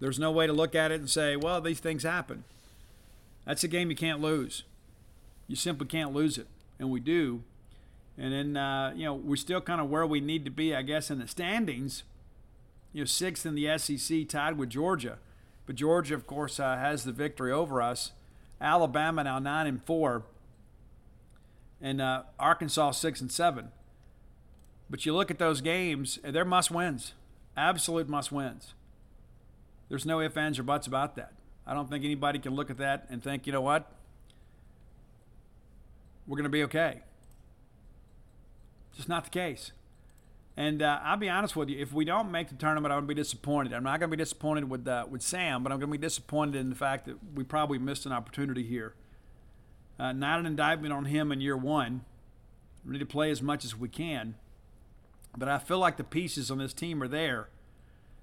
There's 0.00 0.18
no 0.18 0.32
way 0.32 0.48
to 0.48 0.52
look 0.52 0.74
at 0.74 0.90
it 0.90 0.98
and 0.98 1.08
say, 1.08 1.36
well, 1.36 1.60
these 1.60 1.78
things 1.78 2.02
happen. 2.02 2.42
That's 3.44 3.62
a 3.62 3.68
game 3.68 3.90
you 3.90 3.96
can't 3.96 4.20
lose. 4.20 4.64
You 5.48 5.56
simply 5.56 5.86
can't 5.86 6.12
lose 6.12 6.38
it. 6.38 6.46
And 6.78 6.90
we 6.90 7.00
do. 7.00 7.42
And 8.18 8.32
then, 8.32 8.56
uh, 8.56 8.92
you 8.94 9.04
know, 9.04 9.14
we're 9.14 9.36
still 9.36 9.60
kind 9.60 9.80
of 9.80 9.90
where 9.90 10.06
we 10.06 10.20
need 10.20 10.44
to 10.44 10.50
be, 10.50 10.74
I 10.74 10.82
guess, 10.82 11.10
in 11.10 11.18
the 11.18 11.28
standings. 11.28 12.02
You 12.92 13.02
know, 13.02 13.06
sixth 13.06 13.44
in 13.44 13.54
the 13.54 13.78
SEC, 13.78 14.28
tied 14.28 14.56
with 14.56 14.70
Georgia. 14.70 15.18
But 15.66 15.76
Georgia, 15.76 16.14
of 16.14 16.26
course, 16.26 16.58
uh, 16.58 16.76
has 16.76 17.04
the 17.04 17.12
victory 17.12 17.52
over 17.52 17.82
us. 17.82 18.12
Alabama 18.60 19.24
now 19.24 19.38
9 19.38 19.66
and 19.66 19.82
4. 19.82 20.22
And 21.82 22.00
uh, 22.00 22.22
Arkansas 22.38 22.92
6 22.92 23.20
and 23.20 23.32
7. 23.32 23.68
But 24.88 25.04
you 25.04 25.14
look 25.14 25.30
at 25.30 25.38
those 25.38 25.60
games, 25.60 26.18
they're 26.22 26.44
must 26.44 26.70
wins. 26.70 27.12
Absolute 27.56 28.08
must 28.08 28.32
wins. 28.32 28.74
There's 29.88 30.06
no 30.06 30.20
ifs, 30.20 30.36
ands, 30.36 30.58
or 30.58 30.62
buts 30.62 30.86
about 30.86 31.16
that. 31.16 31.32
I 31.66 31.74
don't 31.74 31.90
think 31.90 32.04
anybody 32.04 32.38
can 32.38 32.54
look 32.54 32.70
at 32.70 32.78
that 32.78 33.06
and 33.10 33.22
think, 33.22 33.46
you 33.46 33.52
know 33.52 33.60
what? 33.60 33.90
We're 36.26 36.36
going 36.36 36.44
to 36.44 36.50
be 36.50 36.64
okay. 36.64 37.02
Just 38.94 39.08
not 39.08 39.24
the 39.24 39.30
case. 39.30 39.72
And 40.56 40.82
uh, 40.82 41.00
I'll 41.02 41.18
be 41.18 41.28
honest 41.28 41.54
with 41.54 41.68
you, 41.68 41.78
if 41.78 41.92
we 41.92 42.06
don't 42.06 42.30
make 42.30 42.48
the 42.48 42.54
tournament, 42.54 42.90
I'm 42.90 43.00
going 43.00 43.08
to 43.08 43.14
be 43.14 43.20
disappointed. 43.20 43.74
I'm 43.74 43.84
not 43.84 44.00
going 44.00 44.10
to 44.10 44.16
be 44.16 44.22
disappointed 44.22 44.70
with 44.70 44.88
uh, 44.88 45.04
with 45.08 45.20
Sam, 45.20 45.62
but 45.62 45.70
I'm 45.70 45.78
going 45.78 45.92
to 45.92 45.98
be 45.98 46.02
disappointed 46.02 46.56
in 46.56 46.70
the 46.70 46.76
fact 46.76 47.04
that 47.06 47.16
we 47.34 47.44
probably 47.44 47.78
missed 47.78 48.06
an 48.06 48.12
opportunity 48.12 48.62
here. 48.62 48.94
Uh, 49.98 50.12
not 50.12 50.40
an 50.40 50.46
indictment 50.46 50.94
on 50.94 51.06
him 51.06 51.30
in 51.30 51.40
year 51.40 51.56
one. 51.56 52.04
We 52.84 52.92
need 52.92 53.00
to 53.00 53.06
play 53.06 53.30
as 53.30 53.42
much 53.42 53.64
as 53.64 53.76
we 53.76 53.88
can. 53.88 54.36
But 55.36 55.48
I 55.48 55.58
feel 55.58 55.78
like 55.78 55.98
the 55.98 56.04
pieces 56.04 56.50
on 56.50 56.58
this 56.58 56.72
team 56.72 57.02
are 57.02 57.08
there. 57.08 57.48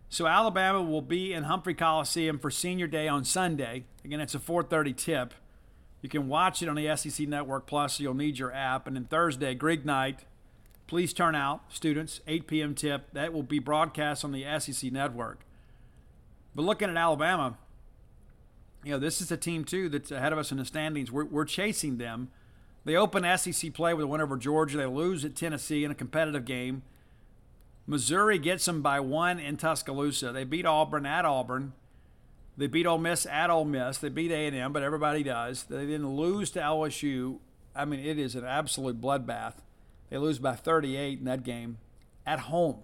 So 0.09 0.25
Alabama 0.25 0.81
will 0.81 1.01
be 1.01 1.33
in 1.33 1.43
Humphrey 1.43 1.73
Coliseum 1.73 2.39
for 2.39 2.49
Senior 2.49 2.87
Day 2.87 3.07
on 3.07 3.23
Sunday. 3.23 3.85
Again, 4.03 4.19
it's 4.19 4.35
a 4.35 4.39
4:30 4.39 4.93
tip. 4.93 5.33
You 6.03 6.09
can 6.09 6.27
watch 6.27 6.61
it 6.61 6.67
on 6.67 6.75
the 6.75 6.95
SEC 6.97 7.27
Network 7.29 7.65
Plus. 7.65 8.01
You'll 8.01 8.13
need 8.13 8.37
your 8.37 8.53
app. 8.53 8.87
And 8.87 8.95
then 8.95 9.05
Thursday, 9.05 9.55
Greek 9.55 9.85
night. 9.85 10.25
Please 10.85 11.13
turn 11.13 11.33
out, 11.33 11.61
students. 11.69 12.19
8 12.27 12.45
p.m. 12.45 12.75
tip. 12.75 13.13
That 13.13 13.31
will 13.31 13.41
be 13.41 13.57
broadcast 13.57 14.25
on 14.25 14.33
the 14.33 14.45
SEC 14.59 14.91
Network. 14.91 15.45
But 16.53 16.63
looking 16.63 16.89
at 16.89 16.97
Alabama, 16.97 17.57
you 18.83 18.91
know 18.91 18.99
this 18.99 19.21
is 19.21 19.31
a 19.31 19.37
team 19.37 19.63
too 19.63 19.87
that's 19.87 20.11
ahead 20.11 20.33
of 20.33 20.37
us 20.37 20.51
in 20.51 20.57
the 20.57 20.65
standings. 20.65 21.09
We're, 21.09 21.23
we're 21.23 21.45
chasing 21.45 21.97
them. 21.97 22.29
They 22.83 22.97
open 22.97 23.23
SEC 23.37 23.73
play 23.73 23.93
with 23.93 24.03
a 24.03 24.07
win 24.07 24.19
over 24.19 24.35
Georgia. 24.35 24.77
They 24.77 24.85
lose 24.85 25.23
at 25.23 25.37
Tennessee 25.37 25.85
in 25.85 25.91
a 25.91 25.95
competitive 25.95 26.43
game. 26.43 26.83
Missouri 27.87 28.37
gets 28.39 28.65
them 28.65 28.81
by 28.81 28.99
one 28.99 29.39
in 29.39 29.55
Tuscaloosa. 29.55 30.33
They 30.33 30.43
beat 30.43 30.65
Auburn 30.65 31.05
at 31.05 31.23
Auburn. 31.23 31.71
They 32.55 32.67
beat 32.67 32.85
Ole 32.85 32.99
Miss 32.99 33.25
at 33.25 33.49
Ole 33.49 33.65
Miss. 33.65 33.97
They 33.97 34.09
beat 34.09 34.31
A&M, 34.31 34.73
but 34.73 34.83
everybody 34.83 35.23
does. 35.23 35.63
They 35.63 35.85
didn't 35.85 36.15
lose 36.15 36.51
to 36.51 36.59
LSU. 36.59 37.39
I 37.75 37.85
mean, 37.85 37.99
it 37.99 38.19
is 38.19 38.35
an 38.35 38.45
absolute 38.45 39.01
bloodbath. 39.01 39.55
They 40.09 40.17
lose 40.17 40.37
by 40.37 40.55
38 40.55 41.19
in 41.19 41.25
that 41.25 41.43
game 41.43 41.79
at 42.25 42.41
home. 42.41 42.83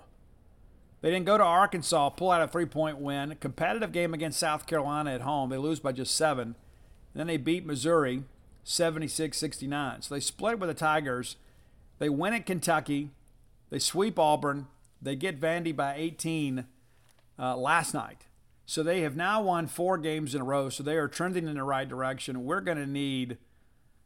They 1.02 1.12
didn't 1.12 1.28
go 1.28 1.38
to 1.38 1.44
Arkansas, 1.44 2.10
pull 2.10 2.32
out 2.32 2.42
a 2.42 2.48
three-point 2.48 2.98
win. 2.98 3.36
Competitive 3.40 3.92
game 3.92 4.14
against 4.14 4.40
South 4.40 4.66
Carolina 4.66 5.12
at 5.12 5.22
home. 5.22 5.50
They 5.50 5.58
lose 5.58 5.80
by 5.80 5.92
just 5.92 6.16
seven. 6.16 6.56
And 7.14 7.22
then 7.22 7.28
they 7.28 7.38
beat 7.38 7.66
Missouri 7.66 8.24
76-69. 8.66 10.04
So 10.04 10.16
they 10.16 10.20
split 10.20 10.60
with 10.60 10.70
the 10.70 10.74
Tigers. 10.74 11.38
They 12.00 12.10
win 12.10 12.34
at 12.34 12.46
Kentucky. 12.46 13.12
They 13.70 13.80
sweep 13.80 14.20
Auburn. 14.20 14.68
They 15.02 15.16
get 15.16 15.40
Vandy 15.40 15.74
by 15.74 15.96
18 15.96 16.66
uh, 17.38 17.56
last 17.56 17.94
night. 17.94 18.26
So 18.70 18.84
they 18.84 19.02
have 19.02 19.16
now 19.16 19.42
won 19.42 19.66
four 19.66 19.98
games 19.98 20.36
in 20.36 20.42
a 20.42 20.44
row. 20.44 20.70
So 20.70 20.84
they 20.84 20.96
are 20.98 21.08
trending 21.08 21.48
in 21.48 21.56
the 21.56 21.64
right 21.64 21.90
direction. 21.90 22.46
We're 22.46 22.62
going 22.62 22.78
to 22.78 22.86
need 22.86 23.40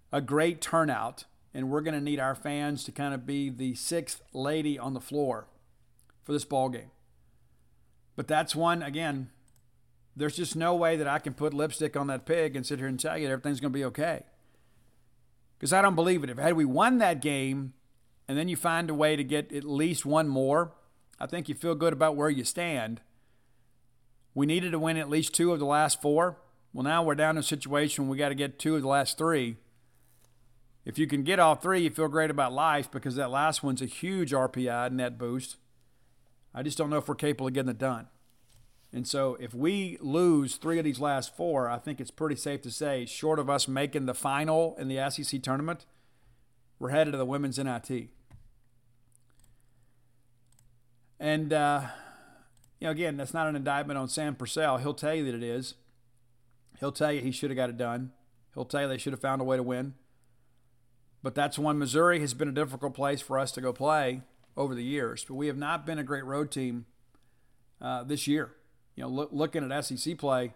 a 0.10 0.22
great 0.22 0.62
turnout, 0.62 1.26
and 1.54 1.70
we're 1.70 1.82
going 1.82 1.96
to 1.96 2.00
need 2.00 2.18
our 2.18 2.34
fans 2.34 2.86
to 2.86 2.94
kind 2.94 3.14
of 3.14 3.26
be 3.26 3.50
the 3.50 3.76
sixth 3.76 4.22
lady 4.32 4.80
on 4.80 4.94
the 4.94 5.02
floor 5.02 5.48
for 6.24 6.32
this 6.32 6.46
ball 6.46 6.70
game. 6.70 6.92
But 8.16 8.30
that's 8.30 8.56
one 8.56 8.82
again. 8.82 9.32
There's 10.16 10.38
just 10.38 10.56
no 10.56 10.74
way 10.76 10.96
that 10.96 11.10
I 11.10 11.20
can 11.20 11.34
put 11.34 11.54
lipstick 11.54 11.98
on 11.98 12.08
that 12.08 12.26
pig 12.26 12.56
and 12.56 12.66
sit 12.66 12.80
here 12.80 12.88
and 12.88 12.98
tell 12.98 13.18
you 13.18 13.28
everything's 13.28 13.60
going 13.60 13.74
to 13.74 13.78
be 13.78 13.84
okay. 13.84 14.24
Because 15.60 15.74
I 15.74 15.82
don't 15.82 15.96
believe 15.96 16.24
it. 16.24 16.30
If 16.30 16.38
had 16.38 16.54
we 16.54 16.64
won 16.64 17.00
that 17.00 17.22
game, 17.22 17.74
and 18.30 18.38
then 18.38 18.48
you 18.48 18.56
find 18.56 18.90
a 18.90 18.94
way 18.94 19.18
to 19.18 19.26
get 19.26 19.52
at 19.52 19.66
least 19.66 20.06
one 20.06 20.30
more, 20.30 20.72
I 21.20 21.26
think 21.26 21.50
you 21.50 21.56
feel 21.56 21.76
good 21.76 21.92
about 21.92 22.16
where 22.16 22.30
you 22.30 22.46
stand. 22.46 23.02
We 24.34 24.46
needed 24.46 24.72
to 24.72 24.80
win 24.80 24.98
at 24.98 25.10
least 25.10 25.34
two 25.34 25.54
of 25.54 25.60
the 25.60 25.66
last 25.66 26.02
four. 26.02 26.38
Well, 26.74 26.84
now 26.84 27.04
we're 27.04 27.16
down 27.16 27.36
in 27.36 27.40
a 27.40 27.44
situation 27.44 28.06
where 28.06 28.12
we 28.12 28.18
got 28.18 28.30
to 28.30 28.36
get 28.36 28.58
two 28.58 28.76
of 28.76 28.82
the 28.82 28.88
last 28.88 29.18
three. 29.18 29.58
If 30.86 30.98
you 30.98 31.08
can 31.08 31.24
get 31.24 31.40
all 31.40 31.56
three, 31.56 31.82
you 31.82 31.90
feel 31.90 32.08
great 32.08 32.32
about 32.32 32.52
life 32.52 32.92
because 32.92 33.16
that 33.16 33.30
last 33.30 33.64
one's 33.64 33.82
a 33.82 33.86
huge 33.86 34.32
RPI 34.32 34.92
net 34.92 35.18
boost. 35.18 35.58
I 36.54 36.64
just 36.64 36.78
don't 36.78 36.90
know 36.90 36.98
if 36.98 37.08
we're 37.08 37.16
capable 37.16 37.48
of 37.48 37.54
getting 37.54 37.70
it 37.70 37.78
done. 37.78 38.08
And 38.92 39.08
so 39.08 39.38
if 39.40 39.54
we 39.54 39.98
lose 40.02 40.56
three 40.56 40.78
of 40.78 40.86
these 40.86 41.00
last 41.00 41.36
four, 41.36 41.70
I 41.70 41.78
think 41.80 42.00
it's 42.00 42.12
pretty 42.12 42.36
safe 42.36 42.62
to 42.62 42.72
say, 42.72 43.06
short 43.06 43.40
of 43.40 43.50
us 43.50 43.68
making 43.68 44.06
the 44.06 44.14
final 44.14 44.76
in 44.78 44.88
the 44.88 45.10
SEC 45.10 45.42
tournament, 45.42 45.86
we're 46.78 46.90
headed 46.90 47.14
to 47.14 47.18
the 47.18 47.26
women's 47.26 47.58
NIT. 47.58 48.10
And, 51.20 51.54
uh, 51.54 51.88
you 52.84 52.88
know, 52.88 52.92
again, 52.92 53.16
that's 53.16 53.34
not 53.34 53.48
an 53.48 53.56
indictment 53.56 53.98
on 53.98 54.10
Sam 54.10 54.36
Purcell. 54.36 54.78
He'll 54.78 54.94
tell 54.94 55.16
you 55.16 55.24
that 55.24 55.36
it 55.36 55.42
is. 55.42 55.76
He'll 56.82 56.92
tell 56.92 57.14
you 57.14 57.22
he 57.22 57.32
should 57.32 57.50
have 57.50 57.56
got 57.56 57.70
it 57.70 57.78
done. 57.78 58.12
He'll 58.54 58.66
tell 58.66 58.82
you 58.82 58.88
they 58.90 58.98
should 58.98 59.14
have 59.14 59.22
found 59.22 59.40
a 59.40 59.46
way 59.46 59.56
to 59.56 59.64
win. 59.64 59.94
But 61.22 61.34
that's 61.34 61.58
one 61.58 61.80
Missouri 61.80 62.20
has 62.20 62.34
been 62.34 62.50
a 62.50 62.52
difficult 62.52 62.94
place 62.94 63.22
for 63.22 63.40
us 63.40 63.54
to 63.54 63.62
go 63.62 63.72
play 63.72 64.24
over 64.58 64.76
the 64.76 64.84
years. 64.84 65.24
But 65.26 65.36
we 65.36 65.48
have 65.48 65.56
not 65.56 65.86
been 65.86 65.98
a 65.98 66.04
great 66.04 66.26
road 66.26 66.52
team 66.52 66.86
uh, 67.82 68.04
this 68.04 68.28
year. 68.28 68.52
You 68.98 69.04
know, 69.04 69.10
look, 69.10 69.30
looking 69.32 69.72
at 69.72 69.86
SEC 69.86 70.18
play, 70.18 70.54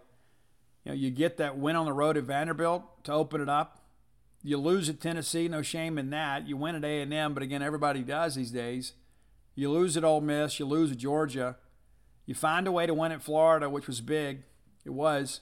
you 0.84 0.90
know, 0.90 0.94
you 0.94 1.08
get 1.08 1.38
that 1.38 1.56
win 1.56 1.76
on 1.76 1.86
the 1.86 1.94
road 1.94 2.18
at 2.18 2.24
Vanderbilt 2.24 3.04
to 3.04 3.12
open 3.14 3.40
it 3.40 3.48
up. 3.48 3.86
You 4.42 4.58
lose 4.58 4.90
at 4.90 5.00
Tennessee, 5.00 5.48
no 5.48 5.62
shame 5.62 5.96
in 5.96 6.10
that. 6.10 6.46
You 6.46 6.58
win 6.58 6.74
at 6.74 6.84
A&M, 6.84 7.32
but 7.32 7.42
again, 7.42 7.62
everybody 7.62 8.02
does 8.02 8.34
these 8.34 8.50
days. 8.50 8.92
You 9.54 9.70
lose 9.70 9.96
at 9.96 10.04
Ole 10.04 10.20
Miss, 10.20 10.58
you 10.58 10.66
lose 10.66 10.92
at 10.92 10.98
Georgia. 10.98 11.56
You 12.28 12.34
find 12.34 12.66
a 12.66 12.72
way 12.72 12.84
to 12.84 12.92
win 12.92 13.10
at 13.10 13.22
Florida, 13.22 13.70
which 13.70 13.86
was 13.86 14.02
big. 14.02 14.42
It 14.84 14.90
was. 14.90 15.40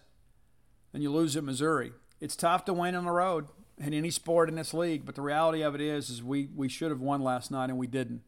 And 0.94 1.02
you 1.02 1.10
lose 1.10 1.36
at 1.36 1.42
Missouri. 1.42 1.92
It's 2.20 2.36
tough 2.36 2.64
to 2.66 2.72
win 2.72 2.94
on 2.94 3.06
the 3.06 3.10
road 3.10 3.48
in 3.76 3.92
any 3.92 4.12
sport 4.12 4.48
in 4.48 4.54
this 4.54 4.72
league, 4.72 5.04
but 5.04 5.16
the 5.16 5.20
reality 5.20 5.62
of 5.62 5.74
it 5.74 5.80
is 5.80 6.08
is 6.10 6.22
we 6.22 6.48
we 6.54 6.68
should 6.68 6.92
have 6.92 7.00
won 7.00 7.22
last 7.22 7.50
night 7.50 7.70
and 7.70 7.78
we 7.78 7.88
didn't. 7.88 8.22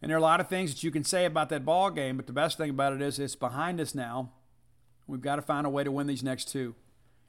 And 0.00 0.08
there 0.08 0.16
are 0.16 0.18
a 0.18 0.22
lot 0.22 0.40
of 0.40 0.48
things 0.48 0.72
that 0.72 0.82
you 0.82 0.90
can 0.90 1.04
say 1.04 1.26
about 1.26 1.50
that 1.50 1.66
ball 1.66 1.90
game, 1.90 2.16
but 2.16 2.26
the 2.26 2.32
best 2.32 2.56
thing 2.56 2.70
about 2.70 2.94
it 2.94 3.02
is 3.02 3.18
it's 3.18 3.36
behind 3.36 3.82
us 3.82 3.94
now. 3.94 4.32
We've 5.06 5.20
got 5.20 5.36
to 5.36 5.42
find 5.42 5.66
a 5.66 5.70
way 5.70 5.84
to 5.84 5.92
win 5.92 6.06
these 6.06 6.22
next 6.22 6.48
two. 6.48 6.74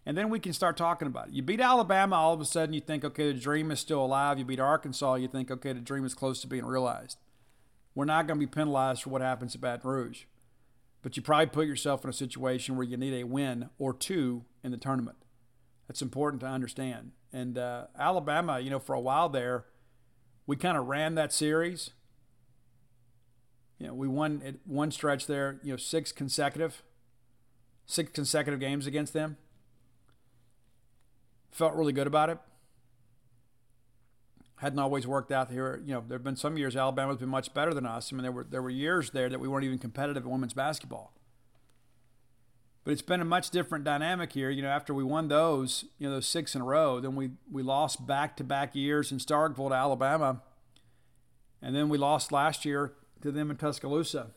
And 0.05 0.17
then 0.17 0.29
we 0.29 0.39
can 0.39 0.53
start 0.53 0.77
talking 0.77 1.09
about 1.09 1.27
it. 1.27 1.33
You 1.33 1.41
beat 1.41 1.59
Alabama, 1.59 2.15
all 2.15 2.33
of 2.33 2.39
a 2.39 2.45
sudden 2.45 2.73
you 2.73 2.79
think, 2.79 3.03
okay, 3.03 3.33
the 3.33 3.39
dream 3.39 3.71
is 3.71 3.81
still 3.81 4.05
alive. 4.05 4.39
You 4.39 4.45
beat 4.45 4.61
Arkansas, 4.61 5.15
you 5.15 5.27
think, 5.27 5.51
okay, 5.51 5.73
the 5.73 5.81
dream 5.81 6.05
is 6.05 6.13
close 6.13 6.39
to 6.41 6.47
being 6.47 6.65
realized. 6.65 7.17
We're 7.95 8.05
not 8.05 8.27
going 8.27 8.39
to 8.39 8.45
be 8.45 8.49
penalized 8.49 9.03
for 9.03 9.09
what 9.09 9.21
happens 9.21 9.55
at 9.55 9.61
Baton 9.61 9.89
Rouge. 9.89 10.23
But 11.01 11.15
you 11.15 11.23
probably 11.23 11.47
put 11.47 11.67
yourself 11.67 12.03
in 12.03 12.09
a 12.09 12.13
situation 12.13 12.75
where 12.75 12.85
you 12.85 12.97
need 12.97 13.13
a 13.13 13.23
win 13.23 13.69
or 13.79 13.93
two 13.93 14.43
in 14.63 14.71
the 14.71 14.77
tournament. 14.77 15.17
That's 15.87 16.01
important 16.01 16.41
to 16.41 16.47
understand. 16.47 17.11
And 17.31 17.57
uh, 17.57 17.85
Alabama, 17.97 18.59
you 18.59 18.69
know, 18.69 18.79
for 18.79 18.93
a 18.93 18.99
while 18.99 19.29
there, 19.29 19.65
we 20.47 20.55
kind 20.55 20.77
of 20.77 20.87
ran 20.87 21.15
that 21.15 21.31
series. 21.31 21.91
You 23.79 23.87
know, 23.87 23.93
we 23.93 24.07
won 24.07 24.41
at 24.45 24.55
one 24.65 24.91
stretch 24.91 25.27
there, 25.27 25.59
you 25.63 25.71
know, 25.71 25.77
six 25.77 26.11
consecutive, 26.11 26.81
six 27.85 28.11
consecutive 28.11 28.59
games 28.59 28.87
against 28.87 29.13
them. 29.13 29.37
Felt 31.51 31.75
really 31.75 31.93
good 31.93 32.07
about 32.07 32.29
it. 32.29 32.39
Hadn't 34.57 34.79
always 34.79 35.05
worked 35.05 35.31
out 35.31 35.51
here. 35.51 35.81
You 35.85 35.95
know, 35.95 36.03
there 36.07 36.17
have 36.17 36.23
been 36.23 36.37
some 36.37 36.57
years 36.57 36.75
Alabama's 36.75 37.17
been 37.17 37.29
much 37.29 37.53
better 37.53 37.73
than 37.73 37.85
us. 37.85 38.11
I 38.11 38.15
mean, 38.15 38.23
there 38.23 38.31
were 38.31 38.45
there 38.49 38.61
were 38.61 38.69
years 38.69 39.09
there 39.09 39.29
that 39.29 39.39
we 39.39 39.47
weren't 39.47 39.65
even 39.65 39.79
competitive 39.79 40.23
in 40.23 40.29
women's 40.31 40.53
basketball. 40.53 41.13
But 42.83 42.91
it's 42.91 43.01
been 43.01 43.19
a 43.19 43.25
much 43.25 43.49
different 43.49 43.83
dynamic 43.83 44.31
here. 44.31 44.49
You 44.49 44.61
know, 44.61 44.69
after 44.69 44.93
we 44.93 45.03
won 45.03 45.27
those, 45.27 45.85
you 45.97 46.07
know, 46.07 46.15
those 46.15 46.27
six 46.27 46.55
in 46.55 46.61
a 46.61 46.65
row, 46.65 46.99
then 46.99 47.15
we 47.15 47.31
we 47.51 47.63
lost 47.63 48.07
back 48.07 48.37
to 48.37 48.43
back 48.43 48.75
years 48.75 49.11
in 49.11 49.17
Starkville 49.17 49.69
to 49.69 49.75
Alabama, 49.75 50.41
and 51.61 51.75
then 51.75 51.89
we 51.89 51.97
lost 51.97 52.31
last 52.31 52.63
year 52.63 52.93
to 53.21 53.31
them 53.31 53.51
in 53.51 53.57
Tuscaloosa. 53.57 54.31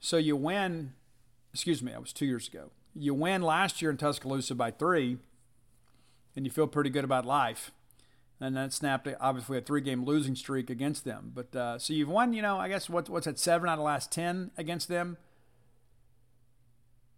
So 0.00 0.16
you 0.16 0.36
win. 0.36 0.94
Excuse 1.52 1.82
me, 1.82 1.92
that 1.92 2.00
was 2.00 2.12
two 2.12 2.26
years 2.26 2.48
ago. 2.48 2.70
You 2.94 3.14
win 3.14 3.42
last 3.42 3.80
year 3.80 3.90
in 3.90 3.96
Tuscaloosa 3.96 4.54
by 4.54 4.70
three 4.70 5.18
and 6.36 6.44
you 6.44 6.52
feel 6.52 6.66
pretty 6.66 6.90
good 6.90 7.04
about 7.04 7.24
life. 7.24 7.72
And 8.40 8.56
that 8.56 8.72
snapped 8.72 9.08
obviously 9.18 9.56
a 9.56 9.62
three-game 9.62 10.04
losing 10.04 10.36
streak 10.36 10.68
against 10.68 11.04
them. 11.04 11.32
But 11.34 11.56
uh, 11.56 11.78
so 11.78 11.94
you've 11.94 12.08
won, 12.08 12.34
you 12.34 12.42
know, 12.42 12.58
I 12.58 12.68
guess 12.68 12.88
what, 12.88 13.08
what's 13.08 13.24
that 13.24 13.38
seven 13.38 13.68
out 13.68 13.74
of 13.74 13.78
the 13.78 13.84
last 13.84 14.12
ten 14.12 14.50
against 14.58 14.88
them. 14.88 15.16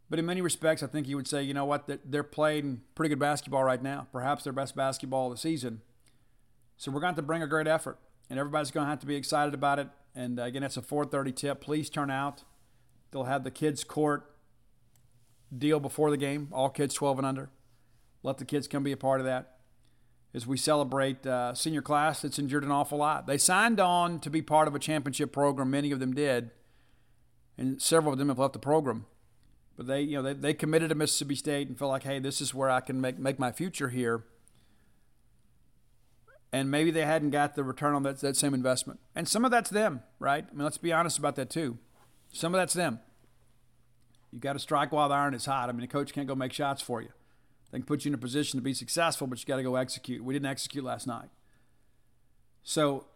But 0.08 0.18
in 0.18 0.26
many 0.26 0.40
respects, 0.40 0.82
I 0.82 0.86
think 0.86 1.08
you 1.08 1.16
would 1.16 1.26
say, 1.26 1.42
you 1.42 1.52
know 1.52 1.64
what, 1.64 1.90
they're 2.04 2.22
playing 2.22 2.82
pretty 2.94 3.10
good 3.10 3.18
basketball 3.18 3.64
right 3.64 3.82
now. 3.82 4.06
Perhaps 4.12 4.44
their 4.44 4.52
best 4.52 4.74
basketball 4.74 5.26
of 5.26 5.34
the 5.34 5.40
season. 5.40 5.82
So 6.76 6.90
we're 6.90 7.00
going 7.00 7.14
to, 7.14 7.20
to 7.20 7.26
bring 7.26 7.42
a 7.42 7.46
great 7.46 7.66
effort, 7.66 7.98
and 8.30 8.38
everybody's 8.38 8.70
going 8.70 8.86
to 8.86 8.90
have 8.90 9.00
to 9.00 9.06
be 9.06 9.16
excited 9.16 9.52
about 9.52 9.80
it. 9.80 9.88
And 10.14 10.38
uh, 10.38 10.44
again, 10.44 10.62
it's 10.62 10.76
a 10.76 10.82
4:30 10.82 11.34
tip. 11.34 11.60
Please 11.60 11.90
turn 11.90 12.10
out. 12.10 12.44
They'll 13.10 13.24
have 13.24 13.42
the 13.42 13.50
kids' 13.50 13.84
court 13.84 14.30
deal 15.56 15.80
before 15.80 16.10
the 16.10 16.16
game. 16.16 16.48
All 16.52 16.70
kids 16.70 16.94
12 16.94 17.18
and 17.18 17.26
under. 17.26 17.50
Let 18.22 18.38
the 18.38 18.44
kids 18.44 18.68
come 18.68 18.82
be 18.82 18.92
a 18.92 18.96
part 18.96 19.20
of 19.20 19.26
that 19.26 19.57
as 20.34 20.46
we 20.46 20.56
celebrate 20.56 21.26
uh, 21.26 21.54
senior 21.54 21.82
class 21.82 22.22
that's 22.22 22.38
endured 22.38 22.64
an 22.64 22.70
awful 22.70 22.98
lot. 22.98 23.26
They 23.26 23.38
signed 23.38 23.80
on 23.80 24.20
to 24.20 24.30
be 24.30 24.42
part 24.42 24.68
of 24.68 24.74
a 24.74 24.78
championship 24.78 25.32
program. 25.32 25.70
Many 25.70 25.90
of 25.90 26.00
them 26.00 26.14
did, 26.14 26.50
and 27.56 27.80
several 27.80 28.12
of 28.12 28.18
them 28.18 28.28
have 28.28 28.38
left 28.38 28.52
the 28.52 28.58
program. 28.58 29.06
But 29.76 29.86
they, 29.86 30.02
you 30.02 30.16
know, 30.16 30.22
they, 30.22 30.34
they 30.34 30.54
committed 30.54 30.88
to 30.88 30.94
Mississippi 30.94 31.36
State 31.36 31.68
and 31.68 31.78
feel 31.78 31.88
like, 31.88 32.02
hey, 32.02 32.18
this 32.18 32.40
is 32.40 32.52
where 32.52 32.68
I 32.68 32.80
can 32.80 33.00
make 33.00 33.18
make 33.18 33.38
my 33.38 33.52
future 33.52 33.88
here. 33.88 34.24
And 36.52 36.70
maybe 36.70 36.90
they 36.90 37.04
hadn't 37.04 37.30
got 37.30 37.54
the 37.54 37.62
return 37.62 37.94
on 37.94 38.02
that, 38.04 38.20
that 38.20 38.36
same 38.36 38.54
investment. 38.54 39.00
And 39.14 39.28
some 39.28 39.44
of 39.44 39.50
that's 39.50 39.70
them, 39.70 40.02
right? 40.18 40.44
I 40.50 40.54
mean, 40.54 40.64
let's 40.64 40.78
be 40.78 40.92
honest 40.92 41.18
about 41.18 41.36
that 41.36 41.50
too. 41.50 41.78
Some 42.32 42.54
of 42.54 42.58
that's 42.58 42.74
them. 42.74 43.00
You 44.32 44.40
got 44.40 44.54
to 44.54 44.58
strike 44.58 44.92
while 44.92 45.08
the 45.08 45.14
iron 45.14 45.34
is 45.34 45.46
hot. 45.46 45.68
I 45.68 45.72
mean, 45.72 45.84
a 45.84 45.86
coach 45.86 46.12
can't 46.12 46.26
go 46.26 46.34
make 46.34 46.52
shots 46.52 46.82
for 46.82 47.00
you. 47.00 47.10
They 47.70 47.78
can 47.78 47.86
put 47.86 48.04
you 48.04 48.10
in 48.10 48.14
a 48.14 48.18
position 48.18 48.58
to 48.58 48.64
be 48.64 48.74
successful, 48.74 49.26
but 49.26 49.38
you 49.40 49.46
got 49.46 49.56
to 49.56 49.62
go 49.62 49.76
execute. 49.76 50.24
We 50.24 50.34
didn't 50.34 50.46
execute 50.46 50.84
last 50.84 51.06
night. 51.06 51.28
So 52.62 53.06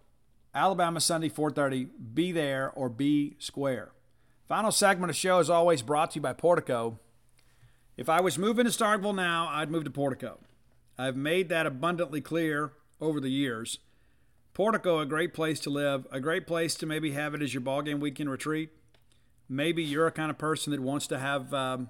Alabama 0.54 1.00
Sunday 1.00 1.28
4:30. 1.28 1.88
Be 2.14 2.32
there 2.32 2.70
or 2.70 2.88
be 2.88 3.36
square. 3.38 3.92
Final 4.48 4.70
segment 4.70 5.10
of 5.10 5.16
show 5.16 5.38
is 5.38 5.48
always 5.48 5.82
brought 5.82 6.12
to 6.12 6.16
you 6.16 6.20
by 6.20 6.32
Portico. 6.32 6.98
If 7.96 8.08
I 8.08 8.20
was 8.20 8.38
moving 8.38 8.64
to 8.64 8.70
Starkville 8.70 9.14
now, 9.14 9.48
I'd 9.50 9.70
move 9.70 9.84
to 9.84 9.90
Portico. 9.90 10.40
I've 10.98 11.16
made 11.16 11.48
that 11.48 11.66
abundantly 11.66 12.20
clear 12.20 12.72
over 13.00 13.20
the 13.20 13.30
years. 13.30 13.78
Portico, 14.52 14.98
a 14.98 15.06
great 15.06 15.32
place 15.32 15.58
to 15.60 15.70
live, 15.70 16.06
a 16.10 16.20
great 16.20 16.46
place 16.46 16.74
to 16.76 16.86
maybe 16.86 17.12
have 17.12 17.34
it 17.34 17.40
as 17.40 17.54
your 17.54 17.62
ballgame 17.62 18.00
weekend 18.00 18.30
retreat. 18.30 18.70
Maybe 19.48 19.82
you're 19.82 20.06
a 20.06 20.12
kind 20.12 20.30
of 20.30 20.36
person 20.36 20.70
that 20.72 20.80
wants 20.80 21.06
to 21.06 21.18
have, 21.18 21.54
um, 21.54 21.88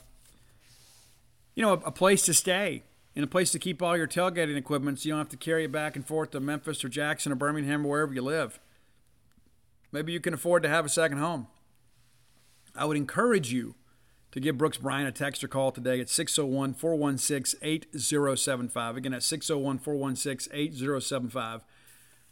you 1.55 1.62
know, 1.62 1.73
a, 1.74 1.79
a 1.79 1.93
place 1.93 2.23
to 2.27 2.35
stay 2.35 2.83
and 3.15 3.24
a 3.24 3.29
place 3.29 3.51
to 3.53 3.59
keep 3.59 3.83
all 3.83 3.97
your 3.97 4.09
tailgating 4.09 4.57
equipment 4.57 4.99
so 4.99 5.07
you 5.07 5.12
don't 5.12 5.20
have 5.20 5.29
to 5.29 5.37
carry 5.37 5.65
it 5.65 5.73
back 5.73 5.97
and 5.97 6.07
forth 6.07 6.31
to 6.31 6.41
Memphis 6.41 6.85
or 6.85 6.89
Jackson 6.89 7.33
or 7.33 7.35
Birmingham 7.35 7.85
or 7.85 7.91
wherever 7.91 8.15
you 8.15 8.23
live. 8.23 8.59
Maybe 9.91 10.12
you 10.12 10.20
can 10.20 10.35
afford 10.35 10.62
to 10.62 10.69
have 10.69 10.87
a 10.87 10.89
second 10.89 11.19
home. 11.19 11.49
I 12.74 12.87
would 12.87 12.97
encourage 12.97 13.53
you 13.53 13.74
to 14.31 14.41
give 14.41 14.57
Brooks 14.57 14.79
Bryan 14.79 15.07
a 15.07 15.12
text 15.12 15.45
or 15.45 15.49
call 15.49 15.73
today 15.73 16.01
at 16.01 16.09
601 16.09 16.73
416 16.74 17.61
8075. 17.62 18.97
Again, 18.97 19.12
at 19.12 19.23
601 19.23 19.79
416 19.79 20.53
8075. 20.55 21.65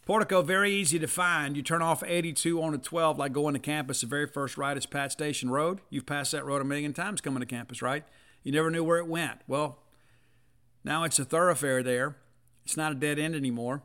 Portico, 0.07 0.41
very 0.41 0.73
easy 0.73 0.99
to 0.99 1.07
find. 1.07 1.57
You 1.57 1.63
turn 1.63 1.83
off 1.83 2.03
82 2.03 2.61
on 2.63 2.75
a 2.75 2.79
12, 2.79 3.19
like 3.19 3.33
going 3.33 3.53
to 3.53 3.61
campus. 3.61 4.01
The 4.01 4.07
very 4.07 4.27
first 4.27 4.57
right 4.57 4.77
is 4.77 4.87
Pat 4.87 5.13
Station 5.13 5.51
Road. 5.51 5.83
You've 5.91 6.07
passed 6.07 6.33
that 6.33 6.47
road 6.47 6.63
a 6.63 6.65
million 6.65 6.95
times 6.95 7.21
coming 7.21 7.41
to 7.41 7.47
campus, 7.47 7.83
right? 7.83 8.05
You 8.43 8.53
never 8.53 8.71
knew 8.71 8.85
where 8.85 8.99
it 8.99 9.07
went. 9.07 9.41
Well, 9.47 9.79
now 10.85 11.05
it's 11.05 11.19
a 11.19 11.25
thoroughfare 11.25 11.83
there. 11.83 12.17
It's 12.65 12.77
not 12.77 12.93
a 12.93 12.95
dead 12.95 13.19
end 13.19 13.35
anymore. 13.35 13.83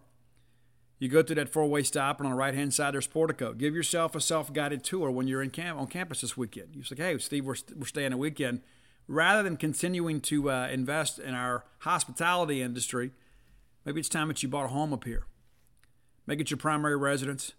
You 0.97 1.09
go 1.09 1.21
through 1.21 1.35
that 1.35 1.49
four-way 1.49 1.83
stop, 1.83 2.19
and 2.19 2.27
on 2.27 2.31
the 2.31 2.37
right-hand 2.37 2.73
side 2.73 2.93
there's 2.93 3.07
Portico. 3.07 3.53
Give 3.53 3.75
yourself 3.75 4.15
a 4.15 4.21
self-guided 4.21 4.83
tour 4.83 5.11
when 5.11 5.27
you're 5.27 5.43
in 5.43 5.49
camp 5.49 5.77
on 5.77 5.87
campus 5.87 6.21
this 6.21 6.37
weekend. 6.37 6.69
You 6.73 6.83
say, 6.83 6.95
"Hey, 6.95 7.17
Steve, 7.17 7.45
we're, 7.45 7.55
we're 7.75 7.85
staying 7.85 8.13
a 8.13 8.17
weekend." 8.17 8.61
Rather 9.07 9.43
than 9.43 9.57
continuing 9.57 10.19
to 10.21 10.49
uh, 10.49 10.67
invest 10.71 11.19
in 11.19 11.35
our 11.35 11.65
hospitality 11.79 12.61
industry, 12.61 13.11
maybe 13.85 13.99
it's 13.99 14.09
time 14.09 14.29
that 14.29 14.41
you 14.41 14.49
bought 14.49 14.65
a 14.65 14.69
home 14.69 14.93
up 14.93 15.03
here. 15.03 15.25
Make 16.25 16.39
it 16.39 16.49
your 16.49 16.57
primary 16.57 16.95
residence. 16.95 17.53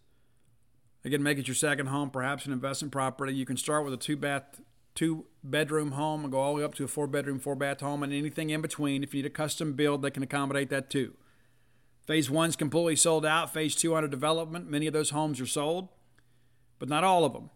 Again, 1.05 1.23
make 1.23 1.39
it 1.39 1.47
your 1.47 1.55
second 1.55 1.87
home, 1.87 2.11
perhaps 2.11 2.47
an 2.47 2.53
investment 2.53 2.91
property. 2.91 3.33
You 3.33 3.47
can 3.47 3.57
start 3.57 3.85
with 3.85 3.95
a 3.95 3.97
two-bath 3.97 4.61
two 4.97 5.27
bedroom 5.45 5.93
home 5.93 6.25
and 6.25 6.33
go 6.33 6.41
all 6.41 6.55
the 6.55 6.59
way 6.59 6.65
up 6.65 6.75
to 6.75 6.85
a 6.85 6.89
four 6.89 7.07
bedroom, 7.07 7.39
four 7.39 7.55
bath 7.55 7.81
home 7.81 8.03
and 8.03 8.13
anything 8.13 8.51
in 8.51 8.61
between. 8.61 9.05
If 9.05 9.15
you 9.15 9.23
need 9.23 9.27
a 9.27 9.31
custom 9.31 9.75
build, 9.75 10.03
they 10.03 10.11
can 10.11 10.25
accommodate 10.25 10.71
that 10.71 10.91
too. 10.91 11.15
Phase 12.07 12.31
one's 12.31 12.57
completely 12.57 12.97
sold 12.97 13.25
out. 13.25 13.53
Phase 13.53 13.77
two 13.77 13.95
under 13.95 14.09
development. 14.09 14.69
Many 14.69 14.87
of 14.87 14.93
those 14.93 15.11
homes 15.11 15.41
are 15.41 15.47
sold, 15.47 15.89
but 16.79 16.89
not 16.89 17.05
all 17.05 17.25
of 17.25 17.33
them. 17.33 17.51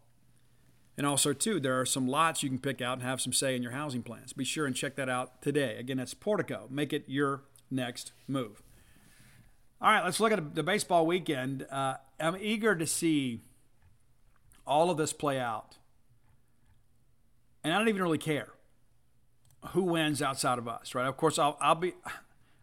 And 0.96 1.06
also, 1.06 1.32
too, 1.32 1.60
there 1.60 1.80
are 1.80 1.86
some 1.86 2.06
lots 2.06 2.42
you 2.42 2.50
can 2.50 2.58
pick 2.58 2.82
out 2.82 2.98
and 2.98 3.02
have 3.02 3.22
some 3.22 3.32
say 3.32 3.56
in 3.56 3.62
your 3.62 3.72
housing 3.72 4.02
plans. 4.02 4.34
Be 4.34 4.44
sure 4.44 4.66
and 4.66 4.76
check 4.76 4.96
that 4.96 5.08
out 5.08 5.40
today. 5.40 5.76
Again, 5.78 5.96
that's 5.96 6.12
Portico. 6.12 6.66
Make 6.68 6.92
it 6.92 7.04
your 7.06 7.44
next 7.70 8.12
move. 8.28 8.62
All 9.80 9.90
right, 9.90 10.04
let's 10.04 10.20
look 10.20 10.32
at 10.32 10.54
the 10.54 10.62
baseball 10.62 11.06
weekend. 11.06 11.66
Uh, 11.70 11.94
I'm 12.18 12.36
eager 12.38 12.74
to 12.74 12.86
see 12.86 13.40
all 14.66 14.90
of 14.90 14.98
this 14.98 15.14
play 15.14 15.38
out 15.38 15.78
and 17.62 17.72
I 17.72 17.78
don't 17.78 17.88
even 17.88 18.02
really 18.02 18.18
care 18.18 18.48
who 19.68 19.82
wins 19.82 20.22
outside 20.22 20.58
of 20.58 20.66
us, 20.66 20.94
right? 20.94 21.06
Of 21.06 21.16
course, 21.16 21.38
I'll, 21.38 21.56
I'll 21.60 21.74
be 21.74 21.94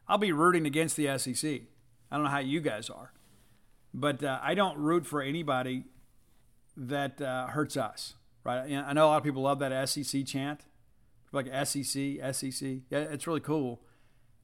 I'll 0.07 0.17
be 0.17 0.31
rooting 0.31 0.65
against 0.65 0.95
the 0.95 1.17
SEC. 1.17 1.61
I 2.09 2.15
don't 2.15 2.23
know 2.23 2.31
how 2.31 2.39
you 2.39 2.61
guys 2.61 2.89
are, 2.89 3.11
but 3.93 4.23
uh, 4.23 4.39
I 4.41 4.55
don't 4.55 4.77
root 4.77 5.05
for 5.05 5.21
anybody 5.21 5.83
that 6.75 7.21
uh, 7.21 7.47
hurts 7.47 7.75
us, 7.75 8.15
right? 8.43 8.71
I 8.71 8.93
know 8.93 9.05
a 9.05 9.09
lot 9.09 9.17
of 9.17 9.23
people 9.23 9.41
love 9.41 9.59
that 9.59 9.89
SEC 9.89 10.25
chant, 10.25 10.61
like 11.31 11.47
SEC, 11.65 12.33
SEC. 12.33 12.69
Yeah, 12.89 12.99
it's 12.99 13.27
really 13.27 13.41
cool, 13.41 13.81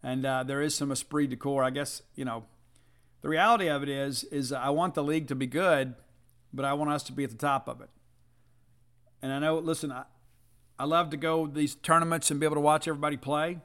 and 0.01 0.25
uh, 0.25 0.43
there 0.43 0.61
is 0.61 0.75
some 0.75 0.91
esprit 0.91 1.27
de 1.27 1.37
corps. 1.37 1.63
I 1.63 1.69
guess 1.69 2.01
you 2.15 2.25
know, 2.25 2.43
the 3.21 3.29
reality 3.29 3.69
of 3.69 3.83
it 3.83 3.89
is, 3.89 4.25
is 4.25 4.51
I 4.51 4.69
want 4.69 4.95
the 4.95 5.03
league 5.03 5.27
to 5.29 5.35
be 5.35 5.47
good, 5.47 5.95
but 6.53 6.65
I 6.65 6.73
want 6.73 6.91
us 6.91 7.03
to 7.03 7.13
be 7.13 7.23
at 7.23 7.31
the 7.31 7.37
top 7.37 7.67
of 7.69 7.81
it. 7.81 7.89
And 9.21 9.31
I 9.31 9.39
know, 9.39 9.57
listen, 9.59 9.93
I 10.77 10.85
love 10.85 11.09
to 11.11 11.17
go 11.17 11.47
these 11.47 11.75
tournaments 11.75 12.31
and 12.31 12.39
be 12.39 12.45
able 12.45 12.55
to 12.55 12.61
watch 12.61 12.87
everybody 12.87 13.17
play. 13.17 13.59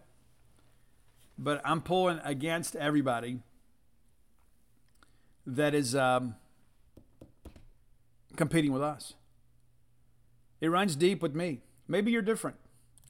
But 1.38 1.60
I'm 1.64 1.80
pulling 1.80 2.20
against 2.24 2.76
everybody 2.76 3.40
that 5.46 5.74
is 5.74 5.94
um, 5.94 6.34
competing 8.36 8.72
with 8.72 8.82
us. 8.82 9.14
It 10.60 10.68
runs 10.68 10.96
deep 10.96 11.22
with 11.22 11.34
me. 11.34 11.60
Maybe 11.86 12.10
you're 12.10 12.22
different. 12.22 12.56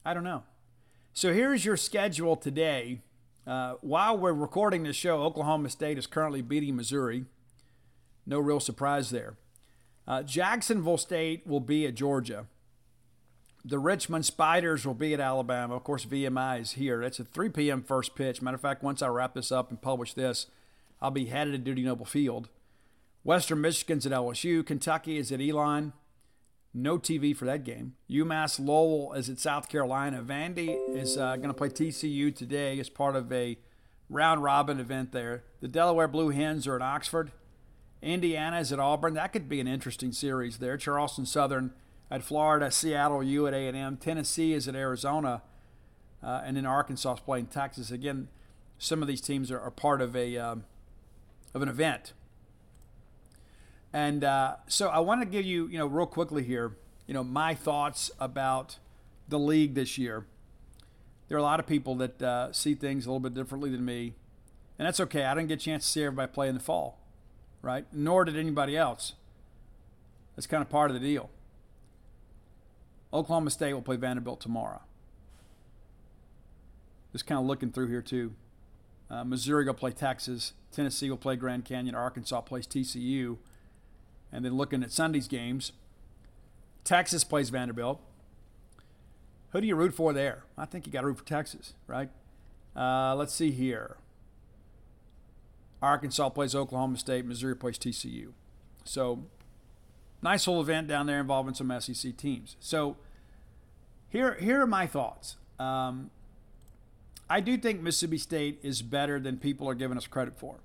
I 0.05 0.13
don't 0.13 0.23
know. 0.23 0.43
So 1.13 1.33
here's 1.33 1.65
your 1.65 1.75
schedule 1.75 2.35
today. 2.35 3.01
Uh, 3.45 3.75
while 3.81 4.17
we're 4.17 4.31
recording 4.31 4.83
this 4.83 4.95
show, 4.95 5.23
Oklahoma 5.23 5.69
State 5.69 5.97
is 5.97 6.07
currently 6.07 6.41
beating 6.41 6.75
Missouri. 6.75 7.25
No 8.25 8.39
real 8.39 8.59
surprise 8.59 9.09
there. 9.09 9.35
Uh, 10.07 10.23
Jacksonville 10.23 10.97
State 10.97 11.45
will 11.47 11.59
be 11.59 11.85
at 11.87 11.95
Georgia. 11.95 12.45
The 13.65 13.79
Richmond 13.79 14.25
Spiders 14.25 14.85
will 14.85 14.93
be 14.93 15.13
at 15.13 15.19
Alabama. 15.19 15.75
Of 15.75 15.83
course, 15.83 16.05
VMI 16.05 16.61
is 16.61 16.71
here. 16.73 17.03
It's 17.03 17.19
a 17.19 17.25
3 17.25 17.49
p.m. 17.49 17.83
first 17.83 18.15
pitch. 18.15 18.41
Matter 18.41 18.55
of 18.55 18.61
fact, 18.61 18.83
once 18.83 19.01
I 19.01 19.07
wrap 19.07 19.33
this 19.33 19.51
up 19.51 19.69
and 19.69 19.81
publish 19.81 20.13
this, 20.13 20.47
I'll 21.01 21.11
be 21.11 21.25
headed 21.25 21.53
to 21.53 21.57
Dudy 21.57 21.83
Noble 21.83 22.05
Field. 22.05 22.47
Western 23.23 23.59
Michigan's 23.59 24.05
at 24.05 24.13
LSU. 24.13 24.65
Kentucky 24.65 25.17
is 25.17 25.31
at 25.31 25.41
Elon. 25.41 25.91
No 26.73 26.97
TV 26.97 27.35
for 27.35 27.45
that 27.45 27.63
game. 27.65 27.95
UMass 28.09 28.63
Lowell 28.63 29.13
is 29.13 29.29
at 29.29 29.39
South 29.39 29.67
Carolina. 29.67 30.23
Vandy 30.23 30.77
is 30.95 31.17
uh, 31.17 31.35
going 31.35 31.49
to 31.49 31.53
play 31.53 31.69
TCU 31.69 32.33
today 32.33 32.79
as 32.79 32.89
part 32.89 33.15
of 33.15 33.31
a 33.33 33.57
round 34.09 34.43
robin 34.43 34.79
event 34.79 35.11
there. 35.11 35.43
The 35.61 35.67
Delaware 35.67 36.07
Blue 36.07 36.29
Hens 36.29 36.65
are 36.67 36.75
at 36.75 36.81
Oxford. 36.81 37.31
Indiana 38.01 38.59
is 38.59 38.71
at 38.71 38.79
Auburn. 38.79 39.15
That 39.15 39.33
could 39.33 39.49
be 39.49 39.59
an 39.59 39.67
interesting 39.67 40.13
series 40.13 40.59
there. 40.59 40.77
Charleston 40.77 41.25
Southern 41.25 41.73
at 42.11 42.23
Florida, 42.23 42.71
Seattle 42.71 43.23
U 43.23 43.47
at 43.47 43.53
A&M, 43.53 43.97
Tennessee 43.97 44.53
is 44.53 44.67
at 44.67 44.75
Arizona, 44.75 45.41
uh, 46.23 46.41
and 46.43 46.57
then 46.57 46.65
Arkansas 46.65 47.15
is 47.15 47.19
playing 47.19 47.47
Texas. 47.47 47.91
Again, 47.91 48.27
some 48.77 49.01
of 49.01 49.07
these 49.07 49.21
teams 49.21 49.51
are, 49.51 49.59
are 49.59 49.71
part 49.71 50.01
of 50.01 50.15
a 50.15 50.37
um, 50.37 50.63
of 51.53 51.61
an 51.61 51.69
event. 51.69 52.13
And 53.91 54.23
uh, 54.23 54.57
so 54.67 54.89
I 54.89 54.99
want 54.99 55.21
to 55.21 55.25
give 55.25 55.45
you, 55.45 55.67
you 55.67 55.77
know, 55.77 55.87
real 55.87 56.05
quickly 56.05 56.43
here, 56.43 56.75
you 57.07 57.13
know, 57.13 57.23
my 57.23 57.55
thoughts 57.55 58.11
about 58.19 58.77
the 59.27 59.39
league 59.39 59.73
this 59.73 59.97
year. 59.97 60.25
There 61.27 61.37
are 61.37 61.39
a 61.39 61.43
lot 61.43 61.59
of 61.59 61.67
people 61.67 61.95
that 61.95 62.21
uh, 62.21 62.53
see 62.53 62.75
things 62.75 63.05
a 63.05 63.09
little 63.09 63.19
bit 63.19 63.33
differently 63.33 63.69
than 63.69 63.85
me, 63.85 64.13
and 64.77 64.87
that's 64.87 64.99
okay. 64.99 65.25
I 65.25 65.35
didn't 65.35 65.47
get 65.47 65.61
a 65.61 65.63
chance 65.63 65.85
to 65.85 65.89
see 65.89 66.03
everybody 66.03 66.31
play 66.31 66.49
in 66.49 66.55
the 66.55 66.61
fall, 66.61 66.99
right? 67.61 67.85
Nor 67.91 68.25
did 68.25 68.35
anybody 68.35 68.75
else. 68.75 69.13
That's 70.35 70.47
kind 70.47 70.61
of 70.61 70.69
part 70.69 70.89
of 70.89 70.99
the 70.99 71.05
deal. 71.05 71.29
Oklahoma 73.13 73.49
State 73.49 73.73
will 73.73 73.81
play 73.81 73.95
Vanderbilt 73.95 74.39
tomorrow. 74.39 74.81
Just 77.11 77.25
kind 77.25 77.39
of 77.39 77.45
looking 77.45 77.71
through 77.71 77.87
here 77.87 78.01
too. 78.01 78.33
Uh, 79.09 79.23
Missouri 79.23 79.65
will 79.65 79.73
play 79.73 79.91
Texas. 79.91 80.53
Tennessee 80.71 81.09
will 81.09 81.17
play 81.17 81.35
Grand 81.35 81.65
Canyon. 81.65 81.95
Arkansas 81.95 82.41
plays 82.41 82.67
TCU. 82.67 83.37
And 84.31 84.45
then 84.45 84.55
looking 84.55 84.83
at 84.83 84.91
Sunday's 84.91 85.27
games, 85.27 85.71
Texas 86.83 87.23
plays 87.23 87.49
Vanderbilt. 87.49 87.99
Who 89.51 89.61
do 89.61 89.65
you 89.65 89.75
root 89.75 89.95
for 89.95 90.13
there? 90.13 90.43
I 90.55 90.65
think 90.65 90.85
you 90.85 90.93
got 90.93 91.01
to 91.01 91.07
root 91.07 91.17
for 91.17 91.25
Texas, 91.25 91.73
right? 91.87 92.09
Uh, 92.75 93.15
let's 93.15 93.33
see 93.33 93.49
here. 93.49 93.97
Arkansas 95.81 96.29
plays 96.29 96.53
Oklahoma 96.53 96.97
State. 96.97 97.25
Missouri 97.25 97.55
plays 97.55 97.79
TCU. 97.79 98.33
So 98.83 99.23
nice 100.21 100.47
little 100.47 100.61
event 100.61 100.87
down 100.87 101.05
there 101.05 101.19
involving 101.19 101.53
some 101.53 101.73
SEC 101.79 102.15
teams. 102.17 102.55
So 102.59 102.97
here, 104.09 104.35
here 104.35 104.61
are 104.61 104.67
my 104.67 104.87
thoughts. 104.87 105.37
Um, 105.59 106.09
I 107.29 107.41
do 107.41 107.57
think 107.57 107.81
Mississippi 107.81 108.17
State 108.17 108.59
is 108.63 108.81
better 108.81 109.19
than 109.19 109.37
people 109.37 109.69
are 109.69 109.75
giving 109.75 109.97
us 109.97 110.07
credit 110.07 110.37
for. 110.37 110.55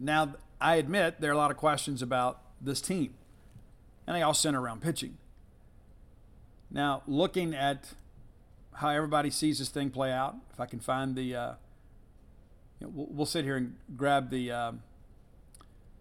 Now, 0.00 0.34
I 0.60 0.76
admit 0.76 1.20
there 1.20 1.30
are 1.30 1.34
a 1.34 1.38
lot 1.38 1.50
of 1.50 1.56
questions 1.56 2.02
about 2.02 2.40
this 2.60 2.80
team, 2.80 3.14
and 4.06 4.16
they 4.16 4.22
all 4.22 4.34
center 4.34 4.60
around 4.60 4.82
pitching. 4.82 5.18
Now, 6.70 7.02
looking 7.06 7.54
at 7.54 7.92
how 8.74 8.88
everybody 8.88 9.30
sees 9.30 9.58
this 9.58 9.68
thing 9.68 9.90
play 9.90 10.10
out, 10.10 10.34
if 10.52 10.60
I 10.60 10.66
can 10.66 10.80
find 10.80 11.14
the, 11.14 11.34
uh, 11.34 11.52
you 12.80 12.86
know, 12.86 12.92
we'll, 12.94 13.08
we'll, 13.10 13.26
sit 13.26 13.44
here 13.44 13.56
and 13.56 13.76
grab 13.96 14.30
the 14.30 14.50
uh, 14.50 14.72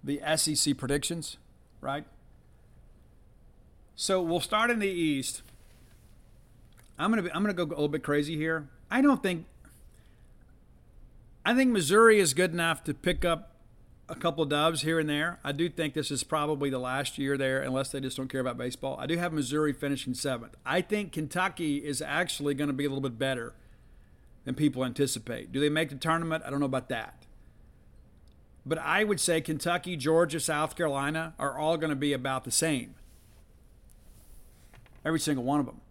the 0.03 0.21
SEC 0.35 0.75
predictions, 0.77 1.37
right? 1.81 2.05
So 3.95 4.21
we'll 4.21 4.41
start 4.41 4.69
in 4.69 4.79
the 4.79 4.89
East. 4.89 5.41
I'm 6.97 7.09
gonna 7.09 7.23
be, 7.23 7.31
I'm 7.31 7.41
gonna 7.41 7.53
go 7.53 7.63
a 7.63 7.65
little 7.65 7.87
bit 7.87 8.03
crazy 8.03 8.35
here. 8.37 8.67
I 8.89 9.01
don't 9.01 9.21
think 9.21 9.45
I 11.45 11.53
think 11.53 11.71
Missouri 11.71 12.19
is 12.19 12.33
good 12.33 12.51
enough 12.53 12.83
to 12.85 12.93
pick 12.93 13.23
up 13.23 13.51
a 14.09 14.15
couple 14.15 14.43
of 14.43 14.49
doves 14.49 14.81
here 14.81 14.99
and 14.99 15.07
there. 15.07 15.39
I 15.43 15.51
do 15.51 15.69
think 15.69 15.93
this 15.93 16.09
is 16.09 16.23
probably 16.23 16.69
the 16.69 16.79
last 16.79 17.17
year 17.17 17.37
there, 17.37 17.61
unless 17.61 17.89
they 17.89 17.99
just 17.99 18.17
don't 18.17 18.27
care 18.27 18.41
about 18.41 18.57
baseball. 18.57 18.97
I 18.99 19.05
do 19.05 19.17
have 19.17 19.31
Missouri 19.31 19.71
finishing 19.71 20.13
seventh. 20.13 20.55
I 20.65 20.81
think 20.81 21.11
Kentucky 21.11 21.85
is 21.85 22.01
actually 22.01 22.55
going 22.55 22.67
to 22.67 22.73
be 22.73 22.85
a 22.85 22.89
little 22.89 23.01
bit 23.01 23.19
better 23.19 23.53
than 24.43 24.55
people 24.55 24.83
anticipate. 24.83 25.51
Do 25.51 25.59
they 25.59 25.69
make 25.69 25.89
the 25.89 25.95
tournament? 25.95 26.43
I 26.45 26.49
don't 26.49 26.59
know 26.59 26.65
about 26.67 26.89
that. 26.89 27.25
But 28.65 28.79
I 28.79 29.03
would 29.03 29.19
say 29.19 29.41
Kentucky, 29.41 29.95
Georgia, 29.95 30.39
South 30.39 30.75
Carolina 30.75 31.33
are 31.37 31.57
all 31.57 31.77
going 31.77 31.91
to 31.91 31.95
be 31.95 32.13
about 32.13 32.43
the 32.43 32.51
same. 32.51 32.95
Every 35.05 35.19
single 35.19 35.43
one 35.43 35.59
of 35.59 35.67
them. 35.67 35.81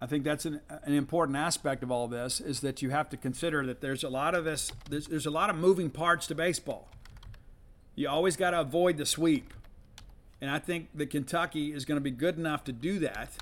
I 0.00 0.06
think 0.06 0.24
that's 0.24 0.44
an, 0.44 0.60
an 0.68 0.94
important 0.94 1.36
aspect 1.36 1.82
of 1.82 1.90
all 1.90 2.08
this 2.08 2.40
is 2.40 2.60
that 2.60 2.82
you 2.82 2.90
have 2.90 3.08
to 3.10 3.16
consider 3.16 3.64
that 3.66 3.80
there's 3.80 4.02
a 4.02 4.08
lot 4.08 4.34
of 4.34 4.44
this 4.44 4.72
there's, 4.88 5.06
there's 5.06 5.26
a 5.26 5.30
lot 5.30 5.50
of 5.50 5.56
moving 5.56 5.90
parts 5.90 6.26
to 6.28 6.34
baseball. 6.34 6.88
You 7.94 8.08
always 8.08 8.36
got 8.36 8.50
to 8.50 8.60
avoid 8.60 8.96
the 8.96 9.06
sweep. 9.06 9.54
And 10.40 10.50
I 10.50 10.58
think 10.58 10.88
that 10.94 11.10
Kentucky 11.10 11.72
is 11.72 11.84
going 11.84 11.96
to 11.96 12.02
be 12.02 12.10
good 12.10 12.36
enough 12.36 12.64
to 12.64 12.72
do 12.72 12.98
that. 12.98 13.32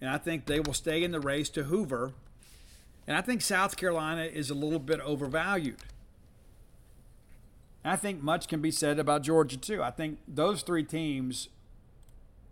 And 0.00 0.10
I 0.10 0.18
think 0.18 0.46
they 0.46 0.60
will 0.60 0.74
stay 0.74 1.04
in 1.04 1.12
the 1.12 1.20
race 1.20 1.48
to 1.50 1.64
Hoover. 1.64 2.12
And 3.06 3.16
I 3.16 3.20
think 3.20 3.42
South 3.42 3.76
Carolina 3.76 4.24
is 4.24 4.50
a 4.50 4.54
little 4.54 4.78
bit 4.78 5.00
overvalued. 5.00 5.78
I 7.84 7.96
think 7.96 8.22
much 8.22 8.48
can 8.48 8.60
be 8.60 8.70
said 8.70 8.98
about 8.98 9.22
Georgia, 9.22 9.56
too. 9.56 9.82
I 9.82 9.90
think 9.90 10.18
those 10.28 10.62
three 10.62 10.84
teams 10.84 11.48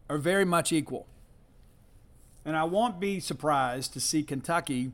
are 0.08 0.18
very 0.18 0.44
much 0.44 0.72
equal. 0.72 1.06
And 2.48 2.56
I 2.56 2.64
won't 2.64 2.98
be 2.98 3.20
surprised 3.20 3.92
to 3.92 4.00
see 4.00 4.22
Kentucky 4.22 4.92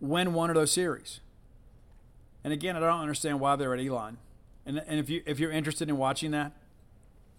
win 0.00 0.34
one 0.34 0.50
of 0.50 0.56
those 0.56 0.72
series. 0.72 1.20
And 2.42 2.52
again, 2.52 2.76
I 2.76 2.80
don't 2.80 3.02
understand 3.02 3.38
why 3.38 3.54
they're 3.54 3.72
at 3.72 3.78
Elon. 3.78 4.18
And, 4.66 4.82
and 4.84 4.98
if 4.98 5.08
you 5.08 5.22
if 5.26 5.38
you're 5.38 5.52
interested 5.52 5.88
in 5.88 5.96
watching 5.96 6.32
that, 6.32 6.50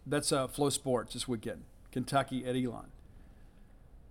that's 0.06 0.32
uh, 0.32 0.48
FloSports 0.48 1.12
this 1.12 1.28
weekend, 1.28 1.64
Kentucky 1.92 2.46
at 2.46 2.56
Elon. 2.56 2.88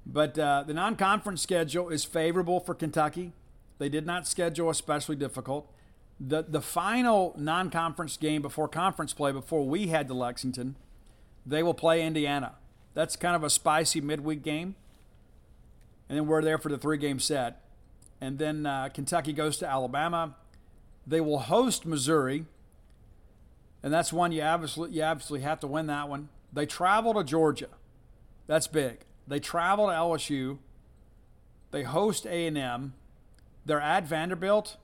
But 0.05 0.39
uh, 0.39 0.65
the 0.67 0.75
non-conference 0.75 1.41
schedule 1.41 1.89
is 1.89 2.05
favorable 2.05 2.61
for 2.61 2.75
Kentucky. 2.75 3.33
They 3.79 3.89
did 3.89 4.05
not 4.05 4.29
schedule 4.29 4.69
especially 4.69 5.17
difficult. 5.17 5.73
The 6.21 6.43
the 6.43 6.61
final 6.61 7.35
non-conference 7.39 8.19
game 8.19 8.43
before 8.43 8.69
conference 8.69 9.15
play 9.15 9.33
before 9.33 9.67
we 9.67 9.87
head 9.87 10.09
to 10.09 10.15
Lexington, 10.15 10.77
they 11.47 11.63
will 11.63 11.73
play 11.73 12.05
Indiana. 12.05 12.57
That's 12.97 13.15
kind 13.15 13.37
of 13.37 13.45
a 13.45 13.51
spicy 13.51 14.01
midweek 14.01 14.43
game. 14.43 14.75
And 16.09 16.17
then 16.17 16.27
we're 16.27 16.41
there 16.41 16.57
for 16.57 16.71
the 16.71 16.79
three-game 16.79 17.21
set. 17.21 17.61
And 18.23 18.39
then 18.39 18.65
uh, 18.65 18.89
Kentucky 18.89 19.35
goes 19.35 19.59
to 19.59 19.69
Alabama. 19.69 20.35
They 21.07 21.21
will 21.21 21.41
host 21.41 21.85
Missouri, 21.85 22.47
and 23.83 23.93
that's 23.93 24.15
one 24.15 24.33
you 24.33 24.41
absolutely, 24.41 24.97
you 24.97 25.03
obviously 25.03 25.41
have 25.41 25.61
to 25.61 25.67
win 25.67 25.89
that 25.89 26.09
one. 26.09 26.31
They 26.51 26.65
travel 26.65 27.13
to 27.13 27.23
Georgia. 27.23 27.69
That's 28.47 28.67
big. 28.67 29.01
They 29.29 29.41
travel 29.41 29.89
to 29.89 29.93
LSU. 29.93 30.57
They 31.73 31.83
host 31.83 32.25
A&M. 32.25 32.95
They're 33.67 33.81
at 33.81 34.05
Vanderbilt. 34.05 34.79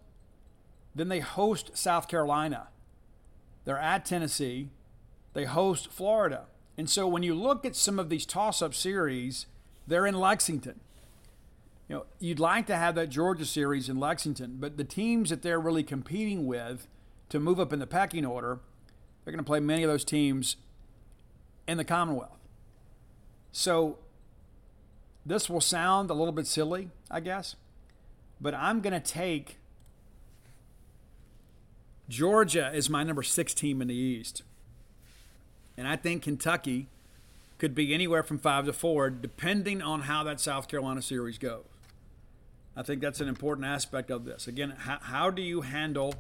Then 0.94 1.09
they 1.09 1.20
host 1.20 1.78
South 1.78 2.09
Carolina. 2.09 2.68
They're 3.64 3.78
at 3.78 4.05
Tennessee. 4.05 4.68
They 5.32 5.47
host 5.47 5.90
Florida. 5.90 6.44
And 6.82 6.90
so 6.90 7.06
when 7.06 7.22
you 7.22 7.34
look 7.34 7.64
at 7.64 7.76
some 7.76 8.00
of 8.00 8.09
these 8.09 8.26
toss-up 8.26 8.74
series, 8.74 9.46
they're 9.86 10.06
in 10.06 10.18
Lexington 10.18 10.80
you 11.92 11.98
know, 11.98 12.06
you'd 12.20 12.40
like 12.40 12.66
to 12.68 12.76
have 12.76 12.94
that 12.94 13.10
Georgia 13.10 13.44
series 13.44 13.90
in 13.90 14.00
Lexington, 14.00 14.56
but 14.59 14.78
the 14.78 14.84
teams 14.84 15.28
that 15.28 15.42
they're 15.42 15.60
really 15.60 15.82
competing 15.82 16.46
with 16.46 16.86
to 17.28 17.38
move 17.38 17.60
up 17.60 17.70
in 17.70 17.80
the 17.80 17.86
pecking 17.86 18.24
order, 18.24 18.60
they're 19.22 19.32
going 19.32 19.44
to 19.44 19.46
play 19.46 19.60
many 19.60 19.82
of 19.82 19.90
those 19.90 20.02
teams 20.02 20.56
in 21.68 21.76
the 21.76 21.84
Commonwealth. 21.84 22.38
So 23.50 23.98
this 25.26 25.50
will 25.50 25.60
sound 25.60 26.09
a 26.09 26.14
little 26.14 26.32
bit 26.32 26.46
silly, 26.46 26.88
I 27.10 27.20
guess, 27.20 27.56
but 28.40 28.54
I'm 28.54 28.80
going 28.80 28.94
to 28.94 29.00
take 29.00 29.59
Georgia 32.09 32.70
as 32.72 32.88
my 32.88 33.02
number 33.02 33.22
six 33.22 33.52
team 33.52 33.82
in 33.82 33.88
the 33.88 33.94
East. 33.94 34.44
And 35.76 35.88
I 35.88 35.96
think 35.96 36.22
Kentucky 36.22 36.88
could 37.58 37.74
be 37.74 37.94
anywhere 37.94 38.22
from 38.22 38.38
five 38.38 38.66
to 38.66 38.72
four, 38.72 39.10
depending 39.10 39.80
on 39.80 40.02
how 40.02 40.24
that 40.24 40.40
South 40.40 40.68
Carolina 40.68 41.02
series 41.02 41.38
goes. 41.38 41.64
I 42.74 42.82
think 42.82 43.00
that's 43.02 43.20
an 43.20 43.28
important 43.28 43.66
aspect 43.66 44.10
of 44.10 44.24
this. 44.24 44.46
Again, 44.46 44.70
how, 44.78 44.98
how 45.00 45.30
do 45.30 45.42
you 45.42 45.60
handle 45.60 46.14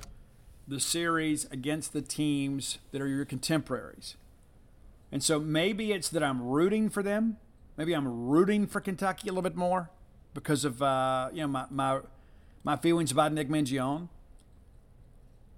the 0.68 0.78
series 0.78 1.46
against 1.46 1.92
the 1.92 2.02
teams 2.02 2.78
that 2.92 3.00
are 3.00 3.08
your 3.08 3.24
contemporaries? 3.24 4.16
And 5.10 5.22
so 5.22 5.40
maybe 5.40 5.92
it's 5.92 6.08
that 6.10 6.22
I'm 6.22 6.42
rooting 6.42 6.88
for 6.90 7.02
them. 7.02 7.38
Maybe 7.76 7.94
I'm 7.94 8.28
rooting 8.28 8.66
for 8.66 8.80
Kentucky 8.80 9.28
a 9.28 9.32
little 9.32 9.42
bit 9.42 9.56
more 9.56 9.90
because 10.34 10.64
of 10.64 10.82
uh, 10.82 11.30
you 11.32 11.42
know 11.42 11.48
my, 11.48 11.64
my 11.70 12.00
my 12.64 12.76
feelings 12.76 13.10
about 13.10 13.32
Nick 13.32 13.48
Mingione. 13.48 14.08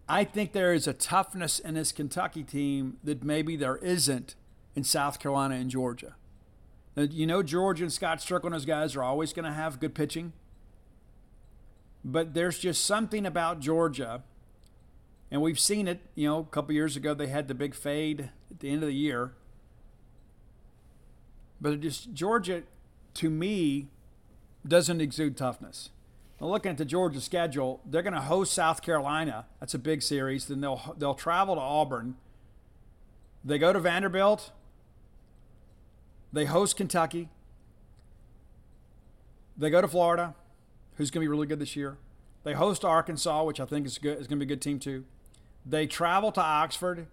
I 0.08 0.24
think 0.24 0.52
there 0.52 0.74
is 0.74 0.86
a 0.86 0.92
toughness 0.92 1.58
in 1.58 1.74
this 1.74 1.92
Kentucky 1.92 2.42
team 2.42 2.98
that 3.04 3.24
maybe 3.24 3.56
there 3.56 3.76
isn't 3.76 4.34
in 4.74 4.84
South 4.84 5.18
Carolina 5.18 5.54
and 5.54 5.70
Georgia. 5.70 6.16
Now, 6.96 7.04
you 7.04 7.26
know, 7.26 7.42
Georgia 7.42 7.84
and 7.84 7.92
Scott 7.92 8.18
Stricklin, 8.18 8.52
those 8.52 8.66
guys 8.66 8.94
are 8.96 9.02
always 9.02 9.32
going 9.32 9.46
to 9.46 9.52
have 9.52 9.80
good 9.80 9.94
pitching. 9.94 10.32
But 12.04 12.34
there's 12.34 12.58
just 12.58 12.84
something 12.84 13.24
about 13.24 13.60
Georgia, 13.60 14.22
and 15.30 15.40
we've 15.40 15.58
seen 15.58 15.88
it. 15.88 16.00
You 16.14 16.28
know, 16.28 16.40
a 16.40 16.44
couple 16.44 16.74
years 16.74 16.96
ago 16.96 17.14
they 17.14 17.28
had 17.28 17.48
the 17.48 17.54
big 17.54 17.74
fade 17.74 18.30
at 18.50 18.60
the 18.60 18.68
end 18.68 18.82
of 18.82 18.88
the 18.88 18.94
year. 18.94 19.32
But 21.60 21.80
just 21.80 22.12
Georgia, 22.12 22.64
to 23.14 23.30
me, 23.30 23.88
doesn't 24.66 25.00
exude 25.00 25.36
toughness. 25.36 25.88
Looking 26.44 26.70
at 26.70 26.78
the 26.78 26.84
Georgia 26.84 27.22
schedule, 27.22 27.80
they're 27.86 28.02
going 28.02 28.14
to 28.14 28.20
host 28.20 28.52
South 28.52 28.82
Carolina. 28.82 29.46
That's 29.60 29.72
a 29.72 29.78
big 29.78 30.02
series. 30.02 30.44
Then 30.44 30.60
they'll 30.60 30.94
they'll 30.98 31.14
travel 31.14 31.54
to 31.54 31.60
Auburn. 31.60 32.16
They 33.42 33.58
go 33.58 33.72
to 33.72 33.80
Vanderbilt. 33.80 34.52
They 36.32 36.44
host 36.44 36.76
Kentucky. 36.76 37.30
They 39.56 39.70
go 39.70 39.80
to 39.80 39.88
Florida 39.88 40.34
who's 40.96 41.10
going 41.10 41.20
to 41.20 41.24
be 41.24 41.28
really 41.28 41.46
good 41.46 41.58
this 41.58 41.76
year. 41.76 41.96
They 42.42 42.52
host 42.52 42.84
Arkansas, 42.84 43.44
which 43.44 43.60
I 43.60 43.64
think 43.64 43.86
is 43.86 43.98
good. 43.98 44.18
Is 44.18 44.26
going 44.26 44.38
to 44.38 44.44
be 44.44 44.52
a 44.52 44.54
good 44.54 44.62
team 44.62 44.78
too. 44.78 45.04
They 45.64 45.86
travel 45.86 46.30
to 46.32 46.42
Oxford, 46.42 47.06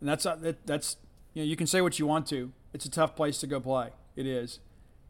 and 0.00 0.08
that's 0.08 0.26
uh, 0.26 0.54
that's 0.64 0.96
you 1.34 1.42
know 1.42 1.46
you 1.46 1.56
can 1.56 1.66
say 1.66 1.80
what 1.80 1.98
you 1.98 2.06
want 2.06 2.26
to. 2.28 2.52
It's 2.72 2.84
a 2.84 2.90
tough 2.90 3.14
place 3.14 3.38
to 3.40 3.46
go 3.46 3.60
play. 3.60 3.90
It 4.16 4.26
is. 4.26 4.58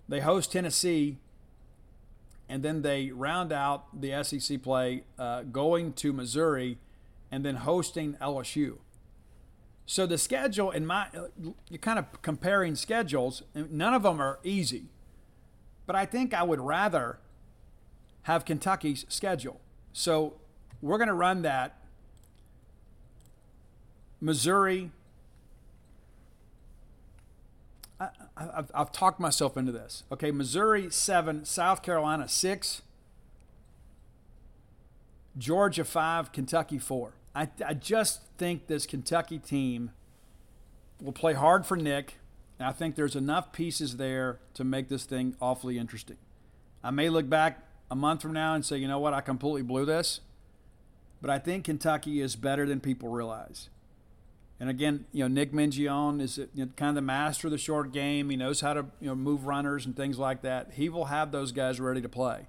They 0.09 0.21
host 0.21 0.53
Tennessee, 0.53 1.19
and 2.49 2.63
then 2.63 2.83
they 2.83 3.11
round 3.11 3.53
out 3.53 4.01
the 4.01 4.23
SEC 4.23 4.63
play 4.63 5.05
uh, 5.19 5.43
going 5.43 5.93
to 5.95 6.13
Missouri, 6.13 6.79
and 7.31 7.45
then 7.45 7.57
hosting 7.57 8.15
LSU. 8.15 8.79
So 9.87 10.05
the 10.05 10.19
schedule 10.19 10.71
in 10.71 10.85
my 10.85 11.07
you're 11.71 11.79
kind 11.79 11.99
of 11.99 12.23
comparing 12.23 12.75
schedules. 12.75 13.43
None 13.55 13.95
of 13.95 14.03
them 14.03 14.21
are 14.21 14.41
easy. 14.43 14.87
But 15.87 15.95
I 15.95 16.05
think 16.05 16.35
I 16.35 16.43
would 16.43 16.61
rather 16.61 17.21
have 18.23 18.45
Kentucky's 18.45 19.07
schedule. 19.09 19.61
So 19.93 20.35
we're 20.83 20.99
going 20.99 21.09
to 21.09 21.15
run 21.15 21.43
that. 21.43 21.79
Missouri. 24.21 24.91
I, 28.37 28.45
have 28.57 28.71
I've 28.75 28.93
talked 28.93 29.19
myself 29.19 29.57
into 29.57 29.73
this. 29.73 30.05
Okay, 30.13 30.31
Missouri, 30.31 30.91
seven. 30.91 31.45
South 31.45 31.83
Carolina, 31.83 32.29
six. 32.29 32.83
Georgia, 35.39 35.85
five. 35.85 36.33
Kentucky, 36.33 36.79
four. 36.79 37.15
I, 37.35 37.49
I 37.65 37.75
just 37.75 38.23
think 38.39 38.67
this 38.67 38.87
Kentucky 38.87 39.39
team 39.39 39.93
will 41.03 41.13
play 41.13 41.35
hard 41.35 41.67
for 41.67 41.77
Nick. 41.77 42.15
And 42.59 42.67
I 42.67 42.73
think 42.73 42.97
there's 42.97 43.17
enough 43.17 43.53
pieces 43.53 43.97
there 43.97 44.39
to 44.55 44.65
make 44.65 44.89
this 44.89 45.05
thing 45.05 45.37
awfully 45.41 45.79
interesting. 45.79 46.17
I 46.83 46.91
may 46.91 47.09
look 47.09 47.29
back 47.29 47.63
a 47.91 47.95
month 47.95 48.23
from 48.23 48.33
now 48.33 48.55
and 48.55 48.65
say, 48.65 48.79
you 48.79 48.89
know 48.89 48.99
what, 48.99 49.13
I 49.13 49.21
completely 49.21 49.63
blew 49.63 49.85
this. 49.85 50.21
But 51.21 51.31
I 51.31 51.39
think 51.39 51.65
Kentucky 51.65 52.21
is 52.21 52.37
better 52.37 52.67
than 52.67 52.81
people 52.81 53.09
realize. 53.09 53.69
And 54.59 54.71
again, 54.71 55.05
you 55.13 55.23
know, 55.23 55.29
Nick 55.29 55.53
Mingione 55.53 56.21
is 56.23 56.39
you 56.39 56.49
know, 56.55 56.69
kind 56.77 56.89
of 56.91 56.95
the 56.95 57.03
master 57.03 57.49
of 57.49 57.51
the 57.51 57.59
short 57.59 57.93
game. 57.93 58.31
He 58.31 58.37
knows 58.37 58.61
how 58.63 58.73
to 58.75 58.87
you 59.01 59.09
know 59.09 59.15
move 59.15 59.47
runners 59.47 59.85
and 59.85 59.95
things 59.95 60.19
like 60.19 60.43
that. 60.43 60.73
He 60.75 60.89
will 60.89 61.07
have 61.07 61.31
those 61.31 61.53
guys 61.53 61.79
ready 61.79 62.01
to 62.01 62.09
play. 62.09 62.47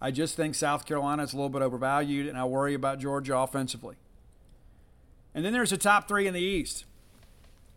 I 0.00 0.10
just 0.10 0.36
think 0.36 0.54
South 0.54 0.84
Carolina 0.84 1.22
is 1.22 1.32
a 1.32 1.36
little 1.36 1.48
bit 1.48 1.62
overvalued, 1.62 2.26
and 2.26 2.36
I 2.36 2.44
worry 2.44 2.74
about 2.74 2.98
Georgia 2.98 3.36
offensively. 3.38 3.96
And 5.34 5.44
then 5.44 5.52
there's 5.52 5.70
the 5.70 5.78
top 5.78 6.06
three 6.06 6.26
in 6.26 6.34
the 6.34 6.40
East. 6.40 6.84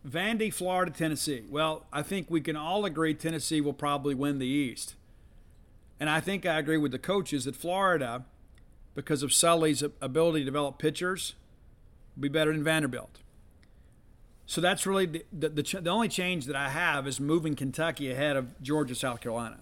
Vandy, 0.07 0.53
Florida, 0.53 0.91
Tennessee. 0.91 1.43
Well, 1.49 1.85
I 1.91 2.01
think 2.03 2.29
we 2.29 2.41
can 2.41 2.55
all 2.55 2.85
agree 2.85 3.13
Tennessee 3.13 3.61
will 3.61 3.73
probably 3.73 4.15
win 4.15 4.39
the 4.39 4.47
East. 4.47 4.95
And 5.99 6.09
I 6.09 6.19
think 6.21 6.45
I 6.45 6.57
agree 6.57 6.77
with 6.77 6.91
the 6.91 6.99
coaches 6.99 7.45
that 7.45 7.55
Florida, 7.55 8.23
because 8.95 9.23
of 9.23 9.33
Sully's 9.33 9.81
ability 9.81 10.39
to 10.39 10.45
develop 10.45 10.77
pitchers, 10.79 11.35
will 12.15 12.21
be 12.21 12.29
better 12.29 12.53
than 12.53 12.63
Vanderbilt. 12.63 13.19
So 14.49 14.61
that's 14.61 14.87
really 14.87 15.05
the, 15.05 15.23
the, 15.31 15.49
the, 15.49 15.79
the 15.79 15.91
only 15.91 16.07
change 16.07 16.47
that 16.47 16.55
I 16.55 16.69
have 16.69 17.05
is 17.07 17.19
moving 17.19 17.55
Kentucky 17.55 18.11
ahead 18.11 18.35
of 18.35 18.59
Georgia, 18.63 18.95
South 18.95 19.21
Carolina. 19.21 19.59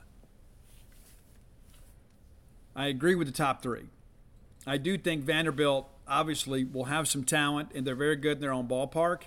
I 2.73 2.88
agree 2.88 3.14
with 3.14 3.27
the 3.27 3.34
top 3.34 3.61
three. 3.61 3.89
I 4.65 4.77
do 4.77 4.97
think 4.97 5.26
Vanderbilt 5.26 5.89
obviously 6.07 6.64
will 6.64 6.85
have 6.85 7.09
some 7.09 7.26
talent 7.26 7.73
and 7.76 7.85
they're 7.85 7.95
very 7.95 8.15
good 8.15 8.38
in 8.38 8.39
their 8.39 8.53
own 8.53 8.65
ballpark. 8.65 9.23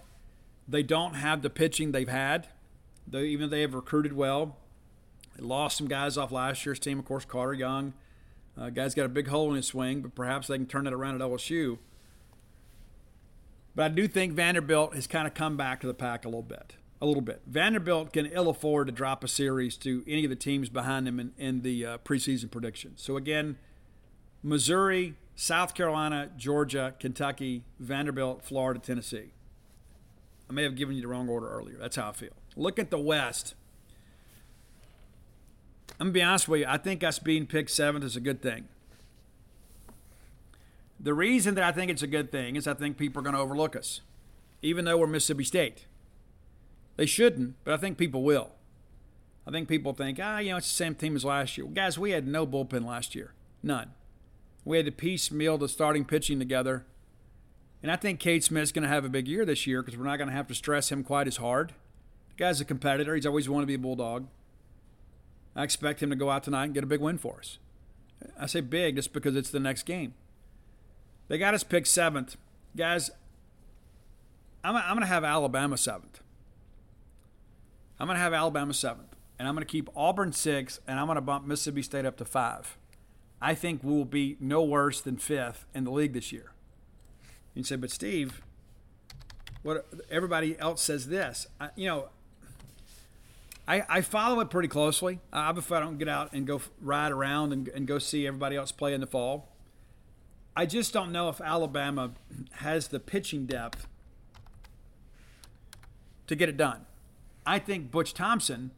They 0.66 0.82
don't 0.82 1.12
have 1.12 1.42
the 1.42 1.50
pitching 1.50 1.92
they've 1.92 2.08
had, 2.08 2.48
though 3.06 3.18
even 3.18 3.50
though 3.50 3.56
they 3.56 3.60
have 3.60 3.74
recruited 3.74 4.14
well. 4.14 4.56
They 5.36 5.44
lost 5.44 5.76
some 5.76 5.88
guys 5.88 6.16
off 6.16 6.32
last 6.32 6.64
year's 6.64 6.78
team, 6.78 6.98
of 6.98 7.04
course, 7.04 7.26
Carter 7.26 7.52
Young. 7.52 7.92
Uh, 8.58 8.70
guy's 8.70 8.94
got 8.94 9.04
a 9.04 9.10
big 9.10 9.28
hole 9.28 9.50
in 9.50 9.56
his 9.56 9.66
swing, 9.66 10.00
but 10.00 10.14
perhaps 10.14 10.46
they 10.46 10.56
can 10.56 10.64
turn 10.64 10.86
it 10.86 10.94
around 10.94 11.20
at 11.20 11.20
LSU. 11.20 11.76
But 13.74 13.84
I 13.84 13.88
do 13.88 14.08
think 14.08 14.32
Vanderbilt 14.32 14.94
has 14.94 15.06
kind 15.06 15.26
of 15.26 15.34
come 15.34 15.56
back 15.56 15.80
to 15.80 15.86
the 15.86 15.94
pack 15.94 16.24
a 16.24 16.28
little 16.28 16.42
bit. 16.42 16.76
A 17.00 17.06
little 17.06 17.22
bit. 17.22 17.40
Vanderbilt 17.46 18.12
can 18.12 18.26
ill 18.26 18.48
afford 18.48 18.88
to 18.88 18.92
drop 18.92 19.24
a 19.24 19.28
series 19.28 19.76
to 19.78 20.04
any 20.06 20.24
of 20.24 20.30
the 20.30 20.36
teams 20.36 20.68
behind 20.68 21.06
them 21.06 21.18
in, 21.18 21.32
in 21.38 21.62
the 21.62 21.86
uh, 21.86 21.98
preseason 21.98 22.50
predictions. 22.50 23.00
So 23.00 23.16
again, 23.16 23.56
Missouri, 24.42 25.14
South 25.34 25.74
Carolina, 25.74 26.30
Georgia, 26.36 26.94
Kentucky, 26.98 27.64
Vanderbilt, 27.78 28.42
Florida, 28.44 28.80
Tennessee. 28.80 29.30
I 30.48 30.52
may 30.52 30.64
have 30.64 30.76
given 30.76 30.96
you 30.96 31.02
the 31.02 31.08
wrong 31.08 31.28
order 31.28 31.48
earlier. 31.48 31.78
That's 31.78 31.96
how 31.96 32.08
I 32.08 32.12
feel. 32.12 32.32
Look 32.56 32.78
at 32.78 32.90
the 32.90 32.98
West. 32.98 33.54
I'm 35.98 36.08
gonna 36.08 36.12
be 36.12 36.22
honest 36.22 36.48
with 36.48 36.60
you. 36.60 36.66
I 36.68 36.76
think 36.76 37.04
us 37.04 37.18
being 37.18 37.46
picked 37.46 37.70
seventh 37.70 38.04
is 38.04 38.16
a 38.16 38.20
good 38.20 38.42
thing. 38.42 38.68
The 41.02 41.14
reason 41.14 41.54
that 41.54 41.64
I 41.64 41.72
think 41.72 41.90
it's 41.90 42.02
a 42.02 42.06
good 42.06 42.30
thing 42.30 42.56
is 42.56 42.66
I 42.66 42.74
think 42.74 42.98
people 42.98 43.20
are 43.20 43.22
going 43.22 43.34
to 43.34 43.40
overlook 43.40 43.74
us, 43.74 44.02
even 44.60 44.84
though 44.84 44.98
we're 44.98 45.06
Mississippi 45.06 45.44
State. 45.44 45.86
They 46.96 47.06
shouldn't, 47.06 47.54
but 47.64 47.72
I 47.72 47.78
think 47.78 47.96
people 47.96 48.22
will. 48.22 48.50
I 49.46 49.50
think 49.50 49.68
people 49.68 49.94
think, 49.94 50.18
ah, 50.22 50.38
you 50.38 50.50
know, 50.50 50.58
it's 50.58 50.68
the 50.68 50.74
same 50.74 50.94
team 50.94 51.16
as 51.16 51.24
last 51.24 51.56
year. 51.56 51.64
Well, 51.64 51.74
guys, 51.74 51.98
we 51.98 52.10
had 52.10 52.26
no 52.26 52.46
bullpen 52.46 52.84
last 52.84 53.14
year. 53.14 53.32
None. 53.62 53.92
We 54.66 54.76
had 54.76 54.86
to 54.86 54.92
piecemeal 54.92 55.56
the 55.56 55.68
starting 55.68 56.04
pitching 56.04 56.38
together. 56.38 56.84
And 57.82 57.90
I 57.90 57.96
think 57.96 58.20
Cade 58.20 58.44
Smith's 58.44 58.72
going 58.72 58.82
to 58.82 58.88
have 58.88 59.06
a 59.06 59.08
big 59.08 59.26
year 59.26 59.46
this 59.46 59.66
year 59.66 59.82
because 59.82 59.98
we're 59.98 60.04
not 60.04 60.18
going 60.18 60.28
to 60.28 60.36
have 60.36 60.48
to 60.48 60.54
stress 60.54 60.92
him 60.92 61.02
quite 61.02 61.26
as 61.26 61.38
hard. 61.38 61.72
The 62.28 62.44
guy's 62.44 62.60
a 62.60 62.66
competitor. 62.66 63.14
He's 63.14 63.24
always 63.24 63.48
wanted 63.48 63.62
to 63.62 63.68
be 63.68 63.74
a 63.74 63.78
Bulldog. 63.78 64.26
I 65.56 65.64
expect 65.64 66.02
him 66.02 66.10
to 66.10 66.16
go 66.16 66.30
out 66.30 66.42
tonight 66.42 66.66
and 66.66 66.74
get 66.74 66.84
a 66.84 66.86
big 66.86 67.00
win 67.00 67.16
for 67.16 67.38
us. 67.38 67.58
I 68.38 68.44
say 68.44 68.60
big 68.60 68.96
just 68.96 69.14
because 69.14 69.34
it's 69.34 69.50
the 69.50 69.58
next 69.58 69.84
game. 69.84 70.12
They 71.30 71.38
got 71.38 71.54
us 71.54 71.62
picked 71.62 71.86
seventh. 71.86 72.36
Guys, 72.76 73.08
I'm, 74.64 74.74
I'm 74.74 74.88
going 74.88 75.02
to 75.02 75.06
have 75.06 75.22
Alabama 75.22 75.76
seventh. 75.76 76.20
I'm 78.00 78.08
going 78.08 78.16
to 78.16 78.20
have 78.20 78.34
Alabama 78.34 78.74
seventh. 78.74 79.14
And 79.38 79.46
I'm 79.46 79.54
going 79.54 79.64
to 79.64 79.70
keep 79.70 79.88
Auburn 79.94 80.32
six, 80.32 80.80
and 80.88 80.98
I'm 80.98 81.06
going 81.06 81.14
to 81.14 81.22
bump 81.22 81.46
Mississippi 81.46 81.82
State 81.82 82.04
up 82.04 82.16
to 82.16 82.24
five. 82.24 82.76
I 83.40 83.54
think 83.54 83.84
we 83.84 83.92
will 83.92 84.04
be 84.04 84.38
no 84.40 84.64
worse 84.64 85.00
than 85.00 85.18
fifth 85.18 85.66
in 85.72 85.84
the 85.84 85.92
league 85.92 86.14
this 86.14 86.32
year. 86.32 86.50
You 87.54 87.62
say, 87.62 87.76
but 87.76 87.92
Steve, 87.92 88.42
what 89.62 89.86
everybody 90.10 90.58
else 90.58 90.82
says 90.82 91.06
this. 91.06 91.46
I, 91.60 91.70
you 91.76 91.86
know, 91.86 92.08
I, 93.68 93.84
I 93.88 94.00
follow 94.00 94.40
it 94.40 94.50
pretty 94.50 94.68
closely. 94.68 95.20
I, 95.32 95.48
if 95.50 95.70
I 95.70 95.78
don't 95.78 95.96
get 95.96 96.08
out 96.08 96.32
and 96.32 96.44
go 96.44 96.60
ride 96.80 97.12
around 97.12 97.52
and, 97.52 97.68
and 97.68 97.86
go 97.86 98.00
see 98.00 98.26
everybody 98.26 98.56
else 98.56 98.72
play 98.72 98.94
in 98.94 99.00
the 99.00 99.06
fall. 99.06 99.49
I 100.56 100.66
just 100.66 100.92
don't 100.92 101.12
know 101.12 101.28
if 101.28 101.40
Alabama 101.40 102.12
has 102.54 102.88
the 102.88 103.00
pitching 103.00 103.46
depth 103.46 103.86
to 106.26 106.34
get 106.34 106.48
it 106.48 106.56
done. 106.56 106.86
I 107.46 107.58
think 107.58 107.90
Butch 107.90 108.12
Thompson 108.14 108.72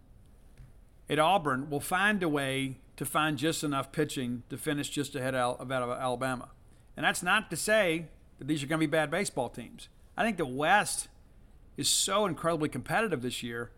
at 1.09 1.19
Auburn 1.19 1.70
will 1.70 1.81
find 1.81 2.23
a 2.23 2.28
way 2.28 2.77
to 2.97 3.05
find 3.05 3.36
just 3.36 3.65
enough 3.65 3.90
pitching 3.90 4.43
to 4.51 4.57
finish 4.57 4.90
just 4.90 5.16
ahead 5.16 5.35
of 5.35 5.70
Alabama. 5.70 6.51
And 6.97 7.05
that's 7.05 7.23
not 7.23 7.51
to 7.51 7.57
say 7.57 8.07
that 8.39 8.47
these 8.47 8.62
are 8.62 8.66
going 8.66 8.81
to 8.81 8.86
be 8.86 8.90
bad 8.90 9.11
baseball 9.11 9.49
teams. 9.49 9.89
I 10.16 10.24
think 10.24 10.36
the 10.36 10.47
West 10.47 11.09
is 11.77 11.89
so 11.89 12.27
incredibly 12.27 12.69
competitive 12.69 13.23
this 13.23 13.43
year. 13.43 13.70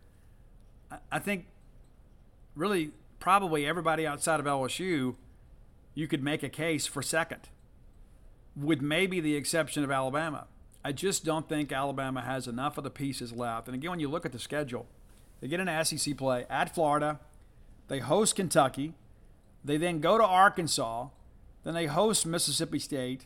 I 1.11 1.19
think 1.19 1.45
really 2.55 2.91
probably 3.19 3.65
everybody 3.65 4.05
outside 4.05 4.39
of 4.39 4.45
LSU, 4.45 5.15
you 5.93 6.07
could 6.07 6.23
make 6.23 6.43
a 6.43 6.49
case 6.49 6.85
for 6.85 7.01
second 7.01 7.49
with 8.55 8.81
maybe 8.81 9.19
the 9.19 9.35
exception 9.35 9.83
of 9.83 9.91
Alabama. 9.91 10.47
I 10.83 10.91
just 10.91 11.25
don't 11.25 11.49
think 11.49 11.71
Alabama 11.71 12.21
has 12.21 12.47
enough 12.47 12.77
of 12.77 12.83
the 12.83 12.89
pieces 12.89 13.33
left. 13.33 13.67
And 13.67 13.75
again, 13.75 13.91
when 13.91 13.99
you 13.99 14.07
look 14.07 14.25
at 14.25 14.31
the 14.31 14.39
schedule, 14.39 14.87
they 15.41 15.47
get 15.47 15.59
an 15.59 15.85
SEC 15.85 16.15
play 16.15 16.45
at 16.49 16.73
Florida, 16.73 17.19
they 17.87 17.99
host 17.99 18.35
Kentucky, 18.35 18.93
they 19.63 19.77
then 19.77 19.99
go 19.99 20.17
to 20.17 20.23
Arkansas, 20.23 21.07
then 21.63 21.73
they 21.73 21.87
host 21.87 22.25
Mississippi 22.25 22.79
State, 22.79 23.25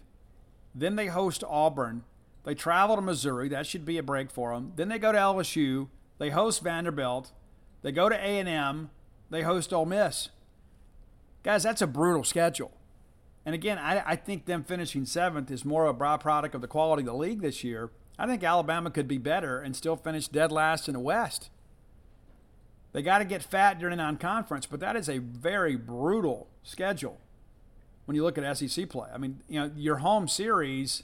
then 0.73 0.95
they 0.95 1.07
host 1.07 1.43
Auburn, 1.47 2.03
they 2.45 2.55
travel 2.55 2.95
to 2.95 3.01
Missouri, 3.01 3.49
that 3.49 3.67
should 3.67 3.85
be 3.85 3.97
a 3.97 4.03
break 4.03 4.31
for 4.31 4.53
them. 4.53 4.71
Then 4.75 4.89
they 4.89 4.97
go 4.97 5.11
to 5.11 5.17
LSU, 5.17 5.89
they 6.17 6.29
host 6.29 6.63
Vanderbilt, 6.63 7.31
they 7.81 7.91
go 7.91 8.09
to 8.09 8.15
A&M, 8.15 8.89
they 9.29 9.41
host 9.41 9.73
Ole 9.73 9.85
Miss. 9.85 10.29
Guys, 11.43 11.63
that's 11.63 11.81
a 11.81 11.87
brutal 11.87 12.23
schedule. 12.23 12.71
And 13.49 13.55
again, 13.55 13.79
I, 13.79 14.03
I 14.05 14.15
think 14.15 14.45
them 14.45 14.63
finishing 14.63 15.05
seventh 15.05 15.49
is 15.49 15.65
more 15.65 15.87
of 15.87 15.95
a 15.95 15.99
byproduct 15.99 16.53
of 16.53 16.61
the 16.61 16.67
quality 16.67 17.01
of 17.01 17.07
the 17.07 17.15
league 17.15 17.41
this 17.41 17.63
year. 17.63 17.89
I 18.19 18.27
think 18.27 18.43
Alabama 18.43 18.91
could 18.91 19.07
be 19.07 19.17
better 19.17 19.59
and 19.59 19.75
still 19.75 19.95
finish 19.95 20.27
dead 20.27 20.51
last 20.51 20.87
in 20.87 20.93
the 20.93 20.99
West. 20.99 21.49
They 22.91 23.01
got 23.01 23.17
to 23.17 23.25
get 23.25 23.41
fat 23.41 23.79
during 23.79 23.97
the 23.97 24.03
non-conference, 24.03 24.67
but 24.67 24.79
that 24.81 24.95
is 24.95 25.09
a 25.09 25.17
very 25.17 25.75
brutal 25.75 26.47
schedule 26.61 27.19
when 28.05 28.13
you 28.13 28.21
look 28.21 28.37
at 28.37 28.55
SEC 28.55 28.87
play. 28.87 29.09
I 29.11 29.17
mean, 29.17 29.41
you 29.49 29.61
know, 29.61 29.71
your 29.75 29.95
home 29.95 30.27
series 30.27 31.01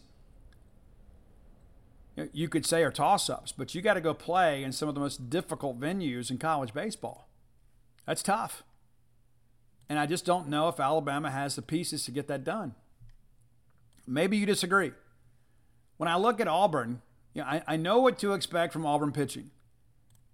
you 2.32 2.48
could 2.48 2.68
say 2.68 2.84
are 2.84 2.92
toss-ups, 2.92 3.54
but 3.54 3.74
you 3.74 3.82
got 3.82 3.96
to 3.96 4.02
go 4.02 4.14
play 4.14 4.64
in 4.64 4.72
some 4.72 4.88
of 4.88 4.94
the 4.94 5.02
most 5.02 5.32
difficult 5.32 5.80
venues 5.80 6.30
in 6.30 6.38
college 6.38 6.76
baseball. 6.76 7.28
That's 8.06 8.22
tough. 8.22 8.62
And 9.88 10.00
I 10.00 10.06
just 10.06 10.26
don't 10.26 10.48
know 10.48 10.68
if 10.68 10.80
Alabama 10.80 11.30
has 11.30 11.56
the 11.56 11.62
pieces 11.62 12.06
to 12.06 12.12
get 12.12 12.28
that 12.28 12.44
done. 12.44 12.74
Maybe 14.08 14.38
you 14.38 14.46
disagree. 14.46 14.92
When 15.98 16.10
I 16.10 16.18
look 16.18 16.40
at 16.40 16.48
Auburn, 16.48 17.02
you 17.34 17.42
know, 17.42 17.48
I, 17.48 17.62
I 17.68 17.76
know 17.78 18.00
what 18.00 18.18
to 18.20 18.34
expect 18.34 18.74
from 18.74 18.86
Auburn 18.86 19.12
pitching. 19.12 19.52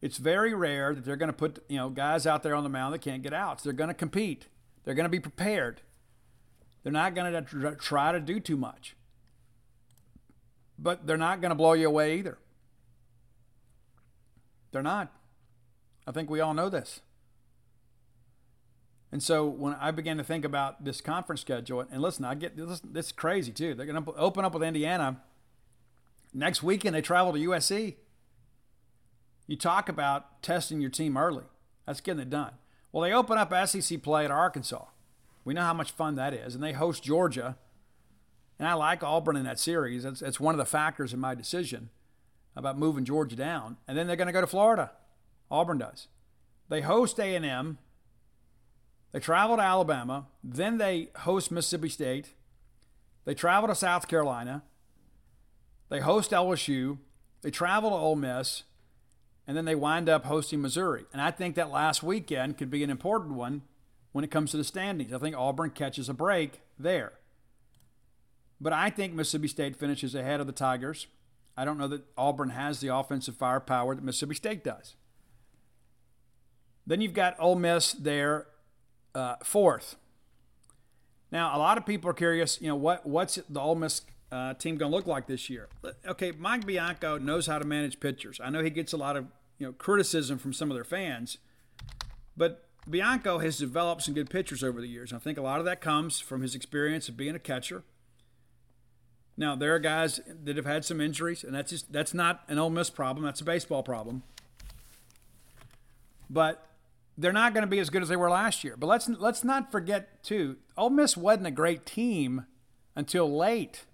It's 0.01 0.17
very 0.17 0.53
rare 0.53 0.95
that 0.95 1.05
they're 1.05 1.15
going 1.15 1.29
to 1.29 1.33
put 1.33 1.63
you 1.69 1.77
know 1.77 1.89
guys 1.89 2.25
out 2.25 2.43
there 2.43 2.55
on 2.55 2.63
the 2.63 2.69
mound 2.69 2.93
that 2.93 3.01
can't 3.01 3.21
get 3.21 3.33
outs. 3.33 3.63
They're 3.63 3.73
going 3.73 3.89
to 3.89 3.93
compete. 3.93 4.47
They're 4.83 4.95
going 4.95 5.05
to 5.05 5.09
be 5.09 5.19
prepared. 5.19 5.81
They're 6.83 6.91
not 6.91 7.13
going 7.13 7.31
to 7.31 7.75
try 7.75 8.11
to 8.11 8.19
do 8.19 8.39
too 8.39 8.57
much. 8.57 8.95
But 10.79 11.05
they're 11.05 11.17
not 11.17 11.41
going 11.41 11.49
to 11.49 11.55
blow 11.55 11.73
you 11.73 11.87
away 11.87 12.17
either. 12.17 12.39
They're 14.71 14.81
not. 14.81 15.11
I 16.07 16.11
think 16.11 16.29
we 16.29 16.39
all 16.39 16.55
know 16.55 16.69
this. 16.69 17.01
And 19.11 19.21
so 19.21 19.45
when 19.45 19.73
I 19.73 19.91
began 19.91 20.17
to 20.17 20.23
think 20.23 20.45
about 20.45 20.85
this 20.85 21.01
conference 21.01 21.41
schedule, 21.41 21.85
and 21.91 22.01
listen, 22.01 22.23
I 22.23 22.35
get 22.35 22.55
this, 22.55 22.79
this 22.79 23.07
is 23.07 23.11
crazy 23.11 23.51
too. 23.51 23.73
They're 23.73 23.85
going 23.85 24.01
to 24.01 24.13
open 24.13 24.45
up 24.45 24.53
with 24.53 24.63
Indiana. 24.63 25.21
Next 26.33 26.63
weekend, 26.63 26.95
they 26.95 27.01
travel 27.01 27.33
to 27.33 27.39
USC. 27.39 27.95
You 29.47 29.57
talk 29.57 29.89
about 29.89 30.41
testing 30.41 30.79
your 30.79 30.89
team 30.89 31.17
early. 31.17 31.43
That's 31.85 31.99
getting 31.99 32.21
it 32.21 32.29
done. 32.29 32.53
Well, 32.91 33.03
they 33.03 33.11
open 33.11 33.37
up 33.37 33.53
SEC 33.67 34.01
play 34.01 34.23
at 34.23 34.31
Arkansas. 34.31 34.85
We 35.43 35.53
know 35.53 35.63
how 35.63 35.73
much 35.73 35.91
fun 35.91 36.15
that 36.15 36.33
is. 36.33 36.55
And 36.55 36.63
they 36.63 36.71
host 36.71 37.03
Georgia. 37.03 37.57
And 38.59 38.67
I 38.67 38.75
like 38.75 39.03
Auburn 39.03 39.35
in 39.35 39.43
that 39.43 39.59
series. 39.59 40.03
That's, 40.03 40.39
one 40.39 40.53
of 40.53 40.59
the 40.59 40.65
factors 40.65 41.13
in 41.13 41.19
my 41.19 41.35
decision 41.35 41.89
about 42.55 42.77
moving 42.77 43.03
Georgia 43.03 43.35
down. 43.35 43.77
And 43.87 43.97
then 43.97 44.07
they're 44.07 44.15
going 44.15 44.27
to 44.27 44.33
go 44.33 44.41
to 44.41 44.47
Florida. 44.47 44.91
Auburn 45.49 45.79
does. 45.79 46.07
They 46.69 46.81
host 46.81 47.19
A&M 47.19 47.77
they 49.11 49.19
travel 49.19 49.57
to 49.57 49.63
Alabama, 49.63 50.27
then 50.43 50.77
they 50.77 51.09
host 51.17 51.51
Mississippi 51.51 51.89
State. 51.89 52.33
They 53.25 53.33
travel 53.33 53.67
to 53.67 53.75
South 53.75 54.07
Carolina. 54.07 54.63
They 55.89 55.99
host 55.99 56.31
LSU. 56.31 56.97
They 57.41 57.51
travel 57.51 57.89
to 57.89 57.95
Ole 57.95 58.15
Miss, 58.15 58.63
and 59.47 59.57
then 59.57 59.65
they 59.65 59.75
wind 59.75 60.07
up 60.07 60.25
hosting 60.25 60.61
Missouri. 60.61 61.05
And 61.11 61.21
I 61.21 61.31
think 61.31 61.55
that 61.55 61.71
last 61.71 62.03
weekend 62.03 62.57
could 62.57 62.69
be 62.69 62.83
an 62.83 62.89
important 62.89 63.33
one 63.33 63.63
when 64.11 64.23
it 64.23 64.31
comes 64.31 64.51
to 64.51 64.57
the 64.57 64.63
standings. 64.63 65.11
I 65.11 65.17
think 65.17 65.35
Auburn 65.35 65.71
catches 65.71 66.07
a 66.07 66.13
break 66.13 66.61
there. 66.77 67.13
But 68.59 68.73
I 68.73 68.91
think 68.91 69.13
Mississippi 69.13 69.47
State 69.47 69.75
finishes 69.75 70.13
ahead 70.13 70.39
of 70.39 70.47
the 70.47 70.53
Tigers. 70.53 71.07
I 71.57 71.65
don't 71.65 71.77
know 71.77 71.87
that 71.87 72.03
Auburn 72.17 72.51
has 72.51 72.79
the 72.79 72.95
offensive 72.95 73.35
firepower 73.35 73.95
that 73.95 74.03
Mississippi 74.03 74.35
State 74.35 74.63
does. 74.63 74.95
Then 76.85 77.01
you've 77.01 77.13
got 77.13 77.35
Ole 77.39 77.55
Miss 77.55 77.91
there 77.91 78.47
uh, 79.15 79.35
fourth. 79.43 79.95
Now, 81.31 81.55
a 81.55 81.59
lot 81.59 81.77
of 81.77 81.85
people 81.85 82.09
are 82.09 82.13
curious, 82.13 82.59
you 82.61 82.67
know, 82.67 82.75
what 82.75 83.05
what's 83.05 83.39
the 83.49 83.59
Ole 83.59 83.75
Miss 83.75 84.01
uh, 84.31 84.53
team 84.55 84.77
going 84.77 84.91
to 84.91 84.95
look 84.95 85.07
like 85.07 85.27
this 85.27 85.49
year? 85.49 85.69
Okay, 86.05 86.31
Mike 86.31 86.65
Bianco 86.65 87.17
knows 87.17 87.47
how 87.47 87.59
to 87.59 87.65
manage 87.65 87.99
pitchers. 87.99 88.39
I 88.43 88.49
know 88.49 88.61
he 88.63 88.69
gets 88.69 88.93
a 88.93 88.97
lot 88.97 89.15
of 89.15 89.27
you 89.57 89.67
know 89.67 89.73
criticism 89.73 90.37
from 90.37 90.53
some 90.53 90.69
of 90.69 90.75
their 90.75 90.83
fans, 90.83 91.37
but 92.35 92.67
Bianco 92.89 93.39
has 93.39 93.57
developed 93.57 94.03
some 94.03 94.13
good 94.13 94.29
pitchers 94.29 94.63
over 94.63 94.81
the 94.81 94.87
years. 94.87 95.11
And 95.11 95.19
I 95.19 95.23
think 95.23 95.37
a 95.37 95.41
lot 95.41 95.59
of 95.59 95.65
that 95.65 95.81
comes 95.81 96.19
from 96.19 96.41
his 96.41 96.55
experience 96.55 97.07
of 97.07 97.15
being 97.15 97.35
a 97.35 97.39
catcher. 97.39 97.83
Now 99.37 99.55
there 99.55 99.73
are 99.73 99.79
guys 99.79 100.19
that 100.43 100.57
have 100.57 100.65
had 100.65 100.83
some 100.83 100.99
injuries, 100.99 101.43
and 101.43 101.55
that's 101.55 101.71
just 101.71 101.93
that's 101.93 102.13
not 102.13 102.43
an 102.47 102.59
Ole 102.59 102.69
Miss 102.69 102.89
problem. 102.89 103.25
That's 103.25 103.41
a 103.41 103.45
baseball 103.45 103.83
problem. 103.83 104.23
But 106.29 106.65
they're 107.17 107.33
not 107.33 107.53
going 107.53 107.63
to 107.63 107.69
be 107.69 107.79
as 107.79 107.89
good 107.89 108.01
as 108.01 108.09
they 108.09 108.15
were 108.15 108.29
last 108.29 108.63
year. 108.63 108.75
But 108.77 108.87
let's 108.87 109.09
let's 109.09 109.43
not 109.43 109.71
forget 109.71 110.23
too, 110.23 110.57
Ole 110.77 110.89
Miss 110.89 111.17
wasn't 111.17 111.47
a 111.47 111.51
great 111.51 111.85
team 111.85 112.45
until 112.95 113.31
late. 113.35 113.85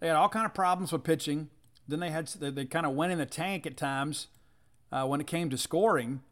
They 0.00 0.08
had 0.08 0.16
all 0.16 0.28
kind 0.28 0.46
of 0.46 0.54
problems 0.54 0.92
with 0.92 1.04
pitching. 1.04 1.50
Then 1.86 2.00
they 2.00 2.10
had 2.10 2.28
they, 2.28 2.50
they 2.50 2.64
kind 2.64 2.86
of 2.86 2.92
went 2.92 3.12
in 3.12 3.18
the 3.18 3.26
tank 3.26 3.66
at 3.66 3.76
times 3.76 4.28
uh, 4.90 5.06
when 5.06 5.20
it 5.20 5.26
came 5.26 5.50
to 5.50 5.58
scoring, 5.58 6.22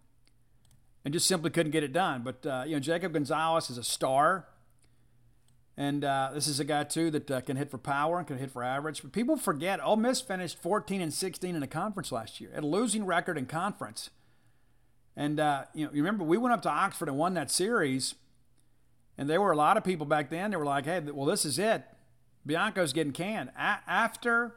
and 1.05 1.15
just 1.15 1.27
simply 1.27 1.51
couldn't 1.51 1.73
get 1.73 1.85
it 1.85 1.93
done. 1.93 2.23
But 2.23 2.47
uh, 2.47 2.65
you 2.67 2.75
know, 2.75 2.81
Jacob 2.81 3.13
Gonzalez 3.13 3.71
is 3.71 3.79
a 3.79 3.85
star. 3.85 4.47
And 5.77 6.05
uh, 6.05 6.33
this 6.35 6.47
is 6.47 6.61
a 6.61 6.65
guy 6.65 6.85
too 6.85 7.11
that 7.13 7.31
uh, 7.31 7.41
can 7.41 7.57
hit 7.57 7.71
for 7.71 7.79
power 7.79 8.19
and 8.19 8.27
can 8.27 8.37
hit 8.37 8.51
for 8.51 8.63
average. 8.63 9.01
But 9.01 9.13
people 9.13 9.39
forget 9.39 9.83
Ole 9.83 9.97
Miss 9.97 10.21
finished 10.21 10.61
14 10.61 11.01
and 11.01 11.15
16 11.15 11.55
in 11.55 11.61
the 11.63 11.67
conference 11.67 12.13
last 12.13 12.39
year, 12.39 12.51
at 12.55 12.65
a 12.65 12.67
losing 12.67 13.07
record 13.07 13.39
in 13.39 13.47
conference. 13.47 14.11
And 15.21 15.39
uh, 15.39 15.65
you 15.75 15.85
know, 15.85 15.93
you 15.93 16.03
remember 16.03 16.25
we 16.25 16.39
went 16.39 16.55
up 16.55 16.63
to 16.63 16.71
Oxford 16.71 17.07
and 17.07 17.19
won 17.19 17.35
that 17.35 17.51
series, 17.51 18.15
and 19.19 19.29
there 19.29 19.39
were 19.39 19.51
a 19.51 19.57
lot 19.57 19.77
of 19.77 19.85
people 19.85 20.07
back 20.07 20.31
then 20.31 20.51
that 20.51 20.59
were 20.59 20.65
like, 20.65 20.87
"Hey, 20.87 20.99
well, 20.99 21.27
this 21.27 21.45
is 21.45 21.59
it. 21.59 21.85
Bianco's 22.47 22.95
getting 22.95 23.13
canned." 23.13 23.51
A- 23.51 23.83
after 23.87 24.55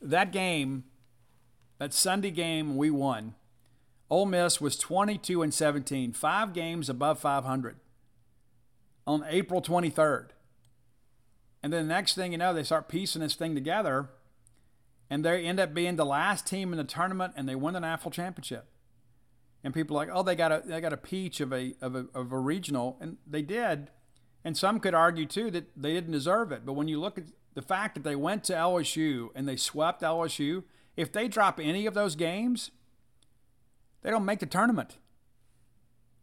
that 0.00 0.32
game, 0.32 0.84
that 1.76 1.92
Sunday 1.92 2.30
game, 2.30 2.78
we 2.78 2.90
won. 2.90 3.34
Ole 4.08 4.24
Miss 4.24 4.58
was 4.58 4.78
22 4.78 5.42
and 5.42 5.52
17, 5.52 6.14
five 6.14 6.54
games 6.54 6.88
above 6.88 7.18
500 7.18 7.76
on 9.06 9.22
April 9.28 9.60
23rd. 9.60 10.28
And 11.62 11.74
then 11.74 11.86
the 11.86 11.94
next 11.94 12.14
thing 12.14 12.32
you 12.32 12.38
know, 12.38 12.54
they 12.54 12.62
start 12.62 12.88
piecing 12.88 13.20
this 13.20 13.34
thing 13.34 13.54
together, 13.54 14.08
and 15.10 15.22
they 15.22 15.44
end 15.44 15.60
up 15.60 15.74
being 15.74 15.96
the 15.96 16.06
last 16.06 16.46
team 16.46 16.72
in 16.72 16.78
the 16.78 16.84
tournament, 16.84 17.34
and 17.36 17.46
they 17.46 17.54
win 17.54 17.74
the 17.74 17.80
national 17.80 18.12
championship. 18.12 18.66
And 19.66 19.74
people 19.74 19.96
are 19.96 20.06
like, 20.06 20.14
oh, 20.16 20.22
they 20.22 20.36
got 20.36 20.52
a 20.52 20.62
they 20.64 20.80
got 20.80 20.92
a 20.92 20.96
peach 20.96 21.40
of 21.40 21.52
a 21.52 21.74
of 21.82 21.96
a 21.96 22.06
of 22.14 22.30
a 22.30 22.38
regional, 22.38 22.96
and 23.00 23.16
they 23.26 23.42
did. 23.42 23.90
And 24.44 24.56
some 24.56 24.78
could 24.78 24.94
argue 24.94 25.26
too 25.26 25.50
that 25.50 25.70
they 25.76 25.92
didn't 25.92 26.12
deserve 26.12 26.52
it. 26.52 26.64
But 26.64 26.74
when 26.74 26.86
you 26.86 27.00
look 27.00 27.18
at 27.18 27.24
the 27.54 27.62
fact 27.62 27.96
that 27.96 28.04
they 28.04 28.14
went 28.14 28.44
to 28.44 28.52
LSU 28.52 29.30
and 29.34 29.48
they 29.48 29.56
swept 29.56 30.02
LSU, 30.02 30.62
if 30.96 31.10
they 31.10 31.26
drop 31.26 31.58
any 31.60 31.84
of 31.84 31.94
those 31.94 32.14
games, 32.14 32.70
they 34.02 34.10
don't 34.10 34.24
make 34.24 34.38
the 34.38 34.46
tournament. 34.46 34.98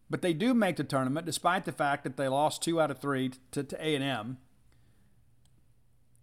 But 0.10 0.22
they 0.22 0.32
do 0.32 0.54
make 0.54 0.78
the 0.78 0.86
tournament, 0.86 1.26
despite 1.26 1.66
the 1.66 1.74
fact 1.74 2.06
that 2.06 2.16
they 2.16 2.30
lost 2.30 2.64
two 2.64 2.80
out 2.80 2.92
of 2.92 3.00
three 3.00 3.32
to, 3.52 3.62
to 3.66 3.76
A&M. 3.86 4.38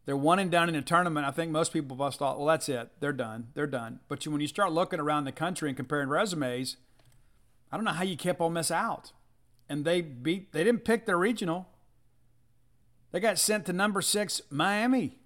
They're 0.07 0.17
one 0.17 0.39
and 0.39 0.51
done 0.51 0.71
in 0.71 0.75
the 0.75 0.81
tournament. 0.81 1.27
I 1.27 1.33
think 1.33 1.53
most 1.53 1.75
people 1.75 2.03
have 2.03 2.15
thought, 2.15 2.39
well, 2.39 2.47
that's 2.47 2.71
it. 2.71 2.93
They're 3.01 3.13
done. 3.13 3.49
They're 3.53 3.67
done. 3.67 4.01
But 4.09 4.27
when 4.27 4.41
you 4.41 4.47
start 4.47 4.73
looking 4.73 5.01
around 5.01 5.27
the 5.27 5.33
country 5.33 5.69
and 5.69 5.77
comparing 5.77 6.09
resumes, 6.09 6.79
I 7.71 7.77
don't 7.77 7.85
know 7.85 7.93
how 7.93 8.05
you 8.05 8.17
kept 8.17 8.41
Ole 8.41 8.51
Miss 8.51 8.71
out. 8.71 9.13
And 9.69 9.85
they 9.85 10.01
beat. 10.01 10.53
They 10.53 10.65
didn't 10.65 10.85
pick 10.85 11.07
their 11.07 11.17
regional. 11.17 11.69
They 13.13 13.21
got 13.21 13.39
sent 13.39 13.67
to 13.67 13.73
number 13.73 14.03
six 14.03 14.41
Miami, 14.51 15.19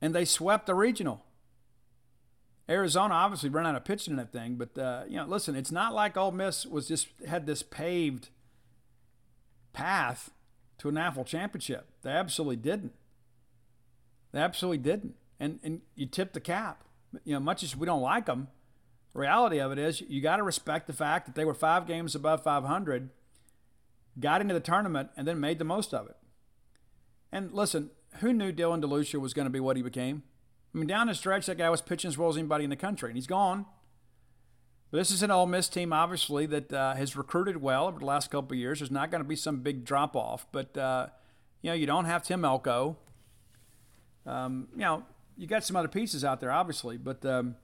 and 0.00 0.14
they 0.14 0.24
swept 0.24 0.66
the 0.66 0.74
regional. 0.74 1.24
Arizona 2.68 3.14
obviously 3.14 3.48
ran 3.48 3.66
out 3.66 3.74
of 3.74 3.84
pitching 3.84 4.12
in 4.12 4.16
that 4.18 4.32
thing, 4.32 4.56
but 4.56 4.78
uh, 4.78 5.04
you 5.08 5.16
know, 5.16 5.24
listen, 5.24 5.56
it's 5.56 5.72
not 5.72 5.94
like 5.94 6.16
Ole 6.16 6.32
Miss 6.32 6.66
was 6.66 6.86
just 6.86 7.08
had 7.26 7.46
this 7.46 7.62
paved 7.62 8.28
path 9.72 10.30
to 10.78 10.90
a 10.90 10.92
national 10.92 11.24
championship. 11.24 11.86
They 12.02 12.10
absolutely 12.10 12.56
didn't. 12.56 12.92
They 14.32 14.40
absolutely 14.40 14.78
didn't, 14.78 15.14
and 15.40 15.58
and 15.62 15.80
you 15.94 16.04
tip 16.04 16.34
the 16.34 16.40
cap. 16.40 16.84
You 17.24 17.34
know, 17.34 17.40
much 17.40 17.62
as 17.62 17.74
we 17.74 17.86
don't 17.86 18.02
like 18.02 18.26
them, 18.26 18.48
the 18.48 18.57
reality 19.18 19.58
of 19.58 19.72
it 19.72 19.78
is 19.78 20.00
you 20.02 20.20
got 20.20 20.36
to 20.36 20.42
respect 20.42 20.86
the 20.86 20.92
fact 20.92 21.26
that 21.26 21.34
they 21.34 21.44
were 21.44 21.54
five 21.54 21.86
games 21.86 22.14
above 22.14 22.42
500, 22.42 23.10
got 24.18 24.40
into 24.40 24.54
the 24.54 24.60
tournament, 24.60 25.10
and 25.16 25.26
then 25.26 25.40
made 25.40 25.58
the 25.58 25.64
most 25.64 25.92
of 25.92 26.08
it. 26.08 26.16
And 27.30 27.52
listen, 27.52 27.90
who 28.20 28.32
knew 28.32 28.52
Dylan 28.52 28.82
DeLucia 28.82 29.20
was 29.20 29.34
going 29.34 29.46
to 29.46 29.50
be 29.50 29.60
what 29.60 29.76
he 29.76 29.82
became? 29.82 30.22
I 30.74 30.78
mean, 30.78 30.86
down 30.86 31.06
the 31.06 31.14
stretch, 31.14 31.46
that 31.46 31.58
guy 31.58 31.70
was 31.70 31.82
pitching 31.82 32.08
as 32.08 32.18
well 32.18 32.28
as 32.28 32.36
anybody 32.36 32.64
in 32.64 32.70
the 32.70 32.76
country, 32.76 33.10
and 33.10 33.16
he's 33.16 33.26
gone. 33.26 33.66
But 34.90 34.98
this 34.98 35.10
is 35.10 35.22
an 35.22 35.30
Ole 35.30 35.46
Miss 35.46 35.68
team, 35.68 35.92
obviously, 35.92 36.46
that 36.46 36.72
uh, 36.72 36.94
has 36.94 37.16
recruited 37.16 37.60
well 37.60 37.86
over 37.86 37.98
the 37.98 38.06
last 38.06 38.30
couple 38.30 38.54
of 38.54 38.58
years. 38.58 38.78
There's 38.80 38.90
not 38.90 39.10
going 39.10 39.22
to 39.22 39.28
be 39.28 39.36
some 39.36 39.60
big 39.60 39.84
drop 39.84 40.16
off, 40.16 40.46
but 40.50 40.76
uh, 40.76 41.08
you 41.60 41.70
know, 41.70 41.74
you 41.74 41.86
don't 41.86 42.06
have 42.06 42.22
Tim 42.22 42.44
Elko. 42.44 42.96
Um, 44.24 44.68
you 44.72 44.80
know, 44.80 45.04
you 45.36 45.46
got 45.46 45.64
some 45.64 45.76
other 45.76 45.88
pieces 45.88 46.24
out 46.24 46.40
there, 46.40 46.50
obviously, 46.50 46.96
but 46.96 47.24
um, 47.24 47.56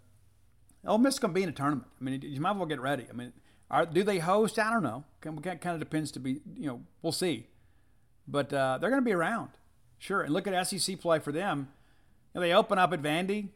Ole 0.87 0.99
Miss 0.99 1.15
is 1.15 1.21
going 1.21 1.33
to 1.33 1.39
be 1.39 1.43
in 1.43 1.49
a 1.49 1.53
tournament. 1.53 1.89
I 2.01 2.05
mean, 2.05 2.21
you 2.23 2.41
might 2.41 2.51
as 2.51 2.57
well 2.57 2.67
get 2.67 2.81
ready. 2.81 3.07
I 3.09 3.13
mean, 3.13 3.33
are, 3.71 3.87
do 3.87 4.03
they 4.03 4.19
host? 4.19 4.59
I 4.59 4.71
don't 4.71 4.83
know. 4.83 5.05
Kind 5.21 5.67
of 5.67 5.79
depends 5.79 6.11
to 6.13 6.21
be. 6.21 6.41
You 6.57 6.67
know, 6.67 6.81
we'll 7.03 7.13
see. 7.13 7.47
But 8.29 8.53
uh, 8.53 8.79
they're 8.79 8.91
going 8.91 9.03
to 9.03 9.05
be 9.05 9.13
around, 9.13 9.51
sure. 9.99 10.23
And 10.23 10.33
look 10.33 10.47
at 10.47 10.67
SEC 10.67 11.01
play 11.01 11.19
for 11.19 11.33
them 11.33 11.69
know, 12.35 12.41
they 12.41 12.53
open 12.53 12.79
up 12.79 12.93
at 12.93 13.03
Vandy. 13.03 13.49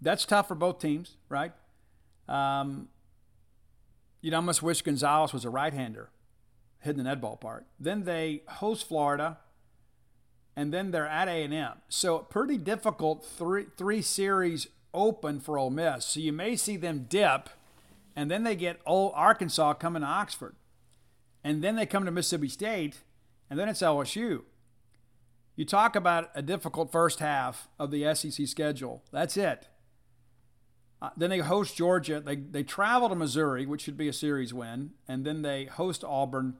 That's 0.00 0.24
tough 0.24 0.48
for 0.48 0.54
both 0.54 0.78
teams, 0.78 1.16
right? 1.28 1.52
Um, 2.28 2.88
you'd 4.20 4.34
almost 4.34 4.62
wish 4.62 4.82
Gonzalez 4.82 5.32
was 5.32 5.44
a 5.44 5.50
right-hander, 5.50 6.10
hitting 6.80 6.98
the 6.98 7.04
net 7.04 7.20
ballpark. 7.20 7.62
Then 7.78 8.04
they 8.04 8.42
host 8.48 8.86
Florida, 8.86 9.38
and 10.56 10.72
then 10.72 10.90
they're 10.90 11.06
at 11.06 11.28
A&M. 11.28 11.72
So 11.88 12.18
pretty 12.18 12.58
difficult 12.58 13.24
three 13.24 13.66
three 13.76 14.02
series 14.02 14.66
open 14.94 15.40
for 15.40 15.58
Ole 15.58 15.70
Miss. 15.70 16.04
So 16.04 16.20
you 16.20 16.32
may 16.32 16.56
see 16.56 16.76
them 16.76 17.06
dip, 17.08 17.48
and 18.14 18.30
then 18.30 18.44
they 18.44 18.56
get 18.56 18.80
old 18.86 19.12
Arkansas 19.14 19.74
coming 19.74 20.02
to 20.02 20.08
Oxford, 20.08 20.54
and 21.44 21.62
then 21.62 21.76
they 21.76 21.86
come 21.86 22.04
to 22.04 22.10
Mississippi 22.10 22.48
State, 22.48 22.98
and 23.50 23.58
then 23.58 23.68
it's 23.68 23.82
LSU. 23.82 24.42
You 25.56 25.64
talk 25.64 25.94
about 25.96 26.30
a 26.34 26.42
difficult 26.42 26.90
first 26.90 27.18
half 27.18 27.68
of 27.78 27.90
the 27.90 28.14
SEC 28.14 28.46
schedule. 28.46 29.02
That's 29.12 29.36
it. 29.36 29.68
Uh, 31.00 31.10
then 31.16 31.30
they 31.30 31.38
host 31.38 31.76
Georgia. 31.76 32.20
They, 32.20 32.36
they 32.36 32.62
travel 32.62 33.08
to 33.08 33.14
Missouri, 33.14 33.66
which 33.66 33.82
should 33.82 33.96
be 33.96 34.08
a 34.08 34.12
series 34.12 34.54
win, 34.54 34.92
and 35.08 35.24
then 35.24 35.42
they 35.42 35.64
host 35.64 36.04
Auburn. 36.04 36.54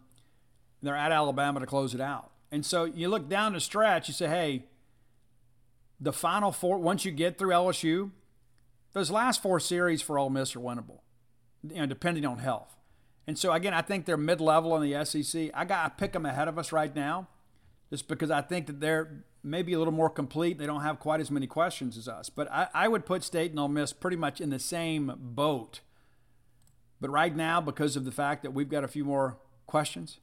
And 0.80 0.88
they're 0.88 0.96
at 0.96 1.12
Alabama 1.12 1.60
to 1.60 1.66
close 1.66 1.94
it 1.94 2.00
out. 2.00 2.32
And 2.50 2.66
so 2.66 2.84
you 2.84 3.08
look 3.08 3.28
down 3.28 3.54
the 3.54 3.60
stretch, 3.60 4.08
you 4.08 4.14
say, 4.14 4.26
hey, 4.26 4.64
the 6.00 6.12
final 6.12 6.50
four, 6.52 6.78
once 6.78 7.04
you 7.04 7.12
get 7.12 7.38
through 7.38 7.50
LSU, 7.50 8.10
those 8.92 9.10
last 9.10 9.42
four 9.42 9.60
series 9.60 10.02
for 10.02 10.18
Ole 10.18 10.30
Miss 10.30 10.54
are 10.54 10.60
winnable, 10.60 11.00
you 11.62 11.76
know, 11.76 11.86
depending 11.86 12.24
on 12.24 12.38
health. 12.38 12.76
And 13.26 13.38
so 13.38 13.52
again, 13.52 13.74
I 13.74 13.82
think 13.82 14.04
they're 14.04 14.16
mid-level 14.16 14.76
in 14.76 14.90
the 14.90 15.04
SEC. 15.04 15.50
I 15.54 15.64
got 15.64 15.84
to 15.84 15.90
pick 16.00 16.12
them 16.12 16.26
ahead 16.26 16.48
of 16.48 16.58
us 16.58 16.72
right 16.72 16.94
now 16.94 17.28
just 17.90 18.08
because 18.08 18.30
I 18.30 18.40
think 18.40 18.66
that 18.66 18.80
they're 18.80 19.24
maybe 19.42 19.72
a 19.72 19.78
little 19.78 19.92
more 19.92 20.10
complete. 20.10 20.58
They 20.58 20.66
don't 20.66 20.82
have 20.82 20.98
quite 20.98 21.20
as 21.20 21.30
many 21.30 21.46
questions 21.46 21.96
as 21.96 22.08
us. 22.08 22.30
But 22.30 22.50
I, 22.50 22.68
I 22.74 22.88
would 22.88 23.06
put 23.06 23.22
State 23.22 23.50
and 23.50 23.60
Ole 23.60 23.68
Miss 23.68 23.92
pretty 23.92 24.16
much 24.16 24.40
in 24.40 24.50
the 24.50 24.58
same 24.58 25.12
boat. 25.16 25.80
But 27.00 27.10
right 27.10 27.34
now, 27.34 27.60
because 27.60 27.96
of 27.96 28.04
the 28.04 28.12
fact 28.12 28.42
that 28.42 28.52
we've 28.52 28.68
got 28.68 28.84
a 28.84 28.88
few 28.88 29.04
more 29.04 29.38
questions, 29.66 30.18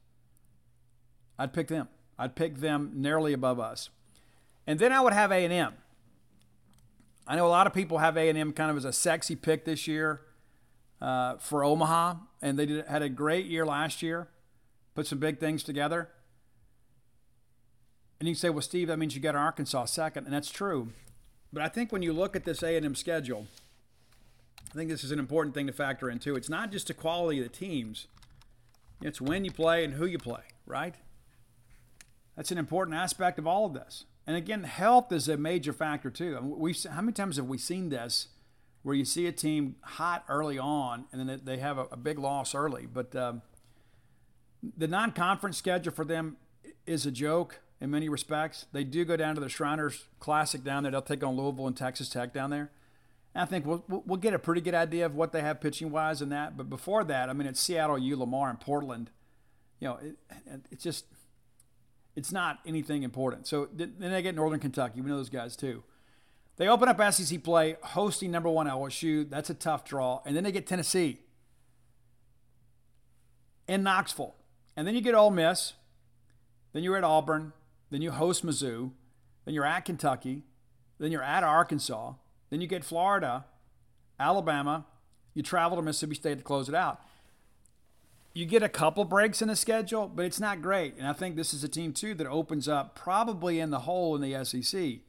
I'd 1.37 1.53
pick 1.53 1.67
them. 1.67 1.89
I'd 2.17 2.35
pick 2.35 2.57
them 2.57 2.91
nearly 2.95 3.33
above 3.33 3.59
us. 3.59 3.89
And 4.65 4.79
then 4.79 4.91
I 4.91 5.01
would 5.01 5.13
have 5.13 5.31
A&M. 5.31 5.73
I 7.29 7.35
know 7.35 7.45
a 7.45 7.47
lot 7.47 7.67
of 7.67 7.73
people 7.75 7.99
have 7.99 8.17
A&M 8.17 8.53
kind 8.53 8.71
of 8.71 8.77
as 8.77 8.85
a 8.85 8.91
sexy 8.91 9.35
pick 9.35 9.63
this 9.63 9.87
year 9.87 10.21
uh, 10.99 11.37
for 11.37 11.63
Omaha, 11.63 12.15
and 12.41 12.57
they 12.57 12.65
did, 12.65 12.87
had 12.87 13.03
a 13.03 13.07
great 13.07 13.45
year 13.45 13.67
last 13.67 14.01
year, 14.01 14.29
put 14.95 15.05
some 15.05 15.19
big 15.19 15.39
things 15.39 15.61
together. 15.61 16.09
And 18.19 18.27
you 18.27 18.33
say, 18.33 18.49
well, 18.49 18.63
Steve, 18.63 18.87
that 18.87 18.97
means 18.97 19.13
you 19.13 19.21
got 19.21 19.35
Arkansas 19.35 19.85
second, 19.85 20.25
and 20.25 20.33
that's 20.33 20.49
true. 20.49 20.89
But 21.53 21.61
I 21.61 21.69
think 21.69 21.91
when 21.91 22.01
you 22.01 22.13
look 22.13 22.35
at 22.35 22.45
this 22.45 22.63
A&M 22.63 22.95
schedule, 22.95 23.45
I 24.71 24.73
think 24.73 24.89
this 24.89 25.03
is 25.03 25.11
an 25.11 25.19
important 25.19 25.53
thing 25.53 25.67
to 25.67 25.73
factor 25.73 26.09
in 26.09 26.17
too. 26.17 26.35
It's 26.35 26.49
not 26.49 26.71
just 26.71 26.87
the 26.87 26.95
quality 26.95 27.37
of 27.37 27.43
the 27.43 27.55
teams; 27.55 28.07
it's 29.03 29.21
when 29.21 29.45
you 29.45 29.51
play 29.51 29.83
and 29.83 29.93
who 29.93 30.07
you 30.07 30.17
play, 30.17 30.41
right? 30.65 30.95
That's 32.35 32.51
an 32.51 32.57
important 32.57 32.97
aspect 32.97 33.37
of 33.37 33.45
all 33.45 33.67
of 33.67 33.73
this. 33.75 34.05
And 34.29 34.37
again, 34.37 34.61
health 34.61 35.11
is 35.11 35.27
a 35.27 35.37
major 35.37 35.73
factor 35.73 36.11
too. 36.11 36.39
We 36.39 36.75
how 36.87 37.01
many 37.01 37.13
times 37.13 37.37
have 37.37 37.47
we 37.47 37.57
seen 37.57 37.89
this, 37.89 38.27
where 38.83 38.93
you 38.93 39.03
see 39.03 39.25
a 39.25 39.31
team 39.31 39.77
hot 39.81 40.23
early 40.29 40.59
on 40.59 41.05
and 41.11 41.27
then 41.27 41.41
they 41.43 41.57
have 41.57 41.79
a, 41.79 41.85
a 41.85 41.97
big 41.97 42.19
loss 42.19 42.53
early? 42.53 42.85
But 42.85 43.15
um, 43.15 43.41
The 44.77 44.87
non 44.87 45.13
conference 45.13 45.57
schedule 45.57 45.91
for 45.93 46.05
them 46.05 46.37
is 46.85 47.07
a 47.07 47.11
joke 47.11 47.59
in 47.81 47.89
many 47.89 48.07
respects. 48.07 48.67
They 48.71 48.83
do 48.83 49.03
go 49.03 49.15
down 49.17 49.33
to 49.33 49.41
the 49.41 49.49
Shriners 49.49 50.05
Classic 50.19 50.63
down 50.63 50.83
there. 50.83 50.91
They'll 50.91 51.01
take 51.01 51.23
on 51.23 51.35
Louisville 51.35 51.65
and 51.65 51.75
Texas 51.75 52.07
Tech 52.07 52.31
down 52.31 52.51
there. 52.51 52.69
And 53.33 53.41
I 53.41 53.45
think 53.45 53.65
we'll, 53.65 53.83
we'll 53.87 54.17
get 54.17 54.35
a 54.35 54.39
pretty 54.39 54.61
good 54.61 54.75
idea 54.75 55.07
of 55.07 55.15
what 55.15 55.31
they 55.31 55.41
have 55.41 55.59
pitching 55.59 55.89
wise 55.89 56.21
in 56.21 56.29
that. 56.29 56.55
But 56.55 56.69
before 56.69 57.03
that, 57.05 57.29
I 57.29 57.33
mean, 57.33 57.47
it's 57.47 57.59
Seattle, 57.59 57.97
U, 57.97 58.15
Lamar, 58.15 58.51
and 58.51 58.59
Portland. 58.59 59.09
You 59.79 59.87
know, 59.87 59.95
it, 59.97 60.15
it's 60.69 60.83
just, 60.83 61.05
it's 62.15 62.31
not 62.31 62.59
anything 62.65 63.03
important. 63.03 63.47
So 63.47 63.69
then 63.73 63.93
they 63.99 64.21
get 64.21 64.35
Northern 64.35 64.59
Kentucky. 64.59 65.01
We 65.01 65.09
know 65.09 65.17
those 65.17 65.29
guys 65.29 65.55
too. 65.55 65.83
They 66.57 66.67
open 66.67 66.89
up 66.89 67.13
SEC 67.13 67.41
play, 67.43 67.77
hosting 67.81 68.31
number 68.31 68.49
one 68.49 68.67
LSU. 68.67 69.29
That's 69.29 69.49
a 69.49 69.53
tough 69.53 69.85
draw. 69.85 70.21
And 70.25 70.35
then 70.35 70.43
they 70.43 70.51
get 70.51 70.67
Tennessee 70.67 71.19
in 73.67 73.83
Knoxville. 73.83 74.35
And 74.75 74.85
then 74.85 74.95
you 74.95 75.01
get 75.01 75.15
Ole 75.15 75.31
Miss. 75.31 75.73
Then 76.73 76.83
you're 76.83 76.97
at 76.97 77.03
Auburn. 77.05 77.53
Then 77.89 78.01
you 78.01 78.11
host 78.11 78.45
Mizzou. 78.45 78.91
Then 79.45 79.53
you're 79.53 79.65
at 79.65 79.85
Kentucky. 79.85 80.43
Then 80.99 81.11
you're 81.11 81.23
at 81.23 81.43
Arkansas. 81.43 82.13
Then 82.49 82.61
you 82.61 82.67
get 82.67 82.83
Florida, 82.83 83.45
Alabama. 84.19 84.85
You 85.33 85.43
travel 85.43 85.77
to 85.77 85.81
Mississippi 85.81 86.15
State 86.15 86.39
to 86.39 86.43
close 86.43 86.67
it 86.67 86.75
out. 86.75 87.01
You 88.39 88.45
get 88.45 88.63
a 88.63 88.69
couple 88.69 89.03
breaks 89.03 89.41
in 89.41 89.49
the 89.49 89.55
schedule, 89.57 90.07
but 90.07 90.23
it's 90.23 90.39
not 90.39 90.61
great. 90.61 90.95
And 90.97 91.05
I 91.05 91.11
think 91.11 91.35
this 91.35 91.53
is 91.53 91.61
a 91.65 91.67
team, 91.67 91.91
too, 91.91 92.13
that 92.13 92.25
opens 92.25 92.69
up 92.69 92.95
probably 92.95 93.59
in 93.59 93.69
the 93.69 93.79
hole 93.79 94.15
in 94.15 94.21
the 94.21 94.45
SEC. 94.45 94.99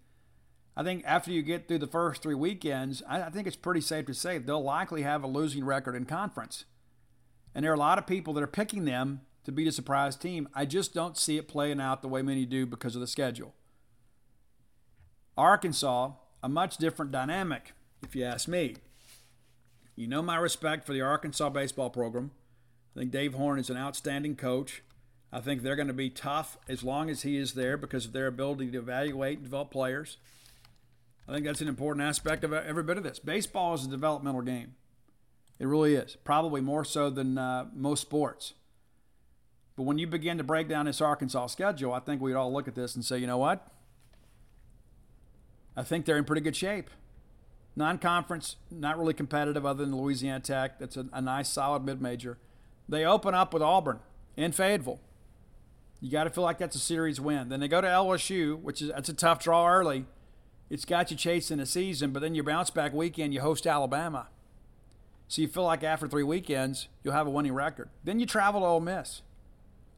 I 0.77 0.83
think 0.83 1.05
after 1.07 1.31
you 1.31 1.41
get 1.41 1.69
through 1.69 1.79
the 1.79 1.87
first 1.87 2.23
three 2.23 2.35
weekends, 2.35 3.05
I, 3.09 3.31
think 3.31 3.47
it's 3.47 3.55
pretty 3.55 3.83
safe 3.83 4.07
to 4.07 4.15
say 4.15 4.39
they'll 4.39 4.61
likely 4.61 5.03
have 5.03 5.23
a 5.23 5.29
losing 5.29 5.65
record 5.65 5.95
in 5.95 6.07
conference. 6.07 6.65
And 7.55 7.65
there 7.65 7.71
are 7.71 7.77
a 7.77 7.79
lot 7.79 7.99
of 7.99 8.07
people 8.09 8.35
that 8.35 8.43
are 8.43 8.49
picking 8.49 8.85
them 8.85 9.21
to 9.45 9.53
beat 9.53 9.69
a 9.69 9.73
surprise 9.73 10.17
team. 10.17 10.49
I 10.53 10.65
just 10.65 10.93
don't 10.93 11.17
see 11.17 11.37
it 11.37 11.47
playing 11.47 11.81
out 11.81 12.03
the 12.03 12.09
way 12.09 12.23
many 12.23 12.45
do 12.45 12.67
because 12.67 12.97
of 12.97 13.01
the 13.01 13.07
schedule. 13.07 13.55
Arkansas, 15.39 16.15
a 16.43 16.49
much 16.49 16.79
different 16.79 17.13
dynamic, 17.13 17.75
if 18.03 18.17
you 18.17 18.25
ask 18.25 18.49
me. 18.49 18.75
You 19.95 20.09
know 20.09 20.21
my 20.21 20.35
respect 20.35 20.85
for 20.85 20.93
the 20.93 21.03
Arkansas 21.03 21.51
baseball 21.51 21.91
program. 21.91 22.33
I 23.01 23.05
think 23.05 23.13
Dave 23.13 23.33
Horn 23.33 23.59
is 23.59 23.71
an 23.71 23.79
outstanding 23.79 24.37
coach. 24.37 24.83
I 25.33 25.41
think 25.41 25.63
they're 25.63 25.75
going 25.75 25.89
to 25.89 25.95
be 25.95 26.11
tough 26.11 26.59
as 26.69 26.85
long 26.85 27.09
as 27.09 27.23
he 27.23 27.39
is 27.39 27.55
there 27.55 27.79
because 27.79 28.05
of 28.05 28.13
their 28.13 28.27
ability 28.27 28.71
to 28.73 28.79
evaluate 28.79 29.39
and 29.39 29.45
develop 29.45 29.71
players. 29.71 30.19
I 31.27 31.33
think 31.33 31.47
that's 31.47 31.63
an 31.63 31.69
important 31.69 32.07
aspect 32.07 32.45
of 32.45 32.53
every 32.53 32.83
bit 32.83 32.99
of 32.99 33.03
this. 33.03 33.19
Baseball 33.19 33.73
is 33.73 33.87
a 33.87 33.89
developmental 33.89 34.43
game. 34.43 34.75
It 35.59 35.67
really 35.67 35.95
is, 35.95 36.17
probably 36.25 36.61
more 36.61 36.85
so 36.85 37.09
than 37.09 37.39
uh, 37.39 37.69
most 37.75 38.03
sports. 38.03 38.53
But 39.77 39.85
when 39.85 39.97
you 39.97 40.07
begin 40.07 40.37
to 40.37 40.45
break 40.45 40.69
down 40.69 40.85
this 40.85 41.01
Arkansas 41.01 41.47
schedule, 41.47 41.95
I 41.95 42.01
think 42.01 42.21
we'd 42.21 42.35
all 42.35 42.53
look 42.53 42.69
at 42.69 42.75
this 42.75 42.95
and 42.95 43.03
say, 43.03 43.17
you 43.17 43.27
know 43.27 43.39
what? 43.39 43.67
I 45.75 45.85
think 45.85 46.05
they're 46.05 46.19
in 46.19 46.27
pretty 46.27 46.43
good 46.43 46.55
shape. 46.55 46.91
Non 47.75 47.97
conference, 47.97 48.57
not 48.71 48.99
really 48.99 49.15
competitive 49.15 49.65
other 49.65 49.87
than 49.87 49.97
Louisiana 49.97 50.41
Tech. 50.41 50.79
That's 50.79 50.99
a, 50.99 51.07
a 51.15 51.23
nice, 51.23 51.49
solid 51.49 51.83
mid 51.83 52.03
major. 52.03 52.37
They 52.91 53.05
open 53.05 53.35
up 53.35 53.55
with 53.55 53.63
Auburn 53.63 54.01
in 54.37 54.51
Fayetteville. 54.51 55.01
You 56.01 56.11
got 56.11 56.25
to 56.25 56.31
feel 56.31 56.43
like 56.43 56.59
that's 56.59 56.75
a 56.75 56.81
series 56.81 57.21
win. 57.21 57.49
Then 57.49 57.61
they 57.61 57.69
go 57.69 57.81
to 57.81 57.87
LSU, 57.87 58.61
which 58.61 58.83
is 58.83 58.89
that's 58.89 59.09
a 59.09 59.15
tough 59.15 59.43
draw 59.43 59.69
early. 59.69 60.07
It's 60.69 60.85
got 60.85 61.11
you 61.11 61.17
chasing 61.17 61.61
a 61.61 61.67
season, 61.67 62.11
but 62.11 62.21
then 62.21 62.35
your 62.35 62.45
bounce 62.45 62.71
back 62.71 62.93
weekend, 62.93 63.33
you 63.33 63.41
host 63.41 63.67
Alabama. 63.67 64.29
So 65.29 65.43
you 65.43 65.49
feel 65.49 65.65
like 65.65 65.85
after 65.85 66.09
three 66.09 66.25
weekends, 66.25 66.89
you'll 67.05 67.15
have 67.15 67.27
a 67.27 67.31
winning 67.31 67.55
record. 67.55 67.91
Then 68.03 68.19
you 68.19 68.27
travel 68.27 68.63
to 68.63 68.67
Ole 68.67 68.81
Miss. 68.81 69.23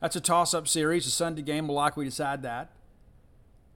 That's 0.01 0.17
a 0.17 0.21
toss 0.21 0.53
up 0.53 0.69
series. 0.69 1.07
A 1.07 1.11
Sunday 1.11 1.43
game 1.43 1.69
will 1.69 1.77
likely 1.77 2.05
decide 2.05 2.43
that. 2.43 2.73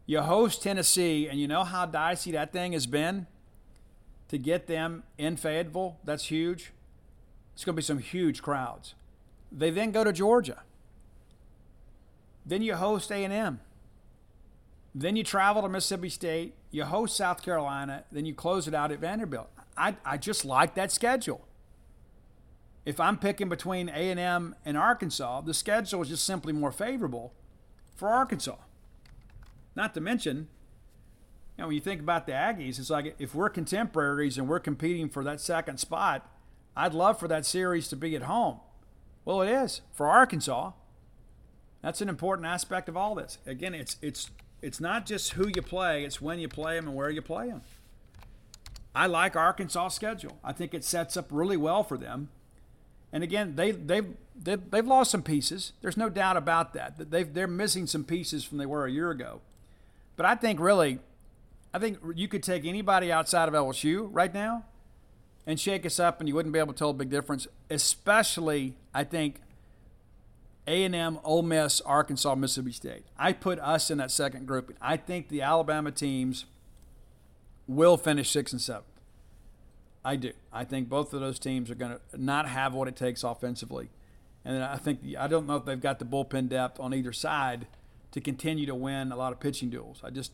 You 0.04 0.20
host 0.20 0.62
Tennessee, 0.62 1.26
and 1.28 1.40
you 1.40 1.48
know 1.48 1.64
how 1.64 1.86
dicey 1.86 2.32
that 2.32 2.52
thing 2.52 2.72
has 2.72 2.86
been 2.86 3.26
to 4.28 4.36
get 4.36 4.66
them 4.66 5.04
in 5.16 5.36
Fayetteville? 5.36 5.98
That's 6.04 6.26
huge. 6.26 6.72
It's 7.54 7.64
going 7.64 7.74
to 7.74 7.80
be 7.80 7.82
some 7.82 7.98
huge 7.98 8.42
crowds. 8.42 8.94
They 9.50 9.70
then 9.70 9.90
go 9.90 10.04
to 10.04 10.12
Georgia. 10.12 10.62
Then 12.44 12.62
you 12.62 12.74
host 12.74 13.10
A&M. 13.10 13.60
Then 14.94 15.16
you 15.16 15.24
travel 15.24 15.62
to 15.62 15.68
Mississippi 15.68 16.08
State. 16.08 16.54
You 16.70 16.84
host 16.84 17.16
South 17.16 17.42
Carolina. 17.42 18.04
Then 18.10 18.24
you 18.24 18.34
close 18.34 18.68
it 18.68 18.74
out 18.74 18.92
at 18.92 19.00
Vanderbilt. 19.00 19.50
I, 19.76 19.96
I 20.04 20.16
just 20.16 20.44
like 20.44 20.74
that 20.74 20.92
schedule. 20.92 21.46
If 22.84 23.00
I'm 23.00 23.18
picking 23.18 23.48
between 23.48 23.88
A&M 23.88 24.54
and 24.64 24.76
Arkansas, 24.76 25.40
the 25.40 25.52
schedule 25.52 26.02
is 26.02 26.08
just 26.08 26.24
simply 26.24 26.52
more 26.52 26.70
favorable 26.70 27.34
for 27.96 28.08
Arkansas. 28.08 28.56
Not 29.74 29.92
to 29.94 30.00
mention, 30.00 30.48
you 31.56 31.62
know, 31.62 31.66
when 31.66 31.74
you 31.74 31.80
think 31.80 32.00
about 32.00 32.26
the 32.26 32.32
Aggies, 32.32 32.78
it's 32.78 32.88
like 32.88 33.16
if 33.18 33.34
we're 33.34 33.50
contemporaries 33.50 34.38
and 34.38 34.48
we're 34.48 34.60
competing 34.60 35.08
for 35.08 35.24
that 35.24 35.40
second 35.40 35.78
spot, 35.78 36.30
I'd 36.76 36.94
love 36.94 37.18
for 37.18 37.26
that 37.28 37.44
series 37.44 37.88
to 37.88 37.96
be 37.96 38.14
at 38.14 38.22
home. 38.22 38.60
Well, 39.26 39.42
it 39.42 39.50
is 39.50 39.82
for 39.92 40.06
Arkansas. 40.06 40.70
That's 41.82 42.00
an 42.00 42.08
important 42.08 42.46
aspect 42.46 42.88
of 42.88 42.96
all 42.96 43.14
this. 43.16 43.38
Again, 43.44 43.74
it's 43.74 43.96
it's 44.00 44.30
it's 44.62 44.80
not 44.80 45.04
just 45.04 45.32
who 45.32 45.48
you 45.48 45.60
play; 45.60 46.04
it's 46.04 46.22
when 46.22 46.38
you 46.38 46.48
play 46.48 46.76
them 46.76 46.86
and 46.86 46.96
where 46.96 47.10
you 47.10 47.20
play 47.20 47.48
them. 47.48 47.62
I 48.94 49.06
like 49.06 49.36
Arkansas' 49.36 49.88
schedule. 49.88 50.38
I 50.42 50.52
think 50.52 50.72
it 50.72 50.84
sets 50.84 51.16
up 51.16 51.26
really 51.30 51.56
well 51.56 51.82
for 51.82 51.98
them. 51.98 52.28
And 53.12 53.24
again, 53.24 53.56
they 53.56 53.72
they've 53.72 54.14
they've, 54.40 54.70
they've 54.70 54.86
lost 54.86 55.10
some 55.10 55.22
pieces. 55.22 55.72
There's 55.82 55.96
no 55.96 56.08
doubt 56.08 56.36
about 56.36 56.72
that. 56.74 57.10
They've 57.10 57.32
they're 57.32 57.48
missing 57.48 57.88
some 57.88 58.04
pieces 58.04 58.44
from 58.44 58.58
they 58.58 58.66
were 58.66 58.86
a 58.86 58.92
year 58.92 59.10
ago. 59.10 59.40
But 60.14 60.26
I 60.26 60.36
think 60.36 60.60
really, 60.60 61.00
I 61.74 61.80
think 61.80 61.98
you 62.14 62.28
could 62.28 62.44
take 62.44 62.64
anybody 62.64 63.10
outside 63.10 63.48
of 63.48 63.54
LSU 63.54 64.08
right 64.12 64.32
now 64.32 64.64
and 65.46 65.60
shake 65.60 65.86
us 65.86 66.00
up, 66.00 66.20
and 66.20 66.28
you 66.28 66.34
wouldn't 66.34 66.52
be 66.52 66.58
able 66.58 66.72
to 66.72 66.78
tell 66.78 66.90
a 66.90 66.94
big 66.94 67.10
difference. 67.10 67.46
Especially, 67.70 68.74
I 68.92 69.04
think 69.04 69.40
A&M, 70.66 71.20
Ole 71.22 71.42
Miss, 71.42 71.80
Arkansas, 71.82 72.34
Mississippi 72.34 72.72
State. 72.72 73.04
I 73.16 73.32
put 73.32 73.58
us 73.60 73.90
in 73.90 73.98
that 73.98 74.10
second 74.10 74.46
group. 74.46 74.76
I 74.80 74.96
think 74.96 75.28
the 75.28 75.42
Alabama 75.42 75.92
teams 75.92 76.46
will 77.68 77.96
finish 77.96 78.30
six 78.30 78.52
and 78.52 78.60
seven. 78.60 78.84
I 80.04 80.16
do. 80.16 80.32
I 80.52 80.64
think 80.64 80.88
both 80.88 81.12
of 81.12 81.20
those 81.20 81.38
teams 81.38 81.70
are 81.70 81.74
going 81.74 81.92
to 81.92 82.22
not 82.22 82.48
have 82.48 82.74
what 82.74 82.86
it 82.86 82.94
takes 82.94 83.24
offensively, 83.24 83.90
and 84.44 84.62
I 84.62 84.76
think 84.76 85.00
I 85.18 85.26
don't 85.26 85.48
know 85.48 85.56
if 85.56 85.64
they've 85.64 85.80
got 85.80 85.98
the 85.98 86.04
bullpen 86.04 86.48
depth 86.48 86.78
on 86.78 86.94
either 86.94 87.12
side 87.12 87.66
to 88.12 88.20
continue 88.20 88.66
to 88.66 88.74
win 88.74 89.10
a 89.10 89.16
lot 89.16 89.32
of 89.32 89.40
pitching 89.40 89.68
duels. 89.68 90.00
I 90.04 90.10
just 90.10 90.30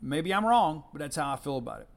maybe 0.00 0.32
I'm 0.32 0.46
wrong, 0.46 0.84
but 0.92 1.00
that's 1.00 1.16
how 1.16 1.32
I 1.32 1.36
feel 1.36 1.58
about 1.58 1.80
it. 1.80 1.88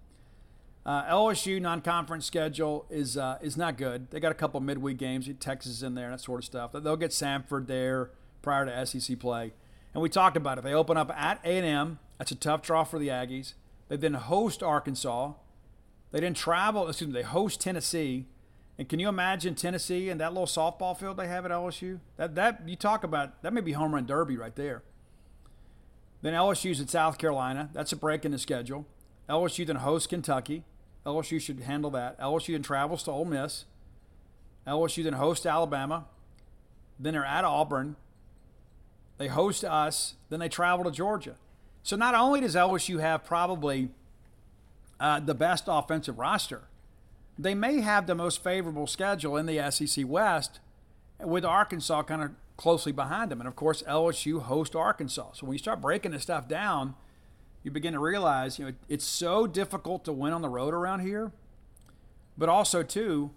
Uh, 0.84 1.04
LSU 1.06 1.62
non-conference 1.62 2.26
schedule 2.26 2.86
is 2.90 3.16
uh, 3.16 3.38
is 3.42 3.56
not 3.56 3.78
good. 3.78 4.10
They 4.10 4.20
got 4.20 4.32
a 4.32 4.36
couple 4.36 4.60
midweek 4.62 4.98
games, 4.98 5.30
Texas 5.40 5.84
in 5.84 5.94
there, 5.94 6.10
that 6.10 6.22
sort 6.22 6.40
of 6.40 6.46
stuff. 6.46 6.72
They'll 6.74 6.98
get 6.98 7.12
Samford 7.12 7.68
there 7.68 8.12
prior 8.42 8.66
to 8.66 8.86
SEC 8.86 9.20
play, 9.20 9.54
and 9.94 10.02
we 10.02 10.10
talked 10.10 10.36
about 10.36 10.58
it. 10.58 10.64
They 10.64 10.74
open 10.74 10.98
up 10.98 11.12
at 11.12 11.40
A&M. 11.44 12.00
That's 12.18 12.32
a 12.32 12.36
tough 12.36 12.64
draw 12.64 12.84
for 12.84 12.98
the 12.98 13.10
Aggies. 13.10 13.54
They 13.90 13.98
then 13.98 14.16
host 14.16 14.64
Arkansas. 14.64 15.34
They 16.12 16.20
then 16.20 16.34
travel. 16.34 16.88
Excuse 16.88 17.10
me. 17.10 17.14
They 17.14 17.24
host 17.24 17.62
Tennessee. 17.62 18.26
And 18.78 18.90
can 18.90 19.00
you 19.00 19.10
imagine 19.10 19.54
Tennessee 19.54 20.10
and 20.10 20.20
that 20.20 20.34
little 20.34 20.48
softball 20.48 20.98
field 20.98 21.18
they 21.18 21.28
have 21.28 21.46
at 21.46 21.52
LSU? 21.52 22.00
That 22.18 22.34
that 22.36 22.68
you 22.68 22.76
talk 22.76 23.04
about 23.04 23.44
that 23.44 23.54
may 23.54 23.62
be 23.62 23.74
home 23.74 23.94
run 23.94 24.06
derby 24.08 24.38
right 24.38 24.56
there. 24.56 24.82
Then 26.22 26.34
LSU's 26.34 26.82
at 26.82 26.90
South 26.90 27.18
Carolina. 27.18 27.70
That's 27.74 27.92
a 27.92 27.96
break 27.96 28.26
in 28.26 28.32
the 28.32 28.40
schedule. 28.40 28.88
LSU 29.30 29.66
then 29.66 29.78
hosts 29.78 30.08
Kentucky. 30.08 30.64
LSU 31.06 31.42
should 31.42 31.62
handle 31.62 31.92
that. 31.92 32.20
LSU 32.20 32.54
then 32.54 32.64
travels 32.64 33.04
to 33.04 33.12
Ole 33.12 33.26
Miss. 33.26 33.66
LSU 34.68 35.04
then 35.04 35.14
hosts 35.14 35.46
Alabama. 35.46 36.06
Then 37.00 37.14
they're 37.14 37.26
at 37.26 37.44
Auburn. 37.44 37.96
They 39.18 39.28
host 39.28 39.64
us. 39.64 40.16
Then 40.30 40.40
they 40.40 40.50
travel 40.50 40.86
to 40.86 40.92
Georgia. 40.92 41.36
So 41.84 41.96
not 41.96 42.14
only 42.14 42.42
does 42.42 42.56
LSU 42.56 43.00
have 43.00 43.26
probably 43.26 43.90
uh, 45.00 45.20
the 45.20 45.34
best 45.34 45.64
offensive 45.68 46.20
roster, 46.20 46.62
they 47.40 47.56
may 47.56 47.82
have 47.82 48.06
the 48.06 48.16
most 48.16 48.44
favorable 48.44 48.86
schedule 48.86 49.36
in 49.38 49.48
the 49.48 49.72
SEC 49.72 50.06
West, 50.08 50.60
with 51.20 51.46
Arkansas 51.46 52.04
kind 52.04 52.22
of 52.22 52.32
closely 52.58 52.92
behind 52.92 53.32
them. 53.32 53.42
And 53.42 53.48
of 53.48 53.56
course, 53.56 53.82
LSU 53.84 54.42
hosts 54.42 54.76
Arkansas. 54.76 55.32
So 55.34 55.48
when 55.48 55.54
you 55.54 55.60
start 55.60 55.82
breaking 55.82 56.12
this 56.12 56.24
stuff 56.24 56.48
down, 56.48 56.96
you 57.64 57.72
begin 57.72 57.94
to 57.94 58.00
realize, 58.00 58.58
you 58.58 58.66
know, 58.66 58.74
it's 58.90 59.06
so 59.06 59.46
difficult 59.48 60.04
to 60.06 60.12
win 60.12 60.34
on 60.34 60.42
the 60.42 60.50
road 60.50 60.74
around 60.74 61.02
here. 61.02 61.32
But 62.38 62.50
also, 62.50 62.82
too, 62.82 63.32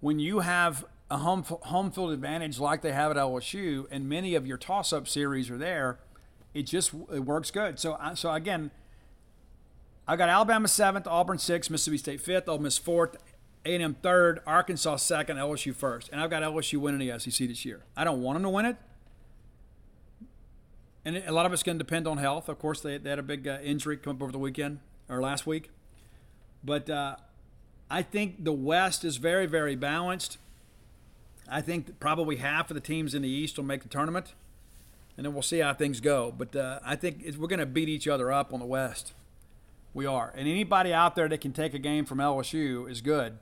when 0.00 0.18
you 0.18 0.40
have 0.40 0.84
a 1.10 1.18
home 1.18 1.42
home 1.44 1.90
field 1.90 2.12
advantage 2.12 2.58
like 2.58 2.82
they 2.82 2.92
have 2.92 3.10
at 3.10 3.16
LSU, 3.16 3.86
and 3.90 4.08
many 4.08 4.34
of 4.34 4.46
your 4.46 4.56
toss-up 4.56 5.06
series 5.06 5.50
are 5.50 5.58
there, 5.58 5.98
it 6.54 6.62
just 6.62 6.92
it 7.12 7.20
works 7.20 7.50
good. 7.50 7.78
So, 7.78 7.98
so 8.14 8.32
again, 8.32 8.70
I 10.08 10.16
got 10.16 10.28
Alabama 10.28 10.68
seventh, 10.68 11.06
Auburn 11.06 11.38
sixth, 11.38 11.70
Mississippi 11.70 11.98
State 11.98 12.20
fifth, 12.20 12.48
Ole 12.48 12.58
Miss 12.58 12.78
fourth, 12.78 13.16
A&M 13.64 13.94
third, 14.02 14.40
Arkansas 14.46 14.96
second, 14.96 15.36
LSU 15.36 15.74
first. 15.74 16.08
And 16.10 16.20
I've 16.20 16.30
got 16.30 16.42
LSU 16.42 16.78
winning 16.78 17.06
the 17.06 17.18
SEC 17.18 17.46
this 17.46 17.64
year. 17.64 17.84
I 17.96 18.04
don't 18.04 18.22
want 18.22 18.36
them 18.36 18.42
to 18.44 18.48
win 18.48 18.66
it. 18.66 18.76
And 21.04 21.16
a 21.16 21.32
lot 21.32 21.46
of 21.46 21.52
it's 21.52 21.62
going 21.62 21.78
to 21.78 21.84
depend 21.84 22.06
on 22.06 22.18
health. 22.18 22.48
Of 22.48 22.58
course, 22.58 22.80
they, 22.80 22.98
they 22.98 23.10
had 23.10 23.18
a 23.18 23.22
big 23.22 23.48
uh, 23.48 23.58
injury 23.62 23.96
come 23.96 24.16
up 24.16 24.22
over 24.22 24.32
the 24.32 24.38
weekend 24.38 24.80
or 25.08 25.20
last 25.20 25.46
week. 25.46 25.70
But 26.62 26.90
uh, 26.90 27.16
I 27.90 28.02
think 28.02 28.44
the 28.44 28.52
West 28.52 29.04
is 29.04 29.16
very, 29.16 29.46
very 29.46 29.76
balanced. 29.76 30.38
I 31.48 31.60
think 31.60 31.98
probably 31.98 32.36
half 32.36 32.70
of 32.70 32.74
the 32.74 32.80
teams 32.80 33.14
in 33.14 33.22
the 33.22 33.28
East 33.28 33.56
will 33.56 33.64
make 33.64 33.82
the 33.82 33.88
tournament, 33.88 34.34
and 35.16 35.26
then 35.26 35.32
we'll 35.32 35.42
see 35.42 35.58
how 35.58 35.74
things 35.74 36.00
go. 36.00 36.32
But 36.36 36.54
uh, 36.54 36.78
I 36.84 36.96
think 36.96 37.24
we're 37.38 37.48
going 37.48 37.58
to 37.60 37.66
beat 37.66 37.88
each 37.88 38.06
other 38.06 38.30
up 38.30 38.52
on 38.52 38.60
the 38.60 38.66
West. 38.66 39.14
We 39.92 40.06
are. 40.06 40.32
And 40.36 40.46
anybody 40.46 40.92
out 40.92 41.16
there 41.16 41.28
that 41.28 41.40
can 41.40 41.52
take 41.52 41.74
a 41.74 41.78
game 41.78 42.04
from 42.04 42.18
LSU 42.18 42.88
is 42.88 43.00
good. 43.00 43.38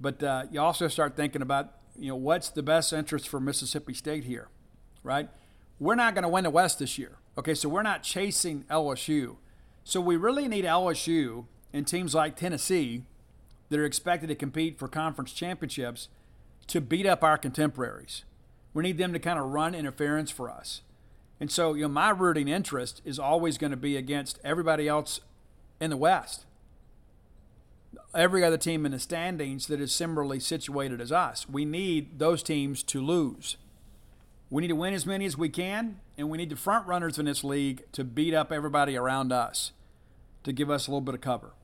But 0.00 0.22
uh, 0.22 0.44
you 0.50 0.60
also 0.60 0.86
start 0.86 1.16
thinking 1.16 1.42
about, 1.42 1.72
you 1.98 2.08
know, 2.08 2.16
what's 2.16 2.50
the 2.50 2.62
best 2.62 2.92
interest 2.92 3.28
for 3.28 3.40
Mississippi 3.40 3.94
State 3.94 4.24
here, 4.24 4.48
right? 5.02 5.28
We're 5.82 5.96
not 5.96 6.14
going 6.14 6.22
to 6.22 6.28
win 6.28 6.44
the 6.44 6.50
West 6.50 6.78
this 6.78 6.96
year. 6.96 7.18
Okay, 7.36 7.54
so 7.54 7.68
we're 7.68 7.82
not 7.82 8.04
chasing 8.04 8.62
LSU. 8.70 9.38
So 9.82 10.00
we 10.00 10.16
really 10.16 10.46
need 10.46 10.64
LSU 10.64 11.46
and 11.72 11.84
teams 11.84 12.14
like 12.14 12.36
Tennessee 12.36 13.02
that 13.68 13.80
are 13.80 13.84
expected 13.84 14.28
to 14.28 14.36
compete 14.36 14.78
for 14.78 14.86
conference 14.86 15.32
championships 15.32 16.06
to 16.68 16.80
beat 16.80 17.04
up 17.04 17.24
our 17.24 17.36
contemporaries. 17.36 18.22
We 18.72 18.84
need 18.84 18.96
them 18.96 19.12
to 19.12 19.18
kind 19.18 19.40
of 19.40 19.46
run 19.46 19.74
interference 19.74 20.30
for 20.30 20.48
us. 20.48 20.82
And 21.40 21.50
so, 21.50 21.74
you 21.74 21.82
know, 21.82 21.88
my 21.88 22.10
rooting 22.10 22.46
interest 22.46 23.02
is 23.04 23.18
always 23.18 23.58
going 23.58 23.72
to 23.72 23.76
be 23.76 23.96
against 23.96 24.38
everybody 24.44 24.86
else 24.86 25.18
in 25.80 25.90
the 25.90 25.96
West. 25.96 26.46
Every 28.14 28.44
other 28.44 28.56
team 28.56 28.86
in 28.86 28.92
the 28.92 29.00
standings 29.00 29.66
that 29.66 29.80
is 29.80 29.90
similarly 29.90 30.38
situated 30.38 31.00
as 31.00 31.10
us. 31.10 31.48
We 31.48 31.64
need 31.64 32.20
those 32.20 32.44
teams 32.44 32.84
to 32.84 33.04
lose. 33.04 33.56
We 34.52 34.60
need 34.60 34.68
to 34.68 34.76
win 34.76 34.92
as 34.92 35.06
many 35.06 35.24
as 35.24 35.38
we 35.38 35.48
can, 35.48 35.98
and 36.18 36.28
we 36.28 36.36
need 36.36 36.50
the 36.50 36.56
front 36.56 36.86
runners 36.86 37.18
in 37.18 37.24
this 37.24 37.42
league 37.42 37.84
to 37.92 38.04
beat 38.04 38.34
up 38.34 38.52
everybody 38.52 38.98
around 38.98 39.32
us 39.32 39.72
to 40.44 40.52
give 40.52 40.68
us 40.68 40.86
a 40.86 40.90
little 40.90 41.00
bit 41.00 41.14
of 41.14 41.22
cover. 41.22 41.54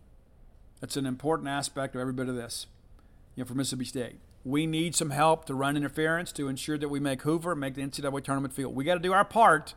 That's 0.80 0.96
an 0.96 1.04
important 1.04 1.50
aspect 1.50 1.94
of 1.94 2.00
every 2.00 2.14
bit 2.14 2.30
of 2.30 2.34
this, 2.34 2.66
you 3.36 3.44
know, 3.44 3.46
for 3.46 3.52
Mississippi 3.52 3.84
State. 3.84 4.16
We 4.42 4.66
need 4.66 4.94
some 4.94 5.10
help 5.10 5.44
to 5.48 5.54
run 5.54 5.76
interference 5.76 6.32
to 6.32 6.48
ensure 6.48 6.78
that 6.78 6.88
we 6.88 6.98
make 6.98 7.20
Hoover 7.20 7.54
make 7.54 7.74
the 7.74 7.82
NCAA 7.82 8.24
tournament 8.24 8.54
field. 8.54 8.74
We 8.74 8.84
got 8.84 8.94
to 8.94 9.00
do 9.00 9.12
our 9.12 9.22
part, 9.22 9.74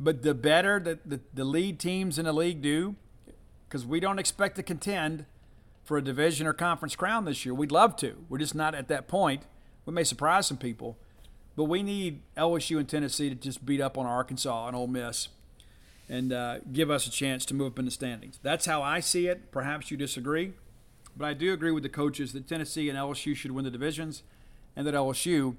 but 0.00 0.22
the 0.22 0.34
better 0.34 0.80
that 0.80 1.08
the, 1.08 1.20
the 1.32 1.44
lead 1.44 1.78
teams 1.78 2.18
in 2.18 2.24
the 2.24 2.32
league 2.32 2.60
do, 2.60 2.96
because 3.68 3.86
we 3.86 4.00
don't 4.00 4.18
expect 4.18 4.56
to 4.56 4.64
contend 4.64 5.26
for 5.84 5.96
a 5.96 6.02
division 6.02 6.48
or 6.48 6.52
conference 6.52 6.96
crown 6.96 7.24
this 7.24 7.46
year. 7.46 7.54
We'd 7.54 7.70
love 7.70 7.94
to. 7.98 8.24
We're 8.28 8.38
just 8.38 8.56
not 8.56 8.74
at 8.74 8.88
that 8.88 9.06
point. 9.06 9.44
We 9.84 9.92
may 9.92 10.02
surprise 10.02 10.48
some 10.48 10.56
people, 10.56 10.98
but 11.56 11.64
we 11.64 11.82
need 11.82 12.20
LSU 12.36 12.78
and 12.78 12.88
Tennessee 12.88 13.30
to 13.30 13.34
just 13.34 13.64
beat 13.64 13.80
up 13.80 13.96
on 13.96 14.06
Arkansas 14.06 14.68
and 14.68 14.76
Ole 14.76 14.86
Miss 14.86 15.28
and 16.08 16.32
uh, 16.32 16.58
give 16.72 16.90
us 16.90 17.06
a 17.06 17.10
chance 17.10 17.44
to 17.46 17.54
move 17.54 17.72
up 17.72 17.78
in 17.78 17.86
the 17.86 17.90
standings. 17.90 18.38
That's 18.42 18.66
how 18.66 18.82
I 18.82 19.00
see 19.00 19.26
it. 19.26 19.50
Perhaps 19.50 19.90
you 19.90 19.96
disagree, 19.96 20.52
but 21.16 21.24
I 21.24 21.34
do 21.34 21.52
agree 21.52 21.72
with 21.72 21.82
the 21.82 21.88
coaches 21.88 22.32
that 22.34 22.46
Tennessee 22.46 22.88
and 22.88 22.98
LSU 22.98 23.34
should 23.34 23.52
win 23.52 23.64
the 23.64 23.70
divisions 23.70 24.22
and 24.76 24.86
that 24.86 24.94
LSU 24.94 25.56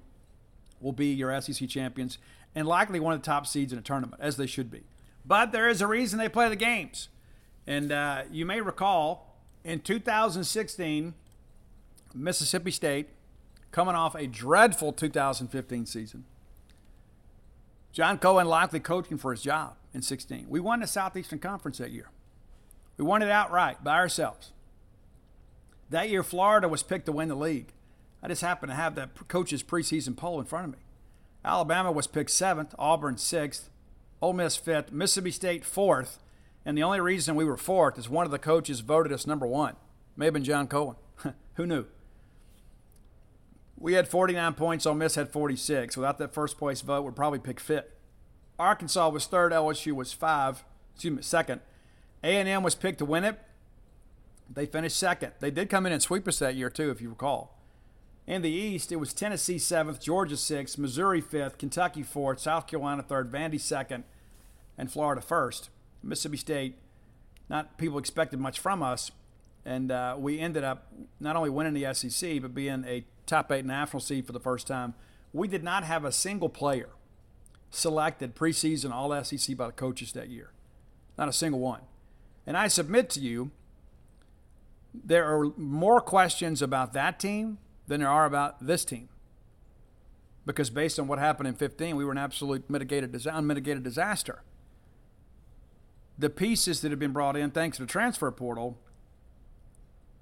will 0.79 0.93
be 0.93 1.07
your 1.07 1.41
SEC 1.41 1.67
champions 1.67 2.19
and 2.55 2.67
likely 2.67 2.99
one 2.99 3.13
of 3.13 3.21
the 3.21 3.25
top 3.25 3.45
seeds 3.45 3.73
in 3.73 3.79
a 3.79 3.81
tournament, 3.81 4.21
as 4.21 4.37
they 4.37 4.47
should 4.47 4.71
be. 4.71 4.83
But 5.25 5.51
there 5.51 5.67
is 5.67 5.81
a 5.81 5.87
reason 5.87 6.19
they 6.19 6.29
play 6.29 6.47
the 6.47 6.55
games. 6.55 7.09
And 7.65 7.91
uh, 7.91 8.23
you 8.31 8.45
may 8.45 8.61
recall 8.61 9.35
in 9.63 9.79
2016, 9.79 11.13
Mississippi 12.13 12.71
State, 12.71 13.09
coming 13.77 13.93
off 13.93 14.15
a 14.15 14.25
dreadful 14.25 14.91
2015 14.91 15.85
season, 15.85 16.23
John 17.91 18.17
Cohen 18.17 18.47
likely 18.47 18.79
coaching 18.79 19.19
for 19.19 19.29
his 19.29 19.43
job 19.43 19.75
in 19.93 20.01
16. 20.01 20.47
We 20.49 20.59
won 20.59 20.79
the 20.79 20.87
Southeastern 20.87 21.37
Conference 21.37 21.77
that 21.77 21.91
year. 21.91 22.09
We 22.97 23.05
won 23.05 23.21
it 23.21 23.29
outright 23.29 23.83
by 23.83 23.93
ourselves. 23.97 24.51
That 25.91 26.09
year, 26.09 26.23
Florida 26.23 26.67
was 26.67 26.81
picked 26.81 27.05
to 27.05 27.11
win 27.11 27.27
the 27.27 27.35
league. 27.35 27.71
I 28.23 28.27
just 28.27 28.41
happened 28.41 28.71
to 28.71 28.75
have 28.75 28.95
that 28.95 29.27
coach's 29.27 29.61
preseason 29.61 30.17
poll 30.17 30.39
in 30.39 30.47
front 30.47 30.65
of 30.65 30.71
me. 30.71 30.79
Alabama 31.45 31.91
was 31.91 32.07
picked 32.07 32.31
seventh, 32.31 32.73
Auburn 32.79 33.17
sixth, 33.17 33.69
Ole 34.23 34.33
Miss 34.33 34.57
fifth, 34.57 34.91
Mississippi 34.91 35.29
State 35.29 35.63
fourth, 35.63 36.17
and 36.65 36.75
the 36.75 36.81
only 36.81 36.99
reason 36.99 37.35
we 37.35 37.45
were 37.45 37.57
fourth 37.57 37.99
is 37.99 38.09
one 38.09 38.25
of 38.25 38.31
the 38.31 38.39
coaches 38.39 38.79
voted 38.79 39.13
us 39.13 39.27
number 39.27 39.45
one. 39.45 39.75
May 40.15 40.25
have 40.25 40.33
been 40.33 40.43
John 40.43 40.65
Cohen. 40.65 40.95
Who 41.57 41.67
knew? 41.67 41.85
We 43.79 43.93
had 43.93 44.07
49 44.07 44.53
points, 44.55 44.85
Ole 44.85 44.95
Miss 44.95 45.15
had 45.15 45.29
46. 45.29 45.95
Without 45.97 46.17
that 46.17 46.33
first 46.33 46.57
place 46.57 46.81
vote, 46.81 47.03
we'd 47.03 47.15
probably 47.15 47.39
pick 47.39 47.59
fifth. 47.59 47.85
Arkansas 48.57 49.09
was 49.09 49.27
third, 49.27 49.51
LSU 49.51 49.93
was 49.93 50.11
five, 50.11 50.63
excuse 50.95 51.15
me, 51.15 51.21
second. 51.21 51.61
A&M 52.23 52.63
was 52.63 52.73
picked 52.73 52.97
to 52.99 53.05
win 53.05 53.23
it. 53.23 53.39
They 54.49 54.65
finished 54.65 54.97
second. 54.97 55.33
They 55.39 55.51
did 55.51 55.69
come 55.69 55.85
in 55.85 55.91
and 55.91 56.01
sweep 56.01 56.27
us 56.27 56.39
that 56.39 56.55
year 56.55 56.69
too, 56.69 56.89
if 56.89 57.01
you 57.01 57.09
recall. 57.09 57.55
In 58.25 58.41
the 58.41 58.49
East, 58.49 58.91
it 58.91 58.97
was 58.97 59.13
Tennessee 59.13 59.59
seventh, 59.59 60.01
Georgia 60.01 60.37
sixth, 60.37 60.77
Missouri 60.77 61.21
fifth, 61.21 61.57
Kentucky 61.57 62.03
fourth, 62.03 62.39
South 62.39 62.67
Carolina 62.67 63.03
third, 63.03 63.31
Vandy 63.31 63.59
second, 63.59 64.03
and 64.77 64.91
Florida 64.91 65.21
first. 65.21 65.69
Mississippi 66.01 66.37
State, 66.37 66.77
not 67.49 67.77
people 67.77 67.97
expected 67.97 68.39
much 68.39 68.59
from 68.59 68.81
us, 68.81 69.11
and 69.65 69.91
uh, 69.91 70.15
we 70.17 70.39
ended 70.39 70.63
up 70.63 70.91
not 71.19 71.35
only 71.35 71.49
winning 71.49 71.73
the 71.73 71.93
SEC 71.93 72.41
but 72.41 72.53
being 72.53 72.83
a 72.85 73.05
top 73.27 73.51
eight 73.51 73.65
national 73.65 73.99
seed 73.99 74.25
for 74.25 74.31
the 74.31 74.39
first 74.39 74.65
time. 74.65 74.95
We 75.33 75.47
did 75.47 75.63
not 75.63 75.83
have 75.83 76.03
a 76.03 76.11
single 76.11 76.49
player 76.49 76.89
selected 77.69 78.35
preseason 78.35 78.91
All 78.91 79.23
SEC 79.23 79.55
by 79.55 79.67
the 79.67 79.73
coaches 79.73 80.13
that 80.13 80.29
year. 80.29 80.51
Not 81.17 81.29
a 81.29 81.33
single 81.33 81.59
one. 81.59 81.81
And 82.45 82.55
I 82.55 82.67
submit 82.67 83.09
to 83.11 83.19
you, 83.19 83.51
there 84.93 85.25
are 85.25 85.51
more 85.57 85.99
questions 85.99 86.61
about 86.61 86.93
that 86.93 87.19
team 87.19 87.57
than 87.87 87.99
there 87.99 88.09
are 88.09 88.25
about 88.25 88.65
this 88.65 88.85
team. 88.85 89.09
Because 90.45 90.69
based 90.69 90.97
on 90.97 91.07
what 91.07 91.19
happened 91.19 91.47
in 91.47 91.55
15, 91.55 91.95
we 91.95 92.05
were 92.05 92.11
an 92.11 92.17
absolute 92.17 92.69
mitigated, 92.69 93.13
unmitigated 93.25 93.83
disaster. 93.83 94.43
The 96.17 96.29
pieces 96.29 96.81
that 96.81 96.91
have 96.91 96.99
been 96.99 97.11
brought 97.11 97.35
in 97.35 97.51
thanks 97.51 97.77
to 97.77 97.83
the 97.83 97.87
transfer 97.87 98.31
portal 98.31 98.77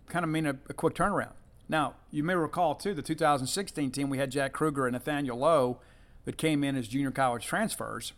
kind 0.07 0.25
of 0.25 0.31
mean 0.31 0.45
a, 0.47 0.57
a 0.67 0.73
quick 0.73 0.95
turnaround. 0.95 1.33
Now, 1.67 1.95
you 2.11 2.23
may 2.23 2.35
recall, 2.35 2.75
too, 2.75 2.93
the 2.93 3.01
2016 3.01 3.91
team, 3.91 4.09
we 4.09 4.17
had 4.17 4.31
Jack 4.31 4.53
Kruger 4.53 4.85
and 4.85 4.93
Nathaniel 4.93 5.37
Lowe 5.37 5.79
that 6.25 6.37
came 6.37 6.63
in 6.63 6.75
as 6.75 6.87
junior 6.87 7.11
college 7.11 7.45
transfers. 7.45 8.13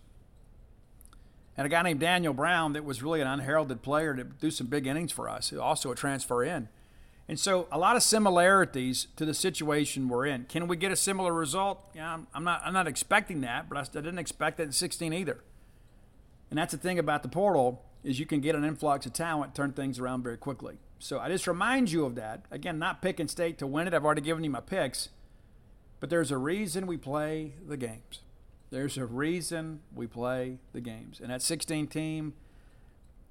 And 1.55 1.65
a 1.65 1.69
guy 1.69 1.81
named 1.81 1.99
Daniel 1.99 2.33
Brown 2.33 2.73
that 2.73 2.83
was 2.83 3.01
really 3.01 3.21
an 3.21 3.27
unheralded 3.27 3.81
player 3.81 4.13
to 4.13 4.23
do 4.23 4.51
some 4.51 4.67
big 4.67 4.85
innings 4.85 5.11
for 5.11 5.29
us, 5.29 5.51
also 5.53 5.91
a 5.91 5.95
transfer 5.95 6.43
in. 6.43 6.69
And 7.29 7.39
so 7.39 7.67
a 7.71 7.77
lot 7.77 7.95
of 7.95 8.03
similarities 8.03 9.07
to 9.17 9.25
the 9.25 9.33
situation 9.33 10.07
we're 10.07 10.25
in. 10.25 10.45
Can 10.45 10.67
we 10.67 10.77
get 10.77 10.91
a 10.91 10.95
similar 10.95 11.33
result? 11.33 11.83
Yeah, 11.93 12.19
I'm 12.33 12.43
not, 12.43 12.61
I'm 12.63 12.73
not 12.73 12.87
expecting 12.87 13.41
that, 13.41 13.67
but 13.67 13.77
I 13.77 13.83
didn't 13.91 14.19
expect 14.19 14.57
that 14.57 14.63
in 14.63 14.71
16 14.71 15.11
either. 15.11 15.43
And 16.49 16.57
that's 16.57 16.71
the 16.71 16.77
thing 16.77 16.99
about 16.99 17.23
the 17.23 17.29
portal 17.29 17.83
is 18.03 18.19
you 18.19 18.25
can 18.25 18.39
get 18.39 18.55
an 18.55 18.63
influx 18.63 19.05
of 19.05 19.13
talent, 19.13 19.55
turn 19.55 19.73
things 19.73 19.99
around 19.99 20.23
very 20.23 20.37
quickly. 20.37 20.77
So 20.99 21.19
I 21.19 21.29
just 21.29 21.47
remind 21.47 21.91
you 21.91 22.05
of 22.05 22.15
that. 22.15 22.45
Again, 22.51 22.79
not 22.79 23.01
picking 23.01 23.27
state 23.27 23.57
to 23.59 23.67
win 23.67 23.87
it. 23.87 23.93
I've 23.93 24.05
already 24.05 24.21
given 24.21 24.43
you 24.43 24.49
my 24.49 24.61
picks. 24.61 25.09
But 25.99 26.09
there's 26.09 26.31
a 26.31 26.37
reason 26.37 26.87
we 26.87 26.97
play 26.97 27.53
the 27.65 27.77
games. 27.77 28.21
There's 28.69 28.97
a 28.97 29.05
reason 29.05 29.81
we 29.95 30.07
play 30.07 30.59
the 30.73 30.81
games. 30.81 31.19
And 31.19 31.29
that 31.29 31.41
16 31.41 31.87
team, 31.87 32.33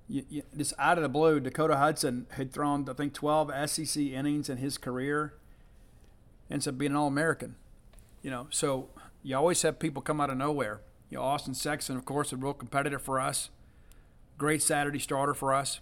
you, 0.09 0.25
you, 0.29 0.43
just 0.57 0.73
out 0.79 0.99
of 0.99 1.03
the 1.03 1.09
blue, 1.09 1.41
Dakota 1.41 1.77
Hudson 1.77 2.27
had 2.31 2.53
thrown, 2.53 2.89
I 2.89 2.95
think, 2.95 3.13
12 3.13 3.71
SEC 3.71 4.03
innings 4.03 4.49
in 4.49 4.59
his 4.59 4.79
career. 4.79 5.35
Ends 6.51 6.67
up 6.67 6.79
being 6.79 6.93
an 6.93 6.97
All 6.97 7.09
American. 7.09 7.57
You 8.23 8.31
know, 8.31 8.47
so 8.51 8.89
you 9.23 9.37
always 9.37 9.61
have 9.63 9.79
people 9.79 10.03
come 10.03 10.21
out 10.21 10.31
of 10.31 10.37
nowhere. 10.37 10.81
You 11.11 11.19
know, 11.19 11.25
Austin 11.25 11.55
Sexton, 11.55 11.97
of 11.97 12.05
course, 12.05 12.33
a 12.33 12.37
real 12.37 12.55
competitor 12.55 12.99
for 12.99 13.21
us. 13.21 13.51
Great 14.39 14.63
Saturday 14.63 14.99
starter 14.99 15.35
for 15.35 15.55
us. 15.55 15.81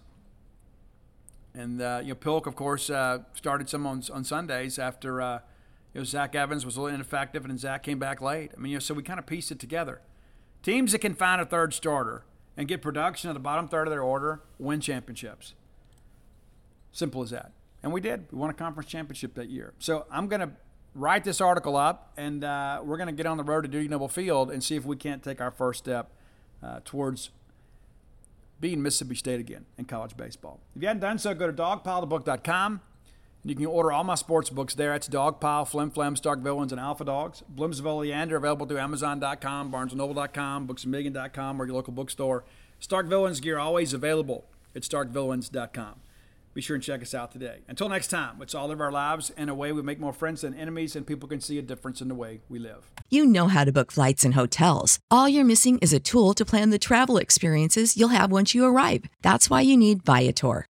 And, 1.55 1.81
uh, 1.81 2.01
you 2.03 2.09
know, 2.09 2.15
Pilk, 2.17 2.47
of 2.47 2.57
course, 2.57 2.91
uh, 2.91 3.21
started 3.35 3.69
some 3.69 3.87
on, 3.87 4.03
on 4.13 4.25
Sundays 4.25 4.79
after. 4.79 5.21
Uh, 5.21 5.39
you 5.95 6.01
know, 6.01 6.05
Zach 6.05 6.35
Evans 6.35 6.67
was 6.67 6.77
a 6.77 6.81
little 6.81 6.95
ineffective, 6.95 7.45
and 7.45 7.59
Zach 7.59 7.85
came 7.85 8.01
back 8.01 8.21
late. 8.21 8.51
I 8.57 8.61
mean, 8.61 8.73
you 8.73 8.77
know, 8.77 8.81
so 8.81 8.95
we 8.95 9.05
kind 9.05 9.21
of 9.21 9.27
pieced 9.27 9.53
it 9.53 9.61
together. 9.61 10.01
Teams 10.63 10.93
that 10.93 10.99
can 10.99 11.15
find 11.15 11.41
a 11.41 11.47
third 11.47 11.73
starter 11.73 12.25
and 12.57 12.67
get 12.67 12.83
production 12.83 13.31
at 13.31 13.35
the 13.35 13.41
bottom 13.41 13.69
third 13.69 13.87
of 13.87 13.93
their 13.93 14.03
order 14.03 14.41
win 14.59 14.81
championships. 14.81 15.55
Simple 16.91 17.23
as 17.23 17.31
that. 17.31 17.53
And 17.83 17.93
we 17.93 18.01
did. 18.01 18.27
We 18.33 18.39
won 18.39 18.51
a 18.51 18.55
conference 18.55 18.91
championship 18.91 19.35
that 19.35 19.51
year. 19.51 19.73
So 19.79 20.07
I'm 20.11 20.27
going 20.27 20.41
to 20.41 20.51
write 20.95 21.23
this 21.23 21.41
article 21.41 21.77
up, 21.77 22.13
and 22.17 22.43
uh, 22.43 22.81
we're 22.83 22.97
going 22.97 23.09
to 23.09 23.13
get 23.13 23.27
on 23.27 23.37
the 23.37 23.45
road 23.45 23.63
to 23.63 23.69
Dudy 23.69 23.89
Noble 23.89 24.09
Field 24.09 24.51
and 24.51 24.65
see 24.65 24.75
if 24.75 24.85
we 24.85 24.97
can't 24.97 25.23
take 25.23 25.41
our 25.41 25.51
first 25.51 25.81
step 25.81 26.11
uh, 26.63 26.81
towards 26.85 27.31
being 28.65 28.81
Mississippi 28.81 29.15
State 29.15 29.41
again 29.41 29.67
in 29.77 29.85
college 29.85 30.17
baseball. 30.17 30.59
If 30.75 30.81
you 30.81 30.89
hadn't 30.89 31.03
done 31.03 31.19
so, 31.19 31.35
go 31.35 31.47
to 31.47 31.53
dogpilethebook.com 31.53 32.81
and 33.43 33.51
You 33.51 33.55
can 33.55 33.67
order 33.67 33.93
all 33.93 34.05
my 34.05 34.15
sports 34.15 34.49
books 34.49 34.75
there. 34.75 34.95
It's 34.95 35.07
Dogpile, 35.07 35.69
Flim 35.69 35.91
Flam, 35.91 36.17
Stark 36.17 36.39
Villains, 36.39 36.73
and 36.73 36.81
Alpha 36.81 37.05
Dogs. 37.05 37.43
Bloomsville 37.55 38.01
Leander 38.01 38.37
available 38.37 38.65
through 38.65 38.79
Amazon.com, 38.79 39.71
BarnesandNoble.com, 39.71 40.67
BooksAMillion.com, 40.67 41.61
or 41.61 41.67
your 41.67 41.75
local 41.75 41.93
bookstore. 41.93 42.45
Stark 42.81 43.05
Villains 43.05 43.41
gear 43.41 43.59
always 43.59 43.93
available 43.93 44.47
at 44.75 44.81
StarkVillains.com. 44.81 46.01
Be 46.55 46.61
sure 46.61 46.77
and 46.77 46.83
check 46.83 47.03
us 47.03 47.15
out 47.15 47.33
today. 47.33 47.59
Until 47.69 47.89
next 47.89 48.09
time, 48.09 48.41
it's 48.41 48.55
all 48.55 48.71
of 48.71 48.81
our 48.81 48.93
lives 48.93 49.31
in 49.37 49.49
a 49.49 49.55
way 49.55 49.73
we 49.73 49.83
make 49.83 49.99
more 49.99 50.13
friends 50.13 50.43
than 50.43 50.55
enemies, 50.55 50.95
and 50.95 51.05
people 51.05 51.29
can 51.29 51.41
see 51.41 51.59
a 51.59 51.63
difference 51.63 52.01
in 52.01 52.07
the 52.07 52.15
way 52.15 52.41
we 52.49 52.61
live. 52.61 52.91
You 53.11 53.27
know 53.27 53.49
how 53.49 53.65
to 53.65 53.73
book 53.73 53.91
flights 53.91 54.25
and 54.25 54.35
hotels. 54.35 55.01
All 55.11 55.29
you're 55.29 55.45
missing 55.45 55.79
is 55.79 55.93
a 55.93 55.99
tool 55.99 56.33
to 56.35 56.45
plan 56.45 56.71
the 56.71 56.79
travel 56.79 57.19
experiences 57.19 57.97
you'll 57.97 58.09
have 58.09 58.31
once 58.31 58.55
you 58.55 58.65
arrive. 58.65 59.05
That's 59.23 59.51
why 59.51 59.63
you 59.63 59.77
need 59.77 60.05
Viator. 60.05 60.67